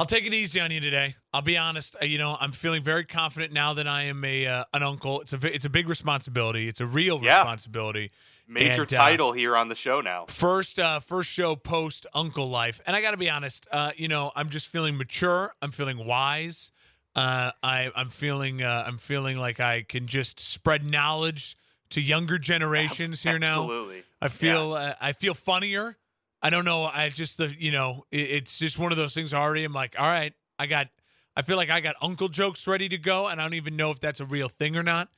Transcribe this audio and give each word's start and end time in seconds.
I'll 0.00 0.06
take 0.06 0.24
it 0.24 0.32
easy 0.32 0.58
on 0.60 0.70
you 0.70 0.80
today. 0.80 1.16
I'll 1.30 1.42
be 1.42 1.58
honest. 1.58 1.94
uh, 2.00 2.06
You 2.06 2.16
know, 2.16 2.34
I'm 2.40 2.52
feeling 2.52 2.82
very 2.82 3.04
confident 3.04 3.52
now 3.52 3.74
that 3.74 3.86
I 3.86 4.04
am 4.04 4.24
a 4.24 4.46
uh, 4.46 4.64
an 4.72 4.82
uncle. 4.82 5.20
It's 5.20 5.34
a 5.34 5.54
it's 5.54 5.66
a 5.66 5.68
big 5.68 5.90
responsibility. 5.90 6.68
It's 6.68 6.80
a 6.80 6.86
real 6.86 7.20
Yeah. 7.22 7.36
responsibility. 7.36 8.10
Major 8.48 8.84
And, 8.84 8.94
uh, 8.94 8.96
title 8.96 9.32
here 9.34 9.54
on 9.54 9.68
the 9.68 9.74
show 9.74 10.00
now. 10.00 10.24
First, 10.28 10.78
uh, 10.78 11.00
first 11.00 11.30
show 11.30 11.54
post 11.54 12.06
uncle 12.14 12.48
life, 12.48 12.80
and 12.86 12.96
I 12.96 13.02
got 13.02 13.10
to 13.10 13.18
be 13.18 13.28
honest. 13.28 13.66
Uh, 13.70 13.92
you 13.94 14.08
know, 14.08 14.32
I'm 14.34 14.48
just 14.48 14.68
feeling 14.68 14.96
mature. 14.96 15.52
I'm 15.60 15.70
feeling 15.70 16.06
wise. 16.06 16.72
Uh, 17.14 17.50
I, 17.62 17.90
I'm 17.94 18.08
feeling, 18.08 18.62
uh, 18.62 18.84
I'm 18.86 18.96
feeling 18.96 19.36
like 19.36 19.60
I 19.60 19.82
can 19.82 20.06
just 20.06 20.40
spread 20.40 20.90
knowledge 20.90 21.58
to 21.90 22.00
younger 22.00 22.38
generations 22.38 23.22
here 23.22 23.38
now. 23.38 23.64
Absolutely. 23.64 24.02
I 24.22 24.28
feel, 24.28 24.72
uh, 24.72 24.94
I 24.98 25.12
feel 25.12 25.34
funnier. 25.34 25.98
I 26.42 26.50
don't 26.50 26.64
know. 26.64 26.84
I 26.84 27.08
just, 27.10 27.38
the, 27.38 27.54
you 27.58 27.70
know, 27.70 28.06
it, 28.10 28.30
it's 28.30 28.58
just 28.58 28.78
one 28.78 28.92
of 28.92 28.98
those 28.98 29.14
things. 29.14 29.34
Already, 29.34 29.64
I'm 29.64 29.72
like, 29.72 29.94
all 29.98 30.06
right, 30.06 30.32
I 30.58 30.66
got. 30.66 30.88
I 31.36 31.42
feel 31.42 31.56
like 31.56 31.70
I 31.70 31.80
got 31.80 31.94
uncle 32.02 32.28
jokes 32.28 32.66
ready 32.66 32.88
to 32.88 32.98
go, 32.98 33.28
and 33.28 33.40
I 33.40 33.44
don't 33.44 33.54
even 33.54 33.76
know 33.76 33.92
if 33.92 34.00
that's 34.00 34.18
a 34.18 34.24
real 34.24 34.48
thing 34.48 34.76
or 34.76 34.82
not. 34.82 35.08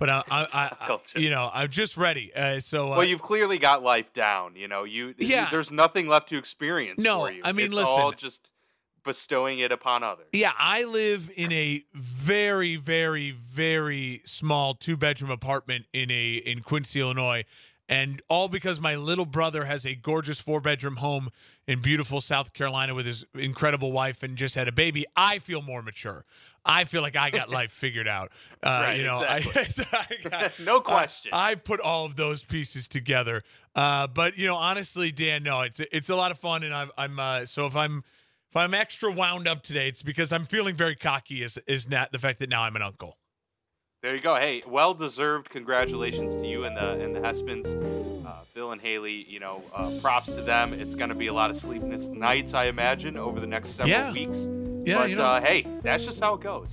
But 0.00 0.08
I, 0.08 0.22
I, 0.30 0.46
I, 0.52 0.70
I 0.80 0.98
you 1.14 1.28
know, 1.28 1.50
I'm 1.52 1.68
just 1.68 1.98
ready. 1.98 2.32
Uh, 2.34 2.58
so, 2.60 2.94
uh, 2.94 2.96
Well, 2.96 3.04
you've 3.04 3.20
clearly 3.20 3.58
got 3.58 3.82
life 3.82 4.14
down. 4.14 4.56
You 4.56 4.66
know, 4.66 4.84
you 4.84 5.14
Yeah. 5.18 5.48
There's 5.50 5.70
nothing 5.70 6.08
left 6.08 6.30
to 6.30 6.38
experience. 6.38 6.98
No, 6.98 7.26
for 7.26 7.32
you. 7.32 7.42
I 7.44 7.52
mean, 7.52 7.66
it's 7.66 7.74
listen. 7.74 8.00
all 8.00 8.12
just 8.12 8.50
bestowing 9.04 9.58
it 9.58 9.72
upon 9.72 10.02
others. 10.02 10.26
Yeah, 10.32 10.52
I 10.58 10.84
live 10.84 11.30
in 11.36 11.52
a 11.52 11.84
very, 11.92 12.76
very, 12.76 13.30
very 13.30 14.22
small 14.24 14.74
two 14.74 14.96
bedroom 14.96 15.30
apartment 15.30 15.84
in 15.92 16.10
a 16.10 16.34
in 16.36 16.60
Quincy, 16.60 17.00
Illinois. 17.00 17.44
And 17.90 18.22
all 18.28 18.46
because 18.46 18.80
my 18.80 18.94
little 18.94 19.26
brother 19.26 19.64
has 19.64 19.84
a 19.84 19.96
gorgeous 19.96 20.38
four 20.38 20.60
bedroom 20.60 20.96
home 20.96 21.30
in 21.66 21.80
beautiful 21.82 22.20
South 22.20 22.52
Carolina 22.52 22.94
with 22.94 23.04
his 23.04 23.24
incredible 23.34 23.90
wife 23.90 24.22
and 24.22 24.36
just 24.36 24.54
had 24.54 24.68
a 24.68 24.72
baby. 24.72 25.04
I 25.16 25.40
feel 25.40 25.60
more 25.60 25.82
mature. 25.82 26.24
I 26.64 26.84
feel 26.84 27.02
like 27.02 27.16
I 27.16 27.30
got 27.30 27.50
life 27.58 27.72
figured 27.72 28.06
out. 28.06 28.30
Uh, 28.62 28.68
Right, 28.68 28.96
you 28.96 29.02
know, 29.02 29.20
exactly. 29.28 29.86
I, 29.92 30.06
I 30.24 30.28
got, 30.28 30.52
No 30.60 30.80
question. 30.80 31.32
I, 31.34 31.50
I 31.50 31.54
put 31.56 31.80
all 31.80 32.04
of 32.06 32.14
those 32.14 32.44
pieces 32.44 32.86
together. 32.86 33.42
Uh, 33.74 34.06
but 34.06 34.38
you 34.38 34.46
know, 34.46 34.56
honestly, 34.56 35.10
Dan, 35.10 35.42
no, 35.42 35.62
it's 35.62 35.80
it's 35.80 36.10
a 36.10 36.16
lot 36.16 36.30
of 36.30 36.38
fun, 36.38 36.62
and 36.62 36.72
I'm 36.72 36.90
I'm 36.96 37.18
uh, 37.18 37.46
so 37.46 37.66
if 37.66 37.74
I'm 37.74 38.04
if 38.50 38.56
I'm 38.56 38.72
extra 38.72 39.10
wound 39.10 39.48
up 39.48 39.64
today, 39.64 39.88
it's 39.88 40.02
because 40.02 40.32
I'm 40.32 40.46
feeling 40.46 40.76
very 40.76 40.94
cocky. 40.94 41.42
Is 41.42 41.58
is 41.66 41.88
not 41.88 42.12
the 42.12 42.18
fact 42.20 42.38
that 42.38 42.48
now 42.48 42.62
I'm 42.62 42.76
an 42.76 42.82
uncle. 42.82 43.16
There 44.02 44.14
you 44.14 44.22
go. 44.22 44.34
Hey, 44.36 44.62
well 44.66 44.94
deserved. 44.94 45.50
Congratulations 45.50 46.34
to 46.36 46.46
you 46.46 46.64
and 46.64 46.74
the 46.76 46.92
and 47.04 47.14
the 47.14 47.20
Hespins, 47.20 47.68
uh, 48.26 48.44
Phil 48.54 48.72
and 48.72 48.80
Haley. 48.80 49.26
You 49.28 49.40
know, 49.40 49.62
uh, 49.74 49.90
props 50.00 50.26
to 50.28 50.40
them. 50.40 50.72
It's 50.72 50.94
going 50.94 51.10
to 51.10 51.14
be 51.14 51.26
a 51.26 51.34
lot 51.34 51.50
of 51.50 51.56
sleepless 51.58 52.06
nights, 52.06 52.54
I 52.54 52.64
imagine, 52.66 53.18
over 53.18 53.40
the 53.40 53.46
next 53.46 53.70
several 53.70 53.88
Yeah. 53.90 54.12
weeks. 54.12 54.38
Yeah, 54.88 54.96
but 54.98 55.10
you 55.10 55.16
know. 55.16 55.24
uh, 55.26 55.40
hey, 55.42 55.66
that's 55.82 56.04
just 56.06 56.20
how 56.20 56.32
it 56.34 56.40
goes. 56.40 56.68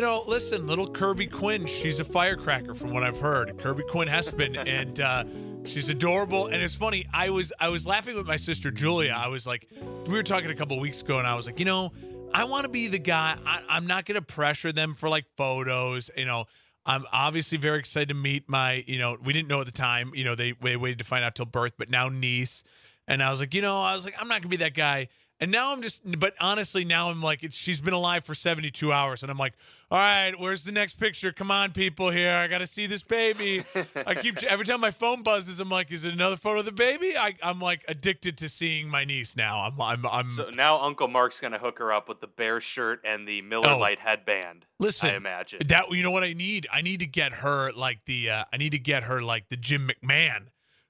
You 0.00 0.06
know, 0.06 0.24
listen, 0.26 0.66
little 0.66 0.88
Kirby 0.88 1.26
Quinn, 1.26 1.66
she's 1.66 2.00
a 2.00 2.04
firecracker 2.04 2.72
from 2.72 2.90
what 2.90 3.02
I've 3.02 3.20
heard. 3.20 3.58
Kirby 3.58 3.82
Quinn 3.82 4.08
Hespin, 4.08 4.56
and 4.66 4.98
uh, 4.98 5.24
she's 5.66 5.90
adorable. 5.90 6.46
And 6.46 6.62
it's 6.62 6.74
funny, 6.74 7.04
I 7.12 7.28
was 7.28 7.52
I 7.60 7.68
was 7.68 7.86
laughing 7.86 8.16
with 8.16 8.26
my 8.26 8.36
sister 8.36 8.70
Julia. 8.70 9.12
I 9.14 9.28
was 9.28 9.46
like, 9.46 9.68
we 10.06 10.14
were 10.14 10.22
talking 10.22 10.50
a 10.50 10.54
couple 10.54 10.80
weeks 10.80 11.02
ago, 11.02 11.18
and 11.18 11.26
I 11.26 11.34
was 11.34 11.44
like, 11.44 11.58
you 11.58 11.66
know, 11.66 11.92
I 12.32 12.44
want 12.44 12.64
to 12.64 12.70
be 12.70 12.88
the 12.88 12.98
guy. 12.98 13.36
I, 13.44 13.60
I'm 13.68 13.86
not 13.86 14.06
going 14.06 14.14
to 14.14 14.22
pressure 14.22 14.72
them 14.72 14.94
for 14.94 15.10
like 15.10 15.26
photos. 15.36 16.08
You 16.16 16.24
know, 16.24 16.46
I'm 16.86 17.04
obviously 17.12 17.58
very 17.58 17.78
excited 17.78 18.08
to 18.08 18.14
meet 18.14 18.48
my. 18.48 18.82
You 18.86 18.98
know, 18.98 19.18
we 19.22 19.34
didn't 19.34 19.48
know 19.48 19.60
at 19.60 19.66
the 19.66 19.70
time. 19.70 20.12
You 20.14 20.24
know, 20.24 20.34
they 20.34 20.54
they 20.62 20.78
waited 20.78 20.96
to 21.00 21.04
find 21.04 21.26
out 21.26 21.34
till 21.34 21.44
birth, 21.44 21.74
but 21.76 21.90
now 21.90 22.08
niece. 22.08 22.64
And 23.06 23.22
I 23.22 23.30
was 23.30 23.40
like, 23.40 23.52
you 23.52 23.60
know, 23.60 23.82
I 23.82 23.94
was 23.94 24.06
like, 24.06 24.14
I'm 24.18 24.28
not 24.28 24.40
gonna 24.40 24.48
be 24.48 24.56
that 24.56 24.72
guy. 24.72 25.08
And 25.42 25.50
now 25.50 25.72
I'm 25.72 25.80
just, 25.80 26.02
but 26.20 26.34
honestly, 26.38 26.84
now 26.84 27.08
I'm 27.08 27.22
like, 27.22 27.42
it's, 27.42 27.56
she's 27.56 27.80
been 27.80 27.94
alive 27.94 28.26
for 28.26 28.34
72 28.34 28.92
hours, 28.92 29.22
and 29.22 29.30
I'm 29.32 29.38
like, 29.38 29.54
all 29.90 29.96
right, 29.98 30.38
where's 30.38 30.64
the 30.64 30.70
next 30.72 30.94
picture? 31.00 31.32
Come 31.32 31.50
on, 31.50 31.72
people 31.72 32.10
here, 32.10 32.30
I 32.32 32.46
gotta 32.46 32.66
see 32.66 32.84
this 32.84 33.02
baby. 33.02 33.64
I 34.06 34.14
keep 34.16 34.42
every 34.42 34.66
time 34.66 34.80
my 34.82 34.90
phone 34.90 35.22
buzzes, 35.22 35.58
I'm 35.58 35.70
like, 35.70 35.90
is 35.92 36.04
it 36.04 36.12
another 36.12 36.36
photo 36.36 36.58
of 36.60 36.66
the 36.66 36.72
baby? 36.72 37.16
I, 37.16 37.34
I'm 37.42 37.58
like 37.58 37.86
addicted 37.88 38.36
to 38.38 38.50
seeing 38.50 38.88
my 38.90 39.06
niece 39.06 39.34
now. 39.34 39.60
I'm, 39.60 39.80
I'm, 39.80 40.04
I'm. 40.06 40.28
So 40.28 40.50
now 40.50 40.78
Uncle 40.82 41.08
Mark's 41.08 41.40
going 41.40 41.52
to 41.54 41.58
hook 41.58 41.78
her 41.78 41.90
up 41.90 42.06
with 42.06 42.20
the 42.20 42.26
bear 42.26 42.60
shirt 42.60 43.00
and 43.04 43.26
the 43.26 43.40
Miller 43.40 43.70
Oh. 43.70 43.78
Lite 43.78 43.98
headband. 43.98 44.66
Listen, 44.78 45.08
I 45.08 45.14
imagine. 45.16 45.60
that 45.68 45.84
you 45.90 46.02
know 46.02 46.10
what 46.10 46.22
I 46.22 46.34
need? 46.34 46.66
I 46.70 46.82
need 46.82 47.00
to 47.00 47.06
get 47.06 47.32
her 47.32 47.72
like 47.72 48.00
the, 48.04 48.28
uh, 48.28 48.44
I 48.52 48.58
need 48.58 48.72
to 48.72 48.78
get 48.78 49.04
her 49.04 49.22
like 49.22 49.48
the 49.48 49.56
Jim 49.56 49.88
McMahon, 49.88 50.48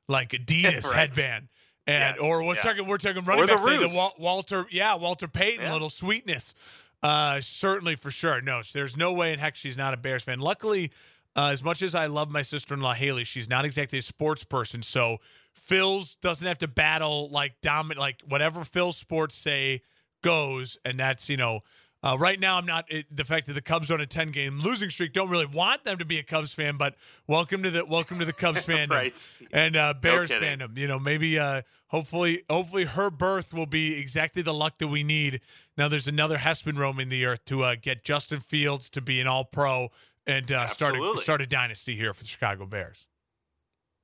like 0.08 0.30
Adidas 0.30 0.84
Right. 0.86 0.96
headband. 0.96 1.48
And 1.90 2.16
Yes, 2.16 2.18
or 2.20 2.42
we're 2.44 2.54
yeah. 2.54 2.62
talking 2.62 2.86
we're 2.86 2.98
talking 2.98 3.24
running 3.24 3.46
the 3.46 3.54
back 3.56 3.64
the. 3.64 3.96
Wal- 3.96 4.14
Walter 4.18 4.66
yeah 4.70 4.94
Walter 4.94 5.26
Payton 5.28 5.64
Yeah. 5.64 5.72
little 5.72 5.90
sweetness. 5.90 6.54
Uh 7.02 7.40
certainly 7.40 7.96
for 7.96 8.10
sure. 8.10 8.40
No 8.40 8.62
there's 8.72 8.96
no 8.96 9.12
way 9.12 9.32
in 9.32 9.38
heck 9.38 9.56
she's 9.56 9.76
not 9.78 9.94
a 9.94 9.96
Bears 9.96 10.22
fan. 10.22 10.38
Luckily 10.40 10.92
uh, 11.36 11.46
as 11.52 11.62
much 11.62 11.80
as 11.80 11.94
I 11.94 12.06
love 12.06 12.28
my 12.28 12.42
sister-in-law 12.42 12.94
Haley 12.94 13.24
she's 13.24 13.48
not 13.48 13.64
exactly 13.64 13.98
a 13.98 14.02
sports 14.02 14.44
person. 14.44 14.82
So 14.82 15.18
Phil's 15.54 16.16
doesn't 16.16 16.46
have 16.46 16.58
to 16.58 16.68
battle 16.68 17.28
like 17.30 17.60
dominant 17.62 18.00
like 18.00 18.22
whatever 18.26 18.64
Phil's 18.64 18.96
sports 18.96 19.36
say 19.38 19.82
goes. 20.22 20.76
And 20.84 20.98
that's 21.00 21.28
you 21.28 21.36
know 21.36 21.60
uh, 22.02 22.16
right 22.18 22.40
now, 22.40 22.56
I'm 22.56 22.66
not 22.66 22.86
it, 22.90 23.06
the 23.14 23.24
fact 23.24 23.46
that 23.46 23.52
the 23.52 23.60
Cubs 23.60 23.90
are 23.90 23.94
on 23.94 24.00
a 24.00 24.06
10 24.06 24.30
game 24.30 24.60
losing 24.60 24.88
streak. 24.90 25.12
Don't 25.12 25.28
really 25.28 25.46
want 25.46 25.84
them 25.84 25.98
to 25.98 26.04
be 26.04 26.18
a 26.18 26.22
Cubs 26.22 26.54
fan, 26.54 26.76
but 26.76 26.94
welcome 27.26 27.62
to 27.62 27.70
the 27.70 27.84
welcome 27.84 28.18
to 28.18 28.24
the 28.24 28.32
Cubs 28.32 28.60
fandom 28.66 28.90
Right. 28.90 29.28
and 29.52 29.76
uh, 29.76 29.94
Bears 29.94 30.30
kidding. 30.30 30.58
fandom. 30.60 30.76
You 30.78 30.88
know, 30.88 30.98
maybe 30.98 31.38
uh, 31.38 31.62
hopefully 31.88 32.44
hopefully 32.48 32.84
her 32.84 33.10
birth 33.10 33.52
will 33.52 33.66
be 33.66 33.98
exactly 33.98 34.40
the 34.42 34.54
luck 34.54 34.78
that 34.78 34.88
we 34.88 35.02
need. 35.02 35.40
Now 35.76 35.88
there's 35.88 36.08
another 36.08 36.38
Hespin 36.38 36.78
roaming 36.78 37.08
the 37.10 37.24
earth 37.26 37.44
to 37.46 37.64
uh, 37.64 37.74
get 37.80 38.02
Justin 38.04 38.40
Fields 38.40 38.88
to 38.90 39.00
be 39.00 39.20
an 39.20 39.26
All 39.26 39.44
Pro 39.44 39.90
and 40.26 40.50
uh, 40.52 40.66
start 40.68 40.96
a, 40.96 41.14
start 41.20 41.40
a 41.42 41.46
dynasty 41.46 41.96
here 41.96 42.12
for 42.14 42.22
the 42.22 42.28
Chicago 42.28 42.64
Bears. 42.66 43.06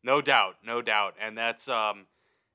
No 0.03 0.21
doubt, 0.21 0.57
no 0.65 0.83
doubt, 0.83 1.15
and 1.21 1.37
that's 1.37 1.69
um, 1.69 2.07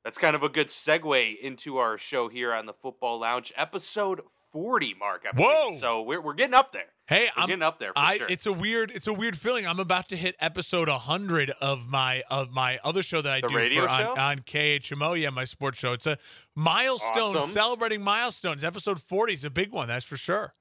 that's 0.03 0.18
kind 0.18 0.35
of 0.35 0.44
a 0.44 0.50
good 0.50 0.68
segue 0.69 1.40
into 1.40 1.78
our 1.78 1.97
show 1.97 2.28
here 2.29 2.53
on 2.53 2.66
the 2.66 2.73
Football 2.73 3.19
Lounge, 3.19 3.52
episode 3.58 4.22
forty, 4.52 4.94
Mark. 4.94 5.24
I 5.28 5.32
believe. 5.34 5.50
Whoa! 5.52 5.78
So 5.78 6.02
we're 6.02 6.22
we're 6.22 6.34
getting 6.34 6.54
up 6.54 6.72
there. 6.74 6.86
Hey, 7.08 7.28
We're 7.36 7.44
I'm 7.44 7.50
getting 7.50 7.62
up 7.64 7.78
there 7.80 7.90
for 7.94 8.00
I 8.00 8.18
sure. 8.20 8.28
it's 8.30 8.46
a 8.46 8.54
weird 8.54 8.90
it's 8.92 9.08
a 9.08 9.14
weird 9.14 9.38
feeling. 9.38 9.68
I'm 9.68 9.80
about 9.80 10.08
to 10.10 10.16
hit 10.18 10.36
episode 10.40 10.88
100 10.88 11.50
of 11.60 11.88
my 11.88 12.24
of 12.30 12.52
my 12.52 12.80
other 12.86 13.04
show 13.04 13.22
that 13.22 13.34
I 13.34 13.42
The 13.42 13.48
do 13.50 13.82
for, 13.82 13.90
on, 13.90 14.18
on 14.18 14.40
KHMO, 14.40 15.20
yeah, 15.22 15.30
my 15.30 15.44
sports 15.44 15.80
show. 15.80 15.92
It's 15.94 16.08
a 16.08 16.18
milestone 16.56 17.36
Awesome. 17.36 17.50
celebrating 17.50 18.02
milestones. 18.02 18.64
Episode 18.64 19.02
40 19.02 19.34
is 19.34 19.44
a 19.44 19.50
big 19.50 19.72
one, 19.72 19.88
that's 19.90 20.06
for 20.06 20.16
sure. 20.18 20.54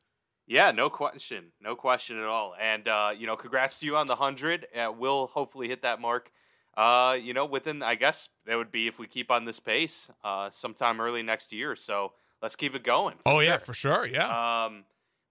Yeah, 0.46 0.72
no 0.72 0.90
question, 0.90 1.52
no 1.60 1.76
question 1.76 2.18
at 2.18 2.24
all. 2.24 2.54
And 2.60 2.88
uh, 2.88 3.12
you 3.16 3.28
know, 3.28 3.36
congrats 3.36 3.78
to 3.80 3.86
you 3.86 3.96
on 3.96 4.06
the 4.08 4.16
hundred. 4.16 4.66
Uh, 4.76 4.90
we'll 4.96 5.28
hopefully 5.28 5.68
hit 5.68 5.82
that 5.82 6.00
mark. 6.00 6.32
Uh, 6.76 7.16
you 7.20 7.32
know, 7.32 7.44
within 7.44 7.82
I 7.82 7.94
guess 7.94 8.28
that 8.46 8.56
would 8.56 8.72
be 8.72 8.88
if 8.88 8.98
we 8.98 9.06
keep 9.06 9.30
on 9.30 9.44
this 9.44 9.60
pace, 9.60 10.08
uh, 10.24 10.50
sometime 10.52 11.00
early 11.00 11.22
next 11.22 11.52
year. 11.52 11.76
So 11.76 12.12
let's 12.42 12.56
keep 12.56 12.74
it 12.74 12.84
going. 12.84 13.16
Oh 13.26 13.40
yeah, 13.40 13.56
for 13.56 13.74
sure. 13.74 14.06
Yeah. 14.06 14.64
Um, 14.66 14.84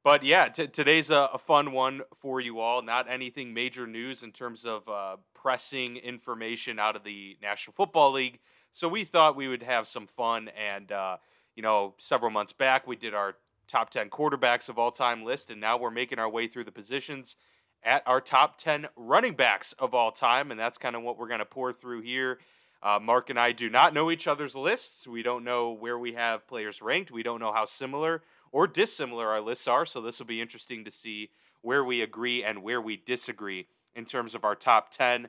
but 0.04 0.24
yeah, 0.24 0.48
t- 0.48 0.68
today's 0.68 1.10
a, 1.10 1.30
a 1.34 1.38
fun 1.38 1.72
one 1.72 2.02
for 2.16 2.40
you 2.40 2.60
all. 2.60 2.82
Not 2.82 3.10
anything 3.10 3.54
major 3.54 3.86
news 3.86 4.24
in 4.24 4.32
terms 4.32 4.66
of 4.66 4.88
uh, 4.88 5.18
pressing 5.34 5.98
information 5.98 6.80
out 6.80 6.96
of 6.96 7.04
the 7.04 7.38
National 7.42 7.74
Football 7.74 8.14
League. 8.14 8.40
So 8.72 8.88
we 8.88 9.04
thought 9.04 9.36
we 9.36 9.48
would 9.48 9.64
have 9.64 9.88
some 9.88 10.08
fun. 10.08 10.50
And, 10.50 10.92
uh, 10.92 11.18
you 11.56 11.64
know, 11.64 11.96
several 11.98 12.32
months 12.32 12.54
back, 12.54 12.88
we 12.88 12.96
did 12.96 13.14
our 13.14 13.36
top 13.68 13.90
10 13.90 14.10
quarterbacks 14.10 14.70
of 14.70 14.80
all 14.80 14.92
time 14.92 15.24
list. 15.24 15.50
And 15.50 15.60
now 15.60 15.78
we're 15.78 15.92
making 15.92 16.20
our 16.20 16.30
way 16.30 16.48
through 16.48 16.64
the 16.64 16.72
positions 16.72 17.36
at 17.84 18.04
our 18.06 18.22
top 18.22 18.58
10 18.58 18.88
running 18.96 19.34
backs 19.34 19.74
of 19.80 19.94
all 19.94 20.12
time. 20.12 20.50
And 20.50 20.60
that's 20.60 20.78
kind 20.78 20.96
of 20.96 21.02
what 21.02 21.18
we're 21.18 21.28
going 21.28 21.40
to 21.40 21.46
pour 21.46 21.74
through 21.74 22.02
here. 22.02 22.40
Uh, 22.82 23.00
Mark 23.02 23.30
and 23.30 23.40
I 23.40 23.52
do 23.52 23.70
not 23.70 23.94
know 23.94 24.10
each 24.10 24.28
other's 24.28 24.56
lists. 24.56 25.06
We 25.06 25.22
don't 25.22 25.44
know 25.44 25.72
where 25.72 26.00
we 26.00 26.14
have 26.14 26.48
players 26.48 26.82
ranked. 26.82 27.12
We 27.12 27.24
don't 27.24 27.40
know 27.40 27.52
how 27.52 27.66
similar 27.66 28.24
or 28.52 28.68
dissimilar 28.68 29.28
our 29.28 29.42
lists 29.42 29.68
are. 29.68 29.86
So 29.86 30.02
this 30.02 30.20
will 30.20 30.26
be 30.26 30.42
interesting 30.42 30.86
to 30.86 30.92
see 30.92 31.30
where 31.62 31.84
we 31.84 32.02
agree 32.02 32.44
and 32.44 32.64
where 32.64 32.82
we 32.82 32.96
disagree 32.96 33.68
in 33.94 34.06
terms 34.06 34.34
of 34.34 34.46
our 34.46 34.56
top 34.56 34.92
10. 34.92 35.28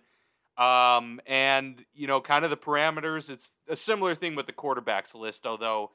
Um, 0.57 1.21
and, 1.27 1.85
you 1.93 2.07
know, 2.07 2.21
kind 2.21 2.45
of 2.45 2.51
the 2.51 2.57
parameters. 2.57 3.29
It's 3.29 3.51
a 3.69 3.77
similar 3.77 4.15
thing 4.15 4.37
with 4.37 4.47
the 4.47 4.53
quarterbacks 4.53 5.15
list, 5.15 5.47
although 5.47 5.91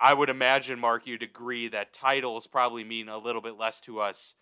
I 0.00 0.14
would 0.14 0.30
imagine, 0.30 0.78
Mark, 0.78 1.06
you'd 1.06 1.22
agree 1.22 1.68
that 1.68 1.92
titles 1.92 2.46
probably 2.46 2.84
mean 2.84 3.08
a 3.08 3.18
little 3.18 3.42
bit 3.42 3.58
less 3.58 3.80
to 3.80 4.00
us 4.00 4.34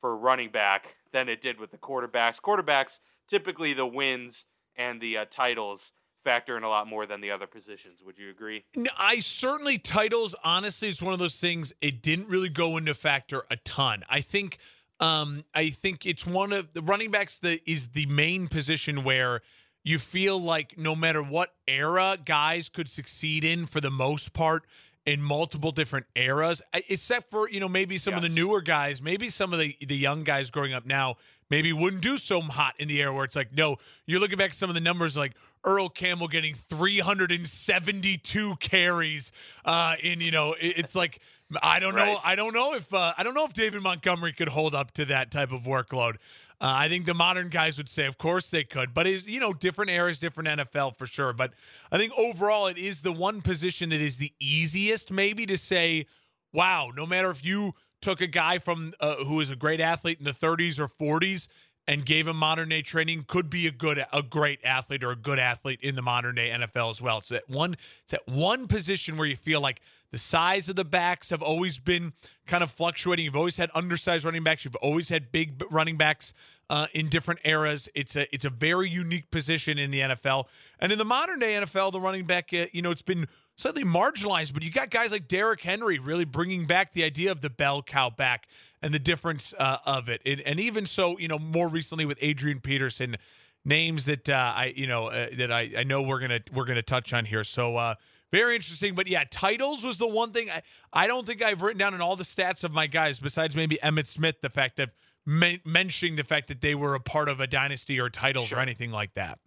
for 0.00 0.16
running 0.16 0.50
back 0.50 0.94
than 1.12 1.28
it 1.28 1.42
did 1.42 1.58
with 1.58 1.70
the 1.70 1.78
quarterbacks. 1.78 2.40
Quarterbacks, 2.40 2.98
typically 3.26 3.72
the 3.72 3.86
wins 3.86 4.44
and 4.76 5.00
the 5.00 5.18
uh, 5.18 5.24
titles 5.30 5.92
factor 6.22 6.56
in 6.56 6.62
a 6.62 6.68
lot 6.68 6.86
more 6.86 7.06
than 7.06 7.20
the 7.20 7.30
other 7.30 7.46
positions. 7.46 8.00
Would 8.04 8.18
you 8.18 8.30
agree? 8.30 8.64
I 8.98 9.20
certainly 9.20 9.78
titles 9.78 10.34
honestly 10.44 10.88
it's 10.88 11.02
one 11.02 11.12
of 11.12 11.18
those 11.18 11.36
things 11.36 11.72
it 11.80 12.02
didn't 12.02 12.28
really 12.28 12.48
go 12.48 12.76
into 12.76 12.94
factor 12.94 13.44
a 13.50 13.56
ton. 13.56 14.04
I 14.08 14.20
think 14.20 14.58
um 15.00 15.44
I 15.54 15.70
think 15.70 16.06
it's 16.06 16.26
one 16.26 16.52
of 16.52 16.72
the 16.72 16.82
running 16.82 17.10
backs 17.10 17.38
that 17.38 17.60
is 17.70 17.88
the 17.88 18.06
main 18.06 18.48
position 18.48 19.04
where 19.04 19.42
you 19.84 19.98
feel 19.98 20.40
like 20.40 20.76
no 20.76 20.94
matter 20.94 21.22
what 21.22 21.54
era 21.66 22.18
guys 22.22 22.68
could 22.68 22.88
succeed 22.88 23.44
in 23.44 23.66
for 23.66 23.80
the 23.80 23.90
most 23.90 24.32
part 24.32 24.64
in 25.06 25.22
multiple 25.22 25.72
different 25.72 26.04
eras 26.14 26.60
except 26.74 27.30
for 27.30 27.48
you 27.48 27.60
know 27.60 27.68
maybe 27.68 27.96
some 27.96 28.12
yes. 28.12 28.18
of 28.18 28.28
the 28.28 28.34
newer 28.34 28.60
guys 28.60 29.00
maybe 29.00 29.30
some 29.30 29.52
of 29.52 29.58
the 29.58 29.74
the 29.86 29.96
young 29.96 30.24
guys 30.24 30.50
growing 30.50 30.74
up 30.74 30.84
now 30.84 31.16
maybe 31.50 31.72
wouldn't 31.72 32.02
do 32.02 32.18
so 32.18 32.40
hot 32.40 32.74
in 32.78 32.88
the 32.88 33.00
air 33.00 33.12
where 33.12 33.24
it's 33.24 33.36
like 33.36 33.56
no 33.56 33.76
you're 34.06 34.20
looking 34.20 34.38
back 34.38 34.50
at 34.50 34.56
some 34.56 34.70
of 34.70 34.74
the 34.74 34.80
numbers 34.80 35.16
like 35.16 35.32
Earl 35.64 35.88
Campbell 35.88 36.28
getting 36.28 36.54
372 36.54 38.56
carries 38.56 39.32
uh 39.64 39.94
in 40.02 40.20
you 40.20 40.30
know 40.30 40.54
it's 40.60 40.94
like 40.94 41.20
I 41.62 41.80
don't 41.80 41.94
right. 41.94 42.12
know 42.12 42.18
I 42.24 42.34
don't 42.34 42.54
know 42.54 42.74
if 42.74 42.92
uh, 42.92 43.14
I 43.16 43.22
don't 43.22 43.32
know 43.32 43.46
if 43.46 43.54
David 43.54 43.82
Montgomery 43.82 44.34
could 44.34 44.50
hold 44.50 44.74
up 44.74 44.92
to 44.92 45.06
that 45.06 45.30
type 45.30 45.50
of 45.50 45.62
workload 45.62 46.16
uh, 46.60 46.72
I 46.74 46.88
think 46.88 47.06
the 47.06 47.14
modern 47.14 47.50
guys 47.50 47.78
would 47.78 47.88
say, 47.88 48.06
of 48.06 48.18
course 48.18 48.50
they 48.50 48.64
could, 48.64 48.92
but 48.92 49.06
it's 49.06 49.24
you 49.26 49.38
know 49.38 49.52
different 49.52 49.92
eras, 49.92 50.18
different 50.18 50.48
NFL 50.48 50.96
for 50.96 51.06
sure. 51.06 51.32
But 51.32 51.52
I 51.92 51.98
think 51.98 52.12
overall, 52.16 52.66
it 52.66 52.76
is 52.76 53.02
the 53.02 53.12
one 53.12 53.42
position 53.42 53.90
that 53.90 54.00
is 54.00 54.18
the 54.18 54.32
easiest, 54.40 55.12
maybe 55.12 55.46
to 55.46 55.56
say, 55.56 56.06
wow. 56.52 56.90
No 56.94 57.06
matter 57.06 57.30
if 57.30 57.44
you 57.44 57.74
took 58.00 58.20
a 58.20 58.26
guy 58.26 58.58
from 58.58 58.92
uh, 59.00 59.16
who 59.24 59.34
was 59.34 59.50
a 59.50 59.56
great 59.56 59.80
athlete 59.80 60.18
in 60.18 60.24
the 60.24 60.32
30s 60.32 60.78
or 60.78 60.88
40s 60.88 61.48
and 61.86 62.04
gave 62.04 62.28
him 62.28 62.36
modern 62.36 62.68
day 62.68 62.82
training, 62.82 63.24
could 63.26 63.48
be 63.48 63.66
a 63.66 63.70
good, 63.70 64.04
a 64.12 64.22
great 64.22 64.60
athlete 64.62 65.02
or 65.02 65.10
a 65.10 65.16
good 65.16 65.38
athlete 65.38 65.80
in 65.82 65.96
the 65.96 66.02
modern 66.02 66.34
day 66.34 66.50
NFL 66.50 66.90
as 66.90 67.00
well. 67.00 67.18
It's 67.18 67.30
that 67.30 67.48
one, 67.48 67.76
it's 68.02 68.12
that 68.12 68.28
one 68.28 68.68
position 68.68 69.16
where 69.16 69.26
you 69.26 69.36
feel 69.36 69.60
like 69.60 69.80
the 70.10 70.18
size 70.18 70.68
of 70.68 70.76
the 70.76 70.84
backs 70.84 71.30
have 71.30 71.42
always 71.42 71.78
been 71.78 72.12
kind 72.46 72.62
of 72.62 72.70
fluctuating. 72.70 73.24
You've 73.24 73.36
always 73.36 73.56
had 73.56 73.70
undersized 73.74 74.24
running 74.24 74.42
backs. 74.42 74.64
You've 74.64 74.76
always 74.76 75.08
had 75.08 75.32
big 75.32 75.62
running 75.70 75.96
backs 75.96 76.32
uh, 76.70 76.86
in 76.92 77.08
different 77.08 77.40
eras. 77.44 77.88
It's 77.94 78.16
a 78.16 78.32
it's 78.34 78.44
a 78.44 78.50
very 78.50 78.88
unique 78.88 79.30
position 79.30 79.78
in 79.78 79.90
the 79.90 80.00
NFL. 80.00 80.44
And 80.80 80.92
in 80.92 80.98
the 80.98 81.04
modern 81.04 81.38
day 81.38 81.54
NFL, 81.54 81.92
the 81.92 82.00
running 82.00 82.24
back, 82.24 82.50
uh, 82.52 82.66
you 82.72 82.82
know, 82.82 82.90
it's 82.90 83.02
been 83.02 83.28
slightly 83.58 83.84
marginalized. 83.84 84.54
But 84.54 84.62
you 84.62 84.70
got 84.70 84.88
guys 84.88 85.12
like 85.12 85.28
Derrick 85.28 85.60
Henry 85.60 85.98
really 85.98 86.24
bringing 86.24 86.64
back 86.64 86.94
the 86.94 87.04
idea 87.04 87.30
of 87.30 87.42
the 87.42 87.50
bell 87.50 87.82
cow 87.82 88.08
back 88.08 88.48
and 88.80 88.94
the 88.94 88.98
difference 88.98 89.52
uh, 89.58 89.76
of 89.84 90.08
it. 90.08 90.22
And, 90.24 90.40
and, 90.40 90.58
even 90.58 90.86
so, 90.86 91.18
you 91.18 91.28
know, 91.28 91.38
more 91.38 91.68
recently 91.68 92.06
with 92.06 92.16
Adrian 92.22 92.60
Peterson, 92.60 93.16
names 93.64 94.06
that 94.06 94.28
uh, 94.28 94.52
I 94.56 94.72
you 94.74 94.86
know 94.86 95.08
uh, 95.08 95.28
that 95.36 95.52
I, 95.52 95.70
I 95.78 95.84
know 95.84 96.02
we're 96.02 96.20
gonna 96.20 96.40
we're 96.52 96.64
gonna 96.64 96.82
touch 96.82 97.12
on 97.12 97.24
here. 97.24 97.44
So 97.44 97.76
uh, 97.76 97.94
very 98.32 98.56
interesting. 98.56 98.94
But 98.94 99.06
yeah, 99.06 99.24
titles 99.30 99.84
was 99.84 99.98
the 99.98 100.06
one 100.06 100.32
thing 100.32 100.50
I, 100.50 100.62
I 100.92 101.06
don't 101.06 101.26
think 101.26 101.42
I've 101.42 101.62
written 101.62 101.78
down 101.78 101.94
in 101.94 102.00
all 102.00 102.16
the 102.16 102.24
stats 102.24 102.64
of 102.64 102.72
my 102.72 102.86
guys, 102.86 103.20
besides 103.20 103.54
maybe 103.54 103.78
Emmitt 103.82 104.08
Smith, 104.08 104.36
the 104.40 104.50
fact 104.50 104.76
that 104.76 104.90
men- 105.26 105.60
mentioning 105.64 106.16
the 106.16 106.24
fact 106.24 106.48
that 106.48 106.60
they 106.60 106.74
were 106.74 106.94
a 106.94 107.00
part 107.00 107.28
of 107.28 107.40
a 107.40 107.46
dynasty 107.46 108.00
or 108.00 108.08
titles 108.08 108.48
sure. 108.48 108.58
or 108.58 108.60
anything 108.60 108.90
like 108.90 109.14
that. 109.14 109.38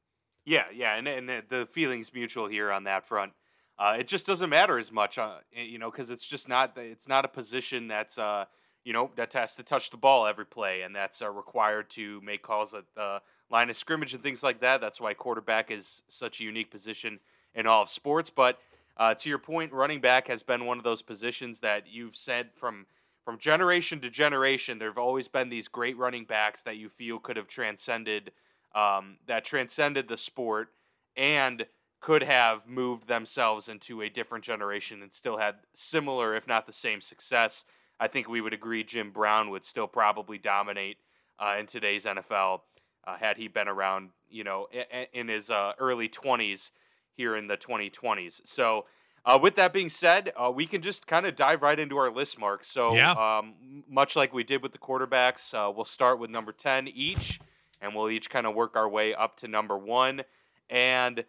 Yeah, 0.46 0.66
yeah, 0.74 0.96
and 0.96 1.08
and 1.08 1.30
the 1.50 1.68
feelings 1.72 2.14
mutual 2.14 2.48
here 2.48 2.72
on 2.72 2.86
that 2.86 3.06
front. 3.06 3.34
Uh, 3.82 3.96
it 3.98 4.08
just 4.08 4.28
doesn't 4.28 4.52
matter 4.52 4.78
as 4.78 4.92
much, 4.92 5.18
uh, 5.18 5.38
you 5.52 5.80
know, 5.80 5.90
because 5.90 6.12
it's 6.12 6.28
just 6.28 6.48
not 6.48 6.78
it's 6.78 7.08
not 7.08 7.26
a 7.26 7.28
position 7.28 7.88
that's 7.88 8.20
uh, 8.20 8.46
you 8.84 8.94
know 8.94 9.10
that 9.16 9.34
has 9.34 9.56
to 9.56 9.64
touch 9.64 9.90
the 9.90 9.98
ball 9.98 10.28
every 10.28 10.46
play 10.46 10.84
and 10.84 10.96
that's 10.96 11.20
uh, 11.20 11.30
required 11.32 11.90
to 11.90 12.22
make 12.22 12.44
calls 12.44 12.76
at 12.76 12.84
the 12.94 13.20
line 13.50 13.72
of 13.72 13.76
scrimmage 13.76 14.14
and 14.14 14.22
things 14.22 14.44
like 14.44 14.62
that. 14.62 14.82
That's 14.82 15.02
why 15.02 15.16
quarterback 15.16 15.72
is 15.72 16.04
such 16.10 16.40
a 16.40 16.44
unique 16.44 16.70
position 16.70 17.20
in 17.56 17.66
all 17.66 17.82
of 17.82 17.90
sports. 17.90 18.30
But 18.30 18.60
uh, 18.98 19.16
to 19.16 19.30
your 19.30 19.40
point, 19.40 19.74
running 19.74 20.00
back 20.00 20.28
has 20.28 20.44
been 20.44 20.66
one 20.66 20.78
of 20.78 20.84
those 20.84 21.02
positions 21.02 21.60
that 21.62 21.86
you've 21.90 22.16
said 22.16 22.50
from 22.56 22.86
from 23.26 23.40
generation 23.40 24.00
to 24.02 24.12
generation. 24.12 24.78
There 24.78 24.90
have 24.90 25.00
always 25.00 25.28
been 25.28 25.50
these 25.50 25.68
great 25.68 25.98
running 25.98 26.26
backs 26.26 26.62
that 26.66 26.78
you 26.78 26.88
feel 26.88 27.18
could 27.18 27.36
have 27.36 27.48
transcended 27.48 28.32
um, 28.76 29.18
that 29.26 29.44
transcended 29.44 30.08
the 30.08 30.18
sport 30.18 30.70
and 31.18 31.66
could 32.02 32.24
have 32.24 32.68
moved 32.68 33.08
themselves 33.08 33.70
into 33.70 34.02
a 34.02 34.10
different 34.10 34.44
generation 34.44 35.04
and 35.04 35.14
still 35.14 35.38
had 35.38 35.56
similar, 35.74 36.36
if 36.36 36.48
not 36.48 36.66
the 36.66 36.74
same, 36.74 37.00
success. 37.00 37.64
I 38.00 38.08
think 38.08 38.28
we 38.28 38.42
would 38.42 38.54
agree 38.54 38.84
Jim 38.84 39.12
Brown 39.12 39.52
would 39.52 39.64
still 39.64 39.88
probably 39.88 40.40
dominate 40.40 40.98
uh, 41.40 41.58
in 41.60 41.68
today's 41.68 42.06
NFL 42.06 42.62
uh, 43.06 43.18
had 43.18 43.38
he 43.38 43.48
been 43.48 43.68
around, 43.68 44.10
you 44.30 44.44
know, 44.44 44.68
in, 44.72 45.06
in 45.14 45.28
his 45.28 45.52
uh, 45.52 45.74
early 45.80 46.10
20s 46.10 46.72
here 47.14 47.36
in 47.36 47.48
the 47.48 47.58
2020s. 47.58 48.42
So, 48.46 48.86
uh, 49.24 49.38
with 49.40 49.56
that 49.56 49.72
being 49.72 49.90
said, 49.90 50.34
uh, 50.36 50.50
we 50.50 50.66
can 50.66 50.82
just 50.82 51.06
kind 51.06 51.28
of 51.28 51.36
dive 51.36 51.62
right 51.62 51.80
into 51.80 51.96
our 51.98 52.12
list, 52.12 52.40
Mark. 52.40 52.66
So, 52.66 52.96
yeah. 52.96 53.12
um, 53.12 53.84
much 53.88 54.16
like 54.16 54.34
we 54.34 54.44
did 54.44 54.64
with 54.64 54.72
the 54.72 54.80
quarterbacks, 54.80 55.54
uh, 55.54 55.72
we'll 55.72 55.86
start 55.86 56.18
with 56.18 56.32
number 56.32 56.52
10 56.52 56.88
each, 56.88 57.40
and 57.80 57.94
we'll 57.94 58.10
each 58.10 58.32
kind 58.32 58.48
of 58.48 58.56
work 58.56 58.76
our 58.76 58.90
way 58.90 59.14
up 59.14 59.38
to 59.38 59.48
number 59.48 59.78
one. 59.78 60.24
And 60.72 61.24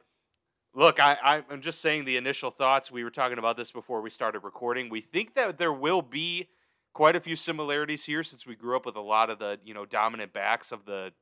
look, 0.75 1.01
I, 1.01 1.43
I'm 1.51 1.61
just 1.61 1.81
saying 1.81 2.05
the 2.05 2.17
initial 2.17 2.51
thoughts. 2.51 2.91
We 2.91 3.05
were 3.05 3.11
talking 3.11 3.39
about 3.39 3.57
this 3.57 3.71
before 3.71 4.01
we 4.01 4.11
started 4.11 4.41
recording. 4.41 4.89
We 4.89 5.01
think 5.01 5.35
that 5.35 5.59
there 5.59 5.73
will 5.73 6.03
be 6.03 6.49
quite 6.93 7.17
a 7.17 7.21
few 7.21 7.37
similarities 7.37 8.05
here 8.05 8.23
since 8.23 8.47
we 8.47 8.55
grew 8.55 8.77
up 8.77 8.87
with 8.87 8.97
a 8.97 9.01
lot 9.01 9.31
of 9.31 9.39
the, 9.39 9.59
you 9.65 9.75
know, 9.75 9.85
dominant 9.85 10.33
backs 10.33 10.73
of 10.73 10.85
the, 10.85 11.13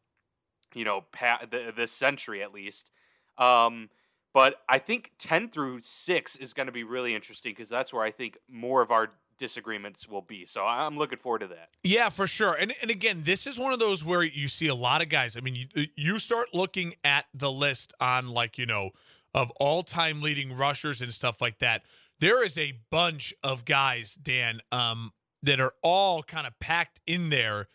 you 0.74 0.84
know, 0.84 1.04
pa- 1.12 1.40
the, 1.50 1.72
this 1.76 1.92
century 1.92 2.42
at 2.42 2.52
least. 2.52 2.90
Um, 3.38 3.90
but 4.32 4.56
I 4.68 4.78
think 4.78 5.12
10 5.18 5.50
through 5.50 5.80
6 5.80 6.36
is 6.36 6.52
going 6.52 6.66
to 6.66 6.72
be 6.72 6.84
really 6.84 7.14
interesting 7.14 7.52
because 7.52 7.68
that's 7.68 7.92
where 7.92 8.04
I 8.04 8.12
think 8.12 8.38
more 8.48 8.80
of 8.82 8.90
our 8.90 9.10
disagreements 9.38 10.08
will 10.08 10.22
be. 10.22 10.46
So 10.46 10.64
I'm 10.64 10.96
looking 10.96 11.18
forward 11.18 11.40
to 11.40 11.48
that. 11.48 11.70
Yeah, 11.82 12.10
for 12.10 12.28
sure. 12.28 12.54
And 12.54 12.72
and 12.82 12.90
again, 12.90 13.22
this 13.24 13.46
is 13.46 13.58
one 13.58 13.72
of 13.72 13.80
those 13.80 14.04
where 14.04 14.22
you 14.22 14.46
see 14.46 14.68
a 14.68 14.74
lot 14.74 15.02
of 15.02 15.08
guys. 15.08 15.36
I 15.36 15.40
mean, 15.40 15.66
you 15.74 15.86
you 15.96 16.18
start 16.20 16.48
looking 16.52 16.94
at 17.02 17.24
the 17.34 17.50
list 17.50 17.92
on 18.00 18.28
like, 18.28 18.58
you 18.58 18.66
know, 18.66 18.90
of 19.34 19.50
all-time 19.52 20.22
leading 20.22 20.56
rushers 20.56 21.00
and 21.00 21.12
stuff 21.12 21.40
like 21.40 21.58
that. 21.58 21.82
There 22.20 22.44
is 22.44 22.58
a 22.58 22.74
bunch 22.90 23.32
of 23.42 23.64
guys, 23.64 24.14
Dan, 24.14 24.60
um, 24.72 25.12
that 25.42 25.60
are 25.60 25.72
all 25.82 26.22
kind 26.22 26.46
of 26.46 26.58
packed 26.60 27.00
in 27.06 27.30
there 27.30 27.68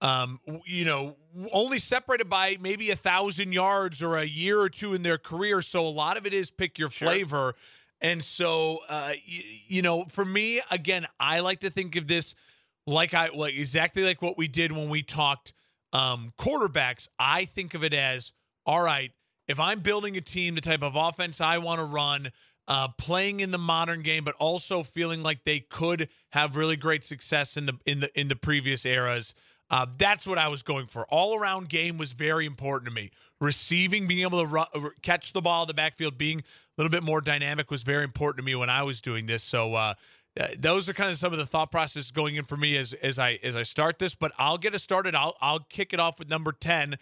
um, 0.00 0.40
you 0.64 0.84
know, 0.84 1.16
only 1.52 1.78
separated 1.78 2.28
by 2.28 2.56
maybe 2.60 2.90
a 2.90 2.96
thousand 2.96 3.52
yards 3.52 4.02
or 4.02 4.16
a 4.16 4.24
year 4.24 4.60
or 4.60 4.68
two 4.68 4.94
in 4.94 5.02
their 5.02 5.18
career. 5.18 5.60
So 5.60 5.86
a 5.86 5.88
lot 5.88 6.16
of 6.16 6.26
it 6.26 6.32
is 6.32 6.50
pick 6.50 6.78
your 6.78 6.90
sure. 6.90 7.08
flavor. 7.08 7.54
And 8.00 8.24
so, 8.24 8.78
uh, 8.88 9.14
y- 9.14 9.44
you 9.66 9.82
know, 9.82 10.04
for 10.04 10.24
me, 10.24 10.60
again, 10.70 11.06
I 11.18 11.40
like 11.40 11.60
to 11.60 11.70
think 11.70 11.96
of 11.96 12.06
this 12.06 12.34
like 12.86 13.12
I 13.12 13.28
like 13.28 13.54
exactly 13.54 14.04
like 14.04 14.22
what 14.22 14.38
we 14.38 14.48
did 14.48 14.72
when 14.72 14.88
we 14.88 15.02
talked 15.02 15.52
um, 15.92 16.32
quarterbacks. 16.38 17.08
I 17.18 17.44
think 17.44 17.74
of 17.74 17.82
it 17.82 17.92
as 17.92 18.32
all 18.64 18.80
right. 18.80 19.10
If 19.48 19.58
I'm 19.58 19.80
building 19.80 20.16
a 20.16 20.20
team, 20.20 20.54
the 20.54 20.60
type 20.60 20.82
of 20.82 20.94
offense 20.94 21.40
I 21.40 21.58
want 21.58 21.80
to 21.80 21.84
run, 21.84 22.30
uh, 22.68 22.88
playing 22.98 23.40
in 23.40 23.50
the 23.50 23.58
modern 23.58 24.02
game, 24.02 24.24
but 24.24 24.34
also 24.34 24.82
feeling 24.82 25.22
like 25.22 25.44
they 25.44 25.60
could 25.60 26.08
have 26.32 26.54
really 26.54 26.76
great 26.76 27.04
success 27.04 27.56
in 27.56 27.66
the 27.66 27.72
in 27.86 28.00
the 28.00 28.20
in 28.20 28.28
the 28.28 28.36
previous 28.36 28.84
eras. 28.84 29.34
Uh, 29.70 29.86
that's 29.98 30.26
what 30.26 30.38
I 30.38 30.48
was 30.48 30.62
going 30.62 30.86
for. 30.86 31.06
All 31.08 31.38
around 31.38 31.68
game 31.68 31.98
was 31.98 32.12
very 32.12 32.46
important 32.46 32.88
to 32.88 32.94
me. 32.94 33.10
Receiving, 33.40 34.06
being 34.06 34.22
able 34.22 34.40
to 34.40 34.46
ru- 34.46 34.60
uh, 34.60 34.88
catch 35.02 35.32
the 35.32 35.42
ball 35.42 35.62
in 35.62 35.68
the 35.68 35.74
backfield, 35.74 36.16
being 36.16 36.40
a 36.40 36.42
little 36.78 36.90
bit 36.90 37.02
more 37.02 37.20
dynamic 37.20 37.70
was 37.70 37.82
very 37.82 38.04
important 38.04 38.38
to 38.38 38.44
me 38.44 38.54
when 38.54 38.70
I 38.70 38.82
was 38.82 39.00
doing 39.00 39.26
this. 39.26 39.42
So 39.42 39.74
uh, 39.74 39.94
uh, 40.38 40.48
those 40.58 40.88
are 40.88 40.94
kind 40.94 41.10
of 41.10 41.18
some 41.18 41.32
of 41.32 41.38
the 41.38 41.46
thought 41.46 41.70
processes 41.70 42.10
going 42.10 42.36
in 42.36 42.44
for 42.44 42.56
me 42.56 42.76
as 42.76 42.92
as 42.94 43.18
I 43.18 43.38
as 43.42 43.56
I 43.56 43.62
start 43.62 43.98
this. 43.98 44.14
But 44.14 44.32
I'll 44.38 44.58
get 44.58 44.74
it 44.74 44.80
started. 44.80 45.14
I'll 45.14 45.36
I'll 45.40 45.60
kick 45.60 45.92
it 45.92 46.00
off 46.00 46.18
with 46.18 46.28
number 46.28 46.52
ten, 46.52 46.98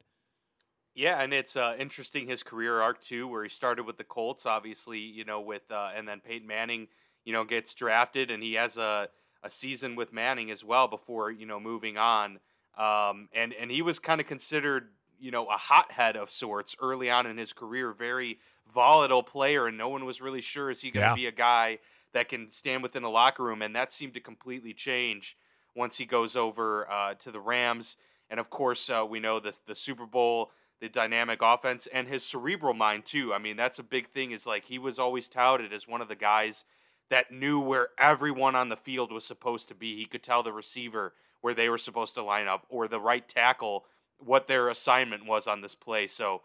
Yeah, 0.94 1.22
and 1.22 1.32
it's 1.32 1.56
uh, 1.56 1.74
interesting 1.78 2.28
his 2.28 2.42
career 2.42 2.80
arc 2.80 3.02
too, 3.02 3.26
where 3.26 3.42
he 3.42 3.48
started 3.48 3.86
with 3.86 3.96
the 3.96 4.04
Colts, 4.04 4.44
obviously, 4.44 4.98
you 4.98 5.24
know, 5.24 5.40
with 5.40 5.62
uh, 5.70 5.90
and 5.96 6.06
then 6.06 6.20
Peyton 6.20 6.46
Manning, 6.46 6.88
you 7.24 7.32
know, 7.32 7.44
gets 7.44 7.72
drafted, 7.74 8.30
and 8.30 8.42
he 8.42 8.54
has 8.54 8.76
a 8.76 9.08
a 9.42 9.50
season 9.50 9.96
with 9.96 10.12
Manning 10.12 10.50
as 10.50 10.62
well 10.62 10.88
before 10.88 11.30
you 11.30 11.46
know 11.46 11.58
moving 11.58 11.96
on. 11.96 12.38
Um, 12.76 13.28
and 13.34 13.54
and 13.54 13.70
he 13.70 13.82
was 13.82 13.98
kind 13.98 14.20
of 14.20 14.26
considered, 14.26 14.88
you 15.18 15.30
know, 15.30 15.46
a 15.46 15.56
hothead 15.56 16.16
of 16.16 16.30
sorts 16.30 16.76
early 16.80 17.10
on 17.10 17.26
in 17.26 17.38
his 17.38 17.52
career, 17.52 17.92
very 17.92 18.38
volatile 18.72 19.22
player, 19.22 19.66
and 19.66 19.78
no 19.78 19.88
one 19.88 20.04
was 20.04 20.20
really 20.20 20.40
sure 20.40 20.70
is 20.70 20.80
he 20.80 20.90
going 20.90 21.04
to 21.04 21.10
yeah. 21.10 21.14
be 21.14 21.26
a 21.26 21.32
guy 21.32 21.78
that 22.12 22.28
can 22.28 22.50
stand 22.50 22.82
within 22.82 23.02
a 23.02 23.10
locker 23.10 23.42
room, 23.42 23.62
and 23.62 23.74
that 23.74 23.92
seemed 23.92 24.14
to 24.14 24.20
completely 24.20 24.74
change 24.74 25.36
once 25.74 25.96
he 25.96 26.04
goes 26.04 26.36
over 26.36 26.90
uh, 26.90 27.14
to 27.14 27.30
the 27.30 27.40
Rams, 27.40 27.96
and 28.30 28.38
of 28.38 28.50
course 28.50 28.90
uh, 28.90 29.04
we 29.08 29.20
know 29.20 29.40
the 29.40 29.54
the 29.66 29.74
Super 29.74 30.06
Bowl. 30.06 30.50
The 30.82 30.88
dynamic 30.88 31.38
offense 31.40 31.86
and 31.92 32.08
his 32.08 32.24
cerebral 32.24 32.74
mind 32.74 33.06
too. 33.06 33.32
I 33.32 33.38
mean, 33.38 33.56
that's 33.56 33.78
a 33.78 33.84
big 33.84 34.08
thing. 34.08 34.32
Is 34.32 34.46
like 34.46 34.64
he 34.64 34.78
was 34.78 34.98
always 34.98 35.28
touted 35.28 35.72
as 35.72 35.88
one 35.88 36.02
of 36.02 36.08
the 36.08 36.16
guys 36.16 36.64
that 37.08 37.30
knew 37.30 37.60
where 37.60 37.90
everyone 37.98 38.56
on 38.56 38.68
the 38.68 38.76
field 38.76 39.12
was 39.12 39.24
supposed 39.24 39.68
to 39.68 39.74
be. 39.74 39.96
He 39.96 40.06
could 40.06 40.24
tell 40.24 40.42
the 40.42 40.52
receiver 40.52 41.14
where 41.40 41.54
they 41.54 41.68
were 41.68 41.78
supposed 41.78 42.14
to 42.14 42.22
line 42.24 42.48
up 42.48 42.66
or 42.68 42.88
the 42.88 42.98
right 42.98 43.28
tackle 43.28 43.84
what 44.18 44.48
their 44.48 44.68
assignment 44.70 45.24
was 45.24 45.46
on 45.46 45.60
this 45.60 45.76
play. 45.76 46.06
So, 46.08 46.42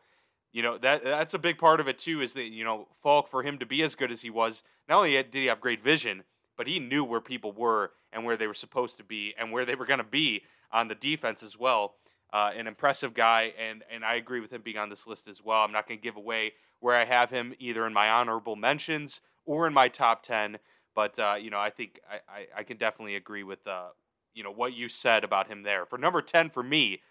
you 0.51 0.61
know, 0.61 0.77
that 0.77 1.03
that's 1.03 1.33
a 1.33 1.39
big 1.39 1.57
part 1.57 1.79
of 1.79 1.87
it 1.87 1.97
too 1.97 2.21
is 2.21 2.33
that, 2.33 2.45
you 2.45 2.63
know, 2.63 2.87
Faulk 3.01 3.27
for 3.29 3.41
him 3.43 3.57
to 3.57 3.65
be 3.65 3.81
as 3.81 3.95
good 3.95 4.11
as 4.11 4.21
he 4.21 4.29
was, 4.29 4.61
not 4.87 4.97
only 4.97 5.13
did 5.13 5.33
he 5.33 5.45
have 5.47 5.61
great 5.61 5.81
vision, 5.81 6.23
but 6.55 6.67
he 6.67 6.79
knew 6.79 7.03
where 7.03 7.21
people 7.21 7.51
were 7.51 7.91
and 8.13 8.23
where 8.23 8.37
they 8.37 8.47
were 8.47 8.53
supposed 8.53 8.97
to 8.97 9.03
be 9.03 9.33
and 9.39 9.51
where 9.51 9.65
they 9.65 9.75
were 9.75 9.85
going 9.85 9.97
to 9.99 10.03
be 10.03 10.43
on 10.71 10.87
the 10.87 10.95
defense 10.95 11.41
as 11.43 11.57
well. 11.57 11.95
Uh, 12.33 12.51
an 12.57 12.67
impressive 12.67 13.13
guy, 13.13 13.53
and 13.57 13.83
and 13.89 14.03
I 14.03 14.15
agree 14.15 14.41
with 14.41 14.51
him 14.51 14.61
being 14.61 14.77
on 14.77 14.89
this 14.89 15.07
list 15.07 15.27
as 15.27 15.41
well. 15.41 15.59
I'm 15.59 15.71
not 15.71 15.87
going 15.87 15.99
to 15.99 16.03
give 16.03 16.17
away 16.17 16.53
where 16.79 16.95
I 16.95 17.05
have 17.05 17.29
him 17.31 17.53
either 17.57 17.87
in 17.87 17.93
my 17.93 18.09
honorable 18.09 18.55
mentions 18.55 19.21
or 19.45 19.65
in 19.65 19.73
my 19.73 19.87
top 19.87 20.23
ten, 20.23 20.57
but 20.93 21.17
uh, 21.17 21.35
you 21.39 21.49
know 21.49 21.59
I 21.59 21.69
think 21.69 21.99
I, 22.09 22.15
I, 22.29 22.47
I, 22.57 22.63
can 22.63 22.75
definitely 22.77 23.15
agree 23.15 23.43
with 23.43 23.65
uh, 23.65 23.89
you 24.33 24.43
know 24.43 24.51
what 24.51 24.73
you 24.73 24.89
said 24.89 25.23
about 25.23 25.47
him 25.47 25.63
there. 25.63 25.85
For 25.85 25.97
number 25.97 26.21
10 26.21 26.49
for 26.49 26.63
me, 26.63 27.01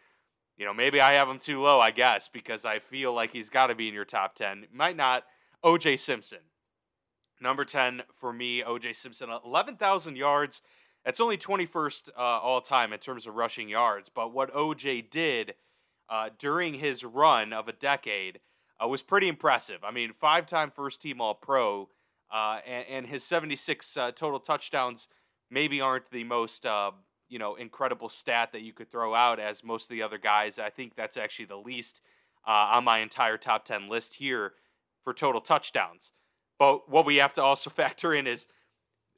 you 0.57 0.65
know, 0.65 0.73
maybe 0.73 1.01
I 1.01 1.15
have 1.15 1.29
him 1.29 1.39
too 1.39 1.61
low, 1.61 1.81
I 1.81 1.91
guess, 1.91 2.29
because 2.29 2.65
I 2.65 2.79
feel 2.79 3.13
like 3.13 3.33
he's 3.33 3.51
got 3.51 3.67
to 3.67 3.75
be 3.75 3.89
in 3.89 3.95
your 3.95 4.07
top 4.07 4.35
10. 4.35 4.67
Might 4.73 4.97
not. 4.97 5.25
OJ 5.63 5.99
Simpson. 5.99 6.39
Number 7.41 7.65
10 7.65 8.03
for 8.15 8.33
me, 8.33 8.63
OJ 8.63 8.97
Simpson, 8.97 9.29
11,000 9.45 10.17
yards. 10.17 10.63
That's 11.07 11.21
only 11.21 11.39
21st 11.39 12.09
uh, 12.19 12.21
all 12.21 12.61
time 12.61 12.93
in 12.93 12.99
terms 12.99 13.29
of 13.29 13.37
rushing 13.37 13.69
yards. 13.69 14.11
But 14.13 14.35
what 14.35 14.53
OJ 14.53 15.09
did 15.09 15.55
uh, 16.11 16.31
during 16.37 16.75
his 16.75 17.05
run 17.05 17.53
of 17.53 17.69
a 17.69 17.73
decade 17.73 18.41
uh, 18.83 18.89
was 18.89 19.03
pretty 19.03 19.29
impressive. 19.29 19.85
I 19.85 19.93
mean, 19.93 20.13
five 20.13 20.49
time 20.49 20.73
first 20.73 21.01
team 21.01 21.21
All 21.21 21.35
Pro, 21.35 21.89
uh, 22.35 22.59
and, 22.67 22.85
and, 22.91 23.07
his 23.07 23.23
76 23.23 23.97
uh, 23.97 24.11
total 24.11 24.41
touchdowns 24.41 25.07
maybe 25.49 25.81
aren't 25.81 26.11
the 26.11 26.25
most 26.25 26.67
uh, 26.67 26.91
you 27.29 27.39
know 27.39 27.55
incredible 27.55 28.09
stat 28.09 28.51
that 28.51 28.63
you 28.63 28.73
could 28.73 28.91
throw 28.91 29.15
out 29.15 29.39
as 29.39 29.63
most 29.63 29.85
of 29.85 29.91
the 29.91 30.03
other 30.03 30.19
guys. 30.19 30.59
I 30.59 30.71
think 30.71 30.97
that's 30.97 31.17
actually 31.17 31.47
the 31.47 31.57
least 31.57 32.01
on 32.45 32.83
my 32.83 32.99
entire 32.99 33.39
top 33.39 33.65
ten 33.65 33.89
list 33.89 34.15
here 34.15 34.55
for 35.05 35.15
total 35.15 35.41
touchdowns. 35.41 36.11
But 36.59 36.91
what 36.91 37.07
we 37.07 37.19
have 37.19 37.33
to 37.35 37.43
also 37.45 37.71
factor 37.83 38.13
in 38.13 38.27
is 38.27 38.49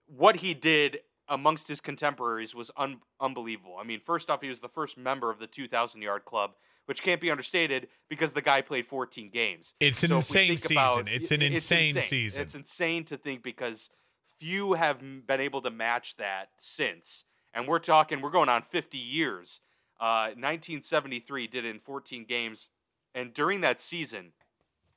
what 0.07 0.37
he 0.37 0.53
did 0.53 0.99
amongst 1.29 1.69
his 1.69 1.81
contemporaries 1.81 2.55
was 2.55 2.71
un- 2.77 3.01
unbelievable. 3.21 3.77
I 3.81 3.85
mean, 3.85 4.01
first 4.01 4.31
off, 4.31 4.41
he 4.41 4.49
was 4.49 4.61
the 4.61 4.69
first 4.69 4.97
member 4.97 5.31
of 5.31 5.39
the 5.39 5.47
2,000 5.47 6.01
yard 6.03 6.25
club, 6.25 6.53
which 6.87 7.03
can't 7.03 7.21
be 7.21 7.31
understated 7.31 7.89
because 8.09 8.33
the 8.33 8.43
guy 8.43 8.63
played 8.63 8.87
14 8.87 9.31
games. 9.31 9.75
It's 9.81 10.03
an 10.03 10.13
insane 10.13 10.57
season. 10.57 10.77
About, 10.77 11.09
it's 11.09 11.31
an 11.31 11.43
it's 11.43 11.57
insane, 11.57 11.89
insane 11.89 12.03
season. 12.03 12.43
It's 12.43 12.55
insane 12.55 13.05
to 13.07 13.17
think 13.17 13.43
because 13.43 13.91
few 14.39 14.75
have 14.75 15.01
been 15.01 15.41
able 15.41 15.63
to 15.63 15.71
match 15.71 16.17
that 16.17 16.51
since 16.59 17.25
and 17.59 17.67
we're 17.67 17.79
talking 17.79 18.21
we're 18.21 18.31
going 18.31 18.49
on 18.49 18.63
50 18.63 18.99
years. 18.99 19.61
Uh, 20.01 20.31
1973 20.37 21.49
did 21.49 21.65
it 21.65 21.69
in 21.69 21.81
14 21.81 22.25
games, 22.25 22.69
and 23.15 23.35
during 23.35 23.63
that 23.63 23.81
season, 23.81 24.33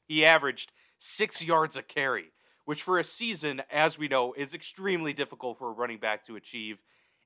he 0.08 0.24
averaged 0.24 0.72
six 1.00 1.42
yards 1.42 1.76
a 1.76 1.82
carry, 1.82 2.34
which 2.72 2.84
for 2.84 3.00
a 3.00 3.04
season, 3.04 3.62
as 3.70 3.98
we 3.98 4.08
know, 4.08 4.32
is 4.32 4.54
extremely 4.54 5.12
difficult 5.12 5.58
for 5.58 5.68
a 5.68 5.74
running 5.74 5.98
back 5.98 6.26
to 6.26 6.38
achieve. 6.38 6.78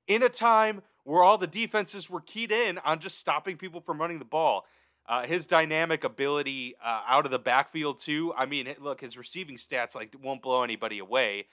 In 0.08 0.24
a 0.24 0.28
time 0.28 0.82
where 1.04 1.22
all 1.22 1.38
the 1.38 1.46
defenses 1.46 2.10
were 2.10 2.22
keyed 2.22 2.52
in 2.52 2.80
on 2.80 3.00
just 3.00 3.20
stopping 3.20 3.56
people 3.56 3.80
from 3.80 4.02
running 4.02 4.18
the 4.18 4.26
ball. 4.26 4.66
Uh, 5.08 5.28
his 5.28 5.46
dynamic 5.46 6.04
ability 6.04 6.74
uh, 6.84 7.02
out 7.08 7.26
of 7.26 7.32
the 7.32 7.38
backfield 7.38 8.00
too. 8.00 8.34
I 8.36 8.48
mean, 8.48 8.74
look, 8.80 9.02
his 9.02 9.20
receiving 9.20 9.58
stats 9.58 9.94
like 9.94 10.16
won't 10.20 10.42
blow 10.42 10.64
anybody 10.64 10.98
away, 10.98 11.46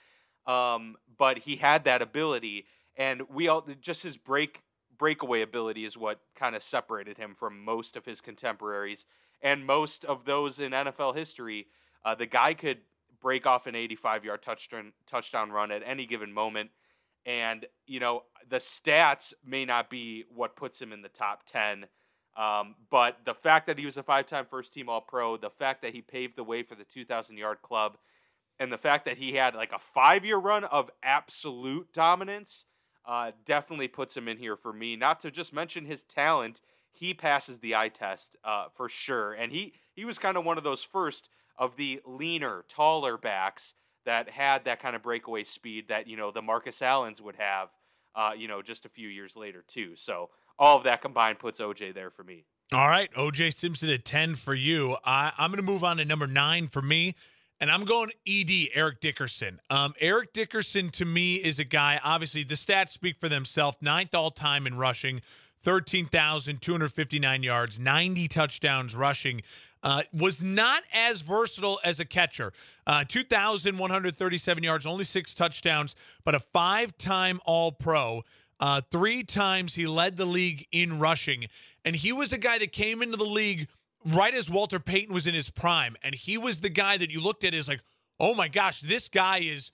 um, 0.47 0.95
but 1.19 1.37
he 1.37 1.57
had 1.57 1.83
that 1.83 2.01
ability 2.01 2.65
and 2.97 3.21
we 3.29 3.47
all 3.47 3.63
just 3.79 4.01
his 4.01 4.17
break 4.17 4.63
breakaway 4.97 5.43
ability 5.43 5.85
is 5.85 5.95
what 5.95 6.19
kind 6.35 6.55
of 6.55 6.63
separated 6.63 7.19
him 7.19 7.35
from 7.37 7.63
most 7.63 7.95
of 7.95 8.05
his 8.05 8.21
contemporaries 8.21 9.05
and 9.43 9.67
most 9.67 10.03
of 10.03 10.25
those 10.25 10.57
in 10.57 10.71
NFL 10.71 11.15
history. 11.15 11.67
Uh, 12.03 12.15
the 12.15 12.25
guy 12.25 12.55
could 12.55 12.79
break 13.23 13.47
off 13.47 13.65
an 13.65 13.73
85 13.73 14.25
yard 14.25 14.43
touchdown 14.43 14.93
touchdown 15.07 15.51
run 15.51 15.71
at 15.71 15.81
any 15.83 16.05
given 16.05 16.31
moment. 16.31 16.69
And 17.25 17.65
you 17.87 17.99
know 17.99 18.23
the 18.47 18.57
stats 18.57 19.33
may 19.43 19.65
not 19.65 19.89
be 19.89 20.25
what 20.29 20.55
puts 20.55 20.79
him 20.79 20.91
in 20.91 21.01
the 21.01 21.09
top 21.09 21.45
10, 21.47 21.85
um, 22.37 22.75
but 22.91 23.19
the 23.25 23.33
fact 23.33 23.65
that 23.67 23.79
he 23.79 23.85
was 23.85 23.97
a 23.97 24.03
five 24.03 24.27
time 24.27 24.45
first 24.47 24.73
team 24.73 24.89
All 24.89 25.01
Pro, 25.01 25.37
the 25.37 25.49
fact 25.49 25.81
that 25.81 25.93
he 25.93 26.01
paved 26.01 26.35
the 26.35 26.43
way 26.43 26.61
for 26.61 26.75
the 26.75 26.83
2,000 26.83 27.37
yard 27.37 27.61
club, 27.63 27.97
and 28.59 28.71
the 28.71 28.77
fact 28.77 29.05
that 29.05 29.17
he 29.17 29.33
had 29.33 29.55
like 29.55 29.71
a 29.71 29.79
five 29.79 30.25
year 30.25 30.37
run 30.37 30.65
of 30.65 30.91
absolute 31.01 31.91
dominance 31.93 32.65
uh, 33.05 33.31
definitely 33.45 33.87
puts 33.87 34.15
him 34.15 34.27
in 34.27 34.37
here 34.37 34.57
for 34.57 34.73
me. 34.73 34.95
Not 34.95 35.19
to 35.21 35.31
just 35.31 35.53
mention 35.53 35.85
his 35.85 36.03
talent, 36.03 36.61
he 36.91 37.13
passes 37.13 37.59
the 37.59 37.75
eye 37.75 37.89
test 37.89 38.35
uh, 38.43 38.67
for 38.75 38.89
sure. 38.89 39.33
And 39.33 39.51
he 39.51 39.73
he 39.93 40.05
was 40.05 40.19
kind 40.19 40.37
of 40.37 40.45
one 40.45 40.57
of 40.57 40.63
those 40.63 40.83
first 40.83 41.29
of 41.57 41.75
the 41.75 42.01
leaner, 42.05 42.65
taller 42.69 43.17
backs 43.17 43.73
that 44.05 44.29
had 44.29 44.65
that 44.65 44.81
kind 44.81 44.95
of 44.95 45.03
breakaway 45.03 45.43
speed 45.43 45.87
that 45.89 46.07
you 46.07 46.17
know 46.17 46.31
the 46.31 46.41
Marcus 46.41 46.81
Allens 46.81 47.21
would 47.21 47.35
have. 47.35 47.69
Uh, 48.15 48.31
you 48.37 48.47
know, 48.47 48.61
just 48.61 48.85
a 48.85 48.89
few 48.89 49.07
years 49.07 49.35
later 49.35 49.63
too. 49.67 49.93
So 49.95 50.29
all 50.59 50.77
of 50.77 50.83
that 50.83 51.01
combined 51.01 51.39
puts 51.39 51.59
OJ 51.59 51.95
there 51.95 52.11
for 52.11 52.23
me. 52.23 52.45
All 52.71 52.87
right, 52.87 53.11
OJ 53.13 53.57
Simpson 53.57 53.89
at 53.89 54.05
ten 54.05 54.35
for 54.35 54.53
you. 54.53 54.97
I, 55.03 55.31
I'm 55.37 55.49
going 55.49 55.57
to 55.57 55.63
move 55.63 55.83
on 55.83 55.97
to 55.97 56.05
number 56.05 56.27
nine 56.27 56.67
for 56.67 56.81
me. 56.81 57.15
And 57.59 57.71
I'm 57.71 57.85
going 57.85 58.11
ED, 58.27 58.69
Eric 58.73 58.99
Dickerson. 58.99 59.61
Um, 59.69 59.93
Eric 60.01 60.33
Dickerson 60.33 60.89
to 60.91 61.05
me 61.05 61.35
is 61.35 61.59
a 61.59 61.63
guy, 61.63 61.97
obviously, 62.03 62.43
the 62.43 62.55
stats 62.55 62.89
speak 62.89 63.17
for 63.21 63.29
themselves. 63.29 63.77
Ninth 63.79 64.13
all 64.13 64.31
time 64.31 64.67
in 64.67 64.75
rushing, 64.75 65.21
13,259 65.63 67.43
yards, 67.43 67.79
90 67.79 68.27
touchdowns 68.27 68.95
rushing. 68.95 69.43
Uh, 69.83 70.03
was 70.13 70.41
not 70.41 70.81
as 70.93 71.21
versatile 71.21 71.79
as 71.83 71.99
a 71.99 72.05
catcher. 72.05 72.53
Uh, 72.87 73.03
2,137 73.05 74.63
yards, 74.63 74.85
only 74.85 75.03
six 75.03 75.35
touchdowns, 75.35 75.93
but 76.23 76.33
a 76.33 76.39
five 76.39 76.97
time 76.97 77.41
All 77.45 77.71
Pro. 77.71 78.23
Uh, 78.59 78.79
three 78.89 79.23
times 79.23 79.75
he 79.75 79.85
led 79.85 80.15
the 80.15 80.25
league 80.25 80.65
in 80.71 80.99
rushing, 80.99 81.47
and 81.83 81.97
he 81.97 82.13
was 82.13 82.31
a 82.31 82.37
guy 82.37 82.57
that 82.59 82.71
came 82.71 83.01
into 83.01 83.17
the 83.17 83.25
league 83.25 83.67
right 84.05 84.33
as 84.33 84.49
Walter 84.49 84.79
Payton 84.79 85.13
was 85.13 85.27
in 85.27 85.33
his 85.33 85.49
prime, 85.49 85.97
and 86.01 86.15
he 86.15 86.37
was 86.37 86.61
the 86.61 86.69
guy 86.69 86.97
that 86.97 87.11
you 87.11 87.21
looked 87.21 87.43
at 87.43 87.53
as 87.53 87.67
like, 87.67 87.81
oh 88.19 88.33
my 88.33 88.47
gosh, 88.47 88.81
this 88.81 89.09
guy 89.09 89.39
is 89.39 89.71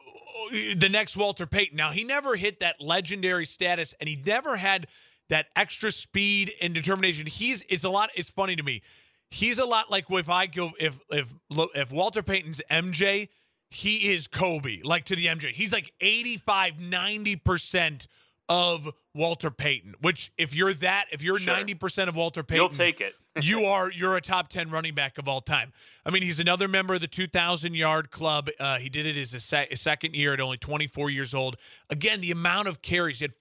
uh, 0.00 0.74
the 0.76 0.88
next 0.90 1.16
Walter 1.16 1.46
Payton. 1.46 1.76
Now 1.76 1.90
he 1.90 2.04
never 2.04 2.36
hit 2.36 2.60
that 2.60 2.76
legendary 2.80 3.46
status, 3.46 3.94
and 4.00 4.08
he 4.08 4.22
never 4.26 4.56
had 4.56 4.86
that 5.28 5.46
extra 5.56 5.90
speed 5.90 6.52
and 6.60 6.74
determination. 6.74 7.26
He's 7.26 7.64
it's 7.68 7.84
a 7.84 7.90
lot. 7.90 8.10
It's 8.14 8.30
funny 8.30 8.56
to 8.56 8.62
me. 8.62 8.82
He's 9.30 9.58
a 9.58 9.64
lot 9.64 9.90
like 9.90 10.06
if 10.10 10.28
I 10.28 10.46
go 10.46 10.72
if 10.78 10.98
if 11.10 11.32
if 11.50 11.92
Walter 11.92 12.22
Payton's 12.22 12.60
MJ, 12.70 13.28
he 13.70 14.12
is 14.12 14.26
Kobe, 14.26 14.80
like 14.82 15.04
to 15.06 15.16
the 15.16 15.26
MJ. 15.26 15.52
He's 15.52 15.72
like 15.72 15.92
85, 16.00 16.74
90% 16.74 18.06
of 18.48 18.92
Walter 19.14 19.50
Payton, 19.50 19.94
which 20.00 20.32
if 20.36 20.54
you're 20.54 20.74
that, 20.74 21.06
if 21.12 21.22
you're 21.22 21.38
sure. 21.38 21.54
90% 21.54 22.08
of 22.08 22.16
Walter 22.16 22.42
Payton, 22.42 22.62
you'll 22.62 22.68
take 22.70 23.00
it. 23.00 23.14
you 23.42 23.64
are 23.66 23.92
you're 23.92 24.16
a 24.16 24.20
top 24.20 24.48
10 24.48 24.70
running 24.70 24.92
back 24.92 25.16
of 25.16 25.28
all 25.28 25.40
time. 25.40 25.72
I 26.04 26.10
mean, 26.10 26.22
he's 26.22 26.40
another 26.40 26.66
member 26.66 26.94
of 26.94 27.00
the 27.00 27.06
2000 27.06 27.74
yard 27.74 28.10
club. 28.10 28.48
Uh, 28.58 28.78
he 28.78 28.88
did 28.88 29.06
it 29.06 29.16
as 29.16 29.34
a, 29.34 29.40
se- 29.40 29.68
a, 29.70 29.76
second 29.76 30.16
year 30.16 30.32
at 30.32 30.40
only 30.40 30.56
24 30.56 31.10
years 31.10 31.32
old. 31.32 31.56
Again, 31.88 32.20
the 32.20 32.32
amount 32.32 32.66
of 32.66 32.82
carries 32.82 33.20
he 33.20 33.26
had 33.26 33.34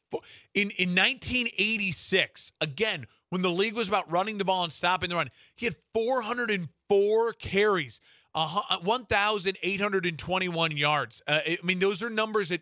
in 0.53 0.69
in 0.71 0.89
1986, 0.89 2.51
again, 2.61 3.07
when 3.29 3.41
the 3.41 3.49
league 3.49 3.75
was 3.75 3.87
about 3.87 4.09
running 4.11 4.37
the 4.37 4.45
ball 4.45 4.63
and 4.63 4.73
stopping 4.73 5.09
the 5.09 5.15
run, 5.15 5.29
he 5.55 5.65
had 5.65 5.75
404 5.93 7.33
carries. 7.33 7.99
Uh, 8.35 8.61
1,821 8.83 10.77
yards. 10.77 11.21
Uh, 11.27 11.39
I 11.45 11.57
mean, 11.63 11.79
those 11.79 12.03
are 12.03 12.11
numbers 12.11 12.49
that 12.49 12.61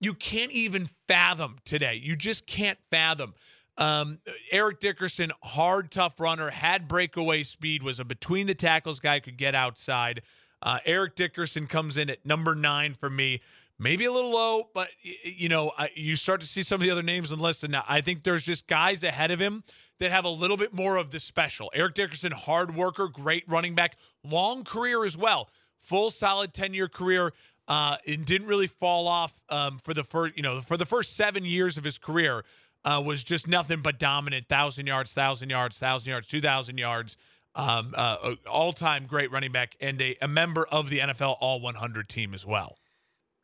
you 0.00 0.14
can't 0.14 0.50
even 0.52 0.88
fathom 1.06 1.58
today. 1.64 2.00
You 2.02 2.16
just 2.16 2.46
can't 2.46 2.78
fathom. 2.90 3.34
Um, 3.78 4.18
Eric 4.50 4.80
Dickerson, 4.80 5.32
hard, 5.42 5.90
tough 5.90 6.18
runner, 6.18 6.50
had 6.50 6.88
breakaway 6.88 7.42
speed, 7.42 7.82
was 7.82 8.00
a 8.00 8.04
between 8.04 8.46
the 8.46 8.54
tackles 8.54 9.00
guy, 9.00 9.20
could 9.20 9.36
get 9.36 9.54
outside. 9.54 10.22
Uh, 10.62 10.78
Eric 10.84 11.16
Dickerson 11.16 11.66
comes 11.66 11.96
in 11.96 12.08
at 12.10 12.24
number 12.24 12.54
nine 12.54 12.94
for 12.94 13.10
me. 13.10 13.40
Maybe 13.82 14.04
a 14.04 14.12
little 14.12 14.30
low, 14.30 14.68
but 14.72 14.88
you 15.02 15.48
know, 15.48 15.72
you 15.96 16.14
start 16.14 16.40
to 16.40 16.46
see 16.46 16.62
some 16.62 16.76
of 16.76 16.82
the 16.82 16.90
other 16.92 17.02
names 17.02 17.32
on 17.32 17.38
the 17.38 17.44
list, 17.44 17.64
and 17.64 17.72
now 17.72 17.84
I 17.88 18.00
think 18.00 18.22
there's 18.22 18.44
just 18.44 18.68
guys 18.68 19.02
ahead 19.02 19.32
of 19.32 19.40
him 19.40 19.64
that 19.98 20.12
have 20.12 20.24
a 20.24 20.28
little 20.28 20.56
bit 20.56 20.72
more 20.72 20.96
of 20.96 21.10
the 21.10 21.18
special. 21.18 21.68
Eric 21.74 21.94
Dickerson, 21.94 22.30
hard 22.30 22.76
worker, 22.76 23.08
great 23.08 23.42
running 23.48 23.74
back, 23.74 23.96
long 24.22 24.62
career 24.62 25.04
as 25.04 25.16
well, 25.16 25.50
full 25.80 26.10
solid 26.10 26.54
10 26.54 26.74
year 26.74 26.88
career. 26.88 27.32
Uh, 27.68 27.96
and 28.08 28.24
didn't 28.24 28.48
really 28.48 28.66
fall 28.66 29.06
off 29.06 29.32
um, 29.48 29.78
for 29.78 29.94
the 29.94 30.02
first, 30.02 30.36
you 30.36 30.42
know, 30.42 30.60
for 30.60 30.76
the 30.76 30.84
first 30.84 31.16
seven 31.16 31.44
years 31.44 31.78
of 31.78 31.84
his 31.84 31.96
career. 31.96 32.44
Uh, 32.84 33.00
was 33.02 33.22
just 33.22 33.46
nothing 33.46 33.80
but 33.80 34.00
dominant. 34.00 34.48
Thousand 34.48 34.88
yards, 34.88 35.14
thousand 35.14 35.48
yards, 35.48 35.78
thousand 35.78 36.08
yards, 36.10 36.26
two 36.26 36.40
thousand 36.40 36.78
yards. 36.78 37.16
Um, 37.54 37.94
uh, 37.96 38.34
all 38.50 38.72
time 38.72 39.06
great 39.06 39.30
running 39.30 39.52
back 39.52 39.76
and 39.80 40.02
a, 40.02 40.16
a 40.20 40.26
member 40.26 40.66
of 40.66 40.90
the 40.90 40.98
NFL 40.98 41.36
All 41.38 41.60
100 41.60 42.08
team 42.08 42.34
as 42.34 42.44
well 42.44 42.78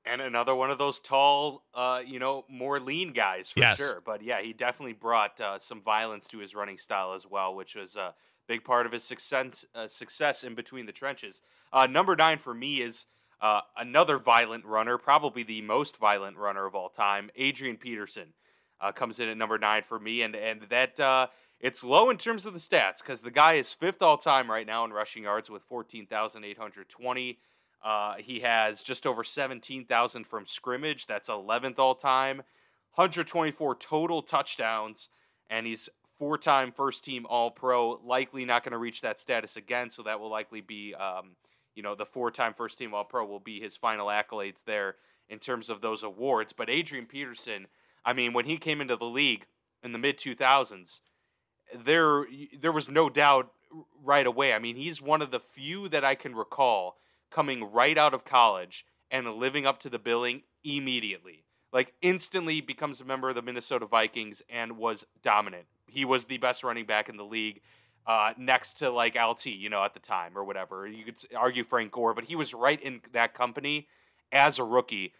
and 0.08 0.20
another 0.20 0.54
one 0.54 0.70
of 0.70 0.78
those 0.78 1.00
tall, 1.00 1.64
uh, 1.74 2.00
you 2.04 2.18
know, 2.18 2.44
more 2.48 2.80
lean 2.80 3.12
guys 3.12 3.50
for 3.50 3.60
yes. 3.60 3.76
sure. 3.76 4.02
But 4.04 4.22
yeah, 4.22 4.40
he 4.40 4.52
definitely 4.52 4.94
brought 4.94 5.40
uh, 5.40 5.58
some 5.58 5.82
violence 5.82 6.26
to 6.28 6.38
his 6.38 6.54
running 6.54 6.78
style 6.78 7.14
as 7.14 7.26
well, 7.28 7.54
which 7.54 7.74
was 7.74 7.96
a 7.96 8.14
big 8.46 8.64
part 8.64 8.86
of 8.86 8.92
his 8.92 9.04
success 9.04 9.64
uh, 9.74 9.88
success 9.88 10.44
in 10.44 10.54
between 10.54 10.86
the 10.86 10.92
trenches. 10.92 11.40
Uh, 11.72 11.86
number 11.86 12.16
nine 12.16 12.38
for 12.38 12.54
me 12.54 12.80
is 12.80 13.04
uh, 13.40 13.60
another 13.76 14.18
violent 14.18 14.64
runner, 14.64 14.98
probably 14.98 15.42
the 15.42 15.62
most 15.62 15.96
violent 15.96 16.36
runner 16.36 16.66
of 16.66 16.74
all 16.74 16.88
time, 16.88 17.30
Adrian 17.36 17.76
Peterson. 17.76 18.32
Uh, 18.80 18.92
comes 18.92 19.18
in 19.18 19.28
at 19.28 19.36
number 19.36 19.58
nine 19.58 19.82
for 19.82 19.98
me, 19.98 20.22
and 20.22 20.36
and 20.36 20.62
that 20.70 21.00
it's 21.60 21.82
low 21.82 22.10
in 22.10 22.16
terms 22.16 22.46
of 22.46 22.52
the 22.52 22.60
stats 22.60 22.98
because 22.98 23.20
the 23.20 23.30
guy 23.30 23.54
is 23.54 23.72
fifth 23.72 24.00
all 24.02 24.16
time 24.16 24.48
right 24.48 24.66
now 24.66 24.84
in 24.84 24.92
rushing 24.92 25.24
yards 25.24 25.50
with 25.50 25.62
fourteen 25.64 26.06
thousand 26.06 26.44
eight 26.44 26.58
hundred 26.58 26.88
twenty. 26.88 27.38
Uh, 27.84 28.14
he 28.18 28.40
has 28.40 28.82
just 28.82 29.06
over 29.06 29.22
17,000 29.22 30.26
from 30.26 30.46
scrimmage. 30.46 31.06
That's 31.06 31.28
11th 31.28 31.78
all 31.78 31.94
time. 31.94 32.42
124 32.94 33.76
total 33.76 34.22
touchdowns, 34.22 35.08
and 35.48 35.66
he's 35.66 35.88
four 36.18 36.36
time 36.36 36.72
first 36.72 37.04
team 37.04 37.26
All 37.28 37.50
Pro. 37.50 38.00
Likely 38.04 38.44
not 38.44 38.64
going 38.64 38.72
to 38.72 38.78
reach 38.78 39.02
that 39.02 39.20
status 39.20 39.56
again, 39.56 39.90
so 39.90 40.02
that 40.02 40.18
will 40.18 40.30
likely 40.30 40.60
be, 40.60 40.94
um, 40.94 41.36
you 41.76 41.82
know, 41.82 41.94
the 41.94 42.04
four 42.04 42.30
time 42.30 42.54
first 42.54 42.78
team 42.78 42.92
All 42.92 43.04
Pro 43.04 43.24
will 43.24 43.38
be 43.38 43.60
his 43.60 43.76
final 43.76 44.08
accolades 44.08 44.64
there 44.64 44.96
in 45.28 45.38
terms 45.38 45.70
of 45.70 45.80
those 45.80 46.02
awards. 46.02 46.52
But 46.52 46.68
Adrian 46.68 47.06
Peterson, 47.06 47.68
I 48.04 48.12
mean, 48.12 48.32
when 48.32 48.46
he 48.46 48.56
came 48.56 48.80
into 48.80 48.96
the 48.96 49.04
league 49.04 49.46
in 49.84 49.92
the 49.92 49.98
mid 49.98 50.18
2000s, 50.18 51.00
there 51.72 52.26
there 52.58 52.72
was 52.72 52.88
no 52.88 53.08
doubt 53.08 53.52
right 54.02 54.26
away. 54.26 54.52
I 54.52 54.58
mean, 54.58 54.76
he's 54.76 55.00
one 55.00 55.22
of 55.22 55.30
the 55.30 55.40
few 55.40 55.88
that 55.90 56.04
I 56.04 56.14
can 56.14 56.34
recall 56.34 56.96
coming 57.30 57.70
right 57.72 57.96
out 57.96 58.14
of 58.14 58.24
college 58.24 58.84
and 59.10 59.26
living 59.34 59.66
up 59.66 59.80
to 59.80 59.88
the 59.88 59.98
billing 59.98 60.42
immediately. 60.64 61.44
Like 61.72 61.92
instantly 62.00 62.60
becomes 62.60 63.00
a 63.00 63.04
member 63.04 63.28
of 63.28 63.34
the 63.34 63.42
Minnesota 63.42 63.86
Vikings 63.86 64.42
and 64.48 64.78
was 64.78 65.04
dominant. 65.22 65.66
He 65.86 66.04
was 66.04 66.24
the 66.24 66.38
best 66.38 66.64
running 66.64 66.86
back 66.86 67.08
in 67.08 67.16
the 67.16 67.24
league, 67.24 67.60
uh, 68.06 68.32
next 68.38 68.78
to 68.78 68.90
like 68.90 69.16
LT, 69.16 69.46
you 69.46 69.68
know, 69.68 69.84
at 69.84 69.92
the 69.94 70.00
time 70.00 70.36
or 70.36 70.44
whatever. 70.44 70.86
You 70.86 71.04
could 71.04 71.16
argue 71.36 71.64
Frank 71.64 71.92
Gore, 71.92 72.14
but 72.14 72.24
he 72.24 72.36
was 72.36 72.54
right 72.54 72.80
in 72.82 73.00
that 73.12 73.34
company 73.34 73.86
as 74.32 74.58
a 74.58 74.64
rookie, 74.64 75.12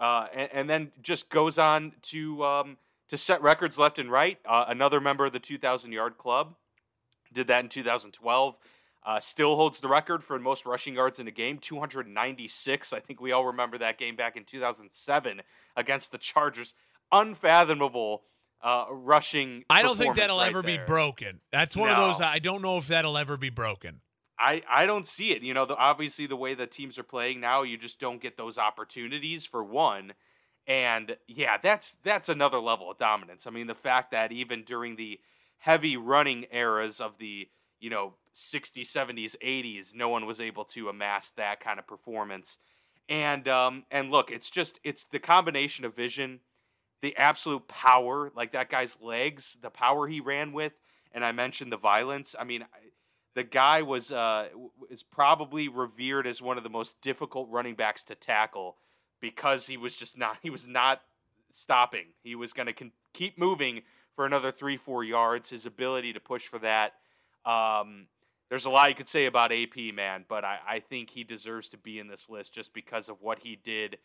uh, 0.00 0.26
and, 0.34 0.48
and, 0.52 0.70
then 0.70 0.92
just 1.02 1.28
goes 1.28 1.58
on 1.58 1.92
to 2.02 2.44
um, 2.44 2.76
to 3.08 3.18
set 3.18 3.42
records 3.42 3.78
left 3.78 3.98
and 3.98 4.10
right. 4.10 4.38
Uh, 4.44 4.64
another 4.68 5.00
member 5.00 5.24
of 5.24 5.32
the 5.32 5.38
2,000 5.38 5.92
yard 5.92 6.18
club 6.18 6.54
did 7.32 7.46
that 7.48 7.62
in 7.62 7.68
2012. 7.68 8.58
Uh, 9.06 9.20
still 9.20 9.56
holds 9.56 9.80
the 9.80 9.88
record 9.88 10.24
for 10.24 10.38
most 10.38 10.64
rushing 10.64 10.94
yards 10.94 11.18
in 11.18 11.28
a 11.28 11.30
game, 11.30 11.58
296. 11.58 12.92
I 12.92 13.00
think 13.00 13.20
we 13.20 13.32
all 13.32 13.44
remember 13.46 13.76
that 13.78 13.98
game 13.98 14.16
back 14.16 14.34
in 14.34 14.44
2007 14.44 15.42
against 15.76 16.10
the 16.10 16.16
Chargers. 16.16 16.72
Unfathomable 17.12 18.22
uh, 18.62 18.86
rushing. 18.90 19.64
I 19.68 19.82
don't 19.82 19.98
think 19.98 20.16
that'll 20.16 20.38
right 20.38 20.48
ever 20.48 20.62
there. 20.62 20.78
be 20.78 20.84
broken. 20.86 21.40
That's 21.52 21.76
one 21.76 21.88
no. 21.88 21.94
of 21.94 21.98
those. 21.98 22.20
I 22.22 22.38
don't 22.38 22.62
know 22.62 22.78
if 22.78 22.88
that'll 22.88 23.18
ever 23.18 23.36
be 23.36 23.50
broken. 23.50 24.00
I, 24.38 24.62
I 24.68 24.86
don't 24.86 25.06
see 25.06 25.32
it. 25.32 25.42
You 25.42 25.54
know, 25.54 25.66
the, 25.66 25.76
obviously 25.76 26.26
the 26.26 26.36
way 26.36 26.54
the 26.54 26.66
teams 26.66 26.98
are 26.98 27.04
playing 27.04 27.40
now, 27.40 27.62
you 27.62 27.76
just 27.76 28.00
don't 28.00 28.20
get 28.20 28.36
those 28.36 28.58
opportunities 28.58 29.44
for 29.44 29.62
one. 29.62 30.14
And 30.66 31.16
yeah, 31.28 31.58
that's 31.62 31.96
that's 32.02 32.30
another 32.30 32.58
level 32.58 32.90
of 32.90 32.98
dominance. 32.98 33.46
I 33.46 33.50
mean, 33.50 33.66
the 33.66 33.74
fact 33.74 34.12
that 34.12 34.32
even 34.32 34.64
during 34.64 34.96
the 34.96 35.20
heavy 35.58 35.96
running 35.96 36.46
eras 36.50 37.00
of 37.00 37.18
the 37.18 37.48
you 37.80 37.90
know 37.90 38.14
60s 38.34 38.90
70s 38.90 39.36
80s 39.42 39.94
no 39.94 40.08
one 40.08 40.26
was 40.26 40.40
able 40.40 40.64
to 40.64 40.88
amass 40.88 41.30
that 41.36 41.60
kind 41.60 41.78
of 41.78 41.86
performance. 41.86 42.56
And 43.08 43.46
um 43.48 43.84
and 43.90 44.10
look 44.10 44.30
it's 44.30 44.50
just 44.50 44.80
it's 44.82 45.04
the 45.04 45.18
combination 45.18 45.84
of 45.84 45.94
vision 45.94 46.40
the 47.02 47.16
absolute 47.16 47.68
power 47.68 48.32
like 48.34 48.52
that 48.52 48.70
guy's 48.70 48.96
legs 49.00 49.56
the 49.60 49.70
power 49.70 50.08
he 50.08 50.20
ran 50.20 50.52
with 50.52 50.72
and 51.12 51.24
i 51.24 51.32
mentioned 51.32 51.70
the 51.70 51.76
violence. 51.76 52.34
I 52.38 52.44
mean 52.44 52.64
the 53.34 53.44
guy 53.44 53.82
was 53.82 54.10
uh 54.10 54.48
is 54.90 55.02
probably 55.02 55.68
revered 55.68 56.26
as 56.26 56.40
one 56.40 56.56
of 56.56 56.64
the 56.64 56.70
most 56.70 57.00
difficult 57.02 57.48
running 57.50 57.74
backs 57.74 58.04
to 58.04 58.14
tackle 58.14 58.76
because 59.20 59.66
he 59.66 59.76
was 59.76 59.96
just 59.96 60.16
not 60.16 60.38
he 60.42 60.50
was 60.50 60.66
not 60.66 61.00
stopping. 61.50 62.06
He 62.22 62.34
was 62.34 62.52
going 62.52 62.66
to 62.66 62.72
con- 62.72 62.92
keep 63.12 63.38
moving 63.38 63.82
for 64.14 64.26
another 64.26 64.52
3 64.52 64.76
4 64.76 65.04
yards. 65.04 65.50
His 65.50 65.66
ability 65.66 66.12
to 66.12 66.20
push 66.20 66.46
for 66.46 66.58
that 66.60 66.94
um, 67.44 68.06
there's 68.54 68.66
a 68.66 68.70
lot 68.70 68.88
you 68.88 68.94
could 68.94 69.08
say 69.08 69.26
about 69.26 69.50
AP, 69.50 69.92
man, 69.92 70.24
but 70.28 70.44
I, 70.44 70.58
I 70.64 70.78
think 70.78 71.10
he 71.10 71.24
deserves 71.24 71.68
to 71.70 71.76
be 71.76 71.98
in 71.98 72.06
this 72.06 72.30
list 72.30 72.54
just 72.54 72.72
because 72.72 73.08
of 73.08 73.20
what 73.20 73.40
he 73.40 73.56
did 73.56 73.98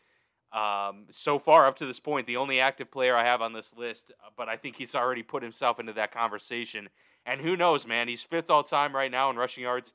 um, 0.51 1.05
so 1.11 1.37
far 1.37 1.67
up 1.67 1.75
to 1.75 1.85
this 1.85 1.99
point. 1.99 2.25
The 2.25 2.37
only 2.37 2.59
active 2.59 2.89
player 2.89 3.15
I 3.15 3.25
have 3.25 3.43
on 3.43 3.53
this 3.53 3.71
list, 3.77 4.11
uh, 4.25 4.29
but 4.35 4.49
I 4.49 4.57
think 4.57 4.75
he's 4.75 4.95
already 4.95 5.21
put 5.21 5.43
himself 5.43 5.79
into 5.79 5.93
that 5.93 6.11
conversation. 6.11 6.89
And 7.27 7.41
who 7.41 7.55
knows, 7.55 7.85
man? 7.85 8.07
He's 8.07 8.23
fifth 8.23 8.49
all 8.49 8.63
time 8.63 8.95
right 8.95 9.11
now 9.11 9.29
in 9.29 9.35
rushing 9.35 9.61
yards. 9.61 9.93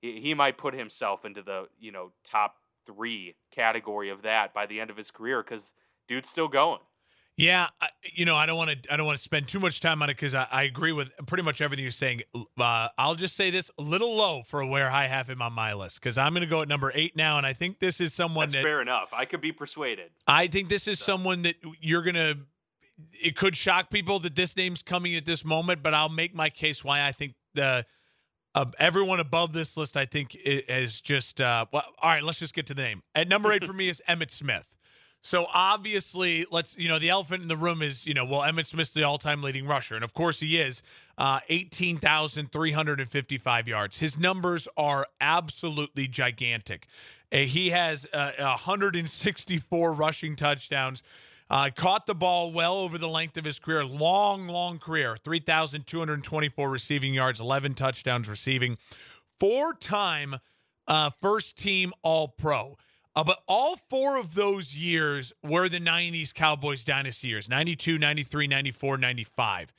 He, 0.00 0.20
he 0.20 0.34
might 0.34 0.56
put 0.56 0.74
himself 0.74 1.24
into 1.24 1.42
the 1.42 1.66
you 1.76 1.90
know 1.90 2.12
top 2.22 2.58
three 2.86 3.34
category 3.50 4.08
of 4.08 4.22
that 4.22 4.54
by 4.54 4.66
the 4.66 4.78
end 4.78 4.90
of 4.90 4.96
his 4.96 5.10
career 5.10 5.42
because 5.42 5.72
dude's 6.06 6.30
still 6.30 6.46
going. 6.46 6.78
Yeah, 7.36 7.66
you 8.14 8.24
know, 8.24 8.34
I 8.34 8.46
don't 8.46 8.56
want 8.56 8.82
to. 8.82 8.92
I 8.92 8.96
don't 8.96 9.04
want 9.04 9.18
to 9.18 9.22
spend 9.22 9.46
too 9.46 9.60
much 9.60 9.80
time 9.80 10.00
on 10.02 10.08
it 10.08 10.14
because 10.14 10.34
I, 10.34 10.46
I, 10.50 10.62
agree 10.62 10.92
with 10.92 11.10
pretty 11.26 11.42
much 11.42 11.60
everything 11.60 11.82
you're 11.82 11.92
saying. 11.92 12.22
Uh, 12.34 12.88
I'll 12.96 13.14
just 13.14 13.36
say 13.36 13.50
this: 13.50 13.70
a 13.78 13.82
little 13.82 14.16
low 14.16 14.42
for 14.42 14.64
where 14.64 14.90
I 14.90 15.06
have 15.06 15.28
him 15.28 15.42
on 15.42 15.52
my 15.52 15.74
list 15.74 16.00
because 16.00 16.16
I'm 16.16 16.32
going 16.32 16.40
to 16.40 16.46
go 16.46 16.62
at 16.62 16.68
number 16.68 16.90
eight 16.94 17.14
now, 17.14 17.36
and 17.36 17.46
I 17.46 17.52
think 17.52 17.78
this 17.78 18.00
is 18.00 18.14
someone 18.14 18.48
That's 18.48 18.54
that 18.54 18.62
fair 18.62 18.80
enough. 18.80 19.10
I 19.12 19.26
could 19.26 19.42
be 19.42 19.52
persuaded. 19.52 20.12
I 20.26 20.46
think 20.46 20.70
this 20.70 20.88
is 20.88 20.98
so. 20.98 21.12
someone 21.12 21.42
that 21.42 21.56
you're 21.78 22.02
going 22.02 22.14
to. 22.14 22.38
It 23.12 23.36
could 23.36 23.54
shock 23.54 23.90
people 23.90 24.18
that 24.20 24.34
this 24.34 24.56
name's 24.56 24.82
coming 24.82 25.14
at 25.14 25.26
this 25.26 25.44
moment, 25.44 25.82
but 25.82 25.92
I'll 25.92 26.08
make 26.08 26.34
my 26.34 26.48
case 26.48 26.82
why 26.82 27.06
I 27.06 27.12
think 27.12 27.34
the 27.52 27.84
uh, 28.54 28.64
everyone 28.78 29.20
above 29.20 29.52
this 29.52 29.76
list 29.76 29.98
I 29.98 30.06
think 30.06 30.34
is 30.42 31.02
just. 31.02 31.42
Uh, 31.42 31.66
well, 31.70 31.84
all 32.00 32.08
right, 32.08 32.22
let's 32.22 32.38
just 32.38 32.54
get 32.54 32.66
to 32.68 32.74
the 32.74 32.82
name. 32.82 33.02
At 33.14 33.28
number 33.28 33.52
eight 33.52 33.64
for 33.66 33.74
me 33.74 33.90
is 33.90 34.00
Emmitt 34.08 34.30
Smith. 34.30 34.75
So 35.26 35.48
obviously, 35.52 36.46
let's 36.52 36.78
you 36.78 36.86
know 36.86 37.00
the 37.00 37.10
elephant 37.10 37.42
in 37.42 37.48
the 37.48 37.56
room 37.56 37.82
is 37.82 38.06
you 38.06 38.14
know 38.14 38.24
well 38.24 38.42
Emmitt 38.42 38.66
Smith's 38.66 38.92
the 38.92 39.02
all-time 39.02 39.42
leading 39.42 39.66
rusher, 39.66 39.96
and 39.96 40.04
of 40.04 40.14
course 40.14 40.38
he 40.38 40.56
is, 40.56 40.82
uh, 41.18 41.40
eighteen 41.48 41.98
thousand 41.98 42.52
three 42.52 42.70
hundred 42.70 43.00
and 43.00 43.10
fifty-five 43.10 43.66
yards. 43.66 43.98
His 43.98 44.16
numbers 44.16 44.68
are 44.76 45.08
absolutely 45.20 46.06
gigantic. 46.06 46.86
Uh, 47.32 47.38
he 47.38 47.70
has 47.70 48.06
uh, 48.12 48.30
164 48.38 49.92
rushing 49.92 50.36
touchdowns. 50.36 51.02
Uh, 51.50 51.70
caught 51.74 52.06
the 52.06 52.14
ball 52.14 52.52
well 52.52 52.74
over 52.74 52.96
the 52.96 53.08
length 53.08 53.36
of 53.36 53.44
his 53.44 53.58
career, 53.58 53.84
long, 53.84 54.46
long 54.46 54.78
career. 54.78 55.16
3,224 55.16 56.70
receiving 56.70 57.14
yards, 57.14 57.40
11 57.40 57.74
touchdowns 57.74 58.28
receiving, 58.28 58.78
four 59.40 59.74
time 59.74 60.36
uh, 60.86 61.10
first 61.20 61.58
team 61.58 61.92
All 62.02 62.28
Pro. 62.28 62.76
Uh, 63.16 63.24
but 63.24 63.42
all 63.48 63.76
four 63.88 64.18
of 64.18 64.34
those 64.34 64.76
years 64.76 65.32
were 65.42 65.70
the 65.70 65.80
90s 65.80 66.34
Cowboys 66.34 66.84
dynasty 66.84 67.28
years 67.28 67.48
92, 67.48 67.98
93, 67.98 68.46
94, 68.46 68.98
95. 68.98 69.72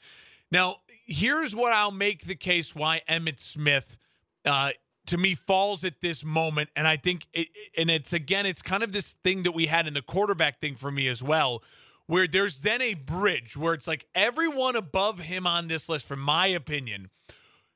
Now, 0.51 0.77
here's 1.05 1.55
what 1.55 1.71
I'll 1.71 1.91
make 1.91 2.25
the 2.25 2.35
case 2.35 2.73
why 2.73 3.01
Emmitt 3.07 3.39
Smith, 3.39 3.97
uh, 4.43 4.71
to 5.05 5.17
me, 5.17 5.35
falls 5.35 5.83
at 5.83 6.01
this 6.01 6.23
moment. 6.23 6.69
And 6.75 6.87
I 6.87 6.97
think, 6.97 7.27
it, 7.33 7.49
and 7.77 7.91
it's 7.91 8.11
again, 8.11 8.45
it's 8.47 8.63
kind 8.63 8.81
of 8.81 8.91
this 8.91 9.13
thing 9.23 9.43
that 9.43 9.51
we 9.51 9.67
had 9.67 9.87
in 9.87 9.93
the 9.93 10.01
quarterback 10.01 10.59
thing 10.59 10.75
for 10.75 10.89
me 10.89 11.07
as 11.07 11.21
well, 11.21 11.61
where 12.07 12.27
there's 12.27 12.59
then 12.59 12.81
a 12.81 12.95
bridge 12.95 13.55
where 13.55 13.73
it's 13.73 13.87
like 13.87 14.07
everyone 14.15 14.75
above 14.75 15.19
him 15.19 15.45
on 15.45 15.67
this 15.67 15.89
list, 15.89 16.07
from 16.07 16.21
my 16.21 16.47
opinion, 16.47 17.09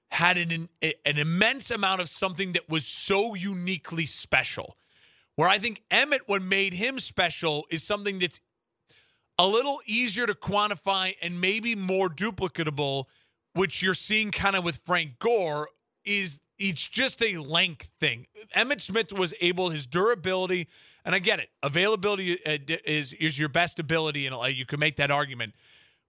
had 0.09 0.37
an, 0.37 0.69
an 0.81 1.17
immense 1.17 1.69
amount 1.69 2.01
of 2.01 2.09
something 2.09 2.53
that 2.53 2.67
was 2.69 2.85
so 2.85 3.35
uniquely 3.35 4.05
special. 4.05 4.77
Where 5.41 5.49
I 5.49 5.57
think 5.57 5.81
Emmitt, 5.89 6.19
what 6.27 6.43
made 6.43 6.75
him 6.75 6.99
special 6.99 7.65
is 7.71 7.81
something 7.81 8.19
that's 8.19 8.39
a 9.39 9.47
little 9.47 9.79
easier 9.87 10.27
to 10.27 10.35
quantify 10.35 11.15
and 11.19 11.41
maybe 11.41 11.73
more 11.73 12.09
duplicatable, 12.09 13.05
which 13.53 13.81
you're 13.81 13.95
seeing 13.95 14.29
kind 14.29 14.55
of 14.55 14.63
with 14.63 14.81
Frank 14.85 15.17
Gore, 15.17 15.69
is 16.05 16.41
it's 16.59 16.87
just 16.87 17.23
a 17.23 17.37
length 17.37 17.89
thing. 17.99 18.27
Emmitt 18.55 18.81
Smith 18.81 19.11
was 19.11 19.33
able, 19.41 19.71
his 19.71 19.87
durability, 19.87 20.67
and 21.03 21.15
I 21.15 21.17
get 21.17 21.39
it, 21.39 21.49
availability 21.63 22.37
uh, 22.45 22.59
is 22.85 23.11
is 23.13 23.39
your 23.39 23.49
best 23.49 23.79
ability, 23.79 24.27
and 24.27 24.55
you 24.55 24.67
can 24.67 24.79
make 24.79 24.97
that 24.97 25.09
argument. 25.09 25.55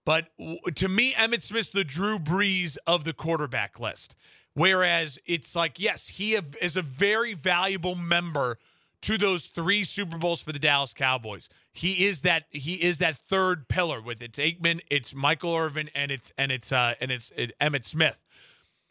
But 0.05 0.27
to 0.75 0.87
me, 0.87 1.13
Emmitt 1.15 1.41
Smith's 1.41 1.71
the 1.71 1.83
Drew 1.83 2.19
Brees 2.19 2.77
of 2.85 3.03
the 3.03 3.13
quarterback 3.13 3.79
list. 3.79 4.15
Whereas 4.53 5.17
it's 5.25 5.55
like, 5.55 5.79
yes, 5.79 6.07
he 6.07 6.37
is 6.61 6.77
a 6.77 6.83
very 6.83 7.33
valuable 7.33 7.95
member 7.95 8.59
to 9.03 9.17
those 9.17 9.47
three 9.47 9.83
Super 9.83 10.17
Bowls 10.17 10.41
for 10.41 10.53
the 10.53 10.59
Dallas 10.59 10.93
Cowboys. 10.93 11.49
He 11.71 12.05
is 12.05 12.21
that 12.21 12.45
he 12.49 12.75
is 12.75 12.97
that 12.99 13.17
third 13.17 13.67
pillar 13.67 14.01
with 14.01 14.21
it's 14.21 14.39
Aikman, 14.39 14.81
it's 14.89 15.13
Michael 15.13 15.55
Irvin, 15.55 15.89
and 15.93 16.11
it's 16.11 16.31
and 16.37 16.51
it's 16.51 16.71
uh 16.71 16.95
and 16.99 17.11
it's 17.11 17.31
it, 17.35 17.51
Emmitt 17.59 17.85
Smith. 17.85 18.17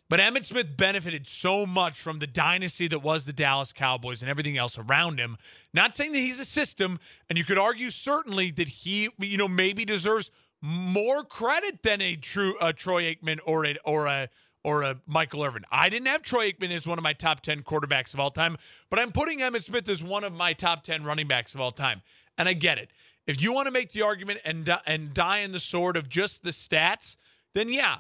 But 0.09 0.21
Emmitt 0.21 0.45
Smith 0.45 0.77
benefited 0.77 1.27
so 1.27 1.65
much 1.65 1.99
from 1.99 2.19
the 2.19 2.27
dynasty 2.27 2.87
that 2.89 2.99
was 2.99 3.25
the 3.25 3.33
Dallas 3.33 3.73
Cowboys 3.73 4.21
and 4.21 4.31
everything 4.31 4.59
else 4.59 4.77
around 4.77 5.19
him. 5.19 5.39
Not 5.73 5.97
saying 5.97 6.13
that 6.13 6.19
he's 6.19 6.39
a 6.39 6.45
system, 6.45 7.01
and 7.31 7.39
you 7.39 7.45
could 7.45 7.57
argue 7.57 7.89
certainly 7.89 8.51
that 8.51 8.69
he, 8.69 9.09
you 9.19 9.39
know, 9.39 9.49
maybe 9.49 9.87
deserves 9.87 10.31
more 10.61 11.25
credit 11.25 11.83
than 11.83 12.03
a 12.03 12.17
true 12.17 12.57
uh, 12.61 12.73
Troy 12.73 13.05
Aikman 13.05 13.39
or 13.47 13.65
a 13.65 13.77
or 13.85 14.07
a 14.07 14.29
or 14.65 14.83
a 14.83 15.01
Michael 15.07 15.45
Irvin. 15.45 15.65
I 15.71 15.89
didn't 15.89 16.07
have 16.07 16.23
Troy 16.23 16.51
Aikman 16.51 16.71
as 16.71 16.87
one 16.87 16.99
of 16.99 17.03
my 17.03 17.13
top 17.13 17.41
10 17.41 17.63
quarterbacks 17.63 18.15
of 18.15 18.21
all 18.21 18.31
time, 18.31 18.57
but 18.91 18.99
I'm 18.99 19.13
putting 19.13 19.41
Emmitt 19.41 19.65
Smith 19.65 19.89
as 19.89 20.03
one 20.03 20.25
of 20.25 20.33
my 20.33 20.53
top 20.53 20.85
10 20.85 21.05
running 21.05 21.27
backs 21.27 21.55
of 21.55 21.61
all 21.61 21.73
time. 21.73 22.03
And 22.39 22.49
I 22.49 22.53
get 22.53 22.79
it. 22.79 22.91
If 23.27 23.41
you 23.41 23.53
want 23.53 23.67
to 23.67 23.73
make 23.73 23.93
the 23.93 24.03
argument 24.03 24.41
and 24.45 24.69
and 24.87 25.15
die 25.15 25.39
in 25.39 25.53
the 25.53 25.61
sword 25.61 25.97
of 25.97 26.09
just 26.09 26.43
the 26.43 26.51
stats, 26.51 27.17
then 27.55 27.69
yeah, 27.69 27.99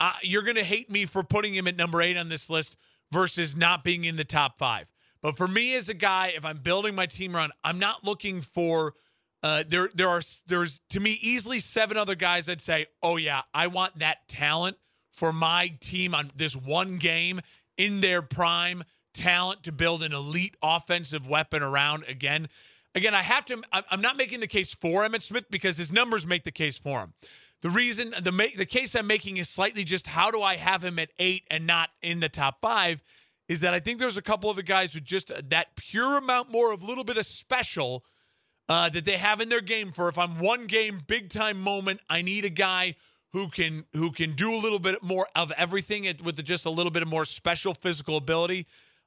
uh, 0.00 0.14
you're 0.22 0.42
going 0.42 0.56
to 0.56 0.64
hate 0.64 0.90
me 0.90 1.04
for 1.04 1.22
putting 1.22 1.54
him 1.54 1.68
at 1.68 1.76
number 1.76 2.02
8 2.02 2.16
on 2.16 2.28
this 2.28 2.50
list 2.50 2.76
versus 3.12 3.54
not 3.54 3.84
being 3.84 4.04
in 4.04 4.16
the 4.16 4.24
top 4.24 4.58
5. 4.58 4.86
But 5.22 5.36
for 5.36 5.46
me 5.46 5.74
as 5.76 5.88
a 5.88 5.94
guy, 5.94 6.32
if 6.36 6.44
I'm 6.44 6.58
building 6.58 6.94
my 6.94 7.06
team 7.06 7.36
around, 7.36 7.52
I'm 7.62 7.78
not 7.78 8.04
looking 8.04 8.40
for 8.40 8.94
uh, 9.42 9.62
there 9.68 9.90
there 9.94 10.08
are 10.08 10.22
there's 10.46 10.80
to 10.88 11.00
me 11.00 11.18
easily 11.20 11.58
seven 11.58 11.96
other 11.96 12.14
guys 12.14 12.48
I'd 12.48 12.62
say, 12.62 12.86
"Oh 13.02 13.16
yeah, 13.16 13.42
I 13.52 13.66
want 13.66 13.98
that 13.98 14.26
talent." 14.26 14.78
For 15.14 15.32
my 15.32 15.68
team 15.80 16.14
on 16.14 16.30
this 16.36 16.54
one 16.54 16.98
game 16.98 17.40
in 17.76 18.00
their 18.00 18.22
prime 18.22 18.84
talent 19.14 19.62
to 19.62 19.72
build 19.72 20.02
an 20.02 20.12
elite 20.12 20.56
offensive 20.62 21.28
weapon 21.28 21.62
around 21.62 22.04
again. 22.08 22.48
Again, 22.94 23.14
I 23.14 23.22
have 23.22 23.44
to. 23.46 23.60
I'm 23.72 24.00
not 24.00 24.16
making 24.16 24.40
the 24.40 24.46
case 24.46 24.74
for 24.74 25.02
Emmitt 25.02 25.22
Smith 25.22 25.46
because 25.50 25.76
his 25.76 25.90
numbers 25.90 26.26
make 26.26 26.44
the 26.44 26.52
case 26.52 26.78
for 26.78 27.00
him. 27.00 27.14
The 27.62 27.70
reason 27.70 28.14
the 28.20 28.30
make, 28.30 28.56
the 28.56 28.66
case 28.66 28.94
I'm 28.94 29.06
making 29.06 29.38
is 29.38 29.48
slightly 29.48 29.84
just 29.84 30.06
how 30.06 30.30
do 30.30 30.42
I 30.42 30.56
have 30.56 30.84
him 30.84 30.98
at 30.98 31.08
eight 31.18 31.44
and 31.50 31.66
not 31.66 31.90
in 32.02 32.20
the 32.20 32.28
top 32.28 32.60
five? 32.60 33.02
Is 33.48 33.60
that 33.60 33.74
I 33.74 33.80
think 33.80 33.98
there's 33.98 34.16
a 34.16 34.22
couple 34.22 34.48
of 34.48 34.56
the 34.56 34.62
guys 34.62 34.94
with 34.94 35.04
just 35.04 35.32
that 35.50 35.76
pure 35.76 36.18
amount 36.18 36.50
more 36.50 36.72
of 36.72 36.82
a 36.82 36.86
little 36.86 37.04
bit 37.04 37.16
of 37.16 37.26
special 37.26 38.04
uh, 38.68 38.88
that 38.90 39.04
they 39.04 39.16
have 39.16 39.40
in 39.40 39.48
their 39.48 39.60
game 39.60 39.92
for 39.92 40.08
if 40.08 40.18
I'm 40.18 40.38
one 40.38 40.66
game 40.66 41.00
big 41.06 41.30
time 41.30 41.60
moment, 41.60 42.00
I 42.08 42.22
need 42.22 42.44
a 42.44 42.50
guy 42.50 42.94
who 43.34 43.48
can 43.48 43.84
who 43.92 44.12
can 44.12 44.34
do 44.34 44.54
a 44.54 44.56
little 44.56 44.78
bit 44.78 45.02
more 45.02 45.26
of 45.34 45.50
everything 45.58 46.10
with 46.22 46.42
just 46.44 46.64
a 46.64 46.70
little 46.70 46.92
bit 46.92 47.02
of 47.02 47.08
more 47.08 47.24
special 47.24 47.74
physical 47.74 48.16
ability. 48.16 48.64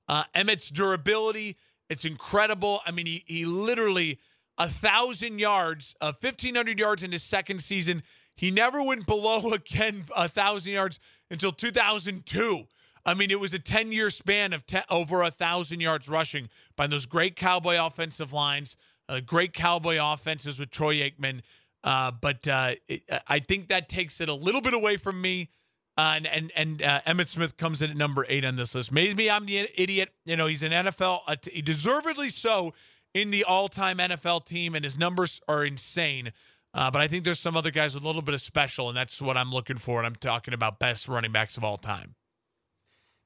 Uh, 0.10 0.26
Emmitt's 0.36 0.70
durability, 0.70 1.58
it's 1.90 2.04
incredible. 2.04 2.82
I 2.86 2.92
mean, 2.92 3.06
he 3.06 3.24
he 3.26 3.46
literally 3.46 4.20
a 4.58 4.68
thousand 4.68 5.40
yards, 5.40 5.96
uh, 6.02 6.12
fifteen 6.12 6.56
hundred 6.56 6.78
yards 6.78 7.04
in 7.04 7.14
his 7.14 7.24
second 7.24 7.62
season. 7.62 8.04
He 8.36 8.52
never 8.52 8.84
went 8.84 9.08
below 9.08 9.54
again 9.54 10.04
a 10.16 10.28
thousand 10.28 10.74
yards 10.74 11.00
until 11.32 11.54
2002. 11.54 12.66
I 13.06 13.14
mean, 13.14 13.32
it 13.32 13.40
was 13.40 13.54
a 13.54 13.60
10 13.60 13.94
year 13.94 14.10
span 14.10 14.52
of 14.52 14.66
over 14.90 15.22
a 15.24 15.32
thousand 15.32 15.80
yards 15.80 16.10
rushing 16.10 16.50
by 16.76 16.88
those 16.88 17.06
great 17.06 17.38
Cowboy 17.38 17.78
offensive 17.80 18.34
lines, 18.34 18.76
uh, 19.08 19.22
great 19.22 19.54
Cowboy 19.54 19.98
offenses 20.02 20.60
with 20.60 20.70
Troy 20.70 20.96
Aikman. 20.96 21.42
Uh, 21.88 22.12
but 22.12 22.46
uh, 22.50 22.74
it, 22.90 23.04
I 23.30 23.40
think 23.40 23.70
that 23.70 23.88
takes 23.88 24.20
it 24.20 24.28
a 24.28 24.34
little 24.34 24.60
bit 24.60 24.74
away 24.74 24.98
from 24.98 25.22
me. 25.22 25.52
Uh, 25.98 26.16
and 26.18 26.28
and, 26.28 26.52
and 26.54 26.82
uh, 26.84 27.00
Emmitt 27.08 27.30
Smith 27.30 27.56
comes 27.56 27.82
in 27.82 27.90
at 27.90 27.96
number 27.96 28.26
eight 28.28 28.44
on 28.44 28.58
this 28.58 28.76
list. 28.76 28.92
Maybe 28.92 29.32
I'm 29.32 29.46
the 29.46 29.70
idiot. 29.74 30.10
You 30.26 30.36
know, 30.36 30.48
he's 30.48 30.64
an 30.64 30.74
NFL, 30.74 31.22
uh, 31.28 31.36
deservedly 31.64 32.30
so, 32.30 32.74
in 33.14 33.32
the 33.32 33.46
all-time 33.46 34.00
NFL 34.00 34.46
team, 34.46 34.76
and 34.76 34.84
his 34.84 34.98
numbers 34.98 35.40
are 35.48 35.64
insane. 35.64 36.34
Uh, 36.74 36.92
but 36.92 37.02
I 37.02 37.08
think 37.08 37.24
there's 37.24 37.40
some 37.40 37.56
other 37.56 37.72
guys 37.72 37.96
with 37.96 38.04
a 38.04 38.08
little 38.08 38.22
bit 38.22 38.34
of 38.36 38.42
special, 38.42 38.90
and 38.90 38.98
that's 38.98 39.22
what 39.22 39.38
I'm 39.38 39.54
looking 39.54 39.78
for. 39.78 40.00
And 40.00 40.06
I'm 40.06 40.16
talking 40.18 40.54
about 40.54 40.80
best 40.80 41.08
running 41.08 41.32
backs 41.32 41.56
of 41.56 41.64
all 41.64 41.78
time. 41.78 42.16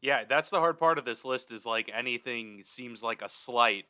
Yeah, 0.03 0.23
that's 0.29 0.51
the 0.51 0.59
hard 0.59 0.77
part 0.77 0.99
of 0.99 1.03
this 1.03 1.25
list. 1.25 1.51
Is 1.51 1.65
like 1.65 1.89
anything 1.91 2.61
seems 2.63 3.01
like 3.01 3.23
a 3.23 3.27
slight, 3.27 3.85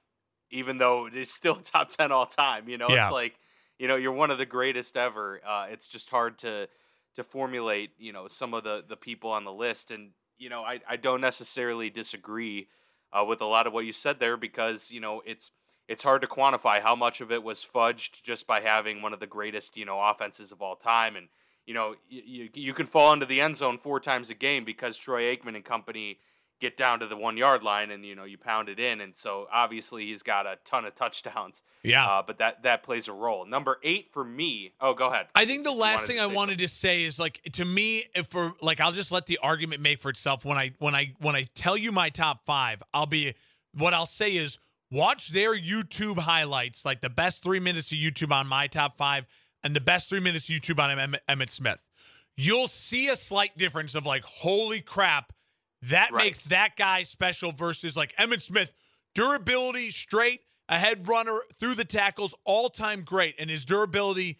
even 0.50 0.78
though 0.78 1.08
it 1.08 1.16
is 1.18 1.30
still 1.30 1.56
top 1.62 1.90
ten 1.90 2.14
all 2.14 2.26
time. 2.26 2.70
You 2.70 2.78
know, 2.78 2.88
yeah. 2.88 3.08
it's 3.08 3.12
like 3.12 3.36
you 3.82 3.88
know 3.88 3.96
you're 3.96 4.12
one 4.12 4.30
of 4.30 4.38
the 4.38 4.46
greatest 4.46 4.96
ever. 4.96 5.42
Uh, 5.44 5.66
it's 5.72 5.88
just 5.88 6.12
hard 6.12 6.38
to 6.38 6.68
to 7.16 7.24
formulate 7.24 7.90
you 7.98 8.14
know 8.14 8.28
some 8.28 8.54
of 8.54 8.64
the 8.64 8.84
the 8.88 8.96
people 8.96 9.32
on 9.32 9.44
the 9.44 9.52
list, 9.52 9.90
and 9.90 10.12
you 10.38 10.50
know 10.50 10.62
I 10.62 10.82
I 10.88 10.98
don't 10.98 11.20
necessarily 11.20 11.90
disagree 11.90 12.68
uh, 13.12 13.26
with 13.26 13.42
a 13.42 13.46
lot 13.46 13.66
of 13.66 13.74
what 13.74 13.86
you 13.86 13.92
said 13.92 14.20
there 14.20 14.38
because 14.38 14.92
you 14.92 15.00
know 15.00 15.24
it's 15.26 15.50
it's 15.88 16.04
hard 16.04 16.22
to 16.22 16.28
quantify 16.28 16.80
how 16.80 16.96
much 16.96 17.22
of 17.22 17.32
it 17.32 17.42
was 17.42 17.66
fudged 17.66 18.22
just 18.22 18.46
by 18.46 18.62
having 18.62 19.02
one 19.02 19.14
of 19.14 19.20
the 19.20 19.26
greatest 19.26 19.76
you 19.76 19.84
know 19.84 20.00
offenses 20.00 20.52
of 20.52 20.62
all 20.62 20.76
time 20.76 21.16
and 21.16 21.28
you 21.66 21.74
know 21.74 21.96
you, 22.08 22.50
you 22.54 22.76
can 22.76 22.86
fall 22.86 23.12
into 23.12 23.26
the 23.26 23.42
end 23.42 23.58
zone 23.58 23.80
four 23.82 24.00
times 24.00 24.30
a 24.30 24.36
game 24.36 24.64
because 24.64 24.96
Troy 24.96 25.36
Aikman 25.36 25.56
and 25.56 25.66
company 25.66 26.20
get 26.62 26.78
down 26.78 27.00
to 27.00 27.08
the 27.08 27.18
one 27.18 27.36
yard 27.36 27.64
line 27.64 27.92
and 27.92 28.06
you 28.06 28.16
know 28.16 28.24
you 28.24 28.38
pound 28.38 28.70
it 28.70 28.80
in 28.80 29.02
and 29.02 29.16
so 29.18 29.48
obviously 29.52 30.06
he's 30.06 30.22
got 30.22 30.46
a 30.46 30.58
ton 30.64 30.86
of 30.86 30.96
touchdowns. 30.96 31.62
Yeah. 31.84 32.08
Uh, 32.08 32.22
but 32.26 32.38
that 32.38 32.64
that 32.64 32.84
plays 32.84 33.08
a 33.08 33.14
role. 33.14 33.46
Number 33.46 33.80
eight 33.84 34.10
for 34.12 34.24
me 34.24 34.74
oh 34.80 34.94
go 34.94 35.08
ahead. 35.10 35.28
I 35.36 35.46
think 35.46 35.64
the 35.64 35.72
last 35.72 36.06
thing 36.06 36.20
i 36.20 36.28
wanted 36.28 36.54
something. 36.54 36.58
to 36.58 36.68
say 36.68 37.04
is 37.04 37.20
like 37.20 37.42
to 37.54 37.66
me 37.66 38.06
if 38.16 38.28
for 38.28 38.54
like 38.62 38.80
i'll 38.80 38.92
just 38.92 39.12
let 39.12 39.26
the 39.26 39.40
argument 39.40 39.82
make 39.82 40.00
for 40.00 40.10
itself. 40.10 40.46
When 40.46 40.58
i 40.58 40.72
when 40.80 40.96
i 40.96 41.14
when 41.20 41.36
i 41.36 41.48
tell 41.56 41.76
you 41.76 41.92
my 41.92 42.10
top 42.10 42.46
five 42.46 42.82
i'll 42.94 43.06
be 43.06 43.34
what 43.74 43.94
i'll 43.94 44.06
say 44.06 44.36
is 44.36 44.60
watch 44.92 45.30
their 45.30 45.58
youtube 45.58 46.20
highlights 46.20 46.86
like 46.86 47.02
the 47.02 47.10
best 47.10 47.44
three 47.44 47.60
minutes 47.60 47.92
of 47.92 47.98
youtube 47.98 48.32
on 48.32 48.46
my 48.46 48.68
top 48.68 48.98
five 48.98 49.26
and 49.64 49.76
the 49.76 49.82
best 49.82 50.10
three 50.10 50.20
minutes 50.20 50.50
of 50.50 50.56
youtube 50.56 50.80
on 50.80 51.16
Emmitt 51.30 51.52
smith. 51.52 51.84
You'll 52.38 52.68
see 52.68 53.08
a 53.08 53.16
slight 53.16 53.58
difference 53.58 53.96
of 53.96 54.06
like 54.06 54.24
holy 54.24 54.82
crap 54.82 55.34
that 55.84 56.12
right. 56.12 56.26
makes 56.26 56.46
that 56.46 56.76
guy 56.78 57.04
special 57.04 57.52
versus 57.52 57.98
like 57.98 58.16
Emmitt 58.18 58.42
Smith, 58.42 58.74
durability, 59.16 59.92
straight, 59.92 60.42
ahead 60.70 61.08
runner 61.08 61.40
through 61.60 61.76
the 61.76 61.86
tackles, 61.86 62.34
all 62.46 62.70
time 62.70 63.04
great. 63.04 63.36
And 63.40 63.50
his 63.50 63.66
durability 63.66 64.38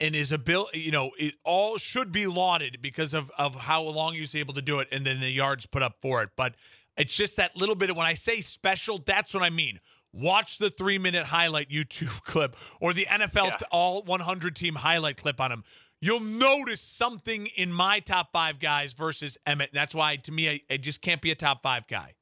and 0.00 0.14
his 0.14 0.30
ability, 0.30 0.80
you 0.80 0.92
know, 0.92 1.10
it 1.18 1.34
all 1.44 1.78
should 1.78 2.12
be 2.12 2.26
lauded 2.26 2.78
because 2.80 3.12
of, 3.12 3.30
of 3.38 3.54
how 3.56 3.82
long 3.82 4.14
he 4.14 4.20
was 4.20 4.34
able 4.34 4.54
to 4.54 4.62
do 4.62 4.78
it 4.78 4.88
and 4.92 5.04
then 5.04 5.20
the 5.20 5.30
yards 5.30 5.66
put 5.66 5.82
up 5.82 5.96
for 6.00 6.22
it. 6.22 6.30
But 6.36 6.54
it's 6.96 7.14
just 7.14 7.36
that 7.38 7.56
little 7.56 7.74
bit 7.74 7.90
of 7.90 7.96
when 7.96 8.06
I 8.06 8.14
say 8.14 8.40
special, 8.40 9.02
that's 9.04 9.34
what 9.34 9.42
I 9.42 9.50
mean. 9.50 9.80
watch 10.12 10.58
the 10.58 10.70
three 10.70 10.98
minute 10.98 11.26
highlight 11.26 11.70
YouTube 11.70 12.22
clip 12.24 12.54
or 12.80 12.92
the 12.92 13.06
NFL 13.06 13.46
Yeah. 13.46 13.66
all 13.72 14.02
100 14.02 14.54
team 14.54 14.76
highlight 14.76 15.16
clip 15.16 15.40
on 15.40 15.50
him. 15.50 15.64
You'll 16.04 16.20
notice 16.20 16.82
something 16.82 17.46
in 17.56 17.72
my 17.72 17.98
top 17.98 18.30
five 18.30 18.60
guys 18.60 18.92
versus 18.92 19.38
Emmitt. 19.46 19.68
And 19.68 19.70
that's 19.72 19.94
why, 19.94 20.16
to 20.16 20.32
me, 20.32 20.50
I, 20.50 20.60
I 20.70 20.76
just 20.76 21.00
can't 21.00 21.22
be 21.22 21.30
a 21.30 21.34
top 21.34 21.62
five 21.62 21.88
guy. 21.88 22.12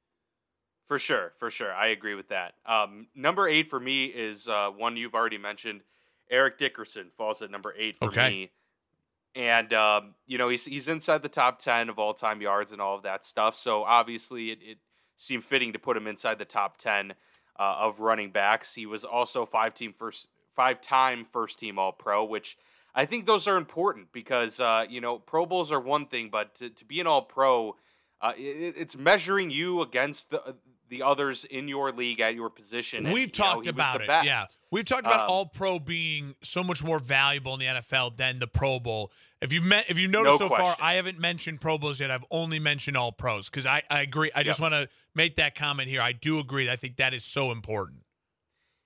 For 0.85 1.01
sure, 1.01 1.33
for 1.37 1.51
sure. 1.51 1.75
I 1.75 1.89
agree 1.89 2.15
with 2.15 2.29
that. 2.29 2.55
Um, 2.65 3.09
number 3.17 3.49
eight 3.49 3.69
for 3.69 3.81
me 3.81 4.05
is 4.05 4.47
uh, 4.47 4.71
one 4.71 4.97
you've 4.97 5.15
already 5.15 5.37
mentioned. 5.37 5.81
Eric 6.31 6.59
Dickerson 6.59 7.11
falls 7.17 7.43
at 7.43 7.51
number 7.51 7.75
eight 7.77 7.99
for 7.99 8.05
Okay. 8.07 8.29
me. 8.29 8.51
And 9.35 9.73
um, 9.73 10.15
you 10.27 10.39
know 10.39 10.49
he's 10.49 10.65
he's 10.65 10.87
inside 10.87 11.23
the 11.23 11.29
top 11.29 11.59
ten 11.59 11.89
of 11.89 11.99
all 11.99 12.15
time 12.15 12.41
yards 12.41 12.71
and 12.71 12.81
all 12.81 12.95
of 12.95 13.03
that 13.03 13.25
stuff. 13.25 13.57
So 13.57 13.83
obviously 13.83 14.51
it, 14.51 14.59
it 14.63 14.79
seemed 15.17 15.43
fitting 15.43 15.73
to 15.73 15.81
put 15.81 15.97
him 15.97 16.07
inside 16.07 16.39
the 16.39 16.45
top 16.45 16.77
ten 16.77 17.15
uh, 17.59 17.77
of 17.81 17.99
running 17.99 18.31
backs. 18.31 18.75
He 18.75 18.87
was 18.87 19.05
also 19.05 19.45
five 19.45 19.75
team 19.75 19.93
first 19.93 20.29
five 20.55 20.81
time 20.83 21.25
first 21.25 21.59
team 21.59 21.81
All 21.81 21.93
Pro, 21.93 22.25
which 22.25 22.59
I 22.95 23.07
think 23.07 23.27
those 23.27 23.47
are 23.47 23.57
important 23.57 24.13
because 24.13 24.61
uh, 24.61 24.85
you 24.89 25.01
know 25.01 25.19
Pro 25.19 25.47
Bowls 25.47 25.73
are 25.73 25.81
one 25.81 26.07
thing, 26.07 26.29
but 26.31 26.55
to, 26.57 26.71
to 26.71 26.85
be 26.85 27.01
an 27.01 27.07
All 27.07 27.23
Pro, 27.23 27.77
uh, 28.21 28.33
it, 28.37 28.75
it's 28.77 28.97
measuring 28.97 29.51
you 29.51 29.81
against 29.83 30.31
the 30.31 30.57
the 30.93 31.03
others 31.03 31.47
in 31.47 31.69
your 31.69 31.91
league 31.91 32.21
at 32.21 32.35
your 32.35 32.51
position. 32.51 33.07
and, 33.07 33.15
We've 33.15 33.29
you 33.29 33.33
talked 33.33 33.61
was 33.61 33.69
about 33.69 34.03
it. 34.03 34.07
best. 34.09 34.27
Yeah. 34.27 34.45
We've 34.71 34.85
talked 34.85 35.07
about 35.07 35.21
Um, 35.21 35.31
all 35.31 35.47
pro 35.47 35.79
being 35.79 36.35
so 36.43 36.63
much 36.63 36.85
more 36.85 36.99
valuable 36.99 37.55
in 37.55 37.61
the 37.61 37.67
NFL 37.67 38.19
than 38.19 38.39
the 38.39 38.47
Pro 38.47 38.79
Bowl. 38.79 39.11
If 39.41 39.55
you've 39.55 39.65
met, 39.65 39.87
if 39.89 39.99
you've 39.99 40.11
noticed 40.11 40.41
No 40.41 40.49
so 40.49 40.55
far. 40.55 40.77
I 40.79 40.95
haven't 40.95 41.19
mentioned 41.19 41.63
Pro 41.63 41.79
Bowls 41.79 41.99
yet. 41.99 42.11
I've 42.11 42.27
only 42.31 42.59
mentioned 42.59 42.99
all 42.99 43.11
pros 43.11 43.49
because 43.49 43.65
I, 43.65 43.83
I 43.89 44.03
agree. 44.03 44.31
I 44.35 44.43
just 44.43 44.61
want 44.61 44.75
to 44.75 44.87
make 45.15 45.37
that 45.37 45.55
comment 45.55 45.89
here. 45.89 46.03
I 46.03 46.13
do 46.13 46.39
agree. 46.39 46.71
I 46.71 46.77
think 46.77 46.97
that 46.97 47.15
is 47.15 47.25
so 47.25 47.53
important. 47.53 48.01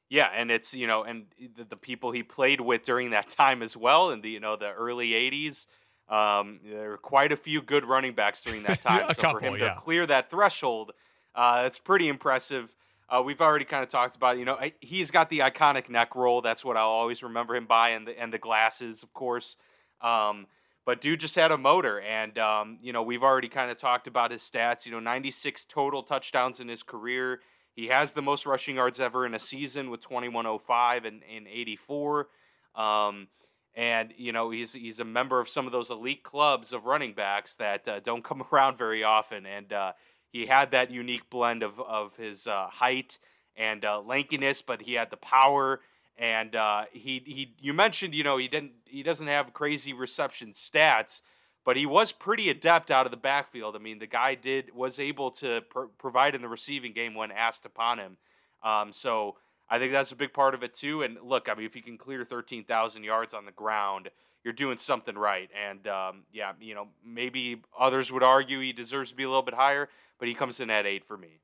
Yeah, 0.09 0.29
and 0.35 0.51
it's 0.51 0.73
you 0.73 0.87
know, 0.87 1.03
and 1.03 1.27
the, 1.57 1.65
the 1.65 1.77
people 1.77 2.13
he 2.13 2.23
played 2.23 2.61
with 2.61 2.85
during 2.85 3.11
that 3.11 3.29
time 3.31 3.63
as 3.63 3.77
well, 3.77 4.11
in 4.11 4.21
the 4.21 4.31
you 4.31 4.41
know 4.41 4.57
the 4.57 4.73
early 4.73 5.11
'80s. 5.11 5.67
Um, 6.09 6.61
there 6.65 6.91
were 6.91 6.99
quite 6.99 7.33
a 7.33 7.37
few 7.37 7.61
good 7.61 7.85
running 7.85 8.15
backs 8.15 8.41
during 8.41 8.63
that 8.65 8.83
time. 8.83 9.09
so 9.09 9.15
couple, 9.15 9.41
for 9.41 9.47
him 9.47 9.57
yeah. 9.57 9.75
to 9.75 9.81
clear 9.81 10.07
that 10.07 10.31
threshold, 10.31 10.93
uh, 11.35 11.65
it's 11.67 11.79
pretty 11.79 12.09
impressive. 12.09 12.75
Uh, 13.09 13.23
we've 13.25 13.41
already 13.41 13.65
kind 13.65 13.85
of 13.85 13.89
talked 13.89 14.17
about, 14.17 14.37
you 14.37 14.45
know, 14.45 14.57
I, 14.57 14.73
he's 14.81 15.13
got 15.13 15.31
the 15.31 15.41
iconic 15.41 15.89
neck 15.89 16.17
roll. 16.17 16.43
That's 16.43 16.65
what 16.65 16.77
I'll 16.77 16.89
always 16.89 17.23
remember 17.23 17.55
him 17.55 17.67
by, 17.67 17.91
and 17.91 18.07
the 18.07 18.21
and 18.21 18.33
the 18.33 18.39
glasses, 18.39 19.03
of 19.03 19.13
course. 19.13 19.57
Um, 20.01 20.47
but 20.85 21.01
dude 21.01 21.19
just 21.21 21.35
had 21.35 21.51
a 21.51 21.59
motor, 21.59 22.01
and 22.01 22.39
um, 22.39 22.79
you 22.81 22.93
know, 22.93 23.03
we've 23.03 23.23
already 23.23 23.49
kind 23.49 23.71
of 23.71 23.79
talked 23.79 24.07
about 24.07 24.31
his 24.31 24.43
stats. 24.43 24.87
You 24.87 24.93
know, 24.93 25.01
96 25.01 25.65
total 25.67 26.03
touchdowns 26.03 26.61
in 26.61 26.69
his 26.69 26.83
career. 26.83 27.41
He 27.77 27.89
has 27.89 28.13
the 28.13 28.23
most 28.23 28.47
rushing 28.47 28.77
yards 28.77 28.99
ever 28.99 29.27
in 29.27 29.35
a 29.35 29.39
season 29.39 29.91
with 29.91 30.01
2105 30.01 31.05
and, 31.05 31.23
and 31.31 31.47
84. 31.47 32.29
Um, 32.75 33.29
and 33.75 34.15
you 34.17 34.33
know 34.33 34.51
he's 34.51 34.73
he's 34.73 35.01
a 35.01 35.05
member 35.05 35.39
of 35.39 35.51
some 35.51 35.67
of 35.67 35.73
those 35.73 35.91
elite 35.91 36.23
clubs 36.23 36.73
of 36.73 36.87
running 36.87 37.13
backs 37.13 37.55
that 37.57 37.87
uh, 37.87 38.01
don't 38.01 38.25
come 38.25 38.43
around 38.53 38.79
very 38.79 39.05
often. 39.05 39.45
And 39.45 39.73
uh, 39.73 39.93
he 40.33 40.47
had 40.47 40.71
that 40.71 40.91
unique 40.91 41.29
blend 41.29 41.63
of 41.63 41.79
of 41.79 42.17
his 42.17 42.47
uh, 42.47 42.69
height 42.71 43.19
and 43.55 43.85
uh, 43.85 44.01
lankiness, 44.01 44.63
but 44.63 44.83
he 44.83 44.95
had 44.95 45.11
the 45.11 45.19
power. 45.19 45.81
And 46.19 46.57
uh, 46.57 46.85
he 46.93 47.23
he 47.27 47.55
you 47.61 47.75
mentioned 47.75 48.15
you 48.15 48.25
know 48.25 48.39
he 48.39 48.49
didn't 48.49 48.73
he 48.87 49.03
doesn't 49.03 49.27
have 49.27 49.53
crazy 49.53 49.93
reception 49.93 50.53
stats, 50.53 51.21
but 51.67 51.77
he 51.77 51.85
was 51.85 52.13
pretty 52.13 52.49
adept 52.49 52.93
out 52.93 53.07
of 53.07 53.11
the 53.11 53.19
backfield. 53.19 53.75
I 53.75 53.81
mean, 53.81 53.99
the 53.99 54.07
guy 54.07 54.37
did 54.37 54.75
was 54.75 54.99
able 55.01 55.33
to 55.33 55.63
pr- 55.69 55.87
provide 55.99 56.37
in 56.37 56.41
the 56.41 56.49
receiving 56.49 56.93
game 56.93 57.15
when 57.15 57.33
asked 57.33 57.67
upon 57.67 57.99
him. 57.99 58.17
Um, 58.63 58.93
so 58.93 59.35
I 59.69 59.79
think 59.79 59.93
that's 59.93 60.13
a 60.13 60.17
big 60.17 60.33
part 60.33 60.55
of 60.55 60.63
it 60.63 60.75
too. 60.75 61.03
And 61.03 61.19
look, 61.23 61.49
I 61.51 61.55
mean, 61.55 61.67
if 61.67 61.75
you 61.75 61.83
can 61.83 61.99
clear 61.99 62.25
thirteen 62.25 62.65
thousand 62.65 63.03
yards 63.03 63.35
on 63.35 63.45
the 63.45 63.53
ground, 63.53 64.11
you're 64.45 64.55
doing 64.55 64.79
something 64.79 65.19
right. 65.19 65.51
And 65.69 65.87
um, 65.89 66.23
yeah, 66.33 66.53
you 66.61 66.75
know, 66.75 66.87
maybe 67.05 67.61
others 67.79 68.13
would 68.13 68.23
argue 68.23 68.61
he 68.61 68.73
deserves 68.73 69.11
to 69.11 69.17
be 69.17 69.25
a 69.25 69.29
little 69.29 69.43
bit 69.43 69.55
higher, 69.55 69.89
but 70.21 70.29
he 70.29 70.35
comes 70.35 70.61
in 70.61 70.71
at 70.71 70.87
eight 70.87 71.05
for 71.05 71.19
me. 71.19 71.41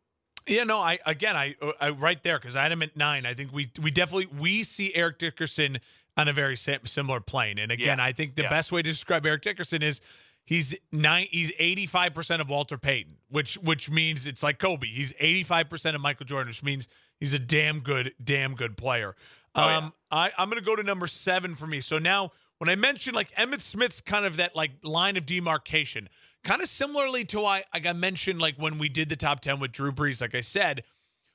Yeah, 0.46 0.64
no, 0.64 0.78
I 0.78 1.00
again, 1.04 1.36
I, 1.36 1.56
I 1.80 1.90
right 1.90 2.22
there 2.22 2.38
because 2.38 2.54
I 2.54 2.62
had 2.62 2.72
him 2.72 2.82
at 2.82 2.96
nine. 2.96 3.26
I 3.26 3.34
think 3.34 3.52
we 3.52 3.72
we 3.80 3.90
definitely 3.90 4.26
we 4.26 4.62
see 4.62 4.94
Eric 4.94 5.18
Dickerson 5.18 5.80
on 6.16 6.28
a 6.28 6.32
very 6.32 6.56
sim- 6.56 6.84
similar 6.86 7.20
plane. 7.20 7.58
And 7.58 7.72
again, 7.72 7.98
Yeah, 7.98 8.04
I 8.04 8.12
think 8.12 8.34
the 8.34 8.42
yeah. 8.42 8.50
best 8.50 8.70
way 8.72 8.82
to 8.82 8.90
describe 8.90 9.24
Eric 9.26 9.42
Dickerson 9.42 9.82
is 9.82 10.00
he's 10.44 10.74
nine. 10.90 11.26
He's 11.30 11.52
eighty 11.58 11.86
five 11.86 12.14
percent 12.14 12.42
of 12.42 12.48
Walter 12.48 12.78
Payton, 12.78 13.16
which 13.30 13.54
which 13.58 13.90
means 13.90 14.26
it's 14.26 14.42
like 14.42 14.58
Kobe. 14.58 14.86
He's 14.86 15.12
eighty 15.20 15.42
five 15.42 15.68
percent 15.70 15.94
of 15.96 16.02
Michael 16.02 16.26
Jordan, 16.26 16.48
which 16.50 16.62
means 16.62 16.88
he's 17.20 17.34
a 17.34 17.38
damn 17.38 17.80
good, 17.80 18.12
damn 18.22 18.54
good 18.54 18.76
player. 18.76 19.14
Oh, 19.54 19.68
yeah. 19.68 19.76
um, 19.78 19.92
I 20.10 20.30
I'm 20.38 20.48
gonna 20.48 20.60
go 20.60 20.76
to 20.76 20.82
number 20.82 21.06
seven 21.06 21.54
for 21.56 21.66
me. 21.66 21.80
So 21.80 21.98
now 21.98 22.32
when 22.58 22.68
I 22.68 22.74
mentioned 22.74 23.16
like 23.16 23.30
Emmitt 23.36 23.60
Smith's 23.62 24.00
kind 24.00 24.24
of 24.24 24.36
that 24.36 24.54
like 24.56 24.72
line 24.82 25.16
of 25.16 25.26
demarcation, 25.26 26.08
kind 26.44 26.60
of 26.62 26.68
similarly 26.68 27.24
to 27.26 27.44
I 27.44 27.64
like 27.72 27.86
I 27.86 27.92
mentioned 27.92 28.40
like 28.40 28.56
when 28.56 28.78
we 28.78 28.88
did 28.88 29.08
the 29.08 29.16
top 29.16 29.40
ten 29.40 29.60
with 29.60 29.72
Drew 29.72 29.92
Brees. 29.92 30.20
Like 30.20 30.34
I 30.34 30.40
said, 30.42 30.84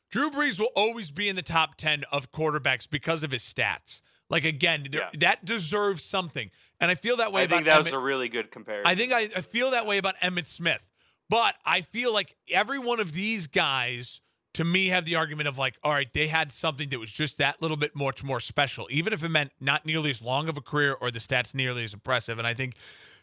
Drew 0.09 0.29
Brees 0.29 0.59
will 0.59 0.71
always 0.75 1.11
be 1.11 1.27
in 1.27 1.35
the 1.35 1.41
top 1.41 1.75
10 1.75 2.05
of 2.13 2.31
quarterbacks 2.31 2.89
because 2.89 3.23
of 3.23 3.31
his 3.31 3.41
stats. 3.43 3.99
Like, 4.29 4.45
again, 4.45 4.87
Yeah. 4.91 5.09
that 5.19 5.45
deserves 5.45 6.03
something. 6.03 6.51
And 6.79 6.91
I 6.91 6.95
feel 6.95 7.17
that 7.17 7.31
way 7.31 7.41
I 7.41 7.43
about 7.45 7.55
think 7.57 7.67
that 7.67 7.83
was 7.83 7.93
a 7.93 7.97
really 7.97 8.29
good 8.29 8.51
comparison. 8.51 8.87
I 8.89 8.95
think 8.95 9.13
I, 9.13 9.29
I 9.35 9.41
feel 9.41 9.71
that 9.71 9.85
way 9.85 9.97
about 9.97 10.15
Emmitt 10.21 10.47
Smith. 10.47 10.87
But 11.29 11.55
I 11.65 11.81
feel 11.81 12.13
like 12.13 12.35
every 12.49 12.79
one 12.79 12.99
of 12.99 13.11
these 13.13 13.47
guys, 13.47 14.21
to 14.53 14.63
me, 14.63 14.87
have 14.87 15.03
the 15.05 15.15
argument 15.15 15.47
of 15.49 15.57
like, 15.57 15.75
all 15.83 15.91
right, 15.91 16.07
they 16.13 16.27
had 16.27 16.51
something 16.51 16.89
that 16.89 16.99
was 16.99 17.11
just 17.11 17.37
that 17.39 17.61
little 17.61 17.77
bit 17.77 17.95
much 17.95 18.23
more 18.23 18.39
special, 18.39 18.87
even 18.91 19.11
if 19.11 19.23
it 19.23 19.29
meant 19.29 19.51
not 19.59 19.85
nearly 19.85 20.09
as 20.09 20.21
long 20.21 20.47
of 20.47 20.55
a 20.57 20.61
career 20.61 20.93
or 20.93 21.11
the 21.11 21.19
stats 21.19 21.53
nearly 21.53 21.83
as 21.83 21.93
impressive. 21.93 22.37
And 22.37 22.47
I 22.47 22.53
think 22.53 22.75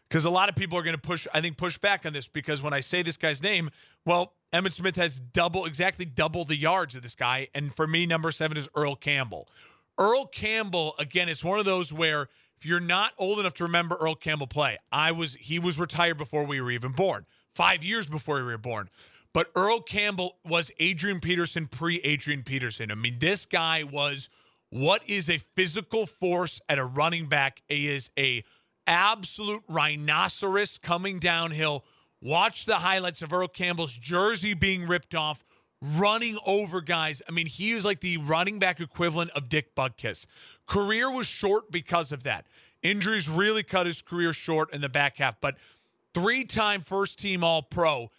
because 0.09 0.25
a 0.27 0.31
lot 0.31 0.49
of 0.51 0.57
people 0.57 0.77
are 0.79 0.83
going 0.83 0.97
to 0.97 1.01
push, 1.01 1.27
I 1.33 1.41
think, 1.41 1.57
push 1.57 1.79
back 1.79 2.05
on 2.05 2.13
this 2.13 2.29
because 2.29 2.61
when 2.61 2.75
I 2.75 2.81
say 2.81 3.03
this 3.03 3.17
guy's 3.17 3.43
name, 3.43 3.71
well, 4.05 4.35
Emmitt 4.53 4.75
Smith 4.75 4.97
has 4.97 5.19
double, 5.19 5.65
exactly 5.65 6.05
double 6.05 6.45
the 6.45 6.57
yards 6.57 6.95
of 6.95 7.03
this 7.03 7.15
guy. 7.15 7.49
And 7.55 7.75
for 7.75 7.87
me, 7.87 8.05
number 8.05 8.31
seven 8.31 8.57
is 8.57 8.69
Earl 8.75 8.97
Campbell. 8.97 9.49
Earl 9.99 10.27
Campbell, 10.27 10.95
again, 10.99 11.29
it's 11.29 11.45
one 11.45 11.59
of 11.59 11.65
those 11.65 11.93
where 11.93 12.29
if 12.57 12.67
you're 12.67 12.81
not 12.81 13.13
old 13.19 13.39
enough 13.39 13.55
to 13.55 13.65
remember 13.65 13.97
Earl 13.97 14.15
Campbell 14.15 14.47
play, 14.47 14.79
I 14.91 15.13
was 15.13 15.35
he 15.35 15.59
was 15.59 15.79
retired 15.79 16.19
before 16.19 16.45
we 16.45 16.61
were 16.61 16.71
even 16.71 16.93
born, 16.93 17.27
five 17.55 17.85
years 17.85 18.07
before 18.07 18.37
we 18.37 18.43
were 18.45 18.59
born. 18.59 18.89
But 19.33 19.51
Earl 19.57 19.81
Campbell 19.81 20.37
was 20.45 20.71
Adrian 20.79 21.21
Peterson 21.21 21.67
pre 21.67 22.01
Adrian 22.01 22.43
Peterson. 22.43 22.91
I 22.91 22.95
mean, 22.95 23.19
this 23.19 23.47
guy 23.47 23.83
was 23.83 24.29
what 24.71 25.03
is 25.09 25.29
a 25.29 25.39
physical 25.55 26.07
force 26.07 26.61
at 26.69 26.79
a 26.79 26.85
running 26.85 27.29
back. 27.29 27.63
He 27.69 27.89
is 27.89 28.11
a 28.19 28.45
absolute 28.87 29.63
rhinoceros 29.69 30.79
coming 30.79 31.19
downhill. 31.19 31.85
Watch 32.23 32.65
the 32.65 32.77
highlights 32.77 33.23
of 33.23 33.33
Earl 33.33 33.49
Campbell's 33.49 33.93
jersey 33.93 34.55
being 34.55 34.87
ripped 34.87 35.15
off, 35.15 35.45
running 35.97 36.39
over 36.47 36.81
guys. 36.81 37.23
I 37.29 37.33
mean, 37.33 37.47
he 37.47 37.73
is 37.73 37.85
like 37.85 38.01
the 38.01 38.17
running 38.19 38.59
back 38.59 38.81
equivalent 38.81 39.31
of 39.33 39.49
Dick 39.49 39.75
Butkus. 39.75 40.27
Career 40.67 41.11
was 41.11 41.27
short 41.27 41.71
because 41.71 42.13
of 42.13 42.23
that. 42.23 42.47
Injuries 42.83 43.29
really 43.29 43.63
cut 43.63 43.87
his 43.87 44.03
career 44.03 44.33
short 44.33 44.73
in 44.73 44.81
the 44.81 44.89
back 44.89 45.17
half, 45.17 45.41
but 45.41 45.57
three 46.13 46.45
time 46.45 46.83
first 46.83 47.19
team 47.19 47.43
All 47.43 47.63
Pro 47.63 48.11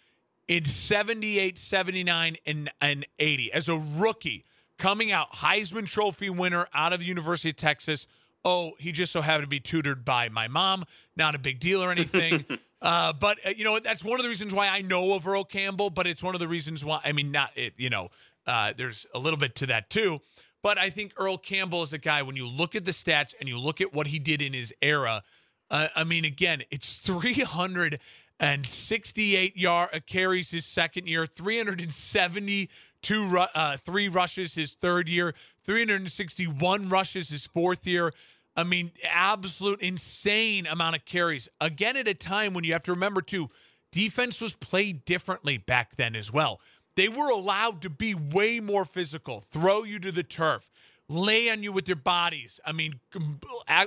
in 0.48 0.64
78, 0.64 1.58
79, 1.58 2.36
and, 2.46 2.70
and 2.80 3.06
80 3.18 3.52
as 3.52 3.68
a 3.68 3.76
rookie 3.76 4.44
coming 4.78 5.10
out, 5.10 5.32
Heisman 5.34 5.86
Trophy 5.86 6.30
winner 6.30 6.66
out 6.74 6.92
of 6.92 7.00
the 7.00 7.06
University 7.06 7.50
of 7.50 7.56
Texas. 7.56 8.06
Oh, 8.44 8.72
he 8.78 8.92
just 8.92 9.12
so 9.12 9.22
happened 9.22 9.44
to 9.44 9.48
be 9.48 9.60
tutored 9.60 10.04
by 10.04 10.28
my 10.28 10.46
mom. 10.46 10.84
Not 11.16 11.34
a 11.34 11.38
big 11.38 11.58
deal 11.58 11.82
or 11.82 11.90
anything. 11.90 12.44
uh, 12.82 13.12
but, 13.12 13.38
uh, 13.46 13.50
you 13.56 13.64
know, 13.64 13.78
that's 13.78 14.04
one 14.04 14.18
of 14.18 14.22
the 14.22 14.28
reasons 14.28 14.52
why 14.52 14.68
I 14.68 14.82
know 14.82 15.14
of 15.14 15.26
Earl 15.26 15.44
Campbell, 15.44 15.90
but 15.90 16.06
it's 16.06 16.22
one 16.22 16.34
of 16.34 16.40
the 16.40 16.48
reasons 16.48 16.84
why, 16.84 17.00
I 17.04 17.12
mean, 17.12 17.30
not 17.30 17.50
it, 17.56 17.74
you 17.76 17.90
know, 17.90 18.10
uh, 18.46 18.72
there's 18.76 19.06
a 19.14 19.18
little 19.18 19.38
bit 19.38 19.54
to 19.56 19.66
that 19.66 19.90
too. 19.90 20.20
But 20.62 20.78
I 20.78 20.90
think 20.90 21.12
Earl 21.16 21.38
Campbell 21.38 21.82
is 21.82 21.92
a 21.92 21.98
guy, 21.98 22.22
when 22.22 22.36
you 22.36 22.46
look 22.46 22.74
at 22.74 22.84
the 22.84 22.90
stats 22.90 23.34
and 23.38 23.48
you 23.48 23.58
look 23.58 23.80
at 23.80 23.94
what 23.94 24.08
he 24.08 24.18
did 24.18 24.42
in 24.42 24.52
his 24.52 24.74
era, 24.82 25.22
uh, 25.70 25.88
I 25.94 26.04
mean, 26.04 26.24
again, 26.24 26.62
it's 26.70 26.96
368 26.98 29.56
yard 29.56 29.90
uh, 29.92 30.00
carries 30.06 30.50
his 30.50 30.66
second 30.66 31.08
year, 31.08 31.26
372 31.26 33.26
ru- 33.26 33.40
uh, 33.40 33.76
three 33.76 34.08
rushes 34.08 34.54
his 34.54 34.72
third 34.74 35.08
year, 35.08 35.34
361 35.64 36.88
rushes 36.88 37.28
his 37.28 37.46
fourth 37.46 37.86
year. 37.86 38.12
I 38.56 38.64
mean, 38.64 38.92
absolute 39.10 39.82
insane 39.82 40.66
amount 40.66 40.96
of 40.96 41.04
carries. 41.04 41.48
Again, 41.60 41.96
at 41.96 42.08
a 42.08 42.14
time 42.14 42.54
when 42.54 42.64
you 42.64 42.72
have 42.72 42.82
to 42.84 42.92
remember 42.92 43.20
too, 43.20 43.50
defense 43.92 44.40
was 44.40 44.54
played 44.54 45.04
differently 45.04 45.58
back 45.58 45.96
then 45.96 46.16
as 46.16 46.32
well. 46.32 46.60
They 46.94 47.08
were 47.08 47.30
allowed 47.30 47.82
to 47.82 47.90
be 47.90 48.14
way 48.14 48.60
more 48.60 48.86
physical, 48.86 49.44
throw 49.50 49.84
you 49.84 49.98
to 49.98 50.10
the 50.10 50.22
turf, 50.22 50.70
lay 51.08 51.50
on 51.50 51.62
you 51.62 51.70
with 51.70 51.84
their 51.84 51.94
bodies. 51.94 52.58
I 52.64 52.72
mean, 52.72 53.00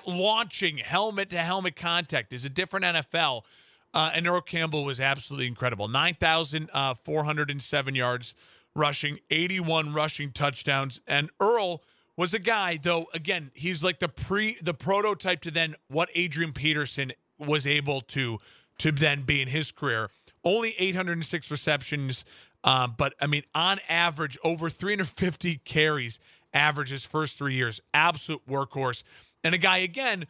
launching 0.05 0.77
helmet 0.77 1.32
to 1.32 1.39
helmet 1.39 1.75
contact 1.75 2.32
is 2.32 2.45
a 2.45 2.49
different 2.49 2.86
NFL. 2.86 3.45
Uh, 3.91 4.12
and 4.13 4.27
Earl 4.27 4.41
Campbell 4.41 4.86
was 4.86 4.99
absolutely 4.99 5.47
incredible. 5.47 5.88
9,407 5.88 7.95
yards 7.95 8.36
rushing, 8.75 9.17
81 9.32 9.93
rushing 9.93 10.32
touchdowns. 10.32 11.01
And 11.08 11.32
Earl 11.39 11.82
was 12.19 12.34
a 12.34 12.39
guy, 12.39 12.77
though, 12.82 13.08
again, 13.13 13.49
he's 13.53 13.82
like 13.82 13.99
the 13.99 14.10
pre 14.10 14.58
the 14.62 14.73
prototype 14.73 15.39
to 15.41 15.51
then 15.51 15.75
what 15.88 16.10
Adrian 16.13 16.51
Peterson 16.51 17.13
was 17.38 17.65
able 17.65 18.01
to 18.01 18.39
to 18.79 18.91
then 18.91 19.21
be 19.21 19.41
in 19.41 19.47
his 19.47 19.71
career. 19.71 20.10
Only 20.43 20.75
806 20.77 21.49
receptions, 21.49 22.25
um, 22.65 22.95
but 22.97 23.13
I 23.21 23.27
mean, 23.27 23.43
on 23.55 23.79
average, 23.88 24.38
over 24.43 24.69
350 24.69 25.62
carries 25.63 26.19
average 26.53 26.89
his 26.89 27.05
first 27.05 27.38
three 27.38 27.53
years. 27.53 27.79
Absolute 27.93 28.45
workhorse. 28.45 29.03
And 29.45 29.55
a 29.55 29.58
guy, 29.58 29.77
again, 29.77 30.27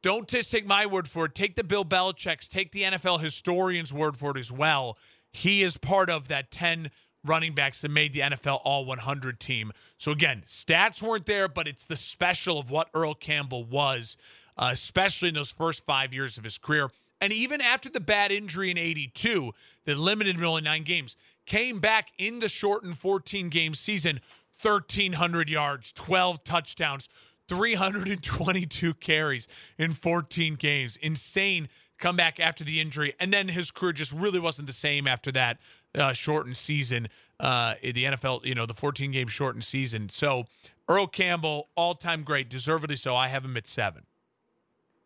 don't 0.00 0.28
just 0.28 0.52
take 0.52 0.64
my 0.64 0.86
word 0.86 1.08
for 1.08 1.24
it. 1.24 1.34
Take 1.34 1.56
the 1.56 1.64
Bill 1.64 1.84
Belichick's, 1.84 2.46
take 2.46 2.70
the 2.70 2.82
NFL 2.82 3.20
historian's 3.20 3.92
word 3.92 4.16
for 4.16 4.30
it 4.30 4.38
as 4.38 4.52
well. 4.52 4.96
He 5.32 5.64
is 5.64 5.76
part 5.76 6.08
of 6.08 6.28
that 6.28 6.52
10 6.52 6.92
running 7.24 7.54
backs 7.54 7.80
that 7.82 7.90
made 7.90 8.12
the 8.12 8.20
NFL 8.20 8.60
All 8.64 8.84
100 8.84 9.40
team. 9.40 9.72
So 9.98 10.10
again, 10.10 10.42
stats 10.46 11.02
weren't 11.02 11.26
there, 11.26 11.48
but 11.48 11.68
it's 11.68 11.84
the 11.84 11.96
special 11.96 12.58
of 12.58 12.70
what 12.70 12.88
Earl 12.94 13.14
Campbell 13.14 13.64
was, 13.64 14.16
uh, 14.56 14.70
especially 14.72 15.28
in 15.28 15.34
those 15.34 15.50
first 15.50 15.84
five 15.84 16.12
years 16.12 16.38
of 16.38 16.44
his 16.44 16.58
career. 16.58 16.90
And 17.20 17.32
even 17.32 17.60
after 17.60 17.88
the 17.88 18.00
bad 18.00 18.32
injury 18.32 18.70
in 18.70 18.78
82 18.78 19.52
that 19.84 19.96
limited 19.96 20.36
him 20.36 20.44
only 20.44 20.62
nine 20.62 20.82
games, 20.82 21.16
came 21.46 21.78
back 21.78 22.08
in 22.18 22.40
the 22.40 22.48
shortened 22.48 22.98
14 22.98 23.48
game 23.48 23.74
season, 23.74 24.20
1,300 24.60 25.48
yards, 25.48 25.92
12 25.92 26.42
touchdowns, 26.44 27.08
322 27.48 28.94
carries 28.94 29.46
in 29.78 29.94
14 29.94 30.54
games. 30.54 30.96
Insane 30.96 31.68
comeback 31.98 32.40
after 32.40 32.64
the 32.64 32.80
injury. 32.80 33.14
And 33.20 33.32
then 33.32 33.48
his 33.48 33.70
career 33.70 33.92
just 33.92 34.12
really 34.12 34.40
wasn't 34.40 34.66
the 34.66 34.72
same 34.72 35.06
after 35.06 35.30
that 35.32 35.58
uh, 35.94 36.12
shortened 36.12 36.56
season. 36.56 37.08
Uh, 37.40 37.74
the 37.82 37.92
NFL, 38.04 38.44
you 38.44 38.54
know, 38.54 38.66
the 38.66 38.74
14 38.74 39.10
game 39.10 39.26
shortened 39.28 39.64
season. 39.64 40.08
So 40.08 40.44
Earl 40.88 41.06
Campbell, 41.08 41.68
all 41.74 41.94
time 41.94 42.22
great, 42.22 42.48
deservedly 42.48 42.96
so. 42.96 43.16
I 43.16 43.28
have 43.28 43.44
him 43.44 43.56
at 43.56 43.66
seven. 43.66 44.04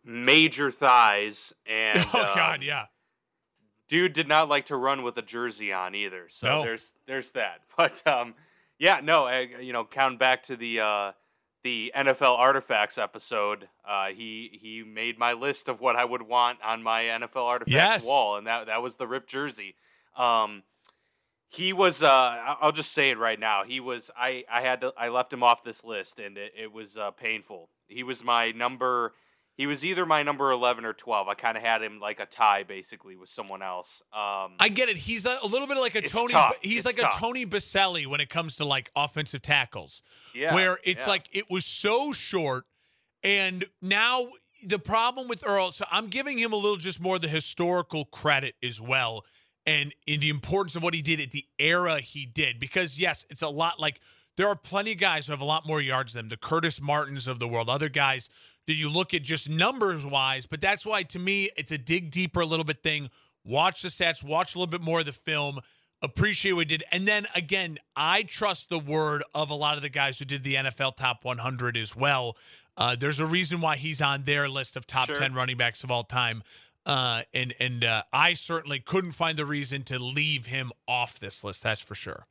Major 0.04 0.70
thighs 0.70 1.52
and 1.66 1.98
oh 2.14 2.32
god, 2.34 2.56
um, 2.60 2.62
yeah. 2.62 2.84
dude 3.88 4.12
did 4.12 4.28
not 4.28 4.48
like 4.48 4.66
to 4.66 4.76
run 4.76 5.02
with 5.02 5.16
a 5.18 5.22
jersey 5.22 5.72
on 5.72 5.96
either. 5.96 6.26
So 6.28 6.46
No. 6.48 6.62
there's 6.62 6.86
there's 7.06 7.30
that. 7.30 7.62
But 7.76 8.06
um, 8.06 8.34
yeah, 8.78 9.00
no, 9.02 9.24
I, 9.24 9.40
you 9.60 9.72
know, 9.72 9.84
count 9.84 10.18
back 10.20 10.44
to 10.44 10.56
the 10.56 10.78
uh, 10.80 11.12
the 11.64 11.90
NFL 11.96 12.38
artifacts 12.38 12.98
episode. 12.98 13.68
Uh, 13.88 14.08
he 14.08 14.56
he 14.62 14.84
made 14.84 15.18
my 15.18 15.32
list 15.32 15.66
of 15.68 15.80
what 15.80 15.96
I 15.96 16.04
would 16.04 16.22
want 16.22 16.58
on 16.62 16.82
my 16.84 17.02
NFL 17.04 17.50
artifacts 17.50 17.72
Yes. 17.72 18.06
wall, 18.06 18.36
and 18.36 18.46
that 18.46 18.66
that 18.66 18.82
was 18.82 18.94
the 18.96 19.06
ripped 19.08 19.28
jersey. 19.28 19.74
Um, 20.16 20.62
he 21.48 21.72
was. 21.72 22.02
Uh, 22.02 22.56
I'll 22.60 22.72
just 22.72 22.92
say 22.92 23.10
it 23.10 23.18
right 23.18 23.38
now. 23.38 23.64
He 23.64 23.80
was. 23.80 24.10
I 24.16 24.44
I 24.50 24.62
had 24.62 24.80
to. 24.82 24.92
I 24.96 25.08
left 25.08 25.32
him 25.32 25.42
off 25.42 25.62
this 25.64 25.84
list, 25.84 26.18
and 26.18 26.36
it, 26.36 26.52
it 26.60 26.72
was 26.72 26.96
uh, 26.96 27.10
painful. 27.12 27.68
He 27.88 28.02
was 28.02 28.24
my 28.24 28.50
number. 28.52 29.12
He 29.56 29.66
was 29.66 29.84
either 29.84 30.04
my 30.04 30.22
number 30.22 30.50
eleven 30.50 30.84
or 30.84 30.92
twelve. 30.92 31.28
I 31.28 31.34
kind 31.34 31.56
of 31.56 31.62
had 31.62 31.82
him 31.82 31.98
like 31.98 32.20
a 32.20 32.26
tie, 32.26 32.62
basically, 32.64 33.16
with 33.16 33.30
someone 33.30 33.62
else. 33.62 34.02
Um, 34.12 34.52
I 34.60 34.68
get 34.70 34.88
it. 34.90 34.98
He's 34.98 35.24
a, 35.24 35.38
a 35.42 35.46
little 35.46 35.66
bit 35.66 35.78
like 35.78 35.94
a 35.94 36.02
Tony. 36.02 36.32
tough. 36.32 36.58
He's 36.60 36.78
It's 36.78 36.86
like 36.86 36.96
tough. 36.96 37.16
a 37.16 37.18
Tony 37.18 37.46
Boselli 37.46 38.06
when 38.06 38.20
it 38.20 38.28
comes 38.28 38.56
to 38.56 38.64
like 38.66 38.90
offensive 38.94 39.40
tackles. 39.40 40.02
yeah, 40.34 40.54
where 40.54 40.78
it's 40.84 41.06
yeah. 41.06 41.10
like 41.10 41.28
it 41.32 41.46
was 41.48 41.64
so 41.64 42.12
short 42.12 42.64
and 43.22 43.64
now 43.80 44.26
the 44.62 44.78
problem 44.78 45.26
with 45.26 45.42
Earl 45.46 45.72
so 45.72 45.86
I'm 45.90 46.08
giving 46.08 46.38
him 46.38 46.52
a 46.52 46.56
little 46.56 46.76
just 46.76 47.00
more 47.00 47.18
the 47.18 47.28
historical 47.28 48.04
credit 48.04 48.54
as 48.62 48.78
well 48.80 49.24
and 49.66 49.94
in 50.06 50.20
the 50.20 50.28
importance 50.28 50.76
of 50.76 50.82
what 50.82 50.94
he 50.94 51.02
did 51.02 51.20
at 51.20 51.30
the 51.30 51.44
era 51.58 52.00
he 52.00 52.24
did 52.26 52.58
because 52.60 52.98
yes 52.98 53.24
it's 53.30 53.42
a 53.42 53.48
lot 53.48 53.80
like 53.80 54.00
there 54.36 54.48
are 54.48 54.56
plenty 54.56 54.92
of 54.92 54.98
guys 54.98 55.26
who 55.26 55.32
have 55.32 55.40
a 55.40 55.46
lot 55.46 55.66
more 55.66 55.80
yards 55.80 56.12
than 56.12 56.26
him 56.26 56.28
the 56.28 56.36
Curtis 56.36 56.80
Martins 56.80 57.26
of 57.26 57.38
the 57.38 57.48
world 57.48 57.68
other 57.68 57.88
guys 57.88 58.28
that 58.66 58.74
you 58.74 58.88
look 58.88 59.14
at 59.14 59.22
just 59.22 59.48
numbers 59.48 60.04
wise 60.04 60.46
but 60.46 60.60
that's 60.60 60.84
why 60.86 61.02
to 61.02 61.18
me 61.18 61.50
it's 61.56 61.72
a 61.72 61.78
dig 61.78 62.10
deeper 62.10 62.40
a 62.40 62.46
little 62.46 62.64
bit 62.64 62.82
thing 62.82 63.10
watch 63.44 63.82
the 63.82 63.88
stats 63.88 64.22
watch 64.22 64.54
a 64.54 64.58
little 64.58 64.70
bit 64.70 64.82
more 64.82 65.00
of 65.00 65.06
the 65.06 65.12
film 65.12 65.60
appreciate 66.02 66.52
what 66.52 66.60
he 66.70 66.76
did. 66.76 66.84
And 66.92 67.06
then 67.06 67.26
again, 67.34 67.78
I 67.96 68.22
trust 68.22 68.68
the 68.68 68.78
word 68.78 69.22
of 69.34 69.50
a 69.50 69.54
lot 69.54 69.76
of 69.76 69.82
the 69.82 69.88
guys 69.88 70.18
who 70.18 70.24
did 70.24 70.44
the 70.44 70.54
NFL 70.54 70.96
top 70.96 71.24
100 71.24 71.76
as 71.76 71.96
well. 71.96 72.36
Uh, 72.76 72.94
there's 72.94 73.20
a 73.20 73.26
reason 73.26 73.60
why 73.60 73.76
he's 73.76 74.02
on 74.02 74.24
their 74.24 74.48
list 74.48 74.76
of 74.76 74.86
top 74.86 75.06
Sure. 75.06 75.16
10 75.16 75.34
running 75.34 75.56
backs 75.56 75.82
of 75.82 75.90
all 75.90 76.04
time. 76.04 76.42
Uh, 76.86 77.22
and 77.34 77.52
and 77.58 77.84
uh, 77.84 78.04
I 78.12 78.34
certainly 78.34 78.78
couldn't 78.78 79.12
find 79.12 79.36
the 79.36 79.44
reason 79.44 79.82
to 79.84 79.98
leave 79.98 80.46
him 80.46 80.70
off 80.86 81.18
this 81.18 81.42
list. 81.42 81.62
That's 81.64 81.80
for 81.80 81.96
sure. 81.96 82.26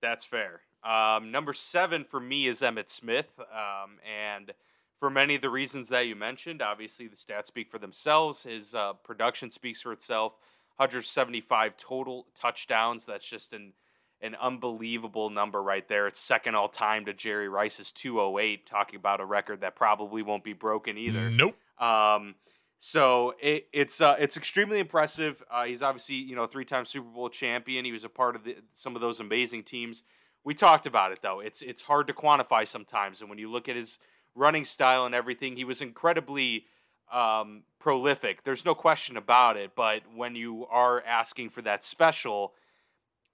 That's 0.00 0.24
fair. 0.24 0.60
Um, 0.84 1.32
number 1.32 1.52
seven 1.52 2.04
for 2.04 2.20
me 2.20 2.46
is 2.46 2.60
Emmitt 2.60 2.88
Smith. 2.88 3.28
Um, 3.40 3.98
and 4.08 4.52
for 5.00 5.10
many 5.10 5.34
of 5.34 5.42
the 5.42 5.50
reasons 5.50 5.88
that 5.88 6.06
you 6.06 6.14
mentioned, 6.14 6.62
obviously 6.62 7.08
the 7.08 7.16
stats 7.16 7.46
speak 7.46 7.68
for 7.68 7.78
themselves. 7.78 8.44
His 8.44 8.74
uh, 8.74 8.92
production 9.04 9.50
speaks 9.50 9.82
for 9.82 9.92
itself. 9.92 10.34
175 10.76 11.76
total 11.76 12.26
touchdowns. 12.40 13.04
That's 13.04 13.28
just 13.28 13.52
an 13.52 13.72
an 14.20 14.34
unbelievable 14.40 15.30
number 15.30 15.62
right 15.62 15.88
there. 15.88 16.08
It's 16.08 16.18
second 16.18 16.56
all 16.56 16.68
time 16.68 17.04
to 17.04 17.14
Jerry 17.14 17.48
Rice's 17.48 17.92
208, 17.92 18.66
talking 18.66 18.96
about 18.96 19.20
a 19.20 19.24
record 19.24 19.60
that 19.60 19.76
probably 19.76 20.22
won't 20.22 20.42
be 20.42 20.54
broken 20.54 20.98
either. 20.98 21.30
Nope. 21.30 21.54
Um, 21.80 22.34
so 22.80 23.34
it, 23.40 23.66
it's 23.72 24.00
uh, 24.00 24.16
it's 24.18 24.36
extremely 24.36 24.78
impressive. 24.78 25.42
Uh, 25.50 25.64
he's 25.64 25.82
obviously 25.82 26.16
you 26.16 26.36
know 26.36 26.46
three-time 26.46 26.86
Super 26.86 27.08
Bowl 27.08 27.28
champion. 27.28 27.84
He 27.84 27.92
was 27.92 28.04
a 28.04 28.08
part 28.08 28.36
of 28.36 28.44
the, 28.44 28.56
some 28.74 28.94
of 28.94 29.00
those 29.00 29.20
amazing 29.20 29.64
teams. 29.64 30.02
We 30.44 30.54
talked 30.54 30.86
about 30.86 31.12
it 31.12 31.20
though. 31.22 31.40
It's 31.40 31.62
it's 31.62 31.82
hard 31.82 32.06
to 32.06 32.12
quantify 32.12 32.66
sometimes, 32.66 33.20
and 33.20 33.28
when 33.28 33.38
you 33.38 33.50
look 33.50 33.68
at 33.68 33.76
his 33.76 33.98
running 34.34 34.64
style 34.64 35.04
and 35.04 35.14
everything, 35.14 35.56
he 35.56 35.64
was 35.64 35.80
incredibly 35.80 36.66
um, 37.12 37.62
prolific. 37.78 38.44
There's 38.44 38.64
no 38.64 38.74
question 38.74 39.16
about 39.16 39.56
it. 39.56 39.72
But 39.74 40.02
when 40.14 40.34
you 40.36 40.66
are 40.70 41.02
asking 41.02 41.50
for 41.50 41.62
that 41.62 41.84
special, 41.84 42.54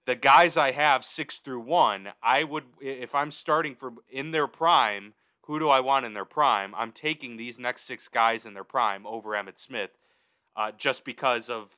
the 0.05 0.15
guys 0.15 0.57
I 0.57 0.71
have 0.71 1.05
six 1.05 1.37
through 1.37 1.61
one, 1.61 2.09
I 2.21 2.43
would 2.43 2.63
if 2.81 3.13
I'm 3.13 3.31
starting 3.31 3.75
for 3.75 3.93
in 4.09 4.31
their 4.31 4.47
prime. 4.47 5.13
Who 5.47 5.59
do 5.59 5.69
I 5.69 5.79
want 5.79 6.05
in 6.05 6.13
their 6.13 6.25
prime? 6.25 6.73
I'm 6.75 6.91
taking 6.91 7.37
these 7.37 7.59
next 7.59 7.83
six 7.83 8.07
guys 8.07 8.45
in 8.45 8.53
their 8.53 8.63
prime 8.63 9.05
over 9.05 9.31
Emmitt 9.31 9.59
Smith, 9.59 9.91
uh, 10.55 10.71
just 10.75 11.05
because 11.05 11.49
of 11.49 11.77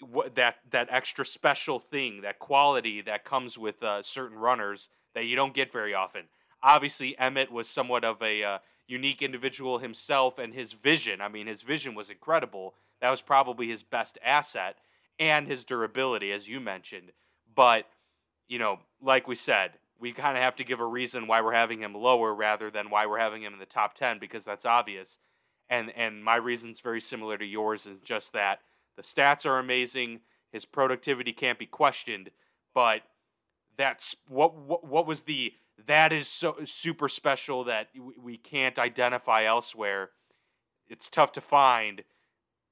what 0.00 0.34
that 0.36 0.56
that 0.70 0.88
extra 0.90 1.26
special 1.26 1.78
thing, 1.78 2.22
that 2.22 2.38
quality 2.38 3.00
that 3.02 3.24
comes 3.24 3.58
with 3.58 3.82
uh, 3.82 4.02
certain 4.02 4.38
runners 4.38 4.88
that 5.14 5.24
you 5.24 5.34
don't 5.34 5.54
get 5.54 5.72
very 5.72 5.94
often. 5.94 6.22
Obviously, 6.62 7.16
Emmitt 7.20 7.50
was 7.50 7.68
somewhat 7.68 8.04
of 8.04 8.22
a 8.22 8.44
uh, 8.44 8.58
unique 8.86 9.20
individual 9.20 9.78
himself, 9.78 10.38
and 10.38 10.54
his 10.54 10.72
vision. 10.72 11.20
I 11.20 11.28
mean, 11.28 11.48
his 11.48 11.62
vision 11.62 11.94
was 11.94 12.08
incredible. 12.08 12.74
That 13.00 13.10
was 13.10 13.20
probably 13.20 13.66
his 13.68 13.82
best 13.82 14.16
asset, 14.24 14.76
and 15.18 15.48
his 15.48 15.64
durability, 15.64 16.30
as 16.30 16.46
you 16.46 16.60
mentioned. 16.60 17.10
But 17.52 17.86
you 18.46 18.60
know, 18.60 18.78
like 19.00 19.26
we 19.26 19.34
said, 19.34 19.72
we 20.02 20.12
kind 20.12 20.36
of 20.36 20.42
have 20.42 20.56
to 20.56 20.64
give 20.64 20.80
a 20.80 20.84
reason 20.84 21.28
why 21.28 21.40
we're 21.40 21.52
having 21.52 21.80
him 21.80 21.94
lower 21.94 22.34
rather 22.34 22.72
than 22.72 22.90
why 22.90 23.06
we're 23.06 23.20
having 23.20 23.42
him 23.42 23.52
in 23.52 23.60
the 23.60 23.64
top 23.64 23.94
10 23.94 24.18
because 24.18 24.44
that's 24.44 24.66
obvious. 24.66 25.16
And 25.70 25.92
and 25.96 26.22
my 26.22 26.34
reason's 26.34 26.80
very 26.80 27.00
similar 27.00 27.38
to 27.38 27.44
yours 27.44 27.86
is 27.86 28.00
just 28.00 28.32
that 28.32 28.58
the 28.96 29.02
stats 29.02 29.46
are 29.46 29.60
amazing, 29.60 30.20
his 30.50 30.64
productivity 30.64 31.32
can't 31.32 31.58
be 31.58 31.66
questioned, 31.66 32.30
but 32.74 33.02
that's 33.78 34.16
what 34.28 34.56
what, 34.56 34.84
what 34.84 35.06
was 35.06 35.22
the 35.22 35.52
that 35.86 36.12
is 36.12 36.26
so 36.26 36.56
super 36.66 37.08
special 37.08 37.62
that 37.64 37.88
we, 37.94 38.14
we 38.20 38.36
can't 38.36 38.80
identify 38.80 39.44
elsewhere. 39.44 40.10
It's 40.88 41.08
tough 41.08 41.30
to 41.32 41.40
find 41.40 42.02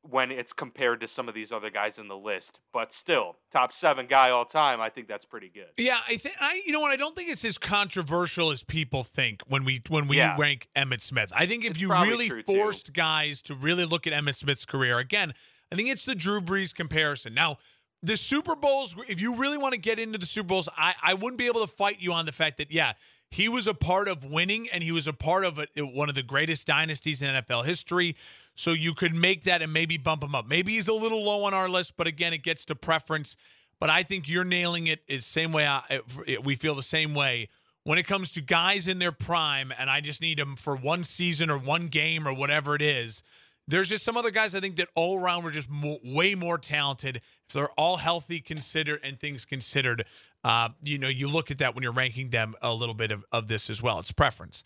when 0.03 0.31
it's 0.31 0.53
compared 0.53 1.01
to 1.01 1.09
some 1.09 1.29
of 1.29 1.35
these 1.35 1.53
other 1.53 1.69
guys 1.71 1.99
in 1.99 2.09
the 2.09 2.17
list. 2.17 2.61
But 2.73 2.93
still, 2.93 3.37
top 3.51 3.73
seven 3.73 4.07
guy 4.07 4.31
all 4.31 4.45
time, 4.47 4.81
I 4.81 4.89
think 4.89 5.09
that's 5.09 5.25
pretty 5.25 5.49
good. 5.53 5.69
Yeah, 5.77 6.01
I 6.09 6.17
think 6.17 6.37
I 6.41 6.63
you 6.67 6.73
know 6.73 6.81
what 6.81 6.91
I 6.91 6.97
don't 6.97 7.15
think 7.15 7.29
it's 7.29 7.45
as 7.45 7.59
controversial 7.59 8.51
as 8.51 8.63
people 8.63 9.03
think 9.05 9.43
when 9.47 9.65
we 9.65 9.83
when 9.89 10.09
we 10.09 10.17
Yeah. 10.17 10.37
rank 10.39 10.69
Emmitt 10.77 11.03
Smith. 11.03 11.33
I 11.35 11.47
think 11.47 11.65
if 11.65 11.73
It's 11.73 11.81
you 11.81 11.93
really 11.93 12.29
true, 12.29 12.43
too. 12.43 12.55
forced 12.57 12.93
guys 12.93 13.43
to 13.43 13.55
really 13.55 13.85
look 13.85 14.07
at 14.07 14.13
Emmitt 14.13 14.37
Smith's 14.37 14.65
career 14.65 14.99
again, 14.99 15.35
I 15.71 15.77
think 15.77 15.89
it's 15.89 16.05
the 16.05 16.15
Drew 16.15 16.41
Brees 16.41 16.75
comparison. 16.75 17.35
Now, 17.35 17.59
the 18.03 18.17
Super 18.17 18.57
Bowls, 18.57 18.97
if 19.09 19.21
you 19.21 19.35
really 19.37 19.59
want 19.59 19.73
to 19.75 19.79
get 19.79 19.99
into 19.99 20.17
the 20.19 20.27
Super 20.27 20.47
Bowls, 20.49 20.69
I 20.77 20.95
I 21.03 21.15
wouldn't 21.15 21.37
be 21.39 21.47
able 21.47 21.61
to 21.61 21.67
fight 21.73 22.01
you 22.01 22.13
on 22.15 22.25
the 22.27 22.33
fact 22.33 22.57
that 22.57 22.73
yeah, 22.73 22.95
he 23.31 23.49
was 23.49 23.67
a 23.67 23.75
part 23.75 24.09
of 24.09 24.25
winning 24.25 24.69
and 24.73 24.83
he 24.83 24.93
was 24.93 25.07
a 25.07 25.13
part 25.13 25.45
of 25.45 25.59
a, 25.59 25.67
one 25.81 26.09
of 26.09 26.15
the 26.15 26.23
greatest 26.23 26.67
dynasties 26.67 27.23
in 27.23 27.29
NFL 27.29 27.65
history. 27.65 28.17
So 28.57 28.73
you 28.73 28.93
could 28.93 29.15
make 29.15 29.45
that 29.45 29.63
and 29.63 29.73
maybe 29.73 29.97
bump 29.97 30.23
him 30.23 30.35
up. 30.35 30.47
Maybe 30.47 30.75
he's 30.75 30.89
a 30.89 30.93
little 30.93 31.25
low 31.25 31.45
on 31.45 31.55
our 31.55 31.69
list, 31.69 31.95
but 31.97 32.07
again, 32.07 32.33
it 32.33 32.43
gets 32.43 32.65
to 32.67 32.75
preference. 32.75 33.37
But 33.79 33.89
I 33.89 34.03
think 34.03 34.29
you're 34.29 34.45
nailing 34.45 34.89
it. 34.89 35.01
it. 35.07 35.15
Is 35.15 35.27
same 35.27 35.53
way 35.53 35.67
I, 35.67 36.01
we 36.43 36.55
feel 36.55 36.75
the 36.75 36.83
same 36.83 37.15
way 37.15 37.49
when 37.85 37.99
it 37.99 38.07
comes 38.07 38.31
to 38.33 38.41
guys 38.41 38.87
in 38.87 38.99
their 38.99 39.13
prime, 39.13 39.73
and 39.79 39.89
I 39.89 40.01
just 40.01 40.21
need 40.21 40.39
them 40.39 40.57
for 40.57 40.77
one 40.77 41.05
season 41.05 41.51
or 41.51 41.59
one 41.59 41.89
game 41.89 42.29
or 42.29 42.33
whatever 42.33 42.75
it 42.75 42.83
is. 42.83 43.23
there's 43.67 43.89
just 43.89 44.05
some 44.05 44.17
other 44.17 44.31
guys 44.31 44.55
I 44.55 44.61
think 44.61 44.77
that 44.77 44.89
all 44.95 45.19
around 45.19 45.45
were 45.45 45.51
just 45.51 45.69
way 46.05 46.35
more 46.35 46.59
talented. 46.59 47.17
If 47.49 47.55
they're 47.55 47.71
all 47.71 47.97
healthy, 47.99 48.41
considered 48.41 49.01
and 49.03 49.19
things 49.19 49.45
considered, 49.45 50.05
uh, 50.45 50.71
you 50.83 50.99
know, 50.99 51.09
you 51.09 51.29
look 51.29 51.51
at 51.51 51.59
that 51.59 51.75
when 51.75 51.83
you're 51.83 51.93
ranking 51.93 52.31
them 52.31 52.55
a 52.63 52.73
little 52.73 52.95
bit 52.95 53.11
of, 53.11 53.25
of 53.33 53.49
this 53.49 53.69
as 53.69 53.83
well. 53.83 53.99
It's 53.99 54.13
preference. 54.13 54.65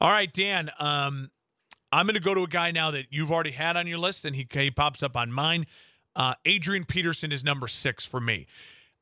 All 0.00 0.10
right, 0.10 0.32
Dan. 0.32 0.70
Um, 0.78 1.30
I'm 1.92 2.06
going 2.06 2.14
to 2.14 2.20
go 2.20 2.34
to 2.34 2.42
a 2.42 2.48
guy 2.48 2.70
now 2.72 2.90
that 2.90 3.06
you've 3.10 3.32
already 3.32 3.52
had 3.52 3.76
on 3.76 3.86
your 3.86 3.98
list, 3.98 4.24
and 4.24 4.36
he, 4.36 4.46
he 4.50 4.70
pops 4.70 5.02
up 5.02 5.16
on 5.16 5.32
mine. 5.32 5.66
Uh, 6.14 6.34
Adrian 6.44 6.84
Peterson 6.84 7.32
is 7.32 7.44
number 7.44 7.68
six 7.68 8.04
for 8.04 8.20
me. 8.20 8.46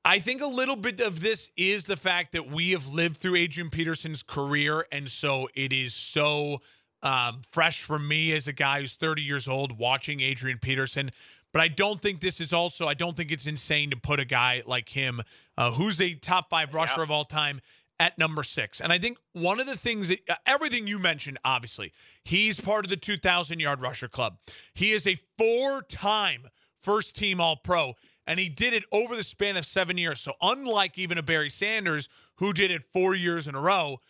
I 0.05 0.19
think 0.19 0.43
a 0.43 0.47
little 0.47 0.77
bit 0.77 1.01
of 1.01 1.21
this 1.21 1.49
is 1.57 1.87
the 1.87 1.97
fact 1.97 2.33
that 2.33 2.51
we 2.51 2.73
have 2.73 2.87
lived 2.87 3.17
through 3.17 3.37
Adrian 3.37 3.71
Peterson's 3.71 4.23
career, 4.23 4.87
and 4.93 5.11
so 5.11 5.49
it 5.55 5.73
is 5.73 5.95
so 5.95 6.61
um, 7.03 7.41
fresh 7.51 7.83
for 7.83 7.99
me 7.99 8.33
as 8.33 8.47
a 8.47 8.53
guy 8.53 8.81
who's 8.81 8.95
30 8.95 9.23
years 9.23 9.49
old 9.49 9.79
watching 9.79 10.21
Adrian 10.21 10.59
Peterson. 10.59 11.11
But 11.53 11.63
I 11.63 11.69
don't 11.69 12.03
think 12.03 12.21
this 12.21 12.41
is 12.41 12.53
also, 12.53 12.87
I 12.87 12.95
don't 12.95 13.17
think 13.17 13.31
it's 13.31 13.47
insane 13.47 13.91
to 13.91 13.97
put 13.97 14.21
a 14.21 14.25
guy 14.25 14.63
like 14.67 14.89
him, 14.89 15.23
uh, 15.57 15.71
who's 15.73 16.01
a 16.01 16.15
top 16.15 16.51
five 16.51 16.75
rusher 16.75 16.95
yeah. 16.99 17.05
of 17.05 17.11
all 17.11 17.25
time, 17.25 17.61
at 18.01 18.19
number 18.19 18.43
six. 18.43 18.81
And 18.81 18.93
I 18.93 18.99
think 18.99 19.19
one 19.33 19.61
of 19.61 19.67
the 19.67 19.77
things 19.77 20.09
that 20.09 20.19
uh, 20.29 20.35
everything 20.47 20.87
you 20.87 20.99
mentioned, 20.99 21.39
obviously, 21.45 21.93
he's 22.25 22.61
part 22.61 22.85
of 22.85 22.91
the 22.91 22.97
2,000 22.97 23.61
yard 23.61 23.81
rusher 23.81 24.09
club. 24.09 24.39
He 24.75 24.93
is 24.93 25.07
a 25.07 25.19
four 25.39 25.83
time 25.83 26.49
first 26.81 27.17
team 27.17 27.41
All 27.41 27.57
Pro, 27.57 27.95
and 28.27 28.39
he 28.39 28.49
did 28.49 28.75
it 28.75 28.85
over 28.93 29.17
the 29.17 29.23
span 29.23 29.57
of 29.57 29.65
seven 29.65 29.97
years. 29.97 30.21
So, 30.21 30.33
unlike 30.43 30.99
even 30.99 31.19
a 31.19 31.23
Barry 31.23 31.51
Sanders, 31.51 32.09
who 32.37 32.53
did 32.53 32.71
it 32.71 32.83
four 32.93 33.15
years 33.15 33.47
in 33.47 33.55
a 33.55 33.61
row, 33.61 34.01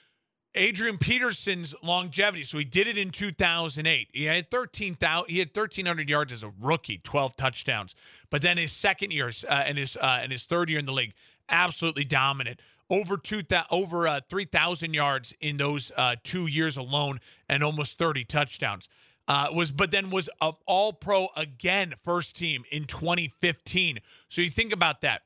Adrian 0.56 0.98
Peterson's 0.98 1.74
longevity. 1.82 2.44
So 2.44 2.58
he 2.58 2.64
did 2.64 2.86
it 2.86 2.96
in 2.96 3.10
2008. 3.10 4.08
He 4.12 4.24
had 4.24 4.50
13,000. 4.50 5.28
He 5.28 5.40
had 5.40 5.48
1,300 5.48 6.08
yards 6.08 6.32
as 6.32 6.44
a 6.44 6.52
rookie, 6.60 6.98
12 6.98 7.36
touchdowns. 7.36 7.94
But 8.30 8.42
then 8.42 8.56
his 8.56 8.72
second 8.72 9.12
year 9.12 9.32
uh, 9.48 9.52
and 9.52 9.76
his 9.76 9.96
uh, 9.96 10.20
and 10.22 10.30
his 10.30 10.44
third 10.44 10.70
year 10.70 10.78
in 10.78 10.86
the 10.86 10.92
league, 10.92 11.14
absolutely 11.48 12.04
dominant. 12.04 12.60
Over 12.90 13.16
two 13.16 13.42
over 13.70 14.06
uh, 14.06 14.20
3,000 14.28 14.92
yards 14.92 15.34
in 15.40 15.56
those 15.56 15.90
uh, 15.96 16.16
two 16.22 16.46
years 16.46 16.76
alone, 16.76 17.20
and 17.48 17.64
almost 17.64 17.98
30 17.98 18.24
touchdowns. 18.24 18.88
Uh, 19.26 19.48
was 19.54 19.70
but 19.70 19.90
then 19.90 20.10
was 20.10 20.28
all 20.66 20.92
pro 20.92 21.28
again, 21.34 21.94
first 22.04 22.36
team 22.36 22.62
in 22.70 22.84
2015. 22.84 24.00
So 24.28 24.42
you 24.42 24.50
think 24.50 24.72
about 24.72 25.00
that 25.00 25.22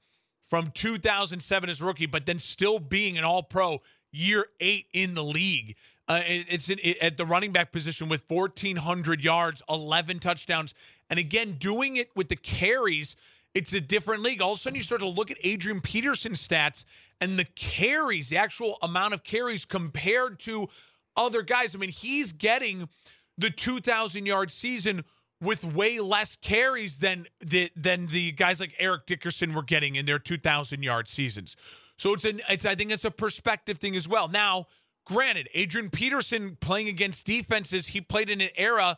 from 0.46 0.70
2007 0.70 1.68
as 1.68 1.82
rookie, 1.82 2.06
but 2.06 2.24
then 2.24 2.38
still 2.38 2.78
being 2.78 3.18
an 3.18 3.24
all 3.24 3.42
pro 3.42 3.80
year 4.12 4.46
eight 4.60 4.86
in 4.92 5.14
the 5.14 5.24
league. 5.24 5.74
Uh, 6.08 6.22
it, 6.26 6.46
it's 6.48 6.70
in, 6.70 6.78
it, 6.82 6.96
at 6.98 7.16
the 7.18 7.26
running 7.26 7.52
back 7.52 7.70
position 7.70 8.08
with 8.08 8.22
1,400 8.28 9.22
yards, 9.22 9.62
11 9.68 10.20
touchdowns. 10.20 10.74
And 11.10 11.18
again, 11.18 11.56
doing 11.58 11.96
it 11.96 12.08
with 12.16 12.28
the 12.28 12.36
carries, 12.36 13.14
it's 13.54 13.72
a 13.72 13.80
different 13.80 14.22
league. 14.22 14.40
All 14.42 14.52
of 14.52 14.58
a 14.58 14.60
sudden, 14.60 14.76
you 14.76 14.82
start 14.82 15.00
to 15.00 15.08
look 15.08 15.30
at 15.30 15.38
Adrian 15.42 15.80
Peterson's 15.80 16.46
stats 16.46 16.84
and 17.20 17.38
the 17.38 17.44
carries, 17.44 18.28
the 18.28 18.36
actual 18.36 18.78
amount 18.82 19.14
of 19.14 19.24
carries 19.24 19.64
compared 19.64 20.38
to 20.40 20.68
other 21.16 21.42
guys. 21.42 21.74
I 21.74 21.78
mean, 21.78 21.90
he's 21.90 22.32
getting 22.32 22.88
the 23.36 23.50
2,000 23.50 24.26
yard 24.26 24.50
season 24.52 25.04
with 25.40 25.64
way 25.64 26.00
less 26.00 26.36
carries 26.36 26.98
than 26.98 27.26
the, 27.40 27.70
than 27.76 28.08
the 28.08 28.32
guys 28.32 28.60
like 28.60 28.74
Eric 28.78 29.06
Dickerson 29.06 29.54
were 29.54 29.62
getting 29.62 29.94
in 29.96 30.06
their 30.06 30.18
2,000 30.18 30.82
yard 30.82 31.08
seasons. 31.08 31.56
So 31.96 32.12
it's 32.14 32.24
an 32.24 32.40
it's 32.48 32.64
I 32.64 32.76
think 32.76 32.92
it's 32.92 33.04
a 33.04 33.10
perspective 33.10 33.78
thing 33.78 33.96
as 33.96 34.08
well. 34.08 34.28
Now, 34.28 34.66
granted, 35.04 35.48
Adrian 35.54 35.90
Peterson 35.90 36.56
playing 36.60 36.88
against 36.88 37.26
defenses, 37.26 37.88
he 37.88 38.00
played 38.00 38.30
in 38.30 38.40
an 38.40 38.50
era 38.56 38.96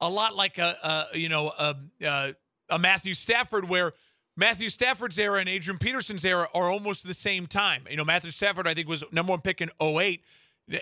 a 0.00 0.10
lot 0.10 0.36
like 0.36 0.58
a, 0.58 1.08
a 1.12 1.18
you 1.18 1.30
know 1.30 1.48
a, 1.58 1.76
a, 2.02 2.34
a 2.70 2.78
Matthew 2.78 3.14
Stafford 3.14 3.68
where 3.68 3.92
Matthew 4.36 4.68
Stafford's 4.68 5.18
era 5.18 5.38
and 5.38 5.48
Adrian 5.48 5.78
Peterson's 5.78 6.24
era 6.24 6.48
are 6.54 6.70
almost 6.70 7.06
the 7.06 7.14
same 7.14 7.46
time. 7.46 7.84
You 7.88 7.96
know, 7.96 8.04
Matthew 8.04 8.30
Stafford 8.30 8.66
I 8.66 8.74
think 8.74 8.88
was 8.88 9.04
number 9.12 9.30
1 9.30 9.40
pick 9.42 9.60
in 9.60 9.70
08, 9.80 10.22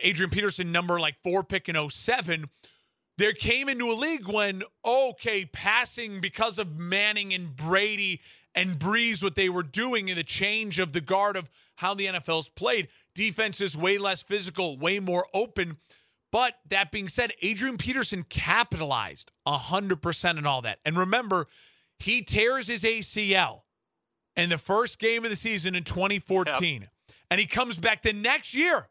Adrian 0.02 0.30
Peterson 0.30 0.72
number 0.72 0.98
like 0.98 1.16
4 1.22 1.44
pick 1.44 1.68
in 1.68 1.90
07 1.90 2.48
there 3.18 3.32
came 3.32 3.68
into 3.68 3.90
a 3.90 3.94
league 3.94 4.26
when 4.26 4.62
okay 4.84 5.44
passing 5.44 6.20
because 6.20 6.58
of 6.58 6.76
Manning 6.78 7.34
and 7.34 7.54
Brady 7.54 8.20
and 8.54 8.78
Brees, 8.78 9.22
what 9.22 9.34
they 9.34 9.48
were 9.48 9.62
doing 9.62 10.08
in 10.08 10.16
the 10.16 10.24
change 10.24 10.78
of 10.78 10.92
the 10.92 11.00
guard 11.00 11.36
of 11.36 11.50
how 11.76 11.94
the 11.94 12.06
NFL's 12.06 12.48
played. 12.48 12.88
Defense 13.14 13.60
is 13.60 13.76
way 13.76 13.98
less 13.98 14.22
physical, 14.22 14.78
way 14.78 14.98
more 14.98 15.26
open. 15.34 15.78
But 16.30 16.54
that 16.68 16.90
being 16.90 17.08
said, 17.08 17.32
Adrian 17.42 17.76
Peterson 17.76 18.24
capitalized 18.28 19.30
100% 19.46 20.38
on 20.38 20.46
all 20.46 20.62
that. 20.62 20.78
And 20.84 20.96
remember, 20.96 21.46
he 22.02 22.22
tears 22.22 22.66
his 22.66 22.84
ACL 22.84 23.62
in 24.36 24.48
the 24.48 24.58
first 24.58 24.98
game 24.98 25.24
of 25.24 25.30
the 25.30 25.36
season 25.36 25.74
in 25.74 25.84
2014. 25.84 26.82
Yep. 26.82 26.90
And 27.30 27.40
he 27.40 27.46
comes 27.46 27.78
back 27.78 28.02
the 28.02 28.12
next 28.12 28.54
year. 28.54 28.88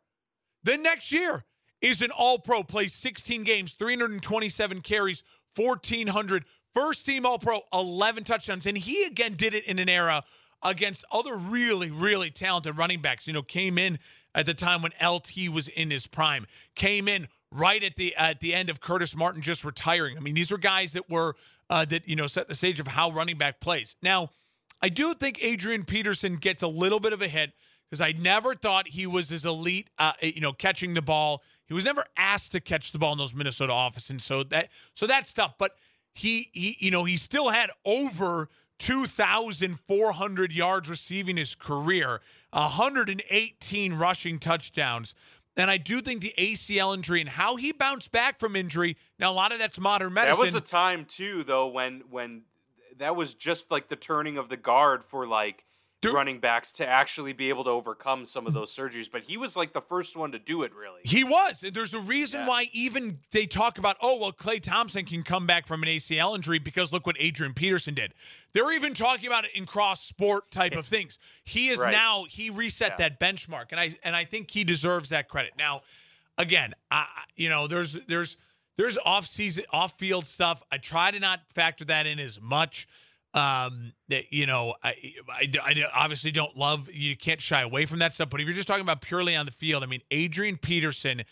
The 0.63 0.77
next 0.77 1.11
year 1.11 1.43
is 1.81 2.01
an 2.01 2.11
all 2.11 2.39
pro, 2.39 2.63
plays 2.63 2.93
16 2.93 3.43
games, 3.43 3.73
327 3.73 4.81
carries, 4.81 5.23
1,400 5.55 6.45
First 6.73 7.05
team 7.05 7.25
All 7.25 7.37
Pro, 7.37 7.61
11 7.73 8.23
touchdowns. 8.23 8.65
And 8.65 8.77
he 8.77 9.03
again 9.03 9.35
did 9.35 9.53
it 9.53 9.65
in 9.65 9.79
an 9.79 9.89
era 9.89 10.23
against 10.63 11.03
other 11.11 11.35
really, 11.35 11.91
really 11.91 12.29
talented 12.29 12.77
running 12.77 13.01
backs. 13.01 13.27
You 13.27 13.33
know, 13.33 13.41
came 13.41 13.77
in 13.77 13.99
at 14.33 14.45
the 14.45 14.53
time 14.53 14.81
when 14.81 14.93
LT 15.03 15.49
was 15.51 15.67
in 15.67 15.91
his 15.91 16.07
prime, 16.07 16.47
came 16.75 17.07
in 17.07 17.27
right 17.51 17.83
at 17.83 17.97
the 17.97 18.15
at 18.15 18.39
the 18.39 18.53
end 18.53 18.69
of 18.69 18.79
Curtis 18.79 19.15
Martin 19.15 19.41
just 19.41 19.65
retiring. 19.65 20.17
I 20.17 20.21
mean, 20.21 20.33
these 20.33 20.51
were 20.51 20.57
guys 20.57 20.93
that 20.93 21.09
were 21.09 21.35
uh, 21.71 21.85
that 21.85 22.07
you 22.07 22.15
know 22.15 22.27
set 22.27 22.47
the 22.47 22.53
stage 22.53 22.79
of 22.79 22.87
how 22.87 23.09
running 23.09 23.37
back 23.37 23.59
plays. 23.61 23.95
Now, 24.03 24.29
I 24.81 24.89
do 24.89 25.15
think 25.15 25.39
Adrian 25.41 25.85
Peterson 25.85 26.35
gets 26.35 26.61
a 26.61 26.67
little 26.67 26.99
bit 26.99 27.13
of 27.13 27.21
a 27.21 27.27
hit 27.27 27.53
because 27.89 28.01
I 28.01 28.11
never 28.11 28.53
thought 28.53 28.89
he 28.89 29.07
was 29.07 29.31
as 29.31 29.45
elite, 29.45 29.89
uh, 29.97 30.13
you 30.21 30.41
know, 30.41 30.53
catching 30.53 30.93
the 30.93 31.01
ball. 31.01 31.41
He 31.65 31.73
was 31.73 31.85
never 31.85 32.03
asked 32.17 32.51
to 32.51 32.59
catch 32.59 32.91
the 32.91 32.99
ball 32.99 33.13
in 33.13 33.17
those 33.17 33.33
Minnesota 33.33 33.71
offices, 33.73 34.23
so 34.23 34.43
that 34.43 34.69
so 34.95 35.07
that's 35.07 35.33
tough. 35.33 35.55
But 35.57 35.71
he, 36.13 36.49
he 36.51 36.77
you 36.79 36.91
know, 36.91 37.05
he 37.05 37.15
still 37.15 37.49
had 37.49 37.69
over 37.85 38.49
2,400 38.79 40.51
yards 40.51 40.89
receiving 40.89 41.37
his 41.37 41.55
career, 41.55 42.19
118 42.51 43.93
rushing 43.93 44.39
touchdowns. 44.39 45.13
And 45.57 45.69
I 45.69 45.77
do 45.77 46.01
think 46.01 46.21
the 46.21 46.33
ACL 46.37 46.93
injury 46.93 47.19
and 47.19 47.29
how 47.29 47.57
he 47.57 47.71
bounced 47.71 48.11
back 48.11 48.39
from 48.39 48.55
injury. 48.55 48.97
Now, 49.19 49.31
a 49.31 49.33
lot 49.33 49.51
of 49.51 49.59
that's 49.59 49.79
modern 49.79 50.13
medicine. 50.13 50.37
That 50.37 50.45
was 50.45 50.55
a 50.55 50.61
time 50.61 51.05
too, 51.05 51.43
though, 51.43 51.67
when 51.67 52.03
when 52.09 52.43
that 52.97 53.15
was 53.15 53.33
just 53.33 53.69
like 53.71 53.89
the 53.89 53.95
turning 53.95 54.37
of 54.37 54.49
the 54.49 54.57
guard 54.57 55.03
for 55.03 55.27
like 55.27 55.65
Dude, 56.01 56.15
running 56.15 56.39
backs 56.39 56.71
to 56.73 56.87
actually 56.87 57.31
be 57.31 57.49
able 57.49 57.63
to 57.63 57.69
overcome 57.69 58.25
some 58.25 58.47
of 58.47 58.53
those 58.53 58.75
surgeries. 58.75 59.07
But 59.11 59.21
he 59.21 59.37
was 59.37 59.55
like 59.55 59.71
the 59.71 59.81
first 59.81 60.15
one 60.15 60.31
to 60.31 60.39
do 60.39 60.63
it, 60.63 60.73
really. 60.73 61.01
He 61.03 61.23
was. 61.23 61.63
There's 61.73 61.93
a 61.93 61.99
reason 61.99 62.41
yeah. 62.41 62.47
why 62.47 62.65
even 62.73 63.19
they 63.31 63.45
talk 63.45 63.77
about, 63.77 63.97
oh, 64.01 64.17
well, 64.17 64.31
Klay 64.31 64.59
Thompson 64.59 65.05
can 65.05 65.21
come 65.21 65.45
back 65.45 65.67
from 65.67 65.83
an 65.83 65.89
ACL 65.89 66.33
injury 66.35 66.57
because 66.57 66.91
look 66.91 67.05
what 67.05 67.17
Adrian 67.19 67.53
Peterson 67.53 67.93
did. 67.93 68.15
They're 68.53 68.73
even 68.73 68.95
talking 68.95 69.27
about 69.27 69.45
it 69.45 69.51
in 69.53 69.67
cross 69.67 70.03
sport 70.03 70.49
type 70.49 70.73
of 70.75 70.85
things. 70.87 71.19
He 71.43 71.69
is 71.69 71.77
right. 71.77 71.91
now 71.91 72.25
he 72.27 72.49
reset 72.49 72.95
yeah. 72.97 73.09
that 73.09 73.19
benchmark, 73.19 73.65
and 73.69 73.79
I 73.79 73.95
and 74.03 74.15
I 74.15 74.25
think 74.25 74.49
he 74.49 74.63
deserves 74.63 75.09
that 75.09 75.29
credit. 75.29 75.53
Now, 75.55 75.83
again, 76.37 76.73
I 76.89 77.05
you 77.35 77.49
know 77.49 77.67
there's 77.67 77.97
there's 78.07 78.37
there's 78.75 78.97
off 79.05 79.27
season 79.27 79.65
off 79.71 79.99
field 79.99 80.25
stuff. 80.25 80.63
I 80.71 80.77
try 80.77 81.11
to 81.11 81.19
not 81.19 81.41
factor 81.53 81.85
that 81.85 82.07
in 82.07 82.19
as 82.19 82.41
much 82.41 82.87
um 83.33 83.93
that 84.09 84.33
you 84.33 84.45
know 84.45 84.73
I, 84.83 84.95
I, 85.29 85.47
I 85.63 85.75
obviously 85.95 86.31
don't 86.31 86.57
love 86.57 86.91
you 86.91 87.15
can't 87.15 87.41
shy 87.41 87.61
away 87.61 87.85
from 87.85 87.99
that 87.99 88.13
stuff 88.13 88.29
but 88.29 88.41
if 88.41 88.45
you're 88.45 88.55
just 88.55 88.67
talking 88.67 88.83
about 88.83 89.01
purely 89.01 89.35
on 89.35 89.45
the 89.45 89.51
field 89.51 89.83
i 89.83 89.85
mean 89.85 90.01
adrian 90.11 90.57
peterson 90.57 91.23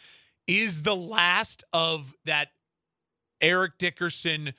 is 0.47 0.83
the 0.83 0.95
last 0.95 1.63
of 1.73 2.13
that 2.25 2.49
eric 3.41 3.77
dickerson 3.79 4.53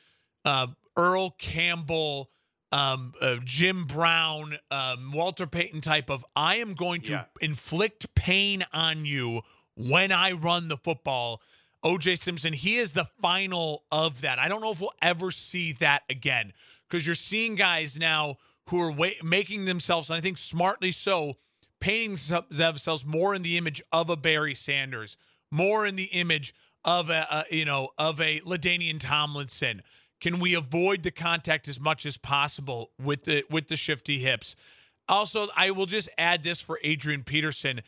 uh, 0.44 0.66
earl 0.96 1.30
campbell 1.38 2.30
um, 2.72 3.14
uh, 3.22 3.36
jim 3.44 3.86
brown 3.86 4.56
um, 4.70 5.10
walter 5.12 5.46
payton 5.46 5.80
type 5.80 6.10
of 6.10 6.24
i 6.36 6.56
am 6.56 6.74
going 6.74 7.00
to 7.00 7.12
yeah. 7.12 7.24
inflict 7.40 8.14
pain 8.14 8.64
on 8.74 9.06
you 9.06 9.40
when 9.76 10.12
i 10.12 10.32
run 10.32 10.68
the 10.68 10.76
football. 10.76 11.40
Oj 11.82 12.20
simpson 12.20 12.52
he 12.52 12.76
is 12.76 12.92
the 12.92 13.06
final 13.22 13.84
of 13.90 14.20
that. 14.20 14.38
I 14.38 14.48
don't 14.48 14.60
know 14.60 14.72
if 14.72 14.80
we'll 14.80 14.92
ever 15.00 15.30
see 15.30 15.72
that 15.80 16.02
again 16.10 16.52
because 16.90 17.06
you're 17.06 17.14
seeing 17.14 17.54
guys 17.54 17.98
now 17.98 18.36
who 18.68 18.80
are 18.80 18.90
wa- 18.90 19.08
making 19.22 19.64
themselves, 19.64 20.10
and 20.10 20.16
I 20.16 20.20
think 20.20 20.38
smartly 20.38 20.92
so, 20.92 21.36
painting 21.80 22.18
themselves 22.50 23.06
more 23.06 23.34
in 23.34 23.42
the 23.42 23.56
image 23.56 23.82
of 23.92 24.10
a 24.10 24.16
Barry 24.16 24.54
Sanders, 24.54 25.16
more 25.50 25.86
in 25.86 25.96
the 25.96 26.04
image 26.04 26.54
of 26.84 27.10
a, 27.10 27.44
a 27.50 27.54
you 27.54 27.64
know 27.64 27.90
of 27.98 28.20
a 28.20 28.40
LaDainian 28.40 29.00
Tomlinson. 29.00 29.82
Can 30.20 30.38
we 30.38 30.54
avoid 30.54 31.02
the 31.02 31.10
contact 31.10 31.66
as 31.68 31.80
much 31.80 32.04
as 32.04 32.16
possible 32.16 32.90
with 33.02 33.24
the 33.24 33.44
with 33.50 33.68
the 33.68 33.76
shifty 33.76 34.18
hips? 34.18 34.56
Also, 35.08 35.48
I 35.56 35.70
will 35.70 35.86
just 35.86 36.08
add 36.18 36.42
this 36.42 36.60
for 36.60 36.78
Adrian 36.84 37.24
Peterson. 37.24 37.80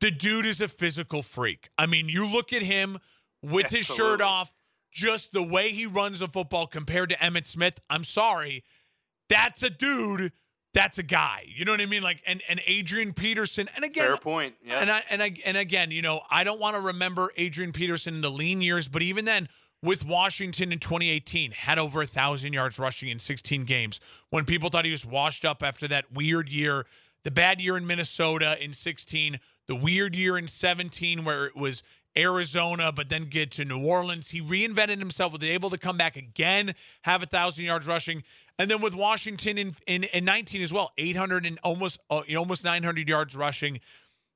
The 0.00 0.10
dude 0.10 0.46
is 0.46 0.60
a 0.60 0.68
physical 0.68 1.22
freak. 1.22 1.68
I 1.78 1.86
mean, 1.86 2.08
you 2.08 2.26
look 2.26 2.52
at 2.52 2.62
him 2.62 2.98
with 3.42 3.66
Absolutely. 3.66 3.78
his 3.78 3.86
shirt 3.86 4.20
off 4.20 4.52
just 4.92 5.32
the 5.32 5.42
way 5.42 5.72
he 5.72 5.86
runs 5.86 6.20
the 6.20 6.28
football 6.28 6.66
compared 6.66 7.08
to 7.10 7.16
Emmitt 7.16 7.46
Smith, 7.46 7.80
I'm 7.90 8.04
sorry, 8.04 8.64
that's 9.28 9.62
a 9.62 9.70
dude. 9.70 10.32
That's 10.74 10.96
a 10.98 11.02
guy. 11.02 11.44
You 11.54 11.66
know 11.66 11.72
what 11.72 11.82
I 11.82 11.86
mean? 11.86 12.02
Like 12.02 12.22
and 12.26 12.42
and 12.48 12.60
Adrian 12.66 13.12
Peterson. 13.12 13.68
And 13.76 13.84
again, 13.84 14.06
fair 14.06 14.16
point. 14.16 14.54
Yeah. 14.64 14.78
And 14.78 14.90
I 14.90 15.02
and 15.10 15.22
I 15.22 15.34
and 15.44 15.56
again, 15.56 15.90
you 15.90 16.00
know, 16.00 16.22
I 16.30 16.44
don't 16.44 16.60
want 16.60 16.76
to 16.76 16.80
remember 16.80 17.30
Adrian 17.36 17.72
Peterson 17.72 18.14
in 18.14 18.20
the 18.22 18.30
lean 18.30 18.62
years, 18.62 18.88
but 18.88 19.02
even 19.02 19.26
then, 19.26 19.48
with 19.82 20.06
Washington 20.06 20.72
in 20.72 20.78
2018, 20.78 21.50
had 21.52 21.78
over 21.78 22.02
a 22.02 22.06
thousand 22.06 22.52
yards 22.52 22.78
rushing 22.78 23.08
in 23.08 23.18
16 23.18 23.64
games. 23.64 24.00
When 24.30 24.44
people 24.44 24.70
thought 24.70 24.84
he 24.84 24.92
was 24.92 25.04
washed 25.04 25.44
up 25.44 25.62
after 25.62 25.86
that 25.88 26.12
weird 26.12 26.48
year, 26.48 26.86
the 27.24 27.30
bad 27.30 27.60
year 27.60 27.76
in 27.76 27.86
Minnesota 27.86 28.56
in 28.62 28.72
16, 28.72 29.40
the 29.68 29.74
weird 29.74 30.14
year 30.14 30.38
in 30.38 30.48
17 30.48 31.24
where 31.24 31.46
it 31.46 31.56
was 31.56 31.82
Arizona, 32.16 32.92
but 32.92 33.08
then 33.08 33.24
get 33.24 33.50
to 33.52 33.64
New 33.64 33.84
Orleans. 33.84 34.30
He 34.30 34.40
reinvented 34.40 34.98
himself, 34.98 35.32
was 35.32 35.42
able 35.42 35.70
to 35.70 35.78
come 35.78 35.96
back 35.96 36.16
again, 36.16 36.74
have 37.02 37.22
a 37.22 37.26
thousand 37.26 37.64
yards 37.64 37.86
rushing, 37.86 38.22
and 38.58 38.70
then 38.70 38.80
with 38.80 38.94
Washington 38.94 39.58
in 39.58 39.76
in, 39.86 40.04
in 40.04 40.24
19 40.24 40.62
as 40.62 40.72
well, 40.72 40.92
800 40.98 41.46
and 41.46 41.58
almost 41.64 41.98
uh, 42.10 42.22
almost 42.36 42.64
900 42.64 43.08
yards 43.08 43.34
rushing. 43.34 43.80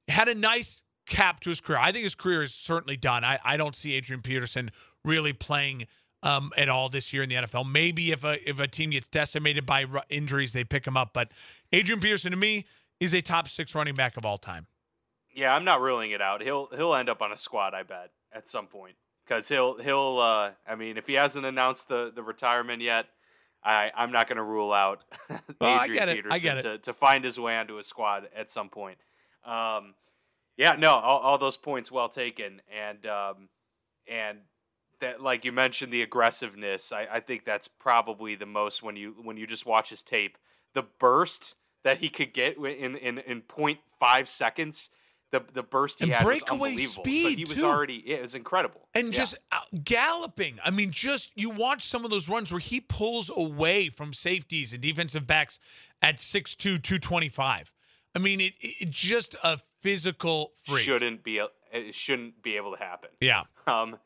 Had 0.09 0.29
a 0.29 0.35
nice 0.35 0.83
cap 1.07 1.41
to 1.41 1.51
his 1.51 1.61
career. 1.61 1.79
I 1.79 1.93
think 1.93 2.05
his 2.05 2.15
career 2.15 2.43
is 2.43 2.55
certainly 2.55 2.97
done. 2.97 3.25
I, 3.25 3.39
I 3.45 3.57
don't 3.57 3.77
see 3.77 3.95
Adrian 3.95 4.23
Peterson 4.23 4.71
really 5.05 5.33
playing 5.33 5.87
um, 6.23 6.51
at 6.57 6.69
all 6.69 6.89
this 6.89 7.13
year 7.13 7.23
in 7.23 7.29
the 7.29 7.37
NFL. 7.37 7.71
Maybe 7.71 8.11
if 8.11 8.25
a 8.25 8.49
if 8.49 8.59
a 8.59 8.67
team 8.67 8.91
gets 8.91 9.07
decimated 9.09 9.67
by 9.67 9.87
injuries, 10.09 10.53
they 10.53 10.65
pick 10.65 10.87
him 10.87 10.97
up. 10.97 11.11
But 11.13 11.31
Adrian 11.73 12.01
Peterson 12.01 12.33
to 12.33 12.37
me 12.37 12.67
is 13.01 13.15
a 13.15 13.21
top 13.21 13.49
six 13.49 13.75
running 13.75 13.95
back 13.95 14.17
of 14.17 14.25
all 14.25 14.39
time. 14.39 14.67
Yeah, 15.37 15.55
I'm 15.55 15.65
not 15.65 15.83
ruling 15.83 16.13
it 16.13 16.23
out. 16.23 16.43
He'll 16.43 16.69
he'll 16.75 16.95
end 16.95 17.11
up 17.11 17.21
on 17.21 17.31
a 17.31 17.39
squad, 17.39 17.75
I 17.75 17.83
bet, 17.83 18.11
at 18.33 18.49
some 18.49 18.67
point. 18.67 18.97
Because 19.25 19.49
he'll 19.49 19.79
he'll 19.79 20.19
uh, 20.19 20.53
I 20.67 20.75
mean, 20.77 20.97
if 20.97 21.07
he 21.07 21.13
hasn't 21.13 21.45
announced 21.45 21.89
the, 21.89 22.11
the 22.15 22.23
retirement 22.23 22.81
yet, 22.81 23.07
I 23.63 23.91
I'm 23.95 24.11
not 24.11 24.29
going 24.29 24.39
to 24.39 24.43
rule 24.43 24.73
out 24.73 25.05
well, 25.61 25.83
Adrian 25.83 26.09
I. 26.09 26.15
Peterson 26.15 26.33
I 26.33 26.39
get 26.39 26.59
it. 26.59 26.63
To, 26.63 26.79
to 26.79 26.95
find 26.95 27.23
his 27.23 27.39
way 27.39 27.55
onto 27.57 27.77
a 27.77 27.85
squad 27.85 28.29
at 28.35 28.51
some 28.51 28.71
point. 28.71 28.97
Um, 29.45 29.95
yeah, 30.57 30.75
no, 30.79 30.93
all, 30.95 31.21
all 31.21 31.39
those 31.39 31.59
points 31.59 31.93
well 31.93 32.09
taken, 32.09 32.63
and 32.75 33.07
um, 33.07 33.49
and 34.11 34.39
that 35.01 35.21
like 35.21 35.45
you 35.45 35.53
mentioned 35.53 35.93
the 35.93 36.01
aggressiveness. 36.01 36.93
I, 36.93 37.07
I 37.13 37.21
think 37.21 37.45
that's 37.45 37.69
probably 37.69 38.37
the 38.37 38.47
most 38.47 38.83
when 38.83 38.97
you 38.97 39.15
when 39.23 39.37
you 39.37 39.47
just 39.47 39.67
watch 39.67 39.91
his 39.91 40.03
tape, 40.03 40.39
the 40.73 40.85
burst 40.99 41.57
that 41.85 41.99
he 41.99 42.09
could 42.09 42.33
get 42.33 42.57
in 42.57 42.97
in 42.97 43.19
in 43.19 43.43
0.5 43.43 44.29
seconds 44.29 44.89
the 45.33 45.43
the 45.55 45.63
burst 45.63 45.99
he 45.99 46.05
and 46.05 46.13
had 46.13 46.25
breakaway 46.25 46.77
speed. 46.79 47.39
He 47.39 47.45
was 47.45 47.55
too. 47.55 47.65
already 47.65 47.97
it 47.97 48.23
was 48.23 48.35
incredible. 48.35 48.89
And 48.95 49.07
Yeah. 49.09 49.19
just 49.21 49.39
uh, 49.53 49.59
galloping. 49.83 50.59
I 50.65 50.71
mean, 50.71 50.91
just 50.91 51.33
you 51.35 51.51
watch 51.51 51.85
some 51.85 52.05
of 52.05 52.11
those 52.11 52.29
runs 52.29 52.53
where 52.53 52.61
he 52.61 52.81
pulls 52.81 53.31
away 53.35 53.89
from 53.89 54.13
safeties 54.13 54.73
and 54.73 54.81
defensive 54.81 55.27
backs 55.27 55.59
at 56.03 56.19
6'2", 56.19 56.57
225. 56.83 57.73
I 58.15 58.19
mean, 58.19 58.41
it, 58.41 58.55
it 58.61 58.91
just 58.91 59.35
a 59.43 59.59
physical 59.81 60.53
freak. 60.65 60.85
shouldn't 60.85 61.23
be 61.25 61.39
a- 61.39 61.49
it 61.73 61.95
shouldn't 61.95 62.43
be 62.43 62.57
able 62.57 62.73
to 62.77 62.79
happen. 62.79 63.11
Yeah. 63.21 63.43
Um, 63.67 63.99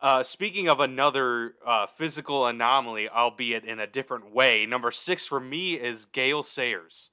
uh, 0.00 0.22
speaking 0.22 0.68
of 0.68 0.80
another 0.80 1.54
uh, 1.66 1.86
physical 1.86 2.46
anomaly, 2.46 3.08
albeit 3.08 3.64
in 3.64 3.78
a 3.80 3.86
different 3.86 4.32
way, 4.34 4.66
number 4.66 4.90
six 4.92 5.26
for 5.26 5.40
me 5.40 5.74
is 5.74 6.04
Gale 6.04 6.42
Sayers, 6.42 7.10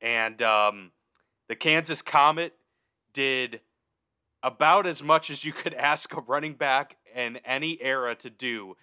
and 0.00 0.40
um, 0.42 0.92
the 1.48 1.56
Kansas 1.56 2.02
Comet 2.02 2.52
did 3.12 3.60
about 4.42 4.86
as 4.86 5.02
much 5.02 5.30
as 5.30 5.44
you 5.44 5.52
could 5.52 5.74
ask 5.78 6.12
a 6.16 6.20
running 6.20 6.54
back 6.54 6.96
in 7.14 7.36
any 7.38 7.80
era 7.82 8.14
to 8.16 8.30
do 8.30 8.76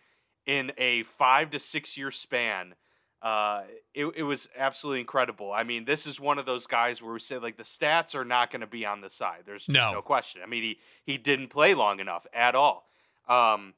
in 0.45 0.71
a 0.77 1.03
five 1.03 1.49
to 1.51 1.59
six 1.59 1.97
year 1.97 2.11
span. 2.11 2.75
Uh, 3.21 3.63
it, 3.95 4.05
it 4.15 4.23
was 4.23 4.47
absolutely 4.55 4.99
incredible. 5.01 5.51
I 5.51 5.63
mean, 5.63 5.85
this 5.85 6.05
is 6.05 6.19
one 6.19 6.37
of 6.37 6.45
those 6.45 6.67
guys 6.67 7.01
where 7.01 7.11
we 7.13 7.19
say 7.19 7.39
like 7.39 7.57
the 7.57 7.63
stats 7.63 8.13
are 8.13 8.23
not 8.23 8.51
going 8.51 8.61
to 8.61 8.67
be 8.67 8.85
on 8.85 9.01
the 9.01 9.09
side. 9.09 9.41
There's 9.45 9.67
No. 9.67 9.91
no 9.91 10.01
question. 10.03 10.41
I 10.43 10.45
mean, 10.45 10.61
he 10.63 10.79
he 11.03 11.17
didn't 11.17 11.47
play 11.49 11.73
long 11.73 11.99
enough 11.99 12.27
at 12.31 12.53
all. 12.53 12.87
Um, 13.27 13.73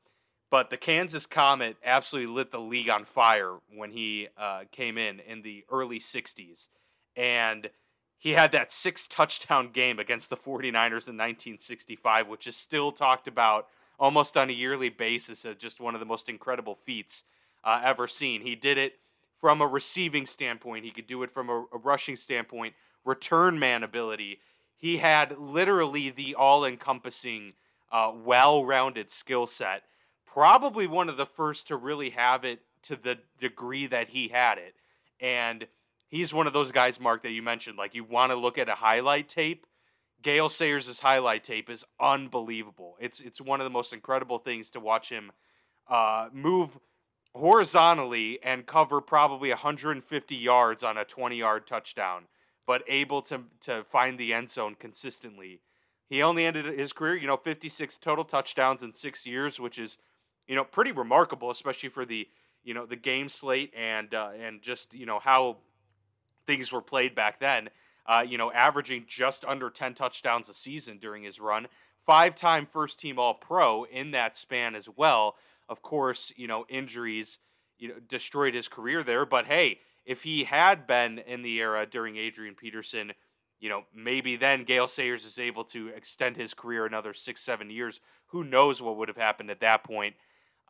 but 0.51 0.69
the 0.71 0.77
Kansas 0.77 1.25
Comet 1.25 1.77
absolutely 1.85 2.33
lit 2.33 2.51
the 2.51 2.59
league 2.59 2.89
on 2.89 3.05
fire 3.05 3.57
when 3.73 3.91
he 3.91 4.27
uh, 4.37 4.61
came 4.71 4.97
in 4.97 5.19
in 5.21 5.41
the 5.41 5.63
early 5.71 5.99
60s. 5.99 6.67
And 7.15 7.69
he 8.19 8.31
had 8.31 8.51
that 8.51 8.71
six 8.71 9.07
touchdown 9.07 9.71
game 9.71 9.97
against 9.97 10.29
the 10.29 10.35
49ers 10.35 11.07
in 11.07 11.17
1965, 11.17 12.27
which 12.27 12.45
is 12.45 12.55
still 12.55 12.91
talked 12.91 13.27
about 13.27 13.67
almost 13.97 14.35
on 14.35 14.49
a 14.49 14.53
yearly 14.53 14.89
basis 14.89 15.45
as 15.45 15.55
just 15.55 15.79
one 15.79 15.93
of 15.93 15.99
the 15.99 16.05
most 16.05 16.27
incredible 16.27 16.75
feats 16.75 17.23
uh, 17.63 17.81
ever 17.83 18.07
seen. 18.07 18.41
He 18.41 18.55
did 18.55 18.77
it 18.77 18.99
from 19.39 19.61
a 19.61 19.67
receiving 19.67 20.25
standpoint, 20.25 20.83
he 20.83 20.91
could 20.91 21.07
do 21.07 21.23
it 21.23 21.31
from 21.31 21.49
a, 21.49 21.65
a 21.73 21.77
rushing 21.77 22.17
standpoint, 22.17 22.73
return 23.05 23.57
man 23.57 23.83
ability. 23.83 24.39
He 24.75 24.97
had 24.97 25.37
literally 25.37 26.09
the 26.09 26.35
all 26.35 26.65
encompassing, 26.65 27.53
uh, 27.89 28.11
well 28.13 28.65
rounded 28.65 29.09
skill 29.11 29.47
set. 29.47 29.83
Probably 30.25 30.87
one 30.87 31.07
of 31.07 31.15
the 31.15 31.25
first 31.25 31.67
to 31.69 31.77
really 31.77 32.09
have 32.11 32.43
it 32.43 32.59
to 32.83 32.97
the 32.97 33.19
degree 33.39 33.87
that 33.87 34.09
he 34.09 34.27
had 34.27 34.57
it. 34.57 34.75
And 35.21 35.67
he's 36.09 36.33
one 36.33 36.47
of 36.47 36.53
those 36.53 36.71
guys, 36.71 36.99
Mark, 36.99 37.23
that 37.23 37.31
you 37.31 37.41
mentioned. 37.41 37.77
Like, 37.77 37.95
you 37.95 38.03
want 38.03 38.31
to 38.31 38.35
look 38.35 38.57
at 38.57 38.67
a 38.67 38.75
highlight 38.75 39.29
tape. 39.29 39.65
Gale 40.21 40.49
Sayers' 40.49 40.99
highlight 40.99 41.43
tape 41.45 41.69
is 41.69 41.85
unbelievable. 41.99 42.97
It's 42.99 43.21
it's 43.21 43.39
one 43.39 43.61
of 43.61 43.63
the 43.63 43.69
most 43.69 43.93
incredible 43.93 44.37
things 44.37 44.69
to 44.71 44.79
watch 44.79 45.09
him 45.09 45.31
uh, 45.89 46.27
move 46.33 46.77
horizontally 47.33 48.39
and 48.43 48.65
cover 48.65 48.99
probably 48.99 49.49
150 49.49 50.35
yards 50.35 50.83
on 50.83 50.97
a 50.97 51.05
20 51.05 51.37
yard 51.37 51.67
touchdown, 51.67 52.23
but 52.67 52.83
able 52.87 53.21
to 53.23 53.43
to 53.61 53.85
find 53.85 54.17
the 54.17 54.33
end 54.33 54.51
zone 54.51 54.75
consistently. 54.77 55.61
He 56.09 56.21
only 56.21 56.45
ended 56.45 56.65
his 56.65 56.91
career, 56.91 57.15
you 57.15 57.27
know, 57.27 57.37
56 57.37 57.97
total 57.99 58.25
touchdowns 58.25 58.81
in 58.81 58.93
six 58.95 59.27
years, 59.27 59.59
which 59.59 59.77
is, 59.77 59.97
you 60.47 60.55
know, 60.55 60.63
pretty 60.63 60.91
remarkable, 60.91 61.51
especially 61.51 61.89
for 61.89 62.03
the, 62.03 62.27
you 62.63 62.73
know, 62.73 62.87
the 62.87 62.95
game 62.95 63.29
slate 63.29 63.71
and 63.77 64.13
uh, 64.13 64.31
and 64.37 64.61
just 64.61 64.93
you 64.93 65.05
know 65.05 65.19
how 65.19 65.57
things 66.49 66.71
were 66.71 66.81
played 66.81 67.13
back 67.13 67.39
then. 67.39 67.69
Uh, 68.07 68.23
you 68.27 68.35
know, 68.35 68.51
averaging 68.51 69.05
just 69.07 69.45
under 69.45 69.69
10 69.69 69.93
touchdowns 69.93 70.49
a 70.49 70.53
season 70.53 70.97
during 70.97 71.21
his 71.21 71.39
run. 71.39 71.67
Five 72.03 72.33
time 72.33 72.65
first 72.65 72.99
team 72.99 73.19
All 73.19 73.35
Pro 73.35 73.83
in 73.83 74.09
that 74.11 74.35
span 74.35 74.73
as 74.73 74.89
well. 74.89 75.35
Of 75.69 75.83
course, 75.83 76.33
you 76.35 76.47
know, 76.47 76.65
injuries 76.67 77.37
you 77.77 77.89
know, 77.89 77.95
destroyed 78.07 78.55
his 78.55 78.67
career 78.67 79.03
there. 79.03 79.27
But 79.27 79.45
hey, 79.45 79.77
if 80.07 80.23
he 80.23 80.43
had 80.43 80.87
been 80.87 81.19
in 81.19 81.43
the 81.43 81.59
era 81.59 81.85
during 81.85 82.17
Adrian 82.17 82.55
Peterson, 82.55 83.13
you 83.59 83.69
know, 83.69 83.83
maybe 83.93 84.35
then 84.35 84.63
Gale 84.63 84.87
Sayers 84.87 85.25
is 85.25 85.37
able 85.37 85.65
to 85.65 85.89
extend 85.89 86.35
his 86.35 86.55
career 86.55 86.87
another 86.87 87.13
six, 87.13 87.41
seven 87.41 87.69
years. 87.69 87.99
Who 88.27 88.43
knows 88.43 88.81
what 88.81 88.97
would 88.97 89.07
have 89.07 89.17
happened 89.17 89.51
at 89.51 89.59
that 89.59 89.83
point? 89.83 90.15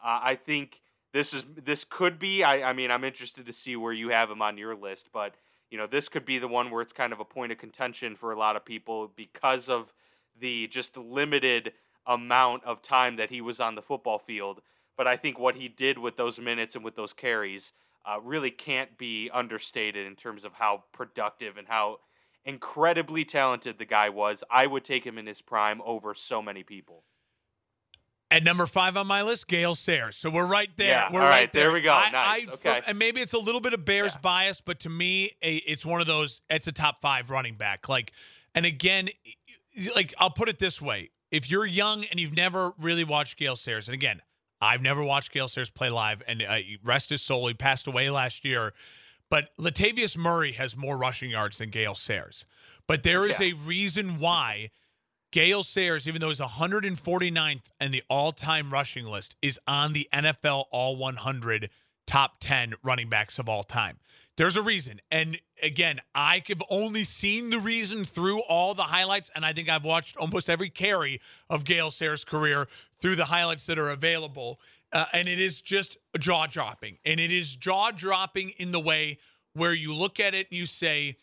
Uh, 0.04 0.20
I 0.24 0.36
think 0.36 0.82
this 1.14 1.34
is 1.34 1.46
this 1.64 1.86
could 1.86 2.20
be. 2.20 2.44
I, 2.44 2.70
I 2.70 2.74
mean, 2.74 2.92
I'm 2.92 3.06
interested 3.06 3.46
to 3.46 3.54
see 3.54 3.78
where 3.78 3.94
you 3.94 4.10
have 4.10 4.30
him 4.30 4.42
on 4.42 4.58
your 4.58 4.76
list, 4.76 5.08
but 5.14 5.36
you 5.70 5.78
know, 5.78 5.88
this 5.88 6.10
could 6.10 6.26
be 6.26 6.40
the 6.40 6.48
one 6.48 6.72
where 6.72 6.82
it's 6.82 6.94
kind 6.94 7.14
of 7.14 7.20
a 7.20 7.26
point 7.26 7.52
of 7.52 7.58
contention 7.58 8.16
for 8.16 8.32
a 8.32 8.40
lot 8.40 8.56
of 8.56 8.66
people 8.66 9.12
because 9.16 9.70
of 9.70 9.94
the 10.40 10.68
just 10.68 10.98
limited 10.98 11.74
amount 12.08 12.64
of 12.64 12.82
time 12.82 13.18
that 13.18 13.30
he 13.30 13.42
was 13.42 13.60
on 13.60 13.76
the 13.76 13.82
football 13.82 14.18
field. 14.18 14.62
But 14.98 15.08
I 15.08 15.16
think 15.16 15.38
what 15.38 15.56
he 15.56 15.68
did 15.68 15.98
with 15.98 16.18
those 16.18 16.40
minutes 16.40 16.76
and 16.76 16.84
with 16.84 16.96
those 16.96 17.14
carries 17.14 17.72
uh, 18.06 18.20
really 18.22 18.52
can't 18.52 18.98
be 18.98 19.30
understated 19.32 20.08
in 20.08 20.16
terms 20.16 20.44
of 20.44 20.54
how 20.54 20.84
productive 20.92 21.58
and 21.58 21.68
how 21.68 22.00
incredibly 22.46 23.24
talented 23.26 23.78
the 23.78 23.86
guy 23.86 24.10
was. 24.10 24.44
I 24.50 24.66
would 24.66 24.84
take 24.84 25.06
him 25.06 25.18
in 25.18 25.28
his 25.28 25.42
prime 25.42 25.82
over 25.86 26.14
so 26.16 26.42
many 26.42 26.64
people. 26.64 27.04
At 28.32 28.44
number 28.44 28.68
five 28.68 28.96
on 28.96 29.08
my 29.08 29.24
list, 29.24 29.48
Gale 29.48 29.74
Sayers. 29.74 30.16
So 30.16 30.30
we're 30.30 30.46
right 30.46 30.70
there. 30.78 30.90
Yeah, 30.90 31.12
we're 31.12 31.22
all 31.22 31.26
right 31.26 31.40
right, 31.42 31.54
there 31.54 31.72
we 31.72 31.82
go. 31.82 31.90
I, 31.92 32.12
Nice, 32.12 32.48
I- 32.48 32.52
okay. 32.54 32.82
and 32.86 33.00
maybe 33.00 33.22
it's 33.22 33.34
a 33.34 33.40
little 33.40 33.62
bit 33.62 33.74
of 33.74 33.86
Bears 33.86 34.12
Yeah. 34.14 34.20
bias, 34.22 34.62
but 34.62 34.80
to 34.82 34.90
me, 34.90 35.32
it's 35.42 35.84
one 35.84 36.00
of 36.00 36.06
those. 36.06 36.42
It's 36.50 36.68
a 36.68 36.72
top 36.72 37.02
five 37.02 37.32
running 37.32 37.56
back. 37.56 37.90
Like, 37.90 38.12
and 38.54 38.68
again, 38.68 39.10
like 39.96 40.14
I'll 40.20 40.30
put 40.30 40.48
it 40.48 40.60
this 40.60 40.80
way: 40.80 41.10
if 41.32 41.50
you're 41.50 41.66
young 41.66 42.06
and 42.06 42.20
you've 42.20 42.36
never 42.36 42.74
really 42.80 43.04
watched 43.04 43.38
Gale 43.38 43.56
Sayers, 43.56 43.88
and 43.88 43.96
again, 43.96 44.22
I've 44.62 44.82
never 44.82 45.02
watched 45.04 45.32
Gale 45.32 45.48
Sayers 45.48 45.72
play 45.72 45.90
live, 45.90 46.22
and 46.28 46.44
uh, 46.44 46.58
rest 46.84 47.10
his 47.10 47.24
soul, 47.24 47.48
he 47.48 47.56
passed 47.56 47.88
away 47.88 48.12
last 48.12 48.46
year. 48.46 48.74
But 49.32 49.56
Latavius 49.58 50.16
Murray 50.18 50.52
has 50.54 50.76
more 50.78 50.98
rushing 50.98 51.32
yards 51.32 51.58
than 51.60 51.70
Gail 51.70 51.96
Sayers. 51.96 52.46
But 52.88 53.02
there 53.04 53.26
is 53.28 53.40
Yeah. 53.40 53.48
a 53.48 53.54
reason 53.54 54.20
why 54.20 54.70
Gale 55.32 55.64
Sayers, 55.64 56.08
even 56.08 56.22
though 56.22 56.30
he's 56.30 56.40
149th 56.40 57.62
in 57.80 57.92
the 57.92 58.04
all-time 58.10 58.72
rushing 58.72 59.06
list, 59.06 59.36
is 59.42 59.60
on 59.68 59.94
the 59.94 60.08
NFL 60.14 60.66
All 60.72 60.96
100 60.96 61.70
top 62.08 62.38
10 62.40 62.74
running 62.84 63.10
backs 63.10 63.38
of 63.38 63.48
all 63.48 63.64
time. 63.64 63.98
There's 64.36 64.56
a 64.56 64.62
reason. 64.62 65.00
And 65.12 65.40
again, 65.62 66.00
I 66.16 66.42
have 66.48 66.64
only 66.70 67.04
seen 67.04 67.50
the 67.50 67.60
reason 67.60 68.06
through 68.06 68.40
all 68.44 68.74
the 68.74 68.84
highlights, 68.84 69.30
and 69.36 69.46
I 69.46 69.54
think 69.54 69.70
I've 69.70 69.84
watched 69.84 70.18
almost 70.18 70.50
every 70.50 70.70
carry 70.70 71.22
of 71.50 71.66
Gale 71.66 71.92
Sayers' 71.92 72.24
career 72.24 72.68
through 73.00 73.18
the 73.18 73.26
highlights 73.26 73.66
that 73.68 73.78
are 73.78 73.92
available. 73.92 74.60
Uh, 74.92 75.06
and 75.14 75.28
it 75.28 75.40
is 75.40 75.62
just 75.62 75.98
jaw 76.18 76.48
dropping. 76.48 76.98
And 77.06 77.20
it 77.20 77.32
is 77.32 77.56
jaw 77.56 77.92
dropping 77.92 78.52
in 78.52 78.72
the 78.72 78.80
way 78.80 79.20
where 79.54 79.74
you 79.74 79.94
look 79.94 80.20
at 80.20 80.34
it 80.34 80.48
and 80.50 80.58
you 80.58 80.66
say, 80.66 81.18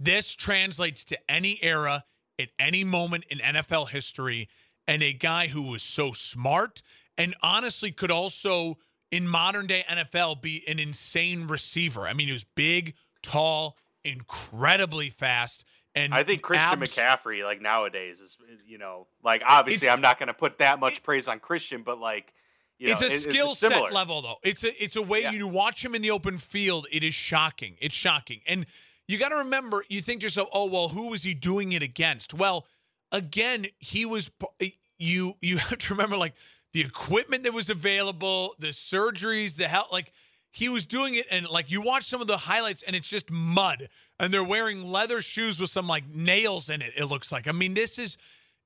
this 0.00 0.34
translates 0.34 1.04
to 1.04 1.30
any 1.30 1.62
era 1.62 2.04
at 2.42 2.48
any 2.58 2.84
moment 2.84 3.24
in 3.30 3.38
NFL 3.38 3.90
history. 3.90 4.48
And 4.86 5.02
a 5.02 5.12
guy 5.12 5.46
who 5.46 5.62
was 5.62 5.82
so 5.82 6.12
smart 6.12 6.82
and 7.16 7.34
honestly 7.42 7.92
could 7.92 8.10
also, 8.10 8.78
in 9.10 9.28
modern 9.28 9.66
day 9.66 9.84
NFL, 9.88 10.42
be 10.42 10.64
an 10.66 10.78
insane 10.78 11.46
receiver. 11.46 12.08
I 12.08 12.14
mean, 12.14 12.26
he 12.26 12.32
was 12.32 12.44
big, 12.44 12.94
tall, 13.22 13.76
incredibly 14.04 15.10
fast. 15.10 15.64
And 15.94 16.14
I 16.14 16.24
think 16.24 16.42
Christian 16.42 16.82
abs- 16.82 16.96
McCaffrey, 16.96 17.44
like 17.44 17.60
nowadays, 17.60 18.18
is 18.20 18.36
you 18.66 18.78
know, 18.78 19.06
like 19.22 19.42
obviously 19.46 19.88
I'm 19.90 20.00
not 20.00 20.18
going 20.18 20.28
to 20.28 20.34
put 20.34 20.58
that 20.58 20.80
much 20.80 20.98
it, 20.98 21.02
praise 21.02 21.28
on 21.28 21.38
Christian, 21.38 21.82
but 21.82 21.98
like 21.98 22.32
you 22.78 22.90
it's 22.90 23.02
know, 23.02 23.08
a 23.08 23.10
it, 23.10 23.20
skill 23.20 23.54
set 23.54 23.92
level 23.92 24.22
though. 24.22 24.36
It's 24.42 24.64
a 24.64 24.82
it's 24.82 24.96
a 24.96 25.02
way 25.02 25.22
yeah. 25.22 25.32
you 25.32 25.46
watch 25.46 25.84
him 25.84 25.94
in 25.94 26.00
the 26.00 26.10
open 26.10 26.38
field. 26.38 26.86
It 26.90 27.04
is 27.04 27.14
shocking. 27.14 27.76
It's 27.78 27.94
shocking, 27.94 28.40
and 28.46 28.64
you 29.08 29.18
got 29.18 29.30
to 29.30 29.36
remember. 29.36 29.84
You 29.88 30.00
think 30.00 30.20
to 30.20 30.26
yourself, 30.26 30.48
oh 30.52 30.66
well, 30.66 30.88
who 30.88 31.10
was 31.10 31.22
he 31.22 31.34
doing 31.34 31.72
it 31.72 31.82
against? 31.82 32.34
Well, 32.34 32.66
again, 33.10 33.66
he 33.78 34.04
was. 34.04 34.30
Eh, 34.60 34.70
you 34.98 35.34
you 35.40 35.56
have 35.58 35.78
to 35.78 35.94
remember 35.94 36.16
like 36.16 36.34
the 36.72 36.80
equipment 36.80 37.42
that 37.44 37.52
was 37.52 37.68
available, 37.68 38.54
the 38.58 38.68
surgeries, 38.68 39.56
the 39.56 39.68
help, 39.68 39.92
like 39.92 40.12
he 40.52 40.68
was 40.68 40.84
doing 40.84 41.14
it 41.14 41.26
and 41.30 41.48
like 41.48 41.70
you 41.70 41.80
watch 41.80 42.04
some 42.04 42.20
of 42.20 42.26
the 42.26 42.36
highlights 42.36 42.82
and 42.82 42.94
it's 42.94 43.08
just 43.08 43.30
mud 43.30 43.88
and 44.20 44.32
they're 44.32 44.44
wearing 44.44 44.84
leather 44.84 45.20
shoes 45.20 45.58
with 45.58 45.70
some 45.70 45.88
like 45.88 46.06
nails 46.08 46.70
in 46.70 46.82
it 46.82 46.92
it 46.96 47.06
looks 47.06 47.32
like 47.32 47.48
i 47.48 47.52
mean 47.52 47.74
this 47.74 47.98
is 47.98 48.18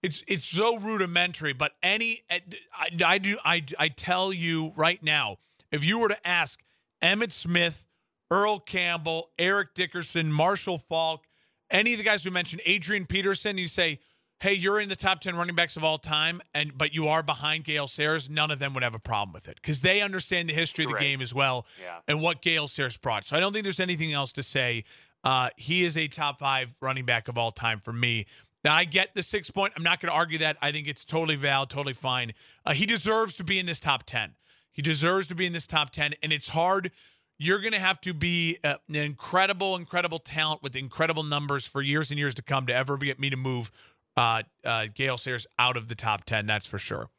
it's 0.02 0.22
it's 0.26 0.46
so 0.46 0.78
rudimentary 0.78 1.52
but 1.52 1.72
any 1.82 2.22
eh, 2.28 2.40
i, 2.74 2.88
I 3.04 3.18
do 3.18 3.38
I, 3.44 3.64
I 3.78 3.88
tell 3.88 4.32
you 4.32 4.72
right 4.76 5.02
now 5.02 5.38
if 5.70 5.84
you 5.84 5.98
were 5.98 6.08
to 6.08 6.26
ask 6.26 6.60
emmitt 7.02 7.32
smith 7.32 7.85
earl 8.30 8.58
campbell 8.58 9.30
eric 9.38 9.74
dickerson 9.74 10.32
marshall 10.32 10.78
faulk 10.78 11.24
any 11.70 11.92
of 11.92 11.98
the 11.98 12.04
guys 12.04 12.24
we 12.24 12.30
mentioned 12.30 12.62
adrian 12.64 13.06
peterson 13.06 13.58
you 13.58 13.68
say 13.68 13.98
hey, 14.40 14.52
you're 14.52 14.80
in 14.80 14.88
the 14.88 14.96
top 14.96 15.20
10 15.20 15.34
running 15.34 15.54
backs 15.54 15.76
of 15.76 15.84
all 15.84 15.98
time, 15.98 16.40
and 16.54 16.76
but 16.76 16.94
you 16.94 17.08
are 17.08 17.22
behind 17.22 17.64
Gale 17.64 17.86
Sayers, 17.86 18.28
none 18.28 18.50
of 18.50 18.58
them 18.58 18.74
would 18.74 18.82
have 18.82 18.94
a 18.94 18.98
problem 18.98 19.32
with 19.32 19.48
it 19.48 19.56
because 19.56 19.80
they 19.80 20.00
understand 20.00 20.48
the 20.48 20.54
history 20.54 20.84
of 20.84 20.90
the 20.90 20.98
game 20.98 21.22
as 21.22 21.34
well 21.34 21.66
yeah. 21.80 21.98
and 22.06 22.20
what 22.20 22.42
Gale 22.42 22.68
Sayers 22.68 22.96
brought. 22.96 23.26
So 23.26 23.36
I 23.36 23.40
don't 23.40 23.52
think 23.52 23.64
there's 23.64 23.80
anything 23.80 24.12
else 24.12 24.32
to 24.32 24.42
say. 24.42 24.84
Uh, 25.24 25.50
he 25.56 25.84
is 25.84 25.96
a 25.96 26.06
top 26.08 26.38
five 26.38 26.68
running 26.80 27.04
back 27.04 27.28
of 27.28 27.36
all 27.38 27.50
time 27.50 27.80
for 27.80 27.92
me. 27.92 28.26
Now, 28.62 28.74
I 28.74 28.84
get 28.84 29.14
the 29.14 29.22
six 29.22 29.50
point. 29.50 29.72
I'm 29.76 29.82
not 29.82 30.00
going 30.00 30.10
to 30.10 30.16
argue 30.16 30.38
that. 30.38 30.56
I 30.60 30.72
think 30.72 30.86
it's 30.86 31.04
totally 31.04 31.36
valid, 31.36 31.70
totally 31.70 31.94
fine. 31.94 32.32
Uh, 32.64 32.74
he 32.74 32.86
deserves 32.86 33.36
to 33.36 33.44
be 33.44 33.58
in 33.58 33.66
this 33.66 33.80
top 33.80 34.04
10. 34.04 34.34
He 34.72 34.82
deserves 34.82 35.26
to 35.28 35.34
be 35.34 35.46
in 35.46 35.52
this 35.52 35.66
top 35.66 35.90
10, 35.90 36.14
and 36.22 36.32
it's 36.32 36.48
hard. 36.48 36.92
You're 37.38 37.60
going 37.60 37.72
to 37.72 37.78
have 37.78 38.00
to 38.02 38.14
be 38.14 38.58
uh, 38.64 38.76
an 38.88 38.96
incredible, 38.96 39.76
incredible 39.76 40.18
talent 40.18 40.62
with 40.62 40.74
incredible 40.74 41.22
numbers 41.22 41.66
for 41.66 41.82
years 41.82 42.10
and 42.10 42.18
years 42.18 42.34
to 42.36 42.42
come 42.42 42.66
to 42.66 42.74
ever 42.74 42.96
get 42.96 43.20
me 43.20 43.30
to 43.30 43.36
move 43.36 43.70
uh, 44.16 44.42
uh, 44.64 44.86
Gale 44.94 45.18
Sayers 45.18 45.46
out 45.58 45.76
of 45.76 45.88
the 45.88 45.94
top 45.94 46.24
10, 46.24 46.46
that's 46.46 46.66
for 46.66 46.78
sure. 46.78 47.10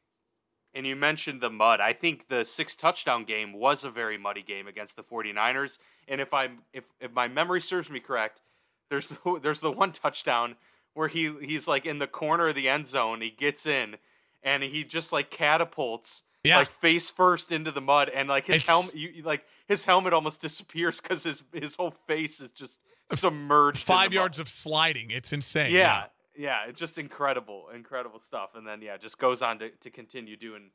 And 0.73 0.85
you 0.85 0.95
mentioned 0.95 1.41
the 1.41 1.49
mud. 1.49 1.79
I 1.79 1.93
think 1.93 2.27
the 2.27 2.43
six 2.43 2.75
touchdown 2.75 3.25
game 3.25 3.53
was 3.53 3.83
a 3.83 3.89
very 3.89 4.17
muddy 4.17 4.43
game 4.43 4.67
against 4.67 4.95
the 4.95 5.03
49ers. 5.03 5.77
And 6.07 6.21
if 6.21 6.33
I'm 6.33 6.59
if, 6.73 6.85
if 6.99 7.11
my 7.13 7.27
memory 7.27 7.61
serves 7.61 7.89
me 7.89 7.99
correct, 7.99 8.41
there's 8.89 9.09
the, 9.09 9.39
there's 9.41 9.59
the 9.59 9.71
one 9.71 9.91
touchdown 9.91 10.55
where 10.93 11.07
he 11.07 11.33
he's 11.41 11.67
like 11.67 11.85
in 11.85 11.99
the 11.99 12.07
corner 12.07 12.47
of 12.47 12.55
the 12.55 12.69
end 12.69 12.87
zone, 12.87 13.21
he 13.21 13.29
gets 13.29 13.65
in 13.65 13.97
and 14.43 14.61
he 14.61 14.83
just 14.83 15.11
like 15.11 15.31
catapults 15.31 16.23
yeah. 16.47 16.57
like 16.57 16.69
face 16.69 17.09
first 17.09 17.51
into 17.51 17.71
the 17.71 17.81
mud 17.81 18.09
and 18.09 18.29
like 18.29 18.47
his 18.47 18.63
helmet 18.63 18.95
you, 18.95 19.23
like 19.23 19.43
his 19.67 19.83
helmet 19.83 20.13
almost 20.13 20.41
disappears 20.41 20.99
cuz 21.01 21.23
his 21.23 21.43
his 21.53 21.75
whole 21.75 21.91
face 21.91 22.39
is 22.39 22.51
just 22.51 22.79
submerged 23.13 23.83
5 23.83 24.13
yards 24.13 24.39
of 24.39 24.49
sliding. 24.49 25.11
It's 25.11 25.31
insane. 25.31 25.71
Yeah. 25.71 25.79
yeah 25.79 26.05
yeah, 26.37 26.71
just 26.71 26.97
incredible, 26.97 27.65
incredible 27.73 28.19
stuff. 28.19 28.51
And 28.55 28.65
then 28.65 28.81
yeah, 28.81 28.97
just 28.97 29.17
goes 29.17 29.41
on 29.41 29.59
to, 29.59 29.69
to 29.69 29.89
continue 29.89 30.37
doing 30.37 30.69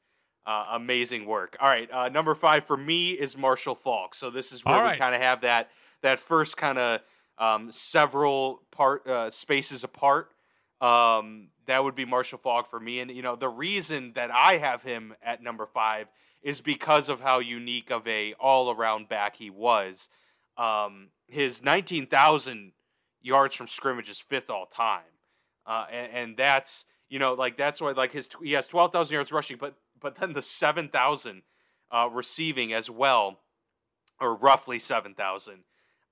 uh, 0.46 0.64
amazing 0.72 1.26
work. 1.26 1.56
All 1.60 1.68
right, 1.68 1.90
uh, 1.90 2.08
number 2.08 2.34
five 2.34 2.66
for 2.66 2.76
me 2.76 3.12
is 3.12 3.36
Marshall 3.36 3.74
Faulk. 3.74 4.14
So 4.14 4.30
this 4.30 4.52
is 4.52 4.64
where 4.64 4.74
right. 4.74 4.92
we 4.92 4.98
kind 4.98 5.14
of 5.14 5.20
have 5.20 5.42
that 5.42 5.70
that 6.02 6.18
first 6.18 6.56
kind 6.56 6.78
of 6.78 7.00
um, 7.38 7.70
several 7.70 8.62
part 8.70 9.06
uh, 9.06 9.30
spaces 9.30 9.84
apart. 9.84 10.30
Um, 10.82 11.48
that 11.66 11.82
would 11.82 11.94
be 11.94 12.04
Marshall 12.04 12.38
Faulk 12.38 12.68
for 12.68 12.80
me. 12.80 13.00
And 13.00 13.10
you 13.10 13.22
know 13.22 13.36
the 13.36 13.48
reason 13.48 14.12
that 14.14 14.30
I 14.30 14.58
have 14.58 14.82
him 14.82 15.14
at 15.24 15.42
number 15.42 15.66
five 15.66 16.08
is 16.42 16.60
because 16.60 17.08
of 17.08 17.20
how 17.20 17.38
unique 17.38 17.90
of 17.90 18.06
a 18.06 18.34
all 18.34 18.70
around 18.70 19.08
back 19.08 19.36
he 19.36 19.48
was. 19.48 20.08
Um, 20.58 21.08
his 21.28 21.62
nineteen 21.62 22.06
thousand 22.06 22.72
yards 23.22 23.54
from 23.54 23.68
scrimmage 23.68 24.10
is 24.10 24.18
fifth 24.18 24.50
all 24.50 24.66
time 24.66 25.02
uh, 25.66 25.86
and, 25.90 26.12
and, 26.12 26.36
that's 26.36 26.84
you 27.08 27.18
know 27.18 27.34
like 27.34 27.56
that's 27.56 27.80
why 27.80 27.92
like 27.92 28.12
his 28.12 28.28
he 28.42 28.52
has 28.52 28.66
twelve 28.66 28.92
thousand 28.92 29.14
yards 29.14 29.32
rushing, 29.32 29.56
but 29.58 29.74
but 30.00 30.16
then 30.16 30.32
the 30.32 30.42
seven 30.42 30.88
thousand 30.88 31.42
uh, 31.90 32.08
receiving 32.10 32.72
as 32.72 32.90
well, 32.90 33.40
or 34.20 34.34
roughly 34.34 34.78
seven 34.78 35.14
thousand. 35.14 35.64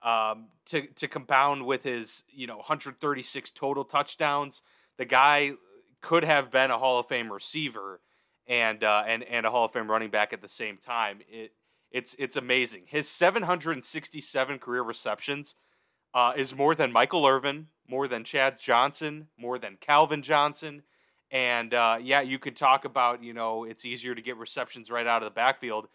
Um, 0.02 0.46
to 0.66 0.86
to 0.96 1.08
compound 1.08 1.66
with 1.66 1.82
his 1.82 2.22
you 2.30 2.46
know 2.46 2.56
136 2.56 3.50
total 3.50 3.84
touchdowns, 3.84 4.62
the 4.96 5.04
guy 5.04 5.52
could 6.00 6.24
have 6.24 6.50
been 6.50 6.70
a 6.70 6.78
Hall 6.78 6.98
of 6.98 7.06
Fame 7.06 7.30
receiver 7.30 8.00
and 8.46 8.82
uh, 8.82 9.02
and 9.06 9.22
and 9.24 9.44
a 9.44 9.50
Hall 9.50 9.66
of 9.66 9.72
Fame 9.72 9.90
running 9.90 10.10
back 10.10 10.32
at 10.32 10.40
the 10.40 10.48
same 10.48 10.78
time. 10.78 11.20
It 11.28 11.52
it's 11.90 12.14
it's 12.18 12.36
amazing. 12.36 12.84
His 12.86 13.08
767 13.08 14.58
career 14.58 14.82
receptions 14.82 15.54
uh, 16.14 16.32
is 16.36 16.54
more 16.54 16.74
than 16.74 16.92
Michael 16.92 17.26
Irvin, 17.26 17.68
more 17.88 18.08
than 18.08 18.24
Chad 18.24 18.58
Johnson, 18.58 19.28
more 19.36 19.58
than 19.58 19.76
Calvin 19.80 20.22
Johnson. 20.22 20.82
And 21.30 21.74
uh, 21.74 21.98
yeah, 22.00 22.20
you 22.22 22.38
could 22.38 22.56
talk 22.56 22.84
about, 22.84 23.22
you 23.22 23.32
know, 23.32 23.64
it's 23.64 23.84
easier 23.84 24.14
to 24.14 24.22
get 24.22 24.36
receptions 24.36 24.90
right 24.90 25.06
out 25.06 25.22
of 25.22 25.26
the 25.26 25.34
backfield. 25.34 25.88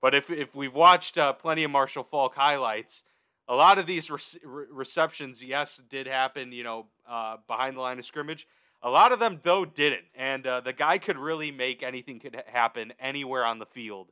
But 0.00 0.14
if, 0.14 0.30
if 0.30 0.54
we've 0.54 0.74
watched 0.74 1.16
uh, 1.16 1.32
plenty 1.32 1.64
of 1.64 1.70
Marshall 1.70 2.04
Faulk 2.04 2.34
highlights, 2.34 3.04
a 3.52 3.56
lot 3.56 3.78
of 3.78 3.86
these 3.86 4.10
re- 4.10 4.66
receptions, 4.70 5.42
yes, 5.42 5.80
did 5.90 6.06
happen, 6.06 6.52
you 6.52 6.64
know, 6.64 6.86
uh, 7.08 7.36
behind 7.46 7.76
the 7.76 7.80
line 7.80 7.98
of 7.98 8.04
scrimmage. 8.04 8.46
A 8.82 8.90
lot 8.90 9.12
of 9.12 9.20
them, 9.20 9.40
though, 9.42 9.64
didn't. 9.64 10.06
And 10.14 10.46
uh, 10.46 10.60
the 10.60 10.72
guy 10.72 10.98
could 10.98 11.18
really 11.18 11.50
make 11.50 11.82
anything 11.82 12.18
could 12.18 12.42
happen 12.46 12.92
anywhere 12.98 13.44
on 13.44 13.58
the 13.58 13.66
field. 13.66 14.10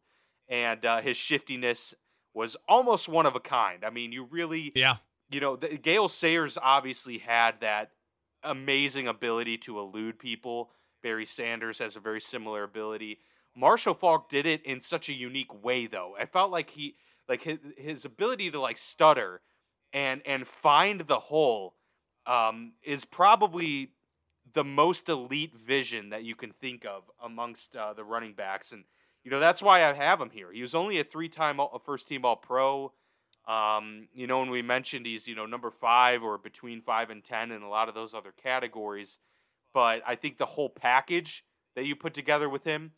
And 0.48 0.84
uh, 0.84 1.00
his 1.00 1.16
shiftiness 1.16 1.94
was 2.34 2.56
almost 2.68 3.08
one 3.08 3.26
of 3.26 3.34
a 3.34 3.40
kind. 3.40 3.84
I 3.84 3.90
mean, 3.90 4.12
you 4.12 4.24
really 4.30 4.72
yeah 4.74 4.96
you 5.30 5.40
know, 5.40 5.56
the, 5.56 5.68
Gale 5.68 6.08
Sayers 6.08 6.58
obviously 6.60 7.18
had 7.18 7.60
that 7.60 7.92
amazing 8.42 9.06
ability 9.06 9.58
to 9.58 9.78
elude 9.78 10.18
people. 10.18 10.70
Barry 11.02 11.26
Sanders 11.26 11.78
has 11.78 11.96
a 11.96 12.00
very 12.00 12.20
similar 12.20 12.64
ability. 12.64 13.18
Marshall 13.56 13.94
Faulk 13.94 14.28
did 14.28 14.46
it 14.46 14.64
in 14.64 14.80
such 14.80 15.08
a 15.08 15.12
unique 15.12 15.62
way, 15.62 15.86
though. 15.86 16.14
I 16.18 16.26
felt 16.26 16.50
like 16.50 16.70
he, 16.70 16.96
like 17.30 17.42
his, 17.44 17.58
his 17.78 18.04
ability 18.04 18.50
to 18.50 18.60
like 18.60 18.76
stutter 18.76 19.40
and 19.92 20.20
and 20.26 20.46
find 20.46 21.02
the 21.02 21.18
hole, 21.18 21.74
um, 22.26 22.72
is 22.82 23.04
probably 23.04 23.92
the 24.52 24.64
most 24.64 25.08
elite 25.08 25.54
vision 25.56 26.10
that 26.10 26.24
you 26.24 26.34
can 26.34 26.52
think 26.60 26.84
of 26.84 27.04
amongst 27.22 27.76
uh, 27.76 27.94
the 27.94 28.04
running 28.04 28.34
backs, 28.34 28.72
and 28.72 28.84
you 29.24 29.30
know 29.30 29.40
that's 29.40 29.62
why 29.62 29.84
I 29.84 29.94
have 29.94 30.20
him 30.20 30.30
here. 30.30 30.52
He 30.52 30.60
was 30.60 30.74
only 30.74 30.98
a 30.98 31.04
three-time 31.04 31.60
first 31.84 32.08
team 32.08 32.24
All 32.24 32.36
Pro. 32.36 32.92
Um, 33.48 34.08
you 34.12 34.26
know, 34.26 34.40
when 34.40 34.50
we 34.50 34.60
mentioned 34.60 35.06
he's, 35.06 35.26
you 35.26 35.34
know, 35.34 35.46
number 35.46 35.70
five 35.70 36.22
or 36.22 36.36
between 36.36 36.82
five 36.82 37.10
and 37.10 37.24
10 37.24 37.50
in 37.50 37.62
a 37.62 37.70
lot 37.70 37.88
of 37.88 37.94
those 37.94 38.12
other 38.12 38.32
categories. 38.40 39.16
But 39.72 40.02
I 40.06 40.14
think 40.14 40.36
the 40.36 40.46
whole 40.46 40.68
package 40.68 41.42
that 41.74 41.84
you 41.84 41.96
put 41.96 42.12
together 42.12 42.48
with 42.48 42.64
him, 42.64 42.92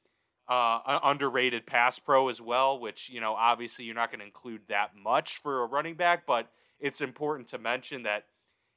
uh, 0.48 0.98
underrated 1.04 1.66
pass 1.66 1.98
pro 1.98 2.28
as 2.28 2.40
well, 2.40 2.78
which, 2.78 3.08
you 3.08 3.20
know, 3.20 3.34
obviously 3.34 3.84
you're 3.84 3.94
not 3.94 4.10
going 4.10 4.20
to 4.20 4.26
include 4.26 4.60
that 4.68 4.90
much 4.96 5.38
for 5.38 5.62
a 5.62 5.66
running 5.66 5.94
back, 5.94 6.26
but 6.26 6.48
it's 6.80 7.00
important 7.00 7.48
to 7.48 7.58
mention 7.58 8.02
that, 8.02 8.24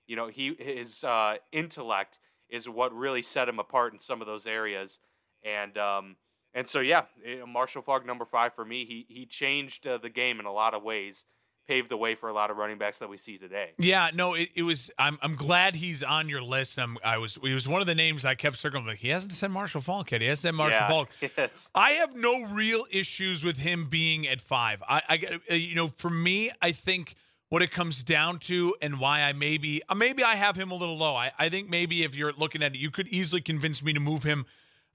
you 0.08 0.16
know, 0.16 0.28
he 0.28 0.56
his 0.60 1.04
uh, 1.04 1.36
intellect 1.52 2.20
is 2.50 2.70
what 2.70 2.94
really 2.94 3.24
set 3.24 3.50
him 3.50 3.60
apart 3.60 3.94
in 3.94 4.00
some 4.00 4.22
of 4.22 4.28
those 4.28 4.46
areas. 4.46 5.00
And, 5.44 5.78
um, 5.78 6.16
and 6.54 6.68
so, 6.68 6.80
yeah, 6.80 7.04
eh, 7.26 7.44
Marshall 7.48 7.82
Faulk, 7.82 8.06
number 8.06 8.26
five 8.26 8.54
for 8.54 8.64
me, 8.64 8.86
he, 8.86 9.06
he 9.10 9.26
changed 9.26 9.88
uh, 9.88 9.98
the 9.98 10.10
game 10.10 10.40
in 10.40 10.46
a 10.46 10.54
lot 10.54 10.74
of 10.74 10.84
ways 10.84 11.24
paved 11.68 11.90
the 11.90 11.98
way 11.98 12.16
for 12.16 12.30
a 12.30 12.34
lot 12.34 12.52
of 12.52 12.58
running 12.58 12.78
backs 12.78 13.00
that 13.00 13.10
we 13.10 13.18
see 13.18 13.38
today. 13.38 13.72
Yeah, 13.78 14.12
no, 14.14 14.34
it, 14.34 14.50
it 14.56 14.64
was. 14.64 14.92
I'm 14.98 15.18
I'm 15.22 15.36
glad 15.36 15.76
he's 15.76 16.04
on 16.04 16.30
your 16.30 16.42
list. 16.42 16.78
I'm, 16.78 16.98
I 17.04 17.18
was. 17.18 17.38
He 17.42 17.54
was 17.54 17.68
one 17.68 17.82
of 17.82 17.88
the 17.88 17.96
names 17.96 18.26
I 18.26 18.36
kept 18.36 18.58
circling. 18.58 18.86
Like 18.86 19.00
he 19.00 19.10
hasn't 19.10 19.34
said 19.34 19.52
Marshall 19.52 19.82
Faulk 19.82 20.12
yet. 20.12 20.22
He 20.22 20.28
hasn't 20.28 20.44
said 20.44 20.56
Marshall 20.56 21.08
yeah. 21.22 21.30
Yes. 21.38 21.70
I 21.74 21.92
have 21.92 22.16
no 22.16 22.46
real 22.46 22.86
issues 22.92 23.44
with 23.44 23.58
him 23.58 23.90
being 23.90 24.28
at 24.28 24.42
five. 24.42 24.82
I, 24.88 25.02
I, 25.08 25.40
uh, 25.52 25.54
you 25.56 25.76
know, 25.76 25.90
for 25.98 26.10
me, 26.10 26.52
I 26.62 26.72
think 26.72 27.16
what 27.50 27.62
it 27.62 27.72
comes 27.72 28.04
down 28.04 28.40
to 28.40 28.76
and 28.82 29.00
why 29.00 29.22
I 29.22 29.34
maybe 29.34 29.82
uh, 29.88 29.96
maybe 29.96 30.24
I 30.24 30.36
have 30.36 30.56
him 30.56 30.72
a 30.72 30.76
little 30.76 30.98
low. 30.98 31.16
I, 31.16 31.32
I 31.38 31.50
think 31.50 31.70
maybe 31.70 32.04
if 32.04 32.16
you're 32.16 32.34
looking 32.34 32.64
at 32.64 32.76
it, 32.76 32.78
you 32.78 32.92
could 32.92 33.08
easily 33.08 33.42
convince 33.42 33.82
me 33.84 33.94
to 33.94 34.00
move 34.00 34.24
him 34.24 34.46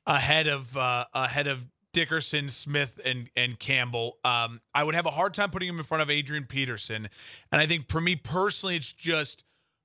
ahead 0.07 0.47
of 0.47 0.77
uh, 0.77 1.07
ahead 1.15 1.47
of 1.47 1.65
Dickerson, 1.93 2.49
Smith, 2.49 3.01
and 3.05 3.29
and 3.37 3.59
Campbell. 3.59 4.19
Um, 4.25 4.61
I 4.75 4.85
would 4.85 4.95
have 4.95 5.07
a 5.07 5.11
hard 5.11 5.35
time 5.35 5.51
putting 5.51 5.69
him 5.69 5.79
in 5.79 5.85
front 5.85 6.03
of 6.03 6.11
Adrian 6.11 6.45
Peterson, 6.45 7.09
and 7.51 7.61
I 7.61 7.67
think 7.67 7.89
for 7.89 8.01
me 8.01 8.17
personally, 8.17 8.77
it's 8.77 8.93
just 8.93 9.45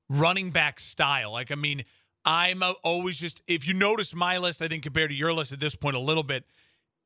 running 0.09 0.51
back 0.51 0.79
style. 0.79 1.31
Like, 1.31 1.51
I 1.51 1.55
mean, 1.55 1.83
I'm 2.23 2.63
always 2.83 3.17
just 3.17 3.41
if 3.47 3.67
you 3.67 3.73
notice 3.73 4.13
my 4.13 4.37
list, 4.37 4.61
I 4.61 4.67
think 4.67 4.83
compared 4.83 5.09
to 5.09 5.15
your 5.15 5.33
list 5.33 5.51
at 5.51 5.59
this 5.59 5.75
point 5.75 5.95
a 5.95 5.99
little 5.99 6.23
bit, 6.23 6.45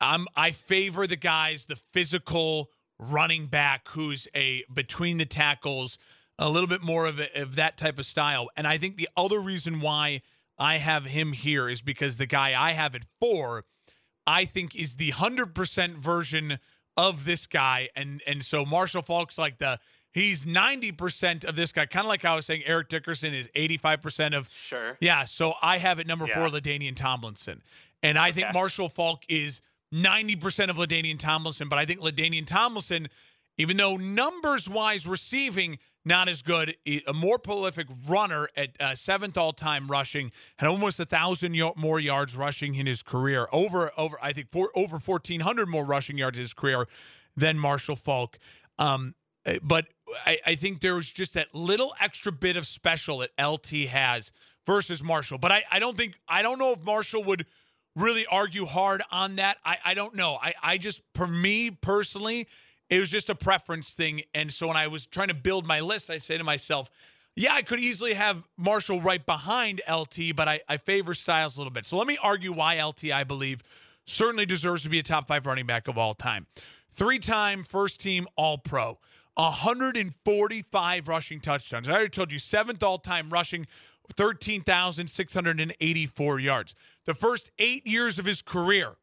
I'm 0.02 0.28
I 0.36 0.52
favor 0.52 1.08
the 1.08 1.16
guys, 1.16 1.66
the 1.66 1.76
physical 1.76 2.70
running 3.00 3.47
back 3.47 3.88
who's 3.89 4.28
a 4.36 4.64
between 4.74 5.18
the 5.18 5.26
tackles, 5.26 5.97
a 6.38 6.50
little 6.50 6.68
bit 6.68 6.82
more 6.82 7.06
of, 7.06 7.20
a, 7.20 7.41
of 7.41 7.56
that 7.56 7.78
type 7.78 8.00
of 8.00 8.06
style. 8.06 8.50
And 8.56 8.68
I 8.68 8.78
think 8.78 8.97
the 8.97 9.10
other 9.16 9.39
reason 9.39 9.80
why 9.80 10.22
I 10.58 10.78
have 10.78 11.06
him 11.06 11.32
here 11.34 11.70
is 11.70 11.82
because 11.82 12.18
the 12.18 12.26
guy 12.26 12.60
I 12.60 12.74
have 12.74 12.95
at 12.95 13.04
four, 13.20 13.64
I 14.30 14.46
think 14.46 14.76
is 14.76 14.96
the 14.98 15.10
hundred 15.10 15.56
percent 15.56 15.98
version 15.98 16.60
of 16.96 17.26
this 17.26 17.48
guy, 17.48 17.90
and 17.96 18.22
and 18.28 18.44
so 18.44 18.64
Marshall 18.64 19.02
Faulk's 19.02 19.40
like 19.40 19.58
the 19.58 19.80
he's 20.12 20.46
ninety 20.46 20.92
percent 20.92 21.44
of 21.44 21.56
this 21.56 21.72
guy, 21.72 21.88
kind 21.88 22.06
of 22.06 22.10
like 22.10 22.24
I 22.24 22.36
was 22.36 22.46
saying. 22.46 22.62
Eric 22.66 22.90
Dickerson 22.90 23.34
is 23.34 23.50
eighty 23.56 23.78
five 23.78 24.04
percent 24.04 24.36
of 24.36 24.48
sure, 24.68 24.98
yeah. 25.00 25.26
So 25.26 25.54
I 25.64 25.80
have 25.80 26.00
at 26.00 26.06
number 26.06 26.28
Yeah. 26.28 26.36
four 26.36 26.50
LaDainian 26.50 26.96
Tomlinson, 26.96 27.64
and 28.04 28.20
I 28.20 28.32
think 28.32 28.54
Marshall 28.54 28.88
Faulk 28.90 29.24
is 29.28 29.62
ninety 29.92 30.36
percent 30.36 30.70
of 30.70 30.78
LaDainian 30.78 31.18
Tomlinson, 31.18 31.68
but 31.68 31.80
I 31.80 31.86
think 31.86 32.00
LaDainian 32.02 32.46
Tomlinson, 32.46 33.08
even 33.58 33.78
though 33.78 33.98
numbers 33.98 34.70
wise 34.70 35.08
receiving 35.08 35.80
not 36.06 36.28
as 36.28 36.41
good, 36.41 36.76
A 37.08 37.14
more 37.14 37.38
prolific 37.38 37.88
runner 38.08 38.50
at 38.56 38.70
uh, 38.80 38.95
seventh 38.95 39.38
all 39.38 39.54
time 39.54 39.89
rushing, 39.89 40.32
had 40.58 40.68
almost 40.68 41.00
a 41.00 41.06
thousand 41.06 41.56
more 41.78 42.00
yards 42.00 42.36
rushing 42.36 42.76
in 42.76 42.86
his 42.86 43.04
career, 43.04 43.47
over 43.52 43.91
over 43.97 44.18
I 44.22 44.34
think 44.34 44.52
four, 44.52 44.72
over 44.76 45.00
fourteen 45.00 45.41
hundred 45.41 45.68
more 45.68 45.86
rushing 45.86 46.18
yards 46.18 46.38
in 46.38 46.43
his 46.43 46.54
career 46.54 46.88
than 47.36 47.60
Marshall 47.60 47.95
Faulk. 47.95 48.38
Um, 48.78 49.16
uh, 49.45 49.56
but 49.62 49.88
I, 50.26 50.39
I 50.45 50.56
think 50.56 50.82
was 50.95 51.12
just 51.12 51.34
that 51.34 51.54
little 51.54 51.93
extra 52.00 52.32
bit 52.32 52.56
of 52.56 52.66
special 52.66 53.20
that 53.20 53.32
LT 53.41 53.88
has 53.89 54.32
versus 54.66 55.04
Marshall. 55.04 55.38
But 55.38 55.52
I, 55.52 55.64
I 55.72 55.80
don't 55.80 55.97
think 55.97 56.20
I 56.28 56.41
don't 56.41 56.60
know 56.60 56.72
if 56.72 56.84
Marshall 56.84 57.24
would 57.26 57.45
really 57.95 58.26
argue 58.28 58.66
hard 58.66 59.02
on 59.12 59.38
that. 59.38 59.58
I, 59.66 59.78
I 59.84 59.93
don't 59.93 60.16
know. 60.16 60.38
I, 60.41 60.54
I 60.62 60.78
just 60.78 61.02
for 61.16 61.28
me 61.28 61.72
personally, 61.72 62.47
it 62.90 63.00
was 63.00 63.10
just 63.10 63.30
a 63.30 63.36
preference 63.36 63.94
thing. 63.94 64.24
And 64.34 64.52
so 64.52 64.68
when 64.68 64.78
I 64.78 64.88
was 64.88 65.06
trying 65.06 65.30
to 65.30 65.34
build 65.34 65.66
my 65.66 65.80
list, 65.80 66.10
I 66.10 66.18
say 66.18 66.38
to 66.38 66.44
myself, 66.44 66.90
yeah, 67.36 67.54
I 67.54 67.62
could 67.62 67.80
easily 67.80 68.16
have 68.16 68.44
Marshall 68.58 69.02
right 69.02 69.26
behind 69.26 69.82
LT, 69.90 70.36
but 70.36 70.48
I, 70.48 70.62
I 70.68 70.78
favor 70.78 71.14
Styles 71.14 71.56
a 71.56 71.60
little 71.60 71.72
bit. 71.72 71.86
So 71.86 71.98
let 71.98 72.08
me 72.08 72.18
argue 72.22 72.52
why 72.52 72.84
LT, 72.84 73.12
I 73.12 73.24
believe, 73.24 73.64
certainly 74.06 74.46
deserves 74.46 74.84
to 74.84 74.90
be 74.90 75.00
a 75.00 75.04
top 75.04 75.28
five 75.28 75.46
running 75.46 75.66
back 75.66 75.88
of 75.88 75.98
all 75.98 76.14
time. 76.14 76.48
Three 76.92 77.20
time 77.20 77.64
first 77.64 78.02
team 78.02 78.28
All 78.36 78.58
Pro, 78.58 78.98
145 79.36 81.08
rushing 81.08 81.40
touchdowns. 81.40 81.88
I 81.88 81.94
already 81.94 82.10
told 82.10 82.32
you, 82.32 82.40
seventh 82.40 82.84
all 82.84 82.98
time 82.98 83.30
rushing, 83.30 83.68
13,684 84.16 86.40
yards. 86.40 86.74
The 87.06 87.14
first 87.14 87.52
eight 87.60 87.86
years 87.86 88.18
of 88.20 88.26
his 88.26 88.42
career, 88.42 88.96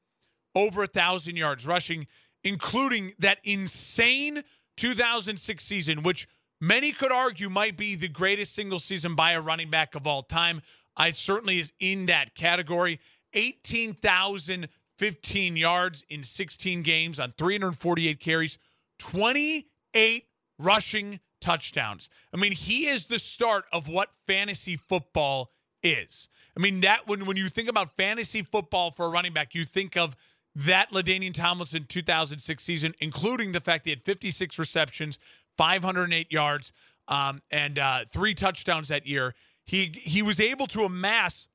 over 0.54 0.82
a 0.82 0.88
thousand 0.88 1.36
yards 1.36 1.66
rushing, 1.66 2.06
including 2.46 3.12
that 3.18 3.38
insane 3.42 4.44
2006 4.76 5.64
season, 5.64 6.04
which 6.04 6.28
many 6.60 6.92
could 6.92 7.10
argue 7.10 7.50
might 7.50 7.76
be 7.76 7.96
the 7.96 8.06
greatest 8.06 8.54
single 8.54 8.78
season 8.78 9.16
by 9.16 9.32
a 9.32 9.40
running 9.40 9.68
back 9.68 9.96
of 9.96 10.06
all 10.06 10.22
time. 10.22 10.62
I 10.96 11.10
certainly 11.10 11.58
is 11.58 11.72
in 11.80 12.06
that 12.06 12.36
category. 12.36 13.00
18,015 13.32 15.56
yards 15.56 16.04
in 16.08 16.22
16 16.22 16.82
games 16.82 17.18
on 17.18 17.34
348 17.36 18.20
carries, 18.20 18.58
28 19.00 20.26
rushing 20.58 21.18
touchdowns. 21.40 22.08
I 22.32 22.36
mean, 22.36 22.52
he 22.52 22.86
is 22.86 23.06
the 23.06 23.18
start 23.18 23.64
of 23.72 23.88
what 23.88 24.10
fantasy 24.28 24.76
football 24.76 25.50
is. 25.82 26.28
I 26.56 26.60
mean, 26.60 26.82
that 26.82 27.08
when 27.08 27.26
when 27.26 27.36
you 27.36 27.48
think 27.48 27.68
about 27.68 27.96
fantasy 27.96 28.42
football 28.42 28.92
for 28.92 29.06
a 29.06 29.08
running 29.08 29.32
back, 29.32 29.52
you 29.52 29.64
think 29.64 29.96
of 29.96 30.14
that 30.56 30.90
Ladainian 30.90 31.34
Tomlinson 31.34 31.84
2006 31.86 32.64
season, 32.64 32.94
including 32.98 33.52
the 33.52 33.60
fact 33.60 33.84
he 33.84 33.90
had 33.90 34.02
56 34.02 34.58
receptions, 34.58 35.18
508 35.58 36.32
yards, 36.32 36.72
um, 37.08 37.42
and 37.50 37.78
uh, 37.78 38.04
three 38.08 38.34
touchdowns 38.34 38.88
that 38.88 39.06
year. 39.06 39.34
He 39.66 39.92
he 39.94 40.22
was 40.22 40.40
able 40.40 40.66
to 40.68 40.84
amass 40.84 41.46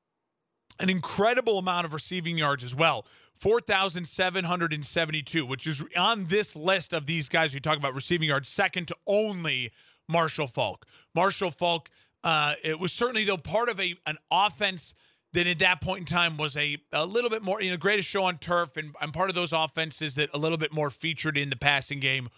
an 0.80 0.89
incredible 0.89 1.58
amount 1.58 1.86
of 1.86 1.93
receiving 1.93 2.38
yards 2.38 2.64
as 2.64 2.76
well 2.76 3.06
4,772, 3.39 5.45
which 5.45 5.66
is 5.66 5.82
on 5.97 6.28
this 6.28 6.56
list 6.56 6.93
of 6.93 7.08
these 7.08 7.28
guys 7.28 7.56
we 7.56 7.60
talk 7.60 7.78
about 7.78 7.95
receiving 7.95 8.30
yards, 8.30 8.49
second 8.49 8.88
to 8.89 8.95
only 9.08 9.72
Marshall 10.08 10.45
Faulk. 10.45 10.86
Marshall 11.16 11.49
Faulk, 11.49 11.89
uh, 12.24 12.54
it 12.64 12.80
was 12.80 12.93
certainly, 12.93 13.26
though, 13.26 13.38
part 13.38 13.68
of 13.68 13.80
a 13.80 13.95
an 14.06 14.20
offense 14.30 14.93
that 15.34 15.48
at 15.48 15.60
that 15.60 15.82
point 15.82 16.00
in 16.00 16.06
time 16.06 16.38
was 16.38 16.58
a, 16.58 16.78
a 16.92 17.06
little 17.06 17.30
bit 17.30 17.42
more, 17.42 17.62
you 17.62 17.72
know, 17.72 17.78
greatest 17.78 18.08
show 18.08 18.24
on 18.24 18.38
turf 18.38 18.76
and, 18.76 18.94
I'm 19.00 19.12
part 19.12 19.30
of 19.30 19.36
those 19.36 19.54
offenses 19.54 20.16
that 20.16 20.30
a 20.34 20.38
little 20.38 20.58
bit 20.58 20.74
more 20.74 20.90
featured 20.90 21.38
in 21.38 21.50
the 21.50 21.56
passing 21.56 22.00
game 22.00 22.30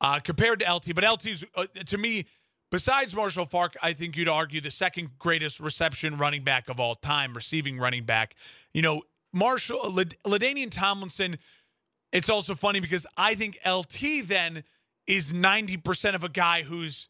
uh, 0.00 0.20
compared 0.20 0.60
to 0.60 0.72
LT. 0.72 0.94
But 0.94 1.04
LT's, 1.04 1.44
uh, 1.54 1.66
to 1.86 1.98
me, 1.98 2.26
besides 2.70 3.14
Marshall 3.14 3.46
Faulk, 3.46 3.74
I 3.82 3.94
think 3.94 4.16
you'd 4.16 4.28
argue 4.28 4.60
the 4.60 4.70
second 4.70 5.10
greatest 5.18 5.60
reception 5.60 6.18
running 6.18 6.44
back 6.44 6.68
of 6.68 6.78
all 6.78 6.94
time, 6.94 7.34
receiving 7.34 7.78
running 7.78 8.04
back. 8.04 8.34
You 8.74 8.82
know, 8.82 9.02
Marshall, 9.32 9.90
Lad- 9.90 10.16
Ladainian 10.24 10.70
Tomlinson, 10.70 11.38
it's 12.12 12.28
also 12.28 12.54
funny 12.54 12.80
because 12.80 13.06
I 13.16 13.34
think 13.34 13.58
LT 13.66 14.26
then 14.28 14.64
is 15.06 15.32
90% 15.32 16.14
of 16.14 16.24
a 16.24 16.28
guy 16.28 16.62
who's, 16.62 17.08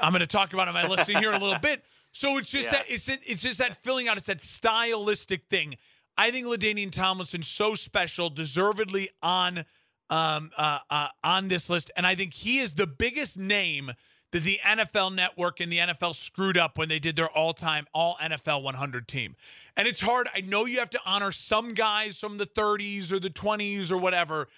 I'm 0.00 0.12
going 0.12 0.20
to 0.20 0.26
talk 0.26 0.52
about 0.52 0.68
on 0.68 0.74
my 0.74 0.86
list 0.86 1.08
here 1.08 1.32
in 1.32 1.40
a 1.40 1.44
little 1.44 1.58
bit. 1.62 1.82
So 2.12 2.36
it's 2.38 2.50
just 2.50 2.66
Yeah. 2.70 2.78
that 2.78 2.90
it's 2.90 3.08
it's 3.08 3.42
just 3.42 3.58
that 3.58 3.82
filling 3.82 4.06
out. 4.08 4.16
It's 4.18 4.26
that 4.28 4.42
stylistic 4.42 5.46
thing. 5.48 5.76
I 6.16 6.30
think 6.30 6.46
Ladainian 6.46 6.92
Tomlinson 6.92 7.42
so 7.42 7.74
special, 7.74 8.30
deservedly 8.30 9.10
on 9.22 9.64
um 10.10 10.50
uh, 10.56 10.78
uh 10.90 11.08
on 11.24 11.48
this 11.48 11.70
list, 11.70 11.90
and 11.96 12.06
I 12.06 12.14
think 12.14 12.34
he 12.34 12.58
is 12.58 12.74
the 12.74 12.86
biggest 12.86 13.38
name 13.38 13.92
that 14.32 14.42
the 14.42 14.60
NFL 14.64 15.14
Network 15.14 15.60
and 15.60 15.70
the 15.70 15.78
NFL 15.78 16.14
screwed 16.14 16.56
up 16.56 16.78
when 16.78 16.88
they 16.88 16.98
did 16.98 17.16
their 17.16 17.28
all-time 17.28 17.86
all 17.92 18.16
NFL 18.16 18.62
100 18.62 19.06
team. 19.06 19.36
And 19.76 19.86
it's 19.86 20.00
hard. 20.00 20.26
I 20.34 20.40
know 20.40 20.64
you 20.64 20.78
have 20.78 20.88
to 20.90 21.00
honor 21.04 21.32
some 21.32 21.74
guys 21.74 22.18
from 22.18 22.38
the 22.38 22.46
30s 22.46 23.12
or 23.12 23.20
the 23.20 23.28
20s 23.28 23.90
or 23.90 23.98
whatever, 23.98 24.48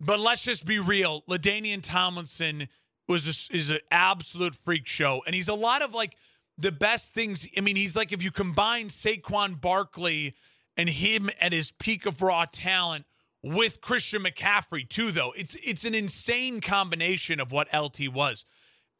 but 0.00 0.18
let's 0.18 0.42
just 0.42 0.64
be 0.64 0.80
real. 0.80 1.22
Ladainian 1.28 1.80
Tomlinson 1.80 2.68
was 3.06 3.26
a, 3.26 3.56
is 3.56 3.70
an 3.70 3.78
absolute 3.92 4.56
freak 4.64 4.86
show, 4.86 5.22
and 5.26 5.34
he's 5.34 5.48
a 5.48 5.54
lot 5.54 5.82
of 5.82 5.94
like 5.94 6.16
the 6.58 6.72
best 6.72 7.14
things. 7.14 7.46
I 7.56 7.60
mean, 7.60 7.76
he's 7.76 7.96
like 7.96 8.12
if 8.12 8.22
you 8.22 8.30
combine 8.30 8.88
Saquon 8.88 9.60
Barkley 9.60 10.34
and 10.76 10.88
him 10.88 11.30
at 11.40 11.52
his 11.52 11.72
peak 11.72 12.06
of 12.06 12.22
raw 12.22 12.46
talent 12.50 13.04
with 13.42 13.80
Christian 13.80 14.22
McCaffrey 14.24 14.88
too, 14.88 15.12
though 15.12 15.32
it's 15.36 15.56
it's 15.62 15.84
an 15.84 15.94
insane 15.94 16.60
combination 16.60 17.40
of 17.40 17.52
what 17.52 17.68
LT 17.74 18.12
was. 18.12 18.44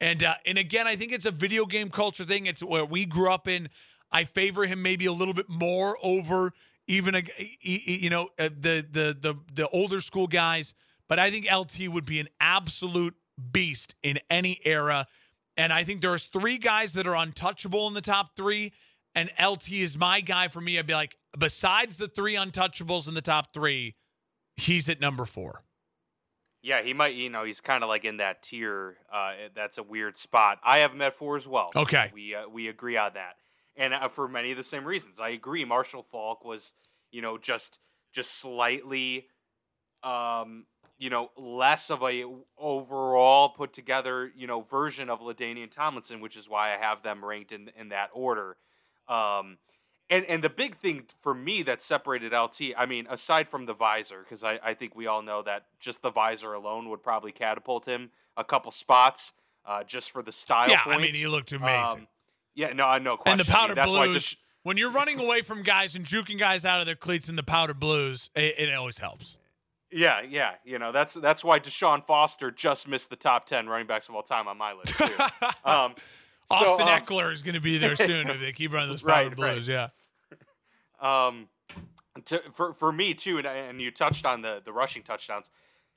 And 0.01 0.23
uh, 0.23 0.35
and 0.45 0.57
again, 0.57 0.87
I 0.87 0.95
think 0.95 1.11
it's 1.11 1.25
a 1.25 1.31
video 1.31 1.65
game 1.65 1.89
culture 1.89 2.25
thing. 2.25 2.45
It's 2.45 2.63
where 2.63 2.85
we 2.85 3.05
grew 3.05 3.31
up 3.31 3.47
in. 3.47 3.69
I 4.11 4.23
favor 4.25 4.65
him 4.65 4.81
maybe 4.81 5.05
a 5.05 5.11
little 5.11 5.33
bit 5.33 5.49
more 5.49 5.97
over 6.01 6.53
even 6.87 7.15
a, 7.15 7.23
you 7.61 8.09
know 8.09 8.29
uh, 8.37 8.49
the 8.49 8.85
the 8.89 9.17
the 9.19 9.35
the 9.53 9.69
older 9.69 10.01
school 10.01 10.27
guys. 10.27 10.73
But 11.07 11.19
I 11.19 11.29
think 11.29 11.47
LT 11.51 11.87
would 11.87 12.05
be 12.05 12.19
an 12.19 12.29
absolute 12.39 13.15
beast 13.51 13.95
in 14.01 14.19
any 14.29 14.59
era. 14.65 15.07
And 15.57 15.71
I 15.71 15.83
think 15.83 16.01
there's 16.01 16.27
three 16.27 16.57
guys 16.57 16.93
that 16.93 17.07
are 17.07 17.15
untouchable 17.15 17.87
in 17.87 17.93
the 17.93 18.01
top 18.01 18.35
three. 18.35 18.73
And 19.13 19.31
LT 19.41 19.71
is 19.71 19.97
my 19.97 20.19
guy 20.19 20.49
for 20.49 20.59
me. 20.59 20.77
I'd 20.77 20.87
be 20.87 20.93
like, 20.93 21.15
besides 21.37 21.97
the 21.97 22.09
three 22.09 22.35
untouchables 22.35 23.07
in 23.07 23.13
the 23.13 23.21
top 23.21 23.53
three, 23.53 23.95
he's 24.57 24.89
at 24.89 24.99
number 24.99 25.25
four. 25.25 25.63
Yeah, 26.65 26.81
he 26.81 26.93
might. 26.93 27.13
You 27.13 27.29
know, 27.29 27.43
he's 27.43 27.61
kind 27.61 27.83
of 27.83 27.89
like 27.89 28.05
in 28.05 28.17
that 28.17 28.41
tier. 28.41 28.97
Uh, 29.13 29.33
that's 29.55 29.77
a 29.77 29.83
weird 29.83 30.17
spot. 30.17 30.57
I 30.63 30.79
have 30.79 30.91
him 30.91 31.01
at 31.03 31.13
four 31.13 31.37
as 31.37 31.45
well. 31.45 31.69
Okay. 31.75 32.09
we 32.11 32.33
uh, 32.33 32.49
we 32.51 32.67
agree 32.69 32.97
on 32.97 33.13
that, 33.13 33.35
and 33.77 33.93
uh, 33.93 34.07
for 34.07 34.27
many 34.27 34.49
of 34.49 34.57
the 34.57 34.63
same 34.63 34.83
reasons. 34.83 35.19
I 35.19 35.29
agree. 35.29 35.63
Marshall 35.63 36.07
Faulk 36.11 36.43
was, 36.43 36.73
you 37.11 37.21
know, 37.21 37.37
just 37.37 37.77
just 38.13 38.39
slightly, 38.39 39.27
um, 40.01 40.65
you 40.97 41.09
know, 41.09 41.31
less 41.37 41.89
of 41.89 42.01
a 42.03 42.23
overall 42.57 43.49
put 43.49 43.73
together, 43.73 44.31
you 44.35 44.47
know, 44.47 44.61
version 44.61 45.09
of 45.09 45.19
Ladainian 45.19 45.71
Tomlinson, 45.71 46.21
which 46.21 46.37
is 46.37 46.47
why 46.47 46.73
I 46.73 46.77
have 46.77 47.03
them 47.03 47.23
ranked 47.23 47.51
in 47.51 47.69
in 47.77 47.89
that 47.89 48.09
order. 48.13 48.57
Um, 49.07 49.57
and 50.09 50.25
and 50.25 50.43
the 50.43 50.49
big 50.49 50.77
thing 50.77 51.05
for 51.21 51.33
me 51.33 51.63
that 51.63 51.81
separated 51.81 52.31
LT, 52.33 52.73
I 52.77 52.85
mean, 52.85 53.07
aside 53.09 53.47
from 53.49 53.65
the 53.65 53.73
visor, 53.73 54.21
because 54.23 54.43
I, 54.43 54.59
I 54.63 54.73
think 54.73 54.95
we 54.95 55.07
all 55.07 55.21
know 55.21 55.41
that 55.43 55.65
just 55.79 56.01
the 56.01 56.11
visor 56.11 56.53
alone 56.53 56.89
would 56.89 57.03
probably 57.03 57.31
catapult 57.31 57.85
him 57.85 58.11
a 58.37 58.43
couple 58.43 58.71
spots, 58.71 59.31
uh, 59.65 59.83
just 59.83 60.11
for 60.11 60.21
the 60.21 60.31
style. 60.31 60.69
yeah, 60.69 60.81
I 60.85 60.97
mean, 60.97 61.13
he 61.13 61.27
looked 61.27 61.51
amazing. 61.51 62.01
Um, 62.01 62.07
yeah, 62.53 62.71
no, 62.73 62.85
I 62.85 62.99
no 62.99 63.17
question. 63.17 63.39
and 63.39 63.47
the 63.47 63.51
I 63.51 63.67
mean, 63.67 63.75
powder 63.75 63.91
blues, 63.91 64.23
just- 64.23 64.37
when 64.63 64.77
you're 64.77 64.91
running 64.91 65.19
away 65.19 65.41
from 65.41 65.61
guys 65.61 65.95
and 65.95 66.05
juking 66.05 66.39
guys 66.39 66.65
out 66.65 66.79
of 66.79 66.85
their 66.85 66.95
cleats 66.95 67.29
in 67.29 67.35
the 67.35 67.43
powder 67.43 67.73
blues, 67.73 68.29
it, 68.35 68.55
it 68.57 68.73
always 68.73 68.97
helps. 68.97 69.37
Yeah, 69.91 70.21
yeah. 70.27 70.53
You 70.63 70.79
know, 70.79 70.91
that's 70.91 71.13
that's 71.13 71.43
why 71.43 71.59
Deshaun 71.59 72.05
Foster 72.05 72.51
just 72.51 72.87
missed 72.87 73.09
the 73.09 73.15
top 73.15 73.45
ten 73.45 73.67
running 73.67 73.87
backs 73.87 74.09
of 74.09 74.15
all 74.15 74.23
time 74.23 74.47
on 74.47 74.57
my 74.57 74.73
list 74.73 74.97
too. 74.97 75.03
um, 75.65 75.95
Austin 76.49 76.77
so, 76.77 76.83
um, 76.83 77.01
Ekeler 77.01 77.31
is 77.31 77.41
going 77.41 77.55
to 77.55 77.61
be 77.61 77.77
there 77.77 77.95
soon 77.95 78.29
if 78.29 78.39
they 78.39 78.51
keep 78.51 78.73
running 78.73 78.89
those 78.89 79.01
Power 79.03 79.25
right, 79.25 79.35
Blues. 79.35 79.69
Right. 79.69 79.89
Yeah. 81.01 81.27
Um, 81.27 81.47
to, 82.25 82.41
for 82.53 82.73
for 82.73 82.91
me 82.91 83.13
too, 83.13 83.37
and, 83.37 83.47
and 83.47 83.81
you 83.81 83.91
touched 83.91 84.25
on 84.25 84.41
the 84.41 84.61
the 84.63 84.73
rushing 84.73 85.03
touchdowns. 85.03 85.45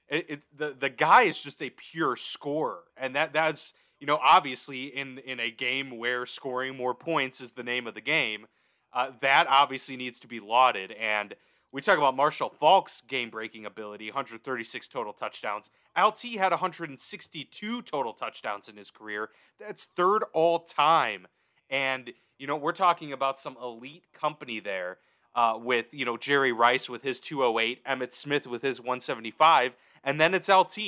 It, 0.09 0.26
it, 0.28 0.43
the 0.57 0.74
the 0.78 0.91
guy 0.91 1.22
is 1.22 1.41
just 1.41 1.62
a 1.62 1.70
pure 1.70 2.16
scorer, 2.16 2.80
and 2.97 3.14
that 3.14 3.32
that's 3.32 3.72
you 4.01 4.07
know 4.07 4.18
obviously 4.22 4.86
in 4.86 5.18
in 5.18 5.39
a 5.39 5.51
game 5.51 5.97
where 5.99 6.26
scoring 6.26 6.76
more 6.76 6.95
points 6.95 7.41
is 7.41 7.53
the 7.53 7.62
name 7.62 7.86
of 7.86 7.95
the 7.95 8.01
game, 8.01 8.47
uh, 8.93 9.11
that 9.20 9.47
obviously 9.49 9.97
needs 9.97 10.20
to 10.20 10.26
be 10.26 10.41
lauded. 10.41 10.93
And 10.93 11.34
we 11.73 11.83
talk 11.83 11.99
about 11.99 12.16
Marshall 12.16 12.49
Faulk's 12.49 13.03
game 13.03 13.31
breaking 13.31 13.66
ability, 13.66 14.07
136 14.07 14.89
total 14.89 15.12
touchdowns. 15.12 15.71
LT 15.97 16.37
had 16.39 16.51
162 16.51 17.83
total 17.83 18.12
touchdowns 18.14 18.69
in 18.69 18.77
his 18.77 18.91
career. 18.91 19.31
That's 19.59 19.85
third 19.85 20.25
all 20.33 20.61
time, 20.61 21.27
and 21.69 22.11
you 22.39 22.47
know 22.47 22.57
we're 22.57 22.73
talking 22.73 23.12
about 23.12 23.39
some 23.39 23.57
elite 23.62 24.05
company 24.14 24.61
there 24.61 24.99
uh, 25.35 25.59
with 25.61 25.87
you 25.93 26.05
know 26.05 26.16
Jerry 26.16 26.53
Rice 26.53 26.89
with 26.89 27.03
his 27.03 27.21
208, 27.21 27.85
Emmitt 27.85 28.14
Smith 28.14 28.47
with 28.47 28.62
his 28.62 28.81
175, 28.81 29.73
and 30.05 30.21
then 30.21 30.35
it's 30.35 30.49
LT. 30.49 30.79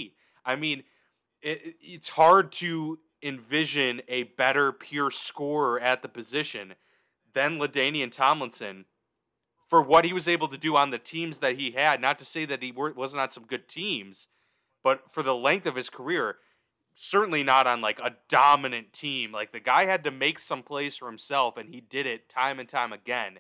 I 0.45 0.57
mean, 0.57 0.85
it, 1.43 1.77
it's 1.81 2.09
hard 2.09 2.53
to 2.53 2.99
envision 3.23 4.01
a 4.09 4.23
better 4.23 4.73
pure 4.73 5.11
scorer 5.11 5.79
at 5.79 6.01
the 6.01 6.09
position 6.09 6.75
than 7.35 7.59
LaDainian 7.59 8.11
Tomlinson 8.11 8.87
for 9.71 9.81
what 9.81 10.05
he 10.05 10.13
was 10.13 10.29
able 10.29 10.49
to 10.49 10.59
do 10.59 10.77
on 10.77 10.91
the 10.91 10.99
teams 10.99 11.39
that 11.39 11.57
he 11.57 11.71
had. 11.71 12.01
Not 12.01 12.19
to 12.19 12.25
say 12.25 12.45
that 12.45 12.63
he 12.63 12.73
wasn't 12.73 13.23
on 13.23 13.31
some 13.31 13.47
good 13.47 13.69
teams, 13.69 14.27
but 14.83 15.11
for 15.11 15.23
the 15.23 15.35
length 15.35 15.65
of 15.65 15.77
his 15.77 15.89
career, 15.89 16.39
certainly 16.95 17.45
not 17.45 17.69
on 17.69 17.81
like 17.81 18.01
a 18.01 18.17
dominant 18.29 18.93
team. 18.93 19.31
Like 19.31 19.53
the 19.53 19.61
guy 19.61 19.87
had 19.87 20.03
to 20.05 20.11
make 20.11 20.41
some 20.41 20.65
plays 20.65 20.97
for 20.97 21.07
himself, 21.07 21.57
and 21.57 21.73
he 21.73 21.81
did 21.81 22.05
it 22.05 22.29
time 22.29 22.59
and 22.59 22.69
time 22.69 22.93
again 22.93 23.39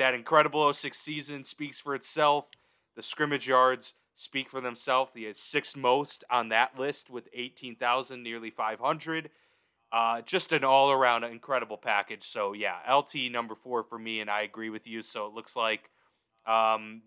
that 0.00 0.14
incredible 0.14 0.72
06 0.72 0.98
season 0.98 1.44
speaks 1.44 1.78
for 1.78 1.94
itself. 1.94 2.48
The 2.96 3.02
scrimmage 3.02 3.46
yards 3.46 3.92
speak 4.16 4.48
for 4.48 4.60
themselves. 4.60 5.12
He 5.14 5.24
has 5.24 5.38
sixth 5.38 5.76
most 5.76 6.24
on 6.30 6.48
that 6.48 6.78
list 6.78 7.10
with 7.10 7.28
18,000, 7.34 8.22
nearly 8.22 8.50
500. 8.50 9.30
Uh, 9.92 10.20
just 10.22 10.52
an 10.52 10.62
all 10.62 10.92
around 10.92 11.24
incredible 11.24 11.76
package. 11.76 12.28
So, 12.28 12.52
yeah, 12.52 12.76
LT 12.88 13.30
number 13.30 13.54
four 13.56 13.82
for 13.82 13.98
me, 13.98 14.20
and 14.20 14.30
I 14.30 14.42
agree 14.42 14.70
with 14.70 14.86
you. 14.86 15.02
So 15.02 15.26
it 15.26 15.34
looks 15.34 15.56
like 15.56 15.90
um, 16.46 17.02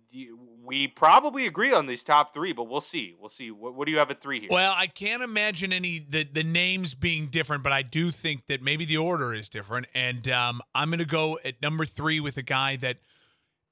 we 0.63 0.87
probably 0.87 1.47
agree 1.47 1.73
on 1.73 1.87
these 1.87 2.03
top 2.03 2.33
three, 2.33 2.53
but 2.53 2.65
we'll 2.65 2.81
see. 2.81 3.15
We'll 3.19 3.29
see. 3.29 3.51
What, 3.51 3.73
what, 3.73 3.85
do 3.87 3.91
you 3.91 3.97
have 3.97 4.11
at 4.11 4.21
three 4.21 4.39
here? 4.39 4.49
Well, 4.51 4.73
I 4.75 4.87
can't 4.87 5.23
imagine 5.23 5.73
any 5.73 6.05
the 6.07 6.23
the 6.23 6.43
names 6.43 6.93
being 6.93 7.27
different, 7.27 7.63
but 7.63 7.71
I 7.71 7.81
do 7.81 8.11
think 8.11 8.45
that 8.47 8.61
maybe 8.61 8.85
the 8.85 8.97
order 8.97 9.33
is 9.33 9.49
different. 9.49 9.87
And 9.95 10.29
um, 10.29 10.61
I'm 10.75 10.89
going 10.89 10.99
to 10.99 11.05
go 11.05 11.39
at 11.43 11.61
number 11.61 11.85
three 11.85 12.19
with 12.19 12.37
a 12.37 12.43
guy 12.43 12.75
that, 12.77 12.97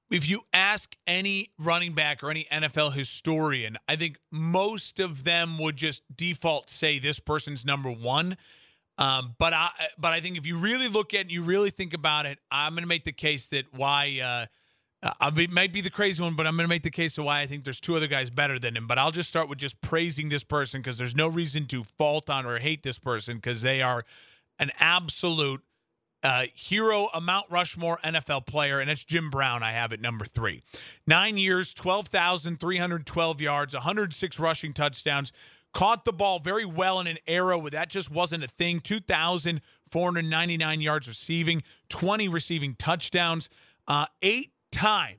if 0.10 0.28
you 0.28 0.42
ask 0.52 0.96
any 1.06 1.52
running 1.60 1.94
back 1.94 2.24
or 2.24 2.32
any 2.32 2.48
NFL 2.52 2.94
historian, 2.94 3.78
I 3.88 3.96
think 3.96 4.18
most 4.32 5.00
of 5.00 5.24
them 5.24 5.58
would 5.60 5.78
just 5.78 6.04
default 6.14 6.70
say 6.70 6.98
this 6.98 7.20
person's 7.20 7.64
number 7.64 7.92
one. 7.92 8.36
Um, 9.02 9.36
but 9.40 9.54
I 9.54 9.70
but 9.98 10.14
I 10.14 10.22
think 10.22 10.38
if 10.38 10.46
you 10.46 10.58
really 10.58 10.88
look 10.88 11.14
at 11.14 11.18
it, 11.18 11.22
and 11.22 11.32
you 11.32 11.44
really 11.44 11.72
think 11.72 11.94
about 11.94 12.26
it, 12.26 12.40
I'm 12.52 12.74
going 12.74 12.84
to 12.84 12.88
make 12.88 13.06
the 13.06 13.12
case 13.12 13.48
that 13.48 13.66
why. 13.74 14.20
Uh, 14.24 14.46
I 15.20 15.32
might 15.50 15.74
be 15.74 15.82
the 15.82 15.90
crazy 15.90 16.22
one, 16.22 16.36
but 16.36 16.46
I'm 16.46 16.56
going 16.56 16.66
to 16.66 16.70
make 16.70 16.84
the 16.84 16.92
case 16.92 17.18
of 17.18 17.26
why 17.26 17.42
I 17.42 17.48
think 17.48 17.64
there's 17.64 17.80
two 17.80 17.96
other 17.96 18.06
guys 18.06 18.30
better 18.30 18.60
than 18.60 18.78
him. 18.78 18.86
But 18.86 19.00
I'll 19.00 19.10
just 19.12 19.30
start 19.30 19.50
with 19.50 19.58
just 19.58 19.82
praising 19.82 20.30
this 20.30 20.44
person 20.44 20.80
because 20.80 21.00
there's 21.00 21.16
no 21.16 21.28
reason 21.28 21.66
to 21.70 21.84
fault 21.84 22.30
on 22.30 22.46
or 22.46 22.60
hate 22.60 22.84
this 22.84 23.00
person 23.00 23.38
because 23.38 23.64
they 23.64 23.82
are 23.82 24.06
an 24.60 24.70
absolute 24.80 25.64
uh, 26.24 26.46
hero, 26.54 27.10
a 27.14 27.22
Mount 27.22 27.48
Rushmore 27.50 28.00
NFL 28.04 28.46
player, 28.46 28.80
and 28.80 28.92
it's 28.92 29.04
Jim 29.04 29.32
Brown. 29.32 29.64
I 29.64 29.72
have 29.72 29.92
at 29.92 30.02
number 30.02 30.26
three. 30.26 30.62
Nine 31.08 31.38
years, 31.38 31.74
12,312 31.74 33.42
yards, 33.42 33.74
106 33.74 34.40
rushing 34.40 34.74
touchdowns. 34.74 35.34
Caught 35.74 36.06
the 36.06 36.14
ball 36.14 36.40
very 36.40 36.66
well 36.66 37.00
in 37.00 37.08
an 37.08 37.18
era 37.28 37.58
where 37.58 37.72
that 37.72 37.90
just 37.90 38.12
wasn't 38.12 38.44
a 38.44 38.48
thing. 38.48 38.82
2,499 38.82 40.82
yards 40.82 41.08
receiving, 41.08 41.64
20 41.90 42.28
receiving 42.28 42.76
touchdowns, 42.76 43.50
uh, 43.88 44.06
eight 44.22 44.52
time 44.72 45.18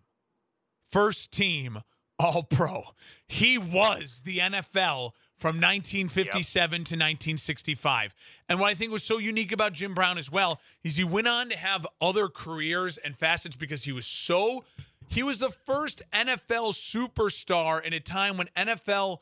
first 0.92 1.32
team 1.32 1.82
All 2.18 2.44
Pro. 2.44 2.84
He 3.26 3.59
was 3.59 4.22
the 4.24 4.38
NFL 4.38 5.12
from 5.38 5.57
1957 5.57 6.70
yep. 6.70 6.70
to 6.70 6.94
1965. 6.94 8.14
And 8.48 8.61
what 8.61 8.68
I 8.68 8.74
think 8.74 8.92
was 8.92 9.03
so 9.03 9.18
unique 9.18 9.50
about 9.50 9.72
Jim 9.72 9.94
Brown 9.94 10.18
as 10.18 10.30
well 10.30 10.61
is 10.84 10.96
he 10.96 11.05
went 11.05 11.26
on 11.26 11.48
to 11.48 11.57
have 11.57 11.84
other 12.00 12.28
careers 12.28 12.98
and 12.98 13.16
facets 13.16 13.57
because 13.57 13.82
he 13.82 13.90
was 13.90 14.07
so 14.07 14.64
he 15.09 15.22
was 15.22 15.38
the 15.38 15.50
first 15.50 16.03
NFL 16.12 16.72
superstar 16.72 17.82
in 17.82 17.92
a 17.92 18.00
time 18.00 18.36
when 18.36 18.48
NFL 18.57 19.18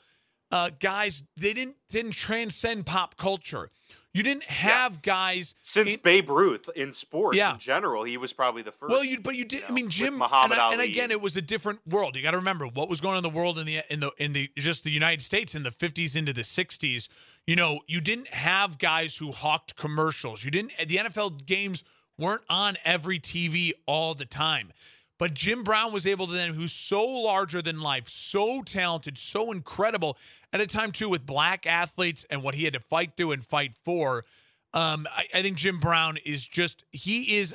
uh, 0.51 0.71
guys 0.81 1.23
they 1.37 1.53
didn't 1.53 1.77
didn't 1.91 2.13
transcend 2.13 2.87
pop 2.87 3.17
culture. 3.17 3.71
You 4.13 4.25
didn't 4.25 4.45
have 4.45 4.95
yeah. 4.95 5.01
guys 5.03 5.55
since 5.63 5.95
in, 5.95 6.01
Babe 6.03 6.31
Ruth 6.31 6.69
in 6.75 6.93
sports 6.93 7.37
yeah. 7.37 7.55
in 7.55 7.61
general. 7.61 8.03
He 8.03 8.17
was 8.17 8.33
probably 8.33 8.63
the 8.63 8.73
first. 8.73 8.91
Well, 8.91 9.05
you 9.05 9.21
but 9.21 9.37
you 9.37 9.45
did. 9.45 9.61
You 9.61 9.61
know, 9.61 9.69
I 9.69 9.73
mean, 9.73 9.89
Jim 9.89 10.15
and, 10.15 10.33
I, 10.33 10.73
and, 10.73 10.81
again, 10.81 11.13
it 11.13 11.21
was 11.21 11.37
a 11.37 11.43
different 11.43 11.87
world. 11.87 12.17
You 12.17 12.23
got 12.23 12.33
to 12.33 12.39
remember 12.39 12.67
what 12.67 12.89
was 12.89 13.01
going 13.01 13.13
on 13.13 13.19
in 13.19 13.23
the 13.23 13.37
world 13.37 13.59
in 13.59 13.67
the 13.67 13.83
in 13.89 14.01
the 14.01 14.11
in 14.19 14.33
the 14.33 14.51
just 14.57 14.83
the 14.83 14.91
United 14.91 15.23
States 15.23 15.55
in 15.55 15.63
the 15.63 15.71
50s 15.71 16.17
into 16.17 16.33
the 16.33 16.43
60s. 16.43 17.09
You 17.47 17.55
know, 17.55 17.81
you 17.87 18.01
didn't 18.01 18.29
have 18.29 18.79
guys 18.79 19.17
who 19.17 19.31
hawked 19.31 19.77
commercials. 19.77 20.43
You 20.43 20.51
didn't. 20.51 20.73
The 20.79 20.97
NFL 20.97 21.47
games 21.47 21.85
weren't 22.19 22.43
on 22.49 22.77
every 22.85 23.21
TV 23.21 23.73
all 23.87 24.15
the 24.15 24.27
time. 24.27 24.73
But 25.21 25.35
Jim 25.35 25.63
Brown 25.63 25.93
was 25.93 26.07
able 26.07 26.27
to 26.29 26.33
then, 26.33 26.55
who's 26.55 26.73
so 26.73 27.05
larger 27.05 27.61
than 27.61 27.83
life, 27.83 28.09
so 28.09 28.63
talented, 28.63 29.19
so 29.19 29.53
incredible, 29.53 30.17
at 30.53 30.61
a 30.61 30.67
time 30.67 30.93
too 30.93 31.09
with 31.09 31.27
black 31.27 31.67
athletes 31.67 32.25
and 32.31 32.43
what 32.43 32.55
he 32.55 32.65
had 32.65 32.75
to 32.75 32.81
fight 32.81 33.13
through 33.17 33.33
and 33.33 33.45
fight 33.45 33.73
for. 33.85 34.25
Um, 34.73 35.07
I, 35.11 35.27
I 35.35 35.43
think 35.43 35.57
Jim 35.57 35.79
Brown 35.79 36.17
is 36.25 36.47
just 36.47 36.85
he 36.93 37.39
is 37.39 37.55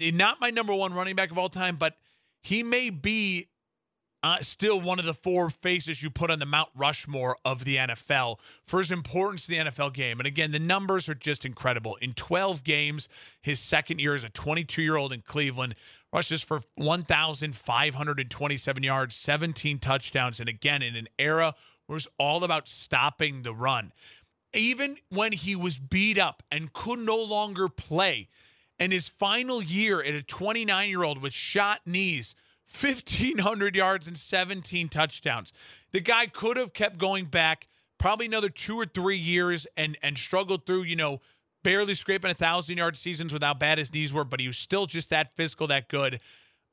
eh, 0.00 0.10
not 0.12 0.40
my 0.40 0.50
number 0.50 0.74
one 0.74 0.92
running 0.94 1.14
back 1.16 1.30
of 1.30 1.38
all 1.38 1.48
time, 1.48 1.76
but 1.76 1.96
he 2.42 2.62
may 2.62 2.90
be 2.90 3.46
uh, 4.22 4.38
still 4.40 4.80
one 4.80 4.98
of 4.98 5.04
the 5.04 5.12
four 5.14 5.50
faces 5.50 6.02
you 6.02 6.10
put 6.10 6.32
on 6.32 6.40
the 6.40 6.46
Mount 6.46 6.70
Rushmore 6.74 7.36
of 7.44 7.64
the 7.64 7.76
NFL 7.76 8.38
for 8.64 8.78
his 8.78 8.90
importance 8.90 9.46
to 9.46 9.52
the 9.52 9.58
NFL 9.58 9.94
game. 9.94 10.18
And 10.18 10.26
again, 10.26 10.50
the 10.50 10.58
numbers 10.58 11.08
are 11.08 11.14
just 11.14 11.44
incredible. 11.44 11.96
In 12.00 12.12
12 12.14 12.64
games, 12.64 13.08
his 13.40 13.60
second 13.60 14.00
year 14.00 14.16
as 14.16 14.24
a 14.24 14.28
22 14.28 14.82
year 14.82 14.96
old 14.96 15.12
in 15.12 15.22
Cleveland, 15.22 15.76
rushes 16.12 16.42
for 16.42 16.62
1,527 16.76 18.82
yards, 18.82 19.14
17 19.14 19.78
touchdowns. 19.78 20.40
And 20.40 20.48
again, 20.48 20.82
in 20.82 20.96
an 20.96 21.06
era 21.18 21.54
was 21.88 22.08
all 22.18 22.44
about 22.44 22.68
stopping 22.68 23.42
the 23.42 23.54
run. 23.54 23.92
Even 24.52 24.96
when 25.08 25.32
he 25.32 25.54
was 25.54 25.78
beat 25.78 26.18
up 26.18 26.42
and 26.50 26.72
could 26.72 26.98
no 26.98 27.16
longer 27.16 27.68
play, 27.68 28.28
and 28.78 28.92
his 28.92 29.08
final 29.08 29.62
year 29.62 30.02
at 30.02 30.14
a 30.14 30.22
29 30.22 30.88
year 30.88 31.02
old 31.02 31.20
with 31.20 31.32
shot 31.32 31.80
knees, 31.86 32.34
1,500 32.80 33.76
yards 33.76 34.08
and 34.08 34.18
17 34.18 34.88
touchdowns. 34.88 35.52
The 35.92 36.00
guy 36.00 36.26
could 36.26 36.56
have 36.56 36.72
kept 36.72 36.98
going 36.98 37.26
back 37.26 37.68
probably 37.98 38.26
another 38.26 38.50
two 38.50 38.76
or 38.76 38.86
three 38.86 39.16
years 39.16 39.66
and 39.76 39.96
and 40.02 40.18
struggled 40.18 40.66
through, 40.66 40.82
you 40.82 40.96
know, 40.96 41.20
barely 41.62 41.94
scraping 41.94 42.30
a 42.30 42.34
thousand 42.34 42.76
yard 42.76 42.96
seasons 42.96 43.32
without 43.32 43.58
bad 43.58 43.78
his 43.78 43.92
knees 43.92 44.12
were, 44.12 44.24
but 44.24 44.40
he 44.40 44.46
was 44.46 44.58
still 44.58 44.86
just 44.86 45.10
that 45.10 45.34
physical, 45.36 45.66
that 45.68 45.88
good. 45.88 46.20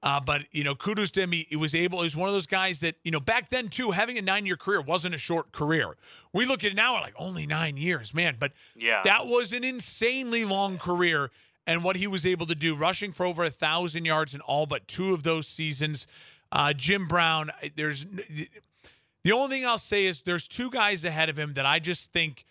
Uh, 0.03 0.19
but 0.19 0.41
you 0.51 0.65
know, 0.65 0.75
kudos 0.75 1.11
to 1.11 1.21
him. 1.21 1.31
He, 1.31 1.47
he, 1.49 1.55
was 1.55 1.73
able. 1.73 1.99
He 1.99 2.03
was 2.03 2.15
one 2.15 2.27
of 2.27 2.35
those 2.35 2.45
guys 2.45 2.81
that 2.81 2.95
you 3.03 3.11
know 3.11 3.21
back 3.21 3.47
then 3.49 3.69
too. 3.69 3.91
Having 3.91 4.17
a 4.17 4.21
nine-year 4.21 4.57
career 4.57 4.81
wasn't 4.81 5.15
a 5.15 5.17
short 5.17 5.53
career. 5.53 5.95
We 6.33 6.45
look 6.45 6.65
at 6.65 6.71
it 6.71 6.75
now, 6.75 6.95
we're 6.95 7.01
like 7.01 7.15
only 7.17 7.47
nine 7.47 7.77
years, 7.77 8.13
man. 8.13 8.35
But 8.37 8.51
yeah, 8.75 9.01
that 9.05 9.27
was 9.27 9.53
an 9.53 9.63
insanely 9.63 10.43
long 10.43 10.77
career. 10.77 11.31
And 11.65 11.81
what 11.81 11.95
he 11.95 12.07
was 12.07 12.25
able 12.25 12.45
to 12.47 12.55
do, 12.55 12.75
rushing 12.75 13.13
for 13.13 13.25
over 13.25 13.45
a 13.45 13.49
thousand 13.49 14.03
yards 14.03 14.35
in 14.35 14.41
all 14.41 14.65
but 14.65 14.85
two 14.85 15.13
of 15.13 15.23
those 15.23 15.47
seasons. 15.47 16.05
Uh, 16.51 16.73
Jim 16.73 17.07
Brown. 17.07 17.51
There's 17.77 18.05
the 19.23 19.31
only 19.31 19.55
thing 19.55 19.65
I'll 19.65 19.77
say 19.77 20.05
is 20.05 20.21
there's 20.21 20.49
two 20.49 20.69
guys 20.69 21.05
ahead 21.05 21.29
of 21.29 21.39
him 21.39 21.53
that 21.53 21.65
I 21.65 21.79
just 21.79 22.11
think 22.11 22.45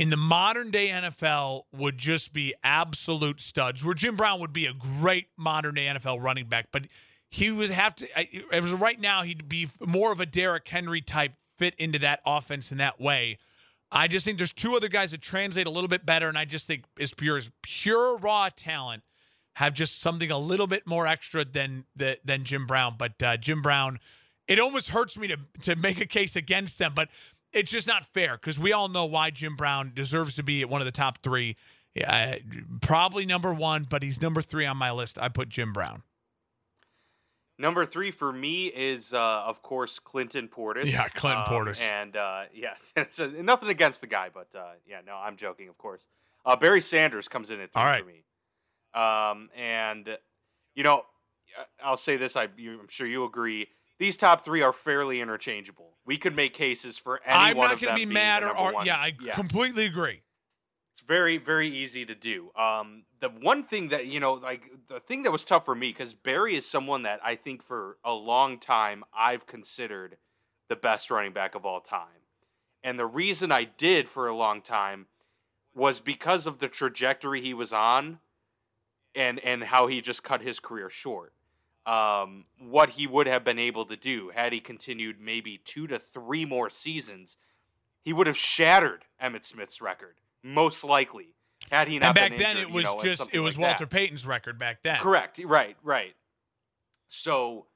in 0.00 0.08
the 0.08 0.16
modern 0.16 0.70
day 0.70 0.88
NFL 0.88 1.64
would 1.76 1.98
just 1.98 2.32
be 2.32 2.54
absolute 2.64 3.38
studs. 3.38 3.84
Where 3.84 3.92
Jim 3.92 4.16
Brown 4.16 4.40
would 4.40 4.52
be 4.54 4.64
a 4.64 4.72
great 4.72 5.26
modern 5.36 5.74
day 5.74 5.84
NFL 5.84 6.22
running 6.22 6.46
back, 6.46 6.68
but 6.72 6.84
he 7.28 7.50
would 7.50 7.70
have 7.70 7.94
to. 7.96 8.08
As 8.50 8.72
right 8.72 8.98
now, 8.98 9.24
he'd 9.24 9.46
be 9.46 9.68
more 9.78 10.10
of 10.10 10.18
a 10.18 10.24
Derrick 10.24 10.66
Henry 10.66 11.02
type 11.02 11.32
fit 11.58 11.74
into 11.74 11.98
that 11.98 12.20
offense 12.24 12.72
in 12.72 12.78
that 12.78 12.98
way. 12.98 13.36
I 13.92 14.08
just 14.08 14.24
think 14.24 14.38
there's 14.38 14.54
two 14.54 14.74
other 14.74 14.88
guys 14.88 15.10
that 15.10 15.20
translate 15.20 15.66
a 15.66 15.70
little 15.70 15.88
bit 15.88 16.06
better, 16.06 16.30
and 16.30 16.38
I 16.38 16.46
just 16.46 16.66
think 16.66 16.84
as 16.98 17.12
pure 17.12 17.36
as 17.36 17.50
pure 17.60 18.16
raw 18.16 18.48
talent 18.56 19.02
have 19.56 19.74
just 19.74 20.00
something 20.00 20.30
a 20.30 20.38
little 20.38 20.66
bit 20.66 20.86
more 20.86 21.06
extra 21.06 21.44
than 21.44 21.84
than 21.94 22.44
Jim 22.44 22.66
Brown. 22.66 22.94
But 22.96 23.22
uh, 23.22 23.36
Jim 23.36 23.60
Brown 23.60 23.98
it 24.48 24.58
almost 24.58 24.88
hurts 24.90 25.18
me 25.18 25.28
to 25.28 25.36
to 25.62 25.76
make 25.76 26.00
a 26.00 26.06
case 26.06 26.36
against 26.36 26.78
them, 26.78 26.92
but 26.94 27.10
it's 27.52 27.70
just 27.70 27.86
not 27.86 28.06
fair 28.06 28.36
because 28.36 28.58
we 28.58 28.72
all 28.72 28.88
know 28.88 29.04
why 29.04 29.30
Jim 29.30 29.56
Brown 29.56 29.92
deserves 29.94 30.34
to 30.36 30.42
be 30.42 30.64
one 30.64 30.80
of 30.80 30.84
the 30.84 30.92
top 30.92 31.22
three. 31.22 31.56
Uh, 32.06 32.34
probably 32.80 33.26
number 33.26 33.52
one, 33.52 33.86
but 33.88 34.02
he's 34.02 34.22
number 34.22 34.42
three 34.42 34.66
on 34.66 34.76
my 34.76 34.90
list. 34.90 35.18
I 35.18 35.28
put 35.28 35.48
Jim 35.48 35.72
Brown. 35.72 36.02
Number 37.58 37.84
three 37.84 38.10
for 38.10 38.32
me 38.32 38.68
is, 38.68 39.12
uh, 39.12 39.18
of 39.18 39.62
course, 39.62 39.98
Clinton 39.98 40.48
Portis. 40.48 40.90
Yeah, 40.90 41.08
Clinton 41.08 41.44
um, 41.46 41.46
Portis. 41.46 41.82
And 41.82 42.16
uh, 42.16 42.44
yeah, 42.54 42.74
it's 42.96 43.18
nothing 43.18 43.68
against 43.68 44.00
the 44.00 44.06
guy, 44.06 44.28
but 44.32 44.48
uh, 44.56 44.72
yeah, 44.88 45.00
no, 45.06 45.14
I'm 45.14 45.36
joking, 45.36 45.68
of 45.68 45.76
course. 45.76 46.00
Uh, 46.46 46.56
Barry 46.56 46.80
Sanders 46.80 47.28
comes 47.28 47.50
in 47.50 47.60
at 47.60 47.72
three 47.72 48.00
for 48.00 48.06
me. 48.06 48.24
Um, 48.94 49.50
and 49.54 50.08
you 50.74 50.82
know, 50.82 51.02
I'll 51.84 51.98
say 51.98 52.16
this: 52.16 52.34
I, 52.34 52.44
I'm 52.44 52.88
sure 52.88 53.06
you 53.06 53.24
agree. 53.24 53.68
These 54.00 54.16
top 54.16 54.46
three 54.46 54.62
are 54.62 54.72
fairly 54.72 55.20
interchangeable. 55.20 55.90
We 56.06 56.16
could 56.16 56.34
make 56.34 56.54
cases 56.54 56.96
for 56.96 57.20
any 57.22 57.34
one 57.34 57.42
of 57.42 57.48
them. 57.48 57.50
I'm 57.50 57.56
one 57.58 57.68
not 57.68 57.80
going 57.82 57.94
to 57.94 58.06
be 58.06 58.12
mad 58.12 58.42
or, 58.42 58.58
or 58.58 58.82
yeah, 58.82 58.96
I 58.96 59.12
yeah. 59.22 59.34
completely 59.34 59.84
agree. 59.84 60.22
It's 60.92 61.02
very, 61.02 61.36
very 61.36 61.68
easy 61.68 62.06
to 62.06 62.14
do. 62.14 62.50
Um, 62.58 63.04
the 63.20 63.28
one 63.28 63.62
thing 63.64 63.90
that 63.90 64.06
you 64.06 64.18
know, 64.18 64.32
like 64.32 64.62
the 64.88 65.00
thing 65.00 65.24
that 65.24 65.30
was 65.30 65.44
tough 65.44 65.66
for 65.66 65.74
me, 65.74 65.90
because 65.90 66.14
Barry 66.14 66.56
is 66.56 66.64
someone 66.64 67.02
that 67.02 67.20
I 67.22 67.36
think 67.36 67.62
for 67.62 67.98
a 68.02 68.12
long 68.12 68.58
time 68.58 69.04
I've 69.14 69.46
considered 69.46 70.16
the 70.70 70.76
best 70.76 71.10
running 71.10 71.34
back 71.34 71.54
of 71.54 71.66
all 71.66 71.80
time, 71.82 72.24
and 72.82 72.98
the 72.98 73.06
reason 73.06 73.52
I 73.52 73.64
did 73.64 74.08
for 74.08 74.28
a 74.28 74.34
long 74.34 74.62
time 74.62 75.08
was 75.74 76.00
because 76.00 76.46
of 76.46 76.58
the 76.58 76.68
trajectory 76.68 77.42
he 77.42 77.52
was 77.52 77.70
on, 77.70 78.20
and 79.14 79.38
and 79.40 79.64
how 79.64 79.88
he 79.88 80.00
just 80.00 80.22
cut 80.22 80.40
his 80.40 80.58
career 80.58 80.88
short. 80.88 81.34
Um, 81.86 82.44
what 82.58 82.90
he 82.90 83.06
would 83.06 83.26
have 83.26 83.42
been 83.42 83.58
able 83.58 83.86
to 83.86 83.96
do 83.96 84.30
had 84.34 84.52
he 84.52 84.60
continued 84.60 85.16
maybe 85.20 85.58
two 85.64 85.86
to 85.86 85.98
three 85.98 86.44
more 86.44 86.68
seasons, 86.68 87.36
he 88.02 88.12
would 88.12 88.26
have 88.26 88.36
shattered 88.36 89.06
Emmitt 89.22 89.44
Smith's 89.44 89.80
record 89.80 90.16
most 90.42 90.84
likely. 90.84 91.34
Had 91.70 91.88
he 91.88 91.98
not 91.98 92.08
and 92.08 92.14
back 92.14 92.38
then, 92.38 92.56
injured, 92.56 92.62
it 92.62 92.70
was 92.72 92.84
you 92.84 92.90
know, 92.90 93.02
just 93.02 93.28
it 93.32 93.40
was 93.40 93.56
like 93.56 93.62
Walter 93.62 93.84
that. 93.84 93.90
Payton's 93.90 94.26
record 94.26 94.58
back 94.58 94.82
then. 94.82 94.98
Correct. 94.98 95.38
Right. 95.44 95.76
Right. 95.82 96.14
So, 97.08 97.66